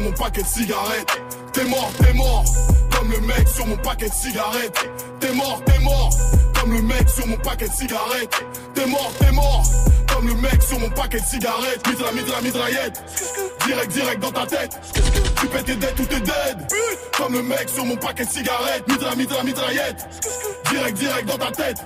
Mon 0.06 0.12
paquet 0.12 0.42
de 0.42 0.46
cigarettes. 0.46 1.20
T'es 1.52 1.64
mort, 1.64 1.90
t'es 1.98 2.12
mort, 2.12 2.44
comme 2.96 3.10
le 3.10 3.20
mec 3.20 3.48
sur 3.48 3.66
mon 3.66 3.76
paquet 3.76 4.08
de 4.08 4.14
cigarettes. 4.14 4.88
T'es 5.20 5.32
mort, 5.32 5.60
t'es 5.66 5.78
mort, 5.80 6.10
comme 6.54 6.72
le 6.74 6.82
mec 6.82 7.08
sur 7.08 7.26
mon 7.26 7.36
paquet 7.38 7.68
de 7.68 7.72
cigarettes. 7.72 8.44
T'es 8.74 8.86
mort, 8.86 9.12
t'es 9.18 9.32
mort, 9.32 9.64
comme 10.14 10.28
le 10.28 10.34
mec 10.34 10.62
sur 10.62 10.78
mon 10.78 10.90
paquet 10.90 11.18
de 11.18 11.24
cigarettes. 11.24 11.86
Mitra, 11.88 12.12
mitra, 12.12 12.40
mitraillette. 12.40 13.02
Direct, 13.66 13.92
direct 13.92 14.22
dans 14.22 14.30
ta 14.30 14.46
tête. 14.46 14.78
Tu 15.40 15.46
pètes 15.48 15.64
tes 15.64 15.74
dettes 15.74 16.00
ou 16.00 16.04
t'es 16.04 16.20
dead. 16.20 16.72
Comme 17.16 17.32
le 17.32 17.42
mec 17.42 17.68
sur 17.68 17.84
mon 17.84 17.96
paquet 17.96 18.24
de 18.24 18.30
cigarettes. 18.30 18.88
Mitra, 18.88 19.16
mitra, 19.16 19.42
mitraillette. 19.42 20.06
Direct, 20.70 20.98
direct 20.98 21.28
dans 21.28 21.38
ta 21.38 21.50
tête. 21.50 21.78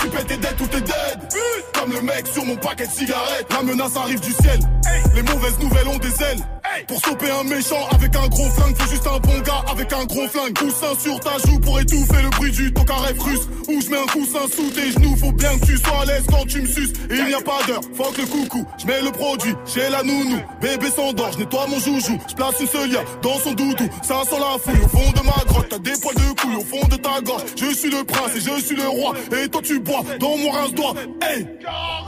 Tu 0.00 0.08
pètes 0.08 0.26
tes 0.26 0.36
dettes 0.36 0.60
ou 0.60 0.66
t'es 0.66 0.80
dead. 0.80 1.34
Comme 1.74 1.92
le 1.92 2.02
mec 2.02 2.26
sur 2.26 2.44
mon 2.44 2.56
paquet 2.56 2.86
de 2.86 2.92
cigarettes. 2.92 3.46
La 3.50 3.62
menace 3.62 3.96
arrive 3.96 4.20
du 4.20 4.32
ciel. 4.32 4.58
Les 5.14 5.22
mauvaises 5.22 5.58
nouvelles 5.60 5.88
ont 5.88 5.98
des 5.98 6.22
ailes. 6.22 6.42
Pour 6.88 6.98
stopper 6.98 7.30
un 7.30 7.44
méchant 7.44 7.86
avec 7.90 8.14
un 8.16 8.28
gros 8.28 8.48
flingue, 8.50 8.76
faut 8.76 8.90
juste 8.90 9.06
un 9.06 9.18
bon 9.18 9.38
gars 9.40 9.64
avec 9.70 9.92
un 9.92 10.04
gros 10.04 10.26
flingue. 10.28 10.54
Coussin 10.54 10.94
sur 10.98 11.20
ta 11.20 11.38
joue 11.46 11.58
pour 11.60 11.78
étouffer 11.80 12.22
le 12.22 12.30
bruit 12.30 12.50
du 12.50 12.72
tocaref 12.72 13.18
russe. 13.20 13.48
Ou 13.68 13.80
je 13.80 13.90
mets 13.90 13.98
un 13.98 14.06
coussin 14.06 14.46
sous 14.54 14.70
tes 14.70 14.90
genoux, 14.90 15.16
faut 15.16 15.32
bien 15.32 15.58
que 15.58 15.66
tu 15.66 15.76
sois 15.76 16.02
à 16.02 16.04
l'aise 16.06 16.24
quand 16.28 16.46
tu 16.46 16.62
me 16.62 16.66
suces. 16.66 16.92
Il 17.10 17.24
n'y 17.26 17.34
a 17.34 17.40
pas 17.40 17.62
d'heure, 17.66 17.82
fuck 17.94 18.16
le 18.16 18.26
coucou. 18.26 18.66
Je 18.78 18.86
mets 18.86 19.00
le 19.02 19.10
produit 19.10 19.54
chez 19.66 19.88
la 19.90 20.02
nounou. 20.02 20.40
Bébé 20.60 20.90
s'endort, 20.90 21.32
je 21.32 21.38
nettoie 21.38 21.66
mon 21.68 21.78
joujou. 21.78 22.18
Je 22.28 22.34
place 22.34 22.54
une 22.60 22.66
seule 22.66 22.90
dans 23.22 23.38
son 23.38 23.52
doudou. 23.52 23.88
Ça 24.02 24.22
sent 24.28 24.36
la 24.38 24.58
fouille 24.58 24.82
au 24.84 24.88
fond 24.88 25.10
de 25.12 25.24
ma 25.24 25.44
grotte. 25.46 25.68
T'as 25.68 25.78
des 25.78 25.92
poils 26.00 26.14
de 26.14 26.40
couille 26.40 26.56
au 26.56 26.64
fond 26.64 26.86
de 26.88 26.96
ta 26.96 27.20
gorge. 27.20 27.42
Je 27.56 27.74
suis 27.74 27.90
le 27.90 28.04
prince 28.04 28.30
et 28.36 28.40
je 28.40 28.64
suis 28.64 28.76
le 28.76 28.88
roi. 28.88 29.14
Et 29.36 29.48
toi 29.48 29.60
tu 29.62 29.78
bois 29.78 30.02
dans 30.18 30.36
mon 30.36 30.50
rince-doigt. 30.50 30.94
Hey! 31.22 31.46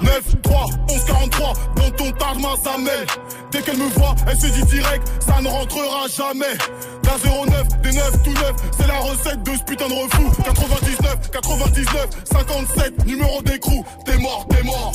9, 0.02 0.42
3, 0.42 0.66
11, 0.90 1.04
43. 1.04 1.52
Dans 1.76 1.90
ton 1.90 2.10
tarma, 2.12 2.48
ça 2.62 2.76
mêle. 2.78 3.06
Dès 3.50 3.62
qu'elle 3.62 3.76
me 3.76 3.88
voit, 3.90 4.14
elle 4.28 4.36
se 4.36 4.48
dit 4.54 4.64
direct, 4.64 5.06
ça 5.26 5.40
ne 5.40 5.48
rentrera 5.48 6.06
jamais. 6.08 6.56
D'un 7.02 7.46
09, 7.46 7.82
des 7.82 7.92
9, 7.92 8.22
tout 8.22 8.32
neuf, 8.32 8.54
c'est 8.78 8.86
la 8.86 8.98
recette 8.98 9.42
de 9.42 9.56
ce 9.56 9.62
putain 9.64 9.88
de 9.88 9.94
refou. 9.94 10.42
99, 10.42 11.30
99, 11.30 12.08
57, 12.32 13.06
numéro 13.06 13.42
d'écrou. 13.42 13.84
T'es 14.04 14.16
mort, 14.18 14.46
t'es 14.48 14.62
mort, 14.62 14.92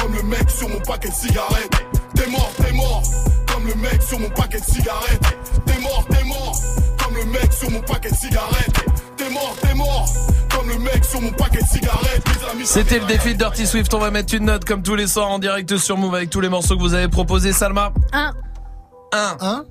comme 0.00 0.14
le 0.14 0.22
mec 0.24 0.50
sur 0.50 0.68
mon 0.68 0.80
paquet 0.80 1.08
de 1.08 1.14
cigarettes. 1.14 1.84
T'es 2.14 2.26
mort, 2.28 2.52
t'es 2.56 2.72
mort, 2.72 3.02
comme 3.52 3.66
le 3.66 3.74
mec 3.76 4.02
sur 4.02 4.18
mon 4.18 4.30
paquet 4.30 4.60
de 4.60 4.64
cigarettes. 4.64 5.22
T'es 5.66 5.78
mort, 5.80 6.04
t'es 6.10 6.24
mort, 6.24 6.52
comme 7.02 7.14
le 7.16 7.24
mec 7.26 7.52
sur 7.52 7.70
mon 7.70 7.80
paquet 7.80 8.10
de 8.10 8.16
cigarettes. 8.16 8.84
T'es 9.16 9.30
mort, 9.30 9.56
t'es 9.62 9.74
mort, 9.74 10.08
comme 10.50 10.68
le 10.68 10.78
mec 10.78 11.04
sur 11.04 11.20
mon 11.20 11.30
paquet 11.32 11.62
de 11.62 11.68
cigarettes. 11.68 12.22
C'était 12.64 12.98
le 12.98 13.06
défi 13.06 13.34
de 13.34 13.38
Dirty 13.38 13.66
Swift. 13.66 13.92
On 13.94 13.98
va 13.98 14.10
mettre 14.10 14.34
une 14.34 14.46
note 14.46 14.64
comme 14.64 14.82
tous 14.82 14.94
les 14.94 15.06
soirs 15.06 15.30
en 15.30 15.38
direct 15.38 15.76
sur 15.76 15.96
Move 15.96 16.14
avec 16.14 16.30
tous 16.30 16.40
les 16.40 16.48
morceaux 16.48 16.76
que 16.76 16.80
vous 16.80 16.94
avez 16.94 17.08
proposés. 17.08 17.52
Salma 17.52 17.92
Un. 18.12 18.32
1. 19.12 19.36
Hein 19.40 19.64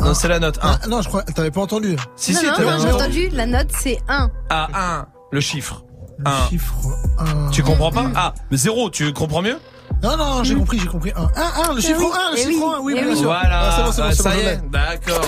Non, 0.00 0.14
c'est 0.14 0.28
la 0.28 0.38
note 0.38 0.58
1. 0.62 0.78
Ah, 0.82 0.86
non, 0.88 1.02
je 1.02 1.08
crois, 1.08 1.22
t'avais 1.22 1.50
pas 1.50 1.60
entendu. 1.62 1.96
Si, 2.16 2.32
non, 2.32 2.40
si, 2.40 2.46
non, 2.46 2.52
t'avais 2.54 2.70
non, 2.70 2.78
j'ai 2.78 2.86
entendu. 2.92 3.02
entendu, 3.02 3.28
la 3.32 3.46
note 3.46 3.68
c'est 3.78 3.98
1. 4.08 4.30
Ah, 4.50 4.68
1. 4.74 5.06
Le 5.32 5.40
chiffre. 5.40 5.84
1. 6.24 6.48
Chiffre 6.48 6.74
1. 7.18 7.50
Tu 7.50 7.62
comprends 7.62 7.90
pas 7.90 8.06
Ah, 8.14 8.34
mais 8.50 8.56
0, 8.56 8.90
tu 8.90 9.12
comprends 9.12 9.42
mieux 9.42 9.58
Non, 10.02 10.16
non, 10.16 10.44
j'ai 10.44 10.54
compris, 10.54 10.78
j'ai 10.78 10.86
compris. 10.86 11.12
1, 11.16 11.22
1, 11.22 11.70
1, 11.70 11.74
le 11.74 11.78
Eh 11.78 11.82
chiffre 11.82 12.00
oui, 12.00 12.06
1, 12.14 12.30
le 12.32 12.38
eh 12.38 12.42
chiffre 12.42 12.64
oui, 12.66 12.74
1, 12.76 12.80
oui, 12.82 12.94
eh 12.96 13.00
bien 13.02 13.10
oui. 13.10 13.16
sûr. 13.16 13.24
Voilà, 13.26 13.60
Ah, 13.62 13.72
c'est 13.76 13.82
bon, 13.84 13.92
c'est 13.92 14.02
bon, 14.02 14.08
Ah, 14.08 14.14
c'est 14.14 14.22
ça 14.22 14.30
bon, 14.30 14.36
y 14.36 14.40
est, 14.40 14.60
d'accord. 14.70 15.20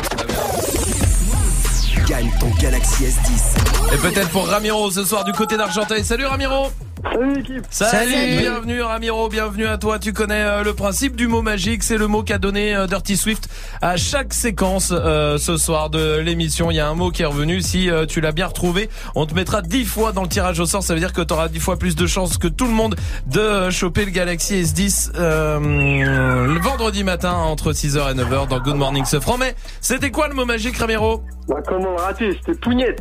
Gagne 2.07 2.33
ton 2.41 2.51
Galaxy 2.61 3.05
S10. 3.05 3.95
Et 3.95 3.97
peut-être 3.99 4.29
pour 4.31 4.47
Ramiro 4.49 4.91
ce 4.91 5.05
soir 5.05 5.25
du 5.25 5.33
côté 5.33 5.57
d'Argenteuil. 5.57 6.05
Salut 6.05 6.27
Ramiro 6.27 6.71
Salut 7.05 7.35
l'équipe 7.35 7.65
Salut, 7.71 8.13
Salut. 8.13 8.37
bienvenue 8.39 8.81
Ramiro, 8.83 9.29
bienvenue 9.29 9.67
à 9.67 9.77
toi. 9.77 9.99
Tu 9.99 10.13
connais 10.13 10.41
euh, 10.41 10.63
le 10.63 10.73
principe 10.73 11.17
du 11.17 11.27
mot 11.27 11.43
magique, 11.43 11.83
c'est 11.83 11.97
le 11.99 12.07
mot 12.07 12.23
qu'a 12.23 12.39
donné 12.39 12.75
euh, 12.77 12.87
Dirty 12.87 13.17
Swift 13.17 13.49
à 13.81 13.97
chaque 13.97 14.33
séquence 14.33 14.93
euh, 14.95 15.37
ce 15.37 15.57
soir 15.57 15.91
de 15.91 16.19
l'émission. 16.19 16.71
Il 16.71 16.77
y 16.77 16.81
a 16.81 16.89
un 16.89 16.95
mot 16.95 17.11
qui 17.11 17.23
est 17.23 17.27
revenu, 17.27 17.61
si 17.61 17.91
euh, 17.91 18.07
tu 18.07 18.21
l'as 18.21 18.31
bien 18.33 18.47
retrouvé, 18.47 18.89
on 19.17 19.27
te 19.27 19.35
mettra 19.35 19.63
10 19.63 19.85
fois 19.85 20.13
dans 20.13 20.23
le 20.23 20.29
tirage 20.29 20.61
au 20.61 20.67
sort, 20.67 20.83
ça 20.85 20.95
veut 20.95 21.01
dire 21.01 21.13
que 21.13 21.23
tu 21.23 21.35
auras 21.35 21.49
10 21.49 21.59
fois 21.59 21.77
plus 21.77 21.97
de 21.97 22.07
chances 22.07 22.39
que 22.39 22.49
tout 22.49 22.67
le 22.67 22.73
monde 22.73 22.95
de 23.27 23.41
euh, 23.41 23.71
choper 23.71 24.05
le 24.05 24.13
Galaxy 24.13 24.63
S10 24.63 25.13
euh, 25.17 25.59
le 26.47 26.61
vendredi 26.61 27.03
matin 27.03 27.33
entre 27.33 27.73
6h 27.73 28.13
et 28.13 28.15
9h 28.15 28.49
dans 28.49 28.61
Good 28.61 28.77
Morning 28.77 29.05
ce 29.05 29.19
franc. 29.19 29.39
Mais 29.39 29.57
c'était 29.81 30.11
quoi 30.13 30.29
le 30.29 30.35
mot 30.35 30.45
magique 30.45 30.77
Ramiro? 30.79 31.25
Bah, 31.49 31.57
comment 31.67 31.97
rater? 31.97 32.39
C'était 32.47 32.59
pougnette. 32.59 33.01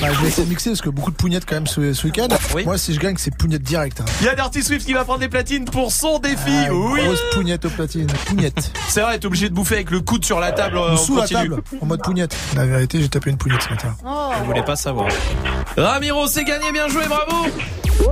Bah, 0.00 0.08
je 0.12 0.20
vais 0.20 0.28
essayer 0.28 0.44
de 0.44 0.48
mixer 0.50 0.70
parce 0.70 0.80
que 0.82 0.90
beaucoup 0.90 1.10
de 1.10 1.16
pougnettes 1.16 1.44
quand 1.46 1.54
même 1.56 1.66
ce, 1.66 1.92
ce 1.92 2.06
week-end. 2.06 2.28
Moi, 2.64 2.78
si 2.78 2.94
je 2.94 3.00
gagne, 3.00 3.16
c'est 3.18 3.34
pougnette 3.34 3.62
direct. 3.62 4.00
Hein. 4.00 4.04
Il 4.20 4.26
y 4.26 4.28
a 4.28 4.34
Dirty 4.34 4.62
Swift 4.62 4.86
qui 4.86 4.92
va 4.92 5.04
prendre 5.04 5.20
des 5.20 5.28
platines 5.28 5.64
pour 5.64 5.90
son 5.92 6.18
défi. 6.18 6.36
Ah, 6.48 6.72
oui. 6.74 7.00
Grosse 7.04 7.20
pougnette 7.32 7.64
aux 7.64 7.70
platines. 7.70 8.06
Pougnette. 8.26 8.72
C'est 8.88 9.00
vrai, 9.00 9.18
t'es 9.18 9.26
obligé 9.26 9.48
de 9.48 9.54
bouffer 9.54 9.76
avec 9.76 9.90
le 9.90 10.00
coude 10.00 10.24
sur 10.24 10.40
la 10.40 10.52
table. 10.52 10.76
euh, 10.76 10.92
on 10.92 10.96
sous 10.96 11.16
la 11.16 11.22
continue. 11.22 11.50
table, 11.50 11.62
en 11.80 11.86
mode 11.86 12.02
pougnette. 12.02 12.36
La 12.54 12.66
vérité, 12.66 13.00
j'ai 13.00 13.08
tapé 13.08 13.30
une 13.30 13.38
pougnette 13.38 13.62
ce 13.62 13.70
matin. 13.70 13.94
Je 14.40 14.44
voulais 14.44 14.64
pas 14.64 14.76
savoir. 14.76 15.08
Ramiro, 15.76 16.26
c'est 16.26 16.44
gagné, 16.44 16.72
bien 16.72 16.88
joué, 16.88 17.04
bravo. 17.08 17.46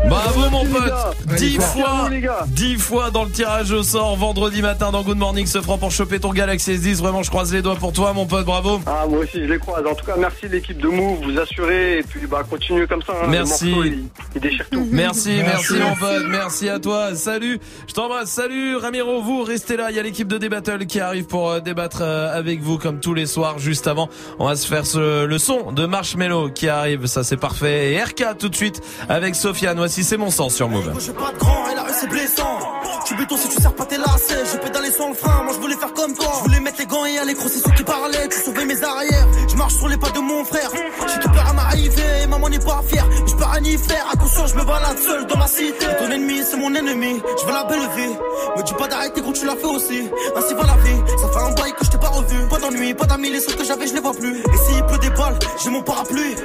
Bravo 0.09 0.51
mon 0.51 0.65
pote. 0.67 0.93
Dix 1.37 1.57
fois, 1.59 2.09
dix 2.49 2.77
fois 2.77 3.11
dans 3.11 3.25
le 3.25 3.31
tirage 3.31 3.73
au 3.73 3.83
sort 3.83 4.17
vendredi 4.17 4.63
matin 4.63 4.91
dans 4.91 5.03
Good 5.03 5.19
Morning 5.19 5.47
se 5.47 5.61
fera 5.61 5.77
pour 5.79 5.91
choper 5.91 6.21
ton 6.21 6.33
Galaxy 6.33 6.73
S10. 6.73 6.97
Vraiment, 6.99 7.23
je 7.23 7.31
croise 7.31 7.53
les 7.53 7.63
doigts 7.63 7.77
pour 7.77 7.93
toi, 7.93 8.13
mon 8.13 8.27
pote. 8.27 8.45
Bravo. 8.47 8.81
Ah, 8.87 9.05
moi 9.09 9.21
aussi, 9.21 9.33
je 9.35 9.53
les 9.53 9.59
croise. 9.59 9.85
En 9.87 9.95
tout 9.95 10.05
cas, 10.05 10.15
merci 10.19 10.49
l'équipe 10.49 10.79
de 10.79 10.89
Move, 10.89 11.19
vous 11.25 11.39
assurez, 11.39 11.99
et 11.99 12.03
puis 12.03 12.27
bah, 12.27 12.43
continuez 12.49 12.87
comme 12.87 13.03
ça. 13.03 13.13
hein. 13.13 13.27
Merci. 13.29 13.71
Morceau, 13.71 13.85
il, 13.85 14.05
il 14.35 14.41
déchire 14.41 14.67
tout. 14.71 14.87
Merci, 14.91 15.41
merci, 15.45 15.75
mon 15.75 15.95
pote, 15.97 16.25
merci 16.29 16.69
à 16.69 16.79
toi. 16.79 17.15
Salut, 17.15 17.59
je 17.89 17.93
t'embrasse. 17.95 18.31
Salut 18.31 18.77
Ramiro, 18.77 19.21
vous 19.23 19.43
restez 19.43 19.77
là. 19.77 19.91
Il 19.91 19.97
y 19.97 19.99
a 19.99 20.03
l'équipe 20.03 20.29
de 20.29 20.39
Débattle 20.39 20.87
qui 20.87 21.01
arrive 21.01 21.25
pour 21.27 21.51
euh, 21.51 21.61
débattre 21.61 21.99
euh, 22.03 22.37
avec 22.39 22.61
vous 22.61 22.79
comme 22.79 23.01
tous 23.01 23.15
les 23.15 23.27
soirs. 23.27 23.59
Juste 23.59 23.87
avant, 23.87 24.09
on 24.39 24.47
va 24.47 24.57
se 24.57 24.67
faire 24.67 24.87
ce- 24.87 25.25
le 25.25 25.39
son 25.39 25.73
de 25.73 25.87
Marshmello 25.87 26.51
qui 26.51 26.69
arrive. 26.69 27.07
Ça 27.07 27.25
c'est 27.25 27.37
parfait. 27.37 27.93
Et 27.93 28.03
RK 28.03 28.39
tout 28.39 28.49
de 28.49 28.55
suite 28.57 28.81
avec 29.09 29.35
Sofiane. 29.75 29.79
Voici 29.79 30.05
c'est 30.05 30.17
mon 30.17 30.31
sens 30.31 30.55
sur 30.55 30.69
Move. 30.69 30.93
J'ai 31.01 31.13
pas 31.13 31.33
de 31.33 31.39
grand 31.39 31.69
et 31.71 31.75
la 31.75 31.83
rue 31.83 31.93
c'est 31.99 32.09
blessant. 32.09 32.59
Tu 33.07 33.15
béton 33.17 33.37
si 33.37 33.49
tu 33.49 33.61
sers 33.61 33.75
pas 33.75 33.85
tes 33.85 33.99
lacets. 33.99 34.45
Je 34.53 34.59
pédalais 34.59 34.91
sans 34.91 35.09
le 35.09 35.15
frein, 35.15 35.43
moi 35.45 35.53
je 35.55 35.61
voulais 35.61 35.77
faire 35.77 35.93
comme 35.93 36.15
toi. 36.15 36.33
Je 36.39 36.45
voulais 36.45 36.61
mettre 36.61 36.79
les 36.79 36.87
gants 36.87 37.05
et 37.05 37.19
aller 37.19 37.35
crosser 37.35 37.61
ceux 37.65 37.71
qui 37.73 37.85
parlaient. 37.85 38.29
Tu 38.29 38.41
sauvais 38.41 38.65
mes 38.65 38.83
arrières. 38.83 39.27
Je 39.49 39.57
marche 39.57 39.75
sur 39.75 39.89
les 39.89 39.97
pas 39.97 40.11
de 40.11 40.21
mon 40.21 40.45
frère. 40.45 40.71
J'ai 40.73 41.21
tout 41.21 41.29
peur 41.31 41.47
à 41.49 41.53
m'arriver, 41.53 42.27
maman 42.29 42.49
n'est 42.49 42.59
pas 42.59 42.83
fière. 42.87 43.07
Mais 43.09 43.29
je 43.29 43.35
peux 43.35 43.45
rien 43.45 43.63
y 43.63 43.79
faire. 43.79 44.07
À 44.13 44.17
conscience, 44.17 44.51
je 44.53 44.57
me 44.57 44.65
balade 44.65 44.99
seul 44.99 45.27
dans 45.27 45.37
ma 45.37 45.47
cité. 45.47 45.87
Ton 45.99 46.11
ennemi, 46.11 46.41
c'est 46.49 46.57
mon 46.57 46.75
ennemi. 46.75 47.21
Je 47.41 47.47
veux 47.47 47.53
la 47.53 47.65
belle 47.65 47.89
vie. 47.97 48.15
Me 48.57 48.63
dis 48.63 48.75
pas 48.75 48.89
d'arrêter 48.89 49.21
gros, 49.21 49.33
tu 49.33 49.45
l'as 49.45 49.57
fait 49.57 49.67
aussi. 49.67 50.09
Ainsi 50.37 50.55
va 50.55 50.63
la 50.63 50.77
vie. 50.83 51.01
Ça 51.21 51.29
fait 51.29 51.45
un 51.45 51.55
bail 51.55 51.73
que 51.79 51.85
je 51.85 51.91
t'ai 51.91 51.99
pas 51.99 52.09
revu. 52.09 52.49
Pas 52.49 52.59
d'ennui, 52.59 52.95
pas 52.95 53.07
d'amis, 53.07 53.31
les 53.31 53.41
seuls 53.41 53.57
que 53.57 53.65
j'avais, 53.65 53.87
je 53.87 53.95
les 53.95 54.01
vois 54.01 54.15
plus. 54.15 54.39
Et 54.39 54.59
s'il 54.67 54.83
pleut 54.87 54.99
des 54.99 55.11
balles, 55.11 55.39
j'ai 55.63 55.71
mon 55.71 55.83
parapluie. 55.83 56.37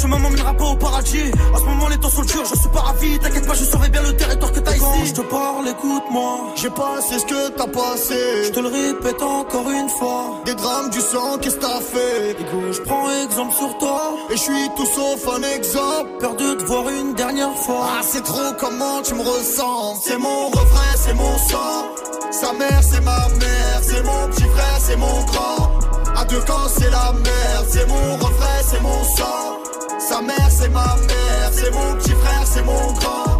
Chemin 0.00 0.18
m'emmènera 0.18 0.54
pas 0.54 0.64
au 0.64 0.76
paradis. 0.76 1.32
À 1.54 1.58
ce 1.58 1.64
moment, 1.64 1.88
les 1.88 1.98
temps 1.98 2.10
sont 2.10 2.22
durs, 2.22 2.44
je 2.48 2.54
suis 2.54 2.68
pas 2.68 2.80
ravi. 2.80 3.18
T'inquiète 3.18 3.46
pas, 3.46 3.54
je 3.54 3.64
saurais 3.64 3.88
bien 3.88 4.02
le 4.02 4.16
territoire 4.16 4.52
que 4.52 4.60
t'as 4.60 4.76
ici. 4.76 4.80
Quand 4.80 5.04
je 5.04 5.12
te 5.12 5.20
parle, 5.22 5.68
écoute-moi. 5.68 6.38
J'ai 6.54 6.70
passé 6.70 7.18
ce 7.18 7.26
que 7.26 7.48
t'as 7.50 7.66
passé. 7.66 8.44
Je 8.44 8.50
te 8.50 8.60
le 8.60 8.68
répète 8.68 9.20
encore 9.20 9.68
une 9.68 9.88
fois. 9.88 10.40
Des 10.44 10.54
drames, 10.54 10.90
du 10.90 11.00
sang, 11.00 11.38
qu'est-ce 11.40 11.56
que 11.56 11.62
t'as 11.62 11.80
fait? 11.80 12.36
Je 12.72 12.80
prends 12.82 13.10
exemple 13.24 13.54
sur 13.56 13.76
toi. 13.78 14.14
Et 14.30 14.36
je 14.36 14.42
suis 14.42 14.68
tout 14.76 14.86
sauf 14.86 15.26
un 15.36 15.42
exemple. 15.42 16.10
Peur 16.20 16.36
de 16.36 16.54
te 16.54 16.64
voir 16.64 16.88
une 16.90 17.14
dernière 17.14 17.56
fois. 17.56 17.88
Ah, 17.98 18.02
c'est 18.02 18.22
trop 18.22 18.52
comment 18.58 19.02
tu 19.02 19.14
me 19.14 19.22
ressens? 19.22 19.96
C'est 20.04 20.18
mon 20.18 20.48
refrain, 20.48 20.92
c'est 20.96 21.14
mon 21.14 21.38
sang. 21.38 21.88
Sa 22.30 22.52
mère, 22.52 22.82
c'est 22.82 23.00
ma 23.00 23.26
mère. 23.40 23.80
C'est 23.82 24.04
mon 24.04 24.28
petit 24.28 24.44
frère, 24.44 24.78
c'est 24.78 24.96
mon 24.96 25.24
grand. 25.24 25.72
À 26.16 26.24
deux 26.24 26.40
camps, 26.42 26.68
c'est 26.68 26.90
la 26.90 27.12
merde. 27.12 27.66
C'est 27.68 27.88
mon 27.88 28.14
refrain, 28.14 28.60
c'est 28.64 28.80
mon 28.80 29.04
sang. 29.16 29.58
Sa 29.98 30.22
mère, 30.22 30.50
c'est 30.50 30.68
ma 30.68 30.96
mère. 30.96 31.50
C'est 31.52 31.70
mon 31.72 31.94
petit 31.96 32.12
frère, 32.12 32.46
c'est 32.46 32.62
mon 32.62 32.92
grand. 32.92 33.37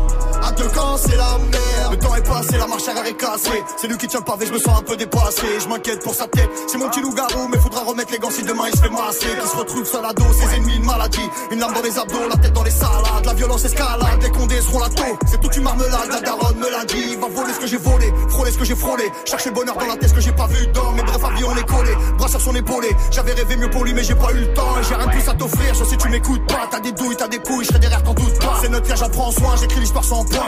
Deux 0.59 0.69
camps, 0.69 0.97
c'est 0.97 1.17
la 1.17 1.39
merde. 1.39 1.93
Le 1.93 1.97
temps 1.99 2.15
est 2.17 2.27
passé, 2.27 2.59
la 2.59 2.67
marche 2.67 2.89
arrière 2.89 3.07
est 3.07 3.17
cassée. 3.17 3.62
C'est 3.77 3.87
lui 3.87 3.97
qui 3.97 4.09
tient 4.09 4.19
le 4.20 4.25
pavé, 4.25 4.47
je 4.47 4.53
me 4.53 4.59
sens 4.59 4.78
un 4.78 4.83
peu 4.83 4.97
dépassé. 4.97 5.47
Je 5.61 5.69
m'inquiète 5.69 6.03
pour 6.03 6.15
sa 6.15 6.27
tête. 6.27 6.51
C'est 6.67 6.78
mon 6.78 6.89
petit 6.89 7.01
loup-garou, 7.01 7.49
mais 7.49 7.59
faudra 7.59 7.83
remettre 7.83 8.11
les 8.11 8.19
gants 8.19 8.31
si 8.31 8.43
demain 8.43 8.65
il 8.67 8.77
se 8.77 8.83
fait 8.83 8.91
masser. 8.91 9.28
Qui 9.41 9.49
se 9.49 9.57
retrouve 9.57 9.87
seul 9.87 10.05
à 10.05 10.12
dos, 10.12 10.25
ses 10.33 10.57
ennemis, 10.57 10.77
une 10.77 10.85
maladie. 10.85 11.28
Une 11.53 11.61
lame 11.61 11.73
dans 11.73 11.83
les 11.83 11.97
abdos, 11.99 12.28
la 12.28 12.37
tête 12.37 12.53
dans 12.53 12.65
les 12.65 12.70
salades. 12.73 13.25
La 13.25 13.35
violence 13.35 13.65
escalade, 13.65 14.20
les 14.20 14.31
condés 14.31 14.61
seront 14.61 14.81
la 14.81 14.89
taux. 14.89 15.19
C'est 15.31 15.41
toute 15.41 15.57
une 15.57 15.62
marmelade, 15.62 16.09
la 16.11 16.20
daronne 16.20 16.59
me 16.59 16.70
l'a 16.70 16.85
dit. 16.85 17.17
Va 17.17 17.28
voler 17.28 17.53
ce 17.53 17.61
que 17.61 17.67
j'ai 17.67 17.78
volé, 17.78 18.12
frôler 18.28 18.51
ce 18.51 18.59
que 18.59 18.65
j'ai 18.65 18.77
frôlé. 18.77 19.05
Chercher 19.25 19.51
le 19.51 19.55
bonheur 19.55 19.77
dans 19.77 19.87
la 19.87 19.97
tête, 19.97 20.11
ce 20.11 20.15
que 20.15 20.20
j'ai 20.20 20.33
pas 20.33 20.49
vu 20.49 20.67
dans 20.75 20.91
mes 20.93 21.03
brefs 21.03 21.25
avis, 21.25 21.45
on 21.45 21.57
est 21.57 21.69
collé. 21.69 21.93
Bras 22.19 22.28
sur 22.28 22.41
son 22.41 22.55
épaulé. 22.57 22.89
J'avais 23.12 23.33
rêvé 23.33 23.57
mieux 23.57 23.70
pour 23.70 23.85
lui, 23.85 23.95
mais 23.95 24.03
j'ai 24.03 24.17
pas 24.17 24.33
eu 24.33 24.41
le 24.41 24.53
temps. 24.55 24.77
Et 24.81 24.85
J'ai 24.85 24.97
rien 24.97 25.07
de 25.07 25.12
plus 25.12 25.28
à 25.28 25.35
t'offrir, 25.35 25.75
je 25.75 25.85
sais 25.85 25.97
tu 25.97 26.09
m'écoutes 26.09 26.47
pas. 26.49 26.69
T'as 26.70 26.81
des 26.81 26.93
douilles, 26.93 27.17
t'as 27.17 27.28
des 27.28 27.39
couilles, 27.39 27.65
je 27.65 27.78
derrière, 27.78 28.03
t'en 28.03 28.15
doute 28.15 28.39
pas. 28.41 28.59
C'est 28.61 28.69
notre 28.69 28.97
j'en 28.97 29.09
prends 29.09 29.31
soin, 29.31 29.55
j'écris 29.61 29.81
l'histoire 29.81 30.05
sans 30.05 30.25
point. 30.25 30.48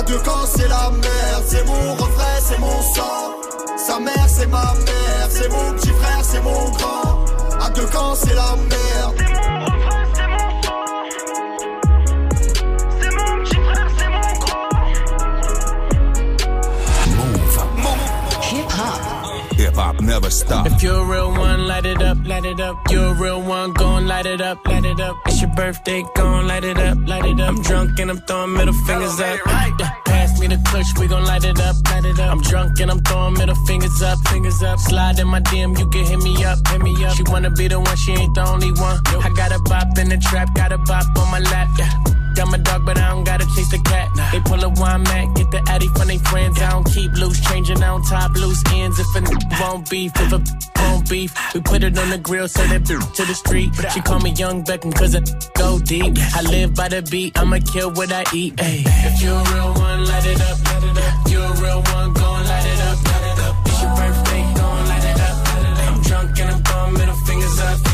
À 0.00 0.02
deux 0.02 0.18
camps, 0.20 0.46
c'est 0.46 0.66
la 0.66 0.90
merde. 0.90 1.44
C'est 1.46 1.66
mon 1.66 1.92
refrain, 1.92 2.40
c'est 2.40 2.58
mon 2.58 2.80
sang. 2.94 3.36
Sa 3.76 4.00
mère, 4.00 4.26
c'est 4.28 4.46
ma 4.46 4.72
mère. 4.72 5.28
C'est 5.28 5.50
mon 5.50 5.74
petit 5.74 5.90
frère, 5.90 6.20
c'est 6.22 6.40
mon 6.40 6.70
grand. 6.70 7.26
À 7.60 7.68
deux 7.68 7.84
camps, 7.84 8.14
c'est 8.14 8.34
la 8.34 8.56
merde. 8.56 9.79
Never 20.10 20.30
stop. 20.30 20.66
If 20.66 20.82
you're 20.82 21.02
a 21.02 21.04
real 21.04 21.30
one, 21.30 21.68
light 21.68 21.86
it 21.86 22.02
up, 22.02 22.18
light 22.26 22.44
it 22.44 22.60
up. 22.60 22.76
You're 22.90 23.12
a 23.14 23.14
real 23.14 23.40
one, 23.40 23.72
gon' 23.72 24.08
light 24.08 24.26
it 24.26 24.40
up, 24.40 24.66
light 24.66 24.84
it 24.84 25.00
up. 25.00 25.16
It's 25.26 25.40
your 25.40 25.54
birthday, 25.54 26.02
gon' 26.16 26.48
light 26.48 26.64
it 26.64 26.78
up, 26.78 26.98
light 27.06 27.24
it 27.24 27.40
up. 27.40 27.48
I'm 27.48 27.62
drunk 27.62 27.98
and 28.00 28.10
I'm 28.10 28.20
throwing 28.26 28.52
middle 28.52 28.74
fingers 28.86 29.20
up. 29.20 29.38
Yeah, 29.46 29.90
pass 30.04 30.40
me 30.40 30.48
the 30.48 30.58
clutch, 30.68 30.90
we 30.98 31.06
gon' 31.06 31.24
light 31.24 31.44
it 31.44 31.60
up, 31.60 31.76
light 31.90 32.04
it 32.04 32.18
up. 32.18 32.32
I'm 32.32 32.42
drunk 32.42 32.80
and 32.80 32.90
I'm 32.90 33.00
throwing 33.02 33.34
middle 33.34 33.60
fingers 33.66 34.02
up, 34.02 34.18
fingers 34.28 34.60
up. 34.62 34.78
Slide 34.80 35.18
in 35.20 35.28
my 35.28 35.40
DM, 35.40 35.78
you 35.78 35.88
can 35.88 36.04
hit 36.04 36.18
me 36.18 36.44
up, 36.44 36.58
hit 36.66 36.82
me 36.82 36.92
up. 37.04 37.14
She 37.16 37.22
wanna 37.28 37.50
be 37.50 37.68
the 37.68 37.78
one, 37.78 37.96
she 37.96 38.12
ain't 38.12 38.34
the 38.34 38.44
only 38.48 38.72
one. 38.72 38.98
I 39.26 39.30
got 39.36 39.52
a 39.52 39.60
bop 39.60 39.96
in 39.96 40.08
the 40.08 40.18
trap, 40.18 40.52
got 40.56 40.72
a 40.72 40.78
bop 40.78 41.06
on 41.18 41.30
my 41.30 41.38
lap, 41.38 41.68
yeah. 41.78 42.19
Got 42.34 42.48
my 42.50 42.58
dog, 42.58 42.86
but 42.86 42.98
I 42.98 43.08
don't 43.10 43.24
gotta 43.24 43.44
chase 43.54 43.70
the 43.70 43.78
cat. 43.84 44.08
They 44.32 44.40
pull 44.40 44.62
a 44.62 44.68
wine 44.68 45.02
mat, 45.02 45.34
get 45.34 45.50
the 45.50 45.62
addy 45.68 45.88
from 45.88 46.08
they 46.08 46.18
friends. 46.18 46.60
I 46.60 46.70
don't 46.70 46.84
keep 46.84 47.12
loose, 47.12 47.40
changing 47.48 47.82
on 47.82 48.02
top 48.04 48.32
loose 48.34 48.62
ends. 48.72 48.98
If 48.98 49.06
a 49.16 49.22
won't 49.60 49.90
beef, 49.90 50.12
if 50.16 50.32
a 50.32 50.40
won't 50.80 51.08
beef, 51.08 51.34
we 51.54 51.60
put 51.60 51.82
it 51.82 51.98
on 51.98 52.10
the 52.10 52.18
grill, 52.18 52.48
so 52.48 52.62
bitch 52.62 53.14
to 53.14 53.24
the 53.24 53.34
street. 53.34 53.70
She 53.92 54.00
call 54.00 54.20
me 54.20 54.30
Young 54.30 54.64
Beckham, 54.64 54.94
cause 54.94 55.14
I 55.14 55.20
go 55.54 55.78
deep. 55.78 56.16
I 56.34 56.42
live 56.42 56.74
by 56.74 56.88
the 56.88 57.02
beat, 57.02 57.38
I'ma 57.38 57.58
kill 57.72 57.92
what 57.92 58.12
I 58.12 58.24
eat. 58.34 58.56
Ayy. 58.56 58.84
If 58.86 59.22
you're 59.22 59.34
a 59.34 59.54
real 59.54 59.74
one, 59.74 60.04
light 60.06 60.26
it 60.26 60.40
up, 60.40 60.58
light 60.64 60.84
it 60.84 60.98
up. 60.98 61.30
You're 61.30 61.44
a 61.44 61.60
real 61.60 61.82
one, 61.82 62.12
gon' 62.12 62.44
light 62.46 62.66
it 62.66 62.80
up, 62.80 62.98
light 63.04 63.26
it 63.32 63.38
up. 63.46 63.56
It's 63.66 63.82
your 63.82 63.94
birthday, 63.96 64.42
gon' 64.54 64.86
light 64.88 65.04
it 65.04 65.20
up, 65.20 65.36
light 65.46 65.64
it 65.66 65.78
up. 65.78 65.92
I'm 65.92 66.02
drunk 66.02 66.40
and 66.40 66.68
I'm 66.68 66.92
middle 66.94 67.14
fingers 67.26 67.60
up, 67.60 67.89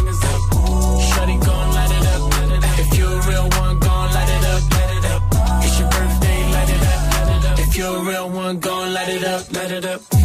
a 7.96 8.02
real 8.04 8.28
one, 8.30 8.58
gon' 8.58 8.92
light 8.92 9.08
it 9.08 9.24
up, 9.24 9.52
light 9.52 9.70
it 9.70 9.84
up. 9.84 10.15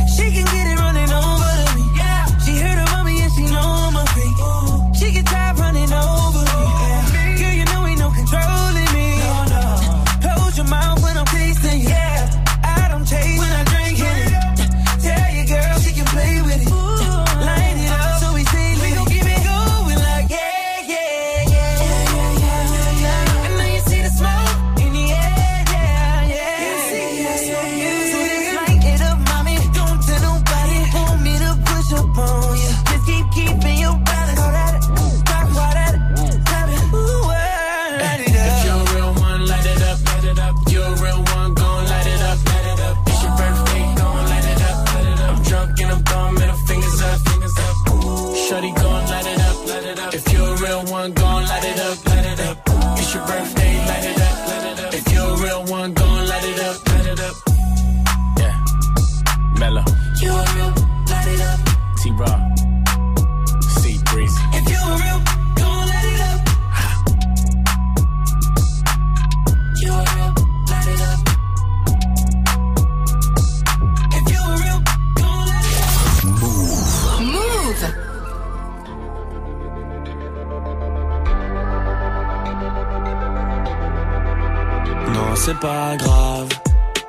C'est 85.44 85.60
pas 85.60 85.98
grave. 85.98 86.50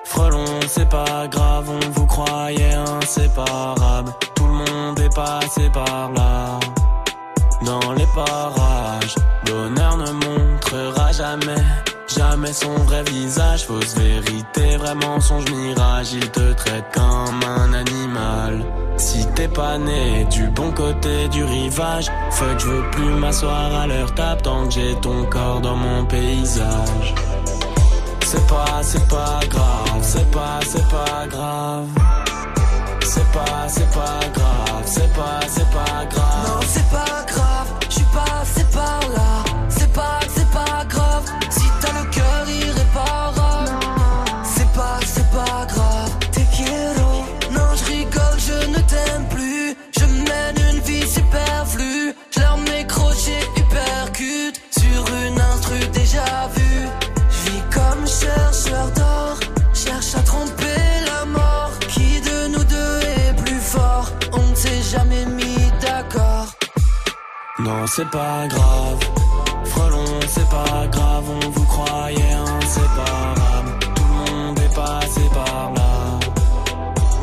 Frelon, 0.05 0.61
c'est 0.67 0.89
pas 0.89 1.29
grave, 1.29 1.69
on 1.69 1.91
vous 1.91 2.07
croyait 2.07 2.75
inséparables. 2.75 4.13
Tout 4.35 4.47
le 4.47 4.53
monde 4.53 4.99
est 5.01 5.15
passé 5.15 5.69
par 5.73 6.11
là. 6.13 6.59
Dans 7.63 7.93
les 7.93 8.07
parages, 8.15 9.15
l'honneur 9.47 9.99
ne 9.99 10.13
montrera 10.13 11.13
jamais, 11.13 11.63
jamais 12.09 12.55
son 12.55 12.75
vrai 12.87 13.03
visage. 13.03 13.67
Fausse 13.67 13.95
vérité, 13.97 14.77
vrai 14.79 14.95
mensonge, 14.95 15.51
mirage. 15.51 16.15
Il 16.15 16.31
te 16.31 16.53
traite 16.55 16.87
comme 16.95 17.41
un 17.47 17.75
animal. 17.75 18.65
Si 18.97 19.27
t'es 19.35 19.49
pas 19.49 19.77
né 19.77 20.27
du 20.31 20.47
bon 20.49 20.71
côté 20.73 21.29
du 21.29 21.45
rivage, 21.45 22.07
fuck, 22.31 22.59
je 22.59 22.67
veux 22.67 22.91
plus 22.93 23.15
m'asseoir 23.15 23.75
à 23.75 23.87
leur 23.87 24.15
table 24.15 24.41
tant 24.41 24.67
que 24.67 24.73
j'ai 24.73 24.95
ton 25.03 25.25
corps 25.27 25.61
dans 25.61 25.77
mon 25.77 26.07
paysage. 26.07 27.15
C'est 28.33 28.47
pas, 28.47 28.81
c'est 28.83 29.09
pas 29.09 29.41
grave, 29.51 30.01
c'est 30.01 30.31
pas, 30.31 30.59
c'est 30.67 30.89
pas 30.89 31.27
grave. 31.29 31.87
C'est 33.05 33.31
pas, 33.31 33.69
c'est 33.69 33.91
pas 33.91 34.21
grave, 34.33 34.83
c'est 34.87 35.13
pas, 35.13 35.41
c'est 35.47 35.71
pas 35.71 36.07
grave. 36.11 36.49
Non, 36.49 36.61
c'est 36.67 36.89
pas 36.89 37.27
grave, 37.27 37.69
je 37.91 37.95
suis 37.97 38.05
passé 38.05 38.65
par 38.73 39.01
là. 39.11 39.52
C'est 67.87 68.09
pas 68.11 68.47
grave. 68.49 68.99
Frelon, 69.65 70.05
c'est 70.29 70.49
pas 70.49 70.87
grave, 70.91 71.25
on 71.29 71.51
vous 71.51 71.67
croyait 71.67 72.33
inséparables. 72.61 73.79
Tout 73.81 74.03
le 74.09 74.33
monde 74.33 74.59
est 74.61 74.75
passé 74.75 75.21
par 75.35 75.73
là. 75.75 76.19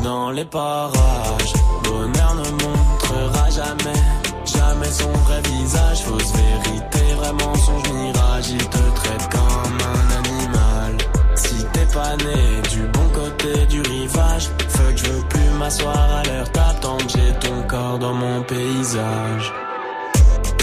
Dans 0.04 0.30
les 0.30 0.44
parages, 0.44 1.54
l'honneur 1.84 2.34
ne 2.34 2.50
montrera 2.64 3.50
jamais, 3.50 4.00
jamais 4.44 4.90
son 4.90 5.10
vrai 5.24 5.40
visage. 5.42 6.02
Fausse 6.02 6.32
vérité, 6.32 7.14
vrai 7.16 7.32
mensonge, 7.32 7.92
mirage. 7.92 8.50
Il 8.50 8.68
te 8.68 8.90
traite 8.94 9.28
comme 9.30 9.78
un 9.94 10.18
animal. 10.18 10.96
Si 11.34 11.64
t'es 11.72 11.86
pas 11.86 12.16
né 12.16 12.62
du 12.70 12.82
bon 12.92 13.08
côté 13.12 13.66
du 13.66 13.80
rivage, 13.80 14.50
fuck, 14.68 14.96
je 14.96 15.06
veux 15.06 15.24
plus 15.28 15.50
m'asseoir 15.58 16.22
à 16.22 16.74
tant 16.74 16.98
que 16.98 17.08
j'ai 17.08 17.32
ton 17.40 17.62
corps 17.66 17.98
dans 17.98 18.14
mon 18.14 18.42
paysage. 18.42 19.52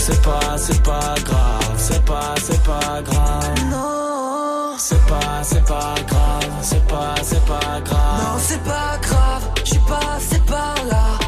C'est 0.10 0.22
pas, 0.22 0.58
c'est 0.58 0.84
pas 0.84 1.16
grave, 1.26 1.74
c'est 1.76 2.06
pas, 2.06 2.34
c'est 2.42 2.64
pas 2.64 3.02
grave. 3.04 3.70
Non, 3.70 4.78
C'est 4.78 5.06
pas, 5.06 5.44
c'est 5.44 5.66
pas 5.66 5.96
grave, 6.08 6.50
c'est 6.62 6.88
pas, 6.88 7.16
c'est 7.22 7.46
pas 7.46 7.82
grave. 7.84 8.22
non, 8.24 8.40
c'est 8.40 8.64
pas 8.64 8.98
grave. 9.02 9.44
Je 9.66 9.72
suis 9.72 9.80
passé 9.80 10.40
par 10.48 10.76
là. 10.86 11.27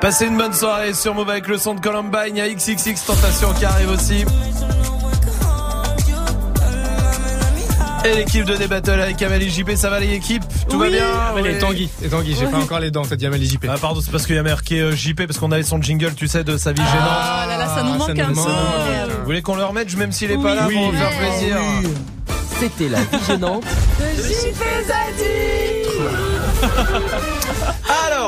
Passez 0.00 0.26
une 0.26 0.36
bonne 0.38 0.52
soirée 0.54 0.94
sur 0.94 1.14
Move 1.14 1.28
avec 1.28 1.46
le 1.46 1.58
son 1.58 1.74
de 1.74 1.80
Columbine. 1.80 2.30
Il 2.30 2.36
y 2.36 2.40
a 2.40 2.48
XXX 2.48 3.04
Tentation 3.06 3.52
qui 3.52 3.64
arrive 3.66 3.90
aussi. 3.90 4.24
Et 8.02 8.14
l'équipe 8.14 8.46
de 8.46 8.56
Débattle 8.56 8.98
avec 8.98 9.20
Amel 9.20 9.42
et 9.42 9.50
JP, 9.50 9.72
ça 9.76 9.90
va 9.90 10.00
les 10.00 10.14
équipes? 10.14 10.42
Tout 10.70 10.78
va 10.78 10.86
Oui. 10.86 10.92
bien? 10.92 11.04
Amel 11.30 11.46
et 11.46 11.52
Oui. 11.52 11.58
Tanguy. 11.58 11.90
Et 12.02 12.08
Tanguy, 12.08 12.34
j'ai 12.38 12.46
pas 12.46 12.56
encore 12.56 12.80
les 12.80 12.90
dents, 12.90 13.02
t'as 13.06 13.16
dit 13.16 13.26
Amel 13.26 13.42
et 13.42 13.46
JP. 13.46 13.66
Ah 13.68 13.74
pardon, 13.78 14.00
c'est 14.02 14.10
parce 14.10 14.24
qu'il 14.24 14.36
y 14.36 14.38
a 14.38 14.42
marqué 14.42 14.80
euh, 14.80 14.92
JP 14.96 15.26
parce 15.26 15.38
qu'on 15.38 15.52
avait 15.52 15.62
son 15.62 15.82
jingle, 15.82 16.14
tu 16.14 16.26
sais, 16.26 16.42
de 16.42 16.56
sa 16.56 16.72
vie 16.72 16.80
gênante. 16.80 16.94
Ah 17.10 17.44
là 17.46 17.58
là, 17.58 17.68
ça 17.74 17.82
nous 17.82 17.92
manque 17.96 18.18
un 18.18 18.28
peu. 18.28 18.32
Vous 18.32 19.24
voulez 19.26 19.42
qu'on 19.42 19.54
le 19.56 19.64
remette 19.64 19.94
même 19.98 20.12
s'il 20.12 20.30
est 20.30 20.36
Oui. 20.36 20.42
pas 20.42 20.54
là 20.54 20.62
pour 20.62 20.70
Oui. 20.70 20.78
vous 20.92 20.96
faire 20.96 21.10
plaisir? 21.18 21.58
C'était 22.58 22.88
la 22.88 23.00
vie 23.00 23.18
gênante. 23.26 23.64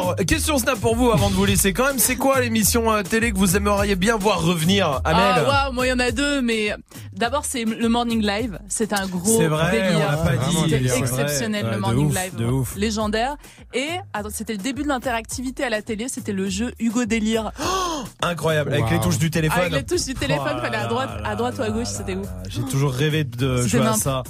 Alors, 0.03 0.17
question 0.17 0.59
snap 0.59 0.81
pour 0.81 0.97
vous 0.97 1.13
avant 1.13 1.31
de 1.31 1.35
vous 1.35 1.45
laisser 1.45 1.73
quand 1.73 1.87
même. 1.87 1.99
C'est 2.01 2.17
quoi 2.17 2.41
l'émission 2.41 2.93
euh, 2.93 3.03
télé 3.03 3.31
que 3.33 3.39
vous 3.39 3.57
aimeriez 3.57 3.95
bien 3.95 4.17
voir 4.17 4.43
revenir, 4.43 5.01
Amel 5.05 5.45
Ah, 5.47 5.67
waouh, 5.67 5.73
moi 5.75 5.87
il 5.87 5.91
y 5.91 5.93
en 5.93 6.01
a 6.01 6.11
deux, 6.11 6.43
mais 6.43 6.75
d'abord 7.13 7.45
c'est 7.45 7.65
le 7.65 7.89
Morning 7.89 8.21
Live, 8.21 8.59
c'est 8.69 8.93
un 8.93 9.07
gros 9.07 9.39
C'est 9.39 9.47
vrai, 9.47 9.71
délire. 9.71 10.07
on 10.09 10.11
l'a 10.11 10.17
pas 10.17 10.37
dit. 10.45 10.57
C'était 10.65 10.89
C'est 10.89 10.89
vrai. 10.89 10.99
exceptionnel 10.99 11.65
Ouais, 11.65 11.71
le 11.71 11.77
de 11.77 11.81
Morning 11.81 12.07
ouf, 12.09 12.15
Live, 12.17 12.35
de 12.37 12.45
ouf. 12.47 12.77
légendaire. 12.77 13.37
Et 13.75 13.87
attends, 14.13 14.29
c'était 14.33 14.55
le 14.55 14.59
début 14.59 14.83
de 14.83 14.89
l'interactivité 14.89 15.63
à 15.63 15.71
la 15.71 15.83
télé, 15.83 16.09
c'était 16.09 16.33
le 16.33 16.49
jeu 16.49 16.73
Hugo 16.81 17.05
Délire. 17.05 17.53
Incroyable, 18.23 18.73
avec 18.73 18.87
Wow. 18.87 18.91
les 18.93 19.01
touches 19.01 19.19
du 19.19 19.31
téléphone. 19.31 19.61
Avec 19.61 19.73
les 19.73 19.85
touches 19.85 20.05
du 20.07 20.15
téléphone, 20.15 20.55
Oh 20.57 20.61
fallait 20.63 20.77
à 20.77 20.83
là 20.83 20.87
droite, 20.89 21.11
à 21.25 21.37
droite 21.37 21.55
ou 21.59 21.63
à 21.63 21.71
gauche, 21.71 21.87
c'était 21.87 22.17
ouf. 22.17 22.27
J'ai 22.49 22.63
toujours 22.63 22.93
rêvé 22.93 23.23
de 23.23 23.59
C'était 23.59 23.69
jouer 23.69 23.81
à 23.81 23.85
nimp. 23.91 23.97
ça. 24.03 24.23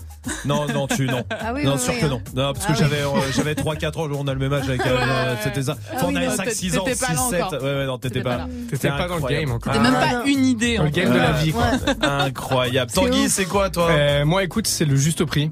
Non, 0.44 0.67
non, 0.68 0.86
tu, 0.86 1.07
non. 1.07 1.25
Ah 1.31 1.52
oui, 1.55 1.65
non, 1.65 1.73
oui, 1.75 1.78
sûr 1.81 1.94
oui, 1.94 2.01
que 2.01 2.07
hein. 2.07 2.09
non. 2.10 2.23
Non, 2.34 2.52
parce 2.52 2.67
que 2.67 2.73
Ah 2.73 2.75
oui. 2.75 2.78
j'avais, 2.78 3.02
euh, 3.02 3.33
j'avais 3.34 3.55
3-4 3.55 3.99
ans, 3.99 4.09
on 4.15 4.26
a 4.28 4.34
le 4.34 4.39
même 4.39 4.52
âge 4.52 4.68
avec, 4.68 4.81
euh, 4.86 4.92
Ouais. 4.92 5.36
C'était 5.62 5.73
ça. 5.73 5.76
Ah 5.92 5.94
oui, 5.97 6.02
on 6.07 6.16
avait 6.16 6.26
non, 6.26 6.32
5-6 6.34 6.78
ans, 6.78 6.84
t'étais 6.84 7.07
pas 7.07 7.12
là 7.12 7.18
6-7. 7.18 7.42
encore. 7.44 7.52
Ouais, 7.62 7.74
ouais, 7.74 7.86
non, 7.86 7.99
t'étais 7.99 8.15
T'étais 8.15 8.24
pas. 8.28 8.47
T'étais 8.70 8.89
pas 8.89 9.08
dans 9.08 9.16
le 9.16 9.23
game 9.23 9.50
encore. 9.52 9.73
T'avais 9.73 9.91
même 9.91 10.00
pas 10.00 10.23
une 10.26 10.44
idée. 10.47 10.76
Dans 10.76 10.84
le 10.84 10.91
game 10.91 11.12
de 11.12 11.18
la 11.18 11.32
vie, 11.32 11.52
quoi. 11.52 11.65
Incroyable. 12.02 12.91
Tanguy, 12.92 13.28
c'est 13.28 13.44
quoi, 13.47 13.70
toi? 13.70 13.89
Euh, 13.91 14.24
Moi, 14.24 14.42
écoute, 14.44 14.66
c'est 14.66 14.84
le 14.84 14.97
juste 14.97 15.24
prix. 15.24 15.50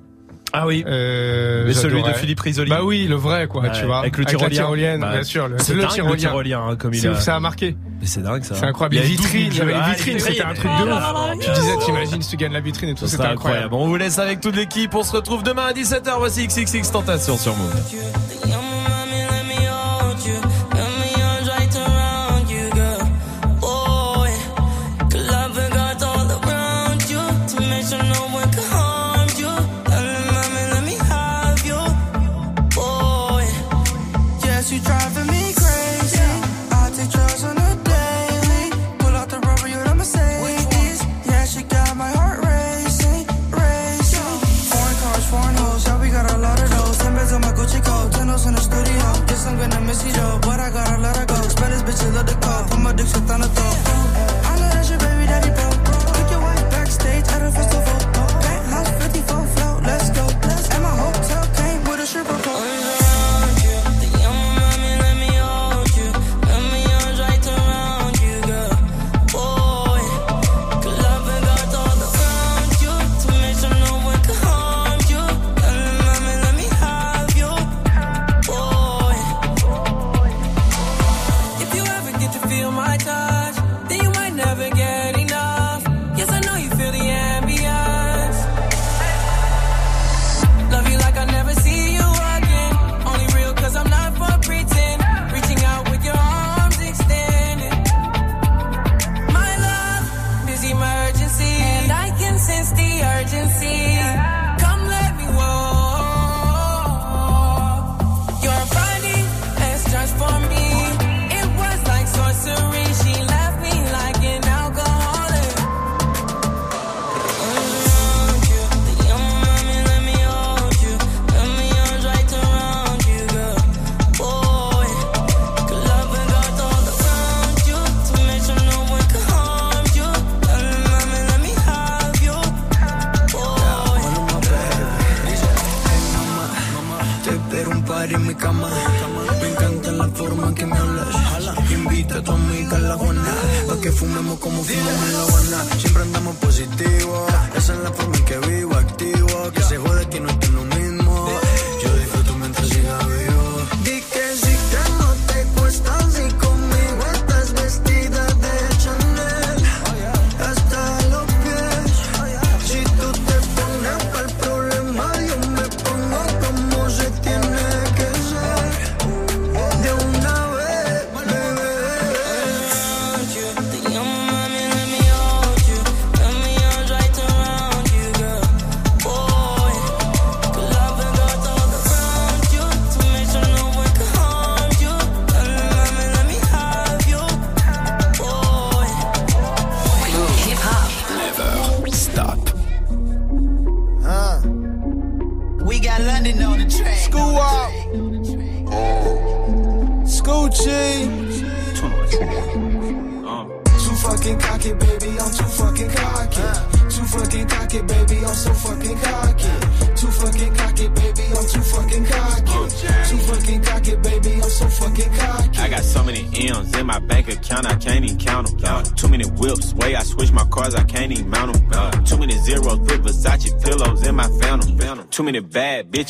Ah 0.53 0.67
oui. 0.67 0.83
Euh, 0.85 1.63
Mais 1.69 1.73
celui 1.75 2.03
de. 2.03 2.13
Philippe 2.13 2.41
Risoli. 2.41 2.69
Bah 2.71 2.81
oui, 2.83 3.07
le 3.07 3.15
vrai, 3.15 3.47
quoi, 3.47 3.63
Ouais, 3.63 3.71
tu 3.71 3.85
vois. 3.87 4.01
avec 4.01 4.17
le 4.17 4.25
la 4.25 4.31
tyrolien. 4.31 4.49
tyrolienne, 4.57 5.01
Bah, 5.01 5.13
bien 5.13 5.23
sûr. 5.23 5.47
Le, 5.47 5.59
c'est 5.61 5.75
le 5.75 5.83
dingue, 5.83 5.91
le 5.91 5.95
tyrolien. 5.95 6.17
tyrolien, 6.17 6.61
hein, 6.71 6.75
comme 6.77 6.93
il 6.93 7.01
C'est- 7.01 7.07
a- 7.07 7.15
Ça 7.21 7.37
a 7.37 7.41
marqué. 7.41 7.77
Mais 8.01 8.07
c'est 8.07 8.21
dingue 8.21 8.43
ça. 8.43 8.57
C'est 8.57 8.65
incroyable. 8.65 8.97
Il 8.97 9.01
Les 9.01 9.05
y 9.11 9.13
avait 9.13 9.17
vitrines, 9.17 9.63
avait 9.63 9.73
les 9.75 9.79
Ah, 9.81 9.91
vitrines, 9.93 10.19
c'était 10.19 10.43
un 10.43 10.55
truc 10.55 10.71
de 10.73 10.91
ouf. 10.91 11.41
Tu 11.41 11.51
disais, 11.53 11.77
t'imagines 11.85 12.23
si 12.23 12.31
tu 12.31 12.37
gagnes 12.37 12.53
la 12.53 12.59
vitrine 12.61 12.89
et 12.89 12.95
tout, 12.95 13.07
Ça 13.07 13.13
c'était 13.17 13.29
incroyable. 13.29 13.73
On 13.75 13.87
vous 13.87 13.97
laisse 13.97 14.19
avec 14.19 14.41
toute 14.41 14.57
l'équipe. 14.57 14.93
On 14.97 15.05
se 15.05 15.13
retrouve 15.13 15.45
demain 15.45 15.67
à 15.67 15.73
17h. 15.73 16.19
Voici 16.19 16.45
XXX 16.49 16.91
Tentation 16.91 17.37
sur 17.39 17.55
Move. 17.57 17.73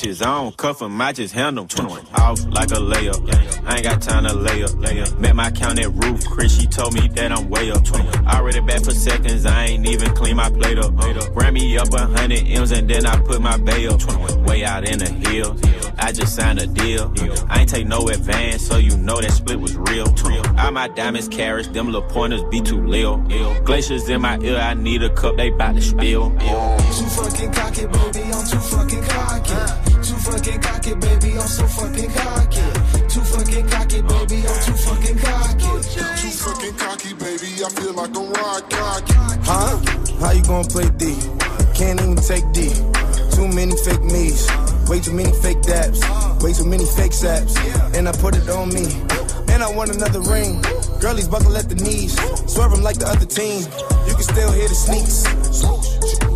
Bitches, 0.01 0.23
I 0.25 0.43
don't 0.43 0.57
cuff 0.57 0.71
cuff 0.71 0.83
'em, 0.83 1.01
I 1.01 1.13
just 1.13 1.35
handle 1.35 1.67
'em. 1.79 1.91
Off 2.15 2.45
like 2.47 2.71
a 2.71 2.81
layup. 2.81 3.21
I 3.67 3.75
ain't 3.77 3.85
got 3.85 4.01
time 4.01 4.25
to 4.25 4.35
lay 4.35 4.63
up. 4.63 4.75
Met 5.19 5.37
my 5.37 5.51
count 5.51 5.79
at 5.79 5.93
roof, 5.93 6.25
Chris, 6.27 6.59
she 6.59 6.67
told 6.67 6.95
me 6.95 7.09
that 7.09 7.33
I'm 7.33 7.49
way 7.49 7.71
up. 7.71 7.83
Already 8.27 8.61
back 8.61 8.85
for 8.85 8.93
seconds, 8.93 9.47
I 9.47 9.67
ain't 9.67 9.87
even 9.89 10.15
clean 10.15 10.37
my 10.37 10.51
plate 10.51 10.79
up. 10.79 10.93
Ran 11.35 11.55
me 11.55 11.77
up 11.77 11.93
a 11.93 12.07
hundred 12.07 12.47
M's 12.47 12.73
and 12.73 12.89
then 12.89 13.07
I 13.07 13.19
put 13.19 13.41
my 13.41 13.57
bay 13.59 13.87
up. 13.89 14.01
Way 14.47 14.65
out 14.65 14.89
in 14.89 14.99
the 14.99 15.11
hills, 15.29 15.61
I 15.99 16.13
just 16.13 16.35
signed 16.35 16.61
a 16.61 16.67
deal. 16.67 17.13
I 17.49 17.61
ain't 17.61 17.69
take 17.69 17.87
no 17.87 18.09
advance, 18.09 18.67
so 18.67 18.77
you 18.79 18.97
know 18.97 19.21
that 19.21 19.33
split 19.33 19.61
was 19.61 19.77
real. 19.77 20.07
All 20.59 20.73
my 20.73 20.89
diamonds 20.89 21.29
carrots, 21.29 21.69
them 21.69 21.87
little 21.87 22.09
pointers 22.09 22.43
be 22.51 22.61
too 22.61 22.85
lil. 22.87 23.19
Glaciers 23.65 24.09
in 24.09 24.21
my 24.21 24.39
ear, 24.39 24.59
I 24.59 24.75
need 24.75 25.03
a 25.03 25.11
cup, 25.11 25.37
they 25.37 25.51
bout 25.51 25.75
to 25.75 25.83
spill. 25.83 26.31
Too 26.31 27.05
fucking 27.17 27.53
cocky, 27.53 27.87
baby, 27.87 28.10
Gonna 40.61 40.73
play 40.73 40.91
D? 40.99 41.17
Can't 41.73 41.99
even 42.03 42.17
take 42.17 42.45
D. 42.53 42.69
Too 43.33 43.49
many 43.49 43.75
fake 43.81 44.05
me's. 44.05 44.47
Way 44.91 45.01
too 45.01 45.15
many 45.15 45.33
fake 45.41 45.63
dabs. 45.63 46.03
Way 46.45 46.53
too 46.53 46.67
many 46.67 46.85
fake 46.85 47.15
saps. 47.15 47.57
And 47.97 48.07
I 48.07 48.13
put 48.13 48.37
it 48.37 48.47
on 48.51 48.69
me. 48.69 48.85
And 49.49 49.63
I 49.63 49.73
want 49.73 49.95
another 49.95 50.21
ring. 50.21 50.61
Girlies 51.01 51.29
buckle 51.29 51.57
at 51.57 51.71
the 51.71 51.77
knees. 51.77 52.13
Swerve 52.53 52.75
'em 52.75 52.83
like 52.83 52.99
the 52.99 53.09
other 53.09 53.25
team. 53.25 53.65
You 54.07 54.13
can 54.13 54.23
still 54.23 54.53
hear 54.53 54.69
the 54.69 54.75
sneaks. 54.75 55.25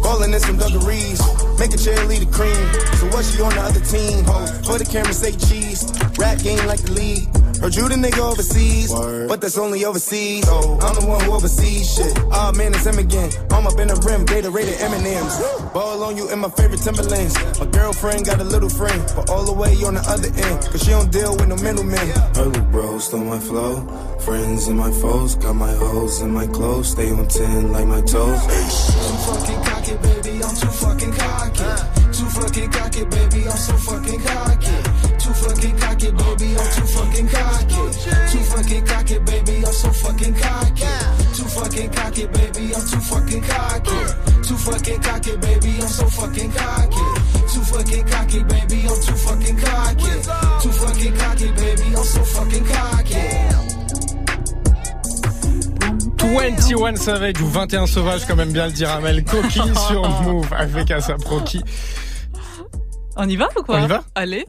Ballin' 0.02 0.32
in 0.32 0.40
some 0.40 0.56
dungarees. 0.56 1.20
Make 1.58 1.74
a 1.74 1.76
cheerleader 1.76 2.32
cream. 2.32 2.64
So 2.96 3.04
what 3.12 3.26
she 3.26 3.42
on 3.42 3.52
the 3.52 3.60
other 3.60 3.80
team? 3.80 4.24
Ho, 4.24 4.46
for 4.64 4.78
the 4.78 4.86
camera 4.86 5.12
say 5.12 5.32
cheese. 5.32 5.84
Rap 6.16 6.38
game 6.38 6.64
like 6.66 6.80
the 6.80 6.92
league. 6.92 7.28
Heard 7.64 7.76
you 7.76 7.88
the 7.88 7.94
nigga 7.94 8.20
overseas, 8.20 8.92
but 8.92 9.40
that's 9.40 9.56
only 9.56 9.86
overseas. 9.86 10.44
Oh, 10.48 10.76
I'm 10.84 11.00
the 11.00 11.08
one 11.08 11.18
who 11.24 11.32
oversees 11.32 11.94
shit. 11.94 12.12
Ah 12.30 12.52
man, 12.54 12.74
it's 12.74 12.84
him 12.84 12.98
again. 12.98 13.32
I'm 13.52 13.66
up 13.66 13.80
in 13.80 13.88
the 13.88 13.96
rim, 14.04 14.26
data 14.26 14.50
rated 14.50 14.78
M&M's. 14.82 15.40
Ball 15.72 16.04
on 16.04 16.14
you 16.14 16.28
in 16.28 16.40
my 16.40 16.50
favorite 16.50 16.82
Timberlands. 16.82 17.32
My 17.58 17.64
girlfriend 17.64 18.26
got 18.26 18.38
a 18.38 18.44
little 18.44 18.68
friend, 18.68 19.00
but 19.16 19.30
all 19.30 19.46
the 19.46 19.54
way 19.54 19.72
on 19.80 19.94
the 19.94 20.04
other 20.04 20.28
end, 20.28 20.60
cause 20.68 20.84
she 20.84 20.90
don't 20.90 21.10
deal 21.10 21.32
with 21.40 21.48
no 21.48 21.56
middlemen. 21.56 22.06
Her 22.36 22.52
little 22.52 22.68
bro 22.68 22.98
stole 22.98 23.24
my 23.24 23.40
flow. 23.40 23.80
Friends 24.20 24.68
and 24.68 24.76
my 24.76 24.90
foes, 25.00 25.34
got 25.36 25.56
my 25.56 25.72
hoes 25.72 26.20
in 26.20 26.32
my 26.32 26.46
clothes. 26.46 26.90
Stay 26.90 27.10
on 27.12 27.26
10 27.26 27.72
like 27.72 27.86
my 27.86 28.02
toes. 28.02 28.44
Too 28.44 29.16
fucking 29.24 29.62
cocky, 29.64 29.96
baby, 30.04 30.44
I'm 30.44 30.52
too 30.52 30.68
fucking 30.84 31.12
cocky. 31.16 31.64
Too 32.12 32.28
fucking 32.28 32.70
cocky, 32.76 33.04
baby, 33.08 33.48
I'm 33.48 33.56
so 33.56 33.72
fucking 33.88 34.20
cocky. 34.20 34.83
Fucking 35.44 35.76
cocky, 35.76 36.10
baby, 36.10 36.56
I'm 36.56 36.68
too 36.72 36.86
fucking 36.86 37.28
cocky. 37.28 37.74
Too 38.32 38.42
fucking 38.48 38.84
cocky, 38.86 39.18
baby, 39.18 39.56
I'm 39.66 39.72
so 39.72 39.90
fucking 39.90 40.34
cocky. 40.34 40.88
Too 41.36 41.44
fucking 41.44 41.90
cocky, 41.90 42.26
baby, 42.26 42.74
I'm 42.74 42.80
too 42.80 43.00
fucking 43.00 43.42
cocky. 43.42 44.00
Too 44.42 44.56
fucking 44.56 45.00
cocky, 45.02 45.36
baby, 45.36 45.72
I'm 45.82 45.88
so 45.88 46.06
fucking 46.06 46.50
cocky. 46.52 47.04
Too 47.52 47.60
fucking 47.60 48.06
cocky, 48.06 48.42
baby, 48.44 48.88
I'm 48.88 49.00
too 49.04 49.14
fucking 49.14 49.56
cocky. 49.58 50.12
Too 50.62 50.72
fucking 50.72 51.14
cocky, 51.14 51.48
baby, 51.52 51.94
I'm 51.94 52.04
so 52.04 52.22
fucking 52.24 52.64
cocky. 52.64 53.74
21 56.18 56.96
Savage 56.96 57.40
ou 57.42 57.46
21 57.46 57.86
Sauvage, 57.86 58.26
quand 58.26 58.36
même 58.36 58.52
bien 58.52 58.66
le 58.66 58.72
dire 58.72 58.90
Amel. 58.90 59.24
Coquille 59.24 59.74
sur 59.88 60.08
Move 60.22 60.52
avec 60.56 60.90
Asap 60.90 61.22
Rocky. 61.26 61.62
On 63.16 63.28
y 63.28 63.36
va 63.36 63.48
ou 63.56 63.62
quoi 63.62 63.76
On 63.76 63.84
y 63.84 63.86
va? 63.86 64.04
Allez. 64.14 64.42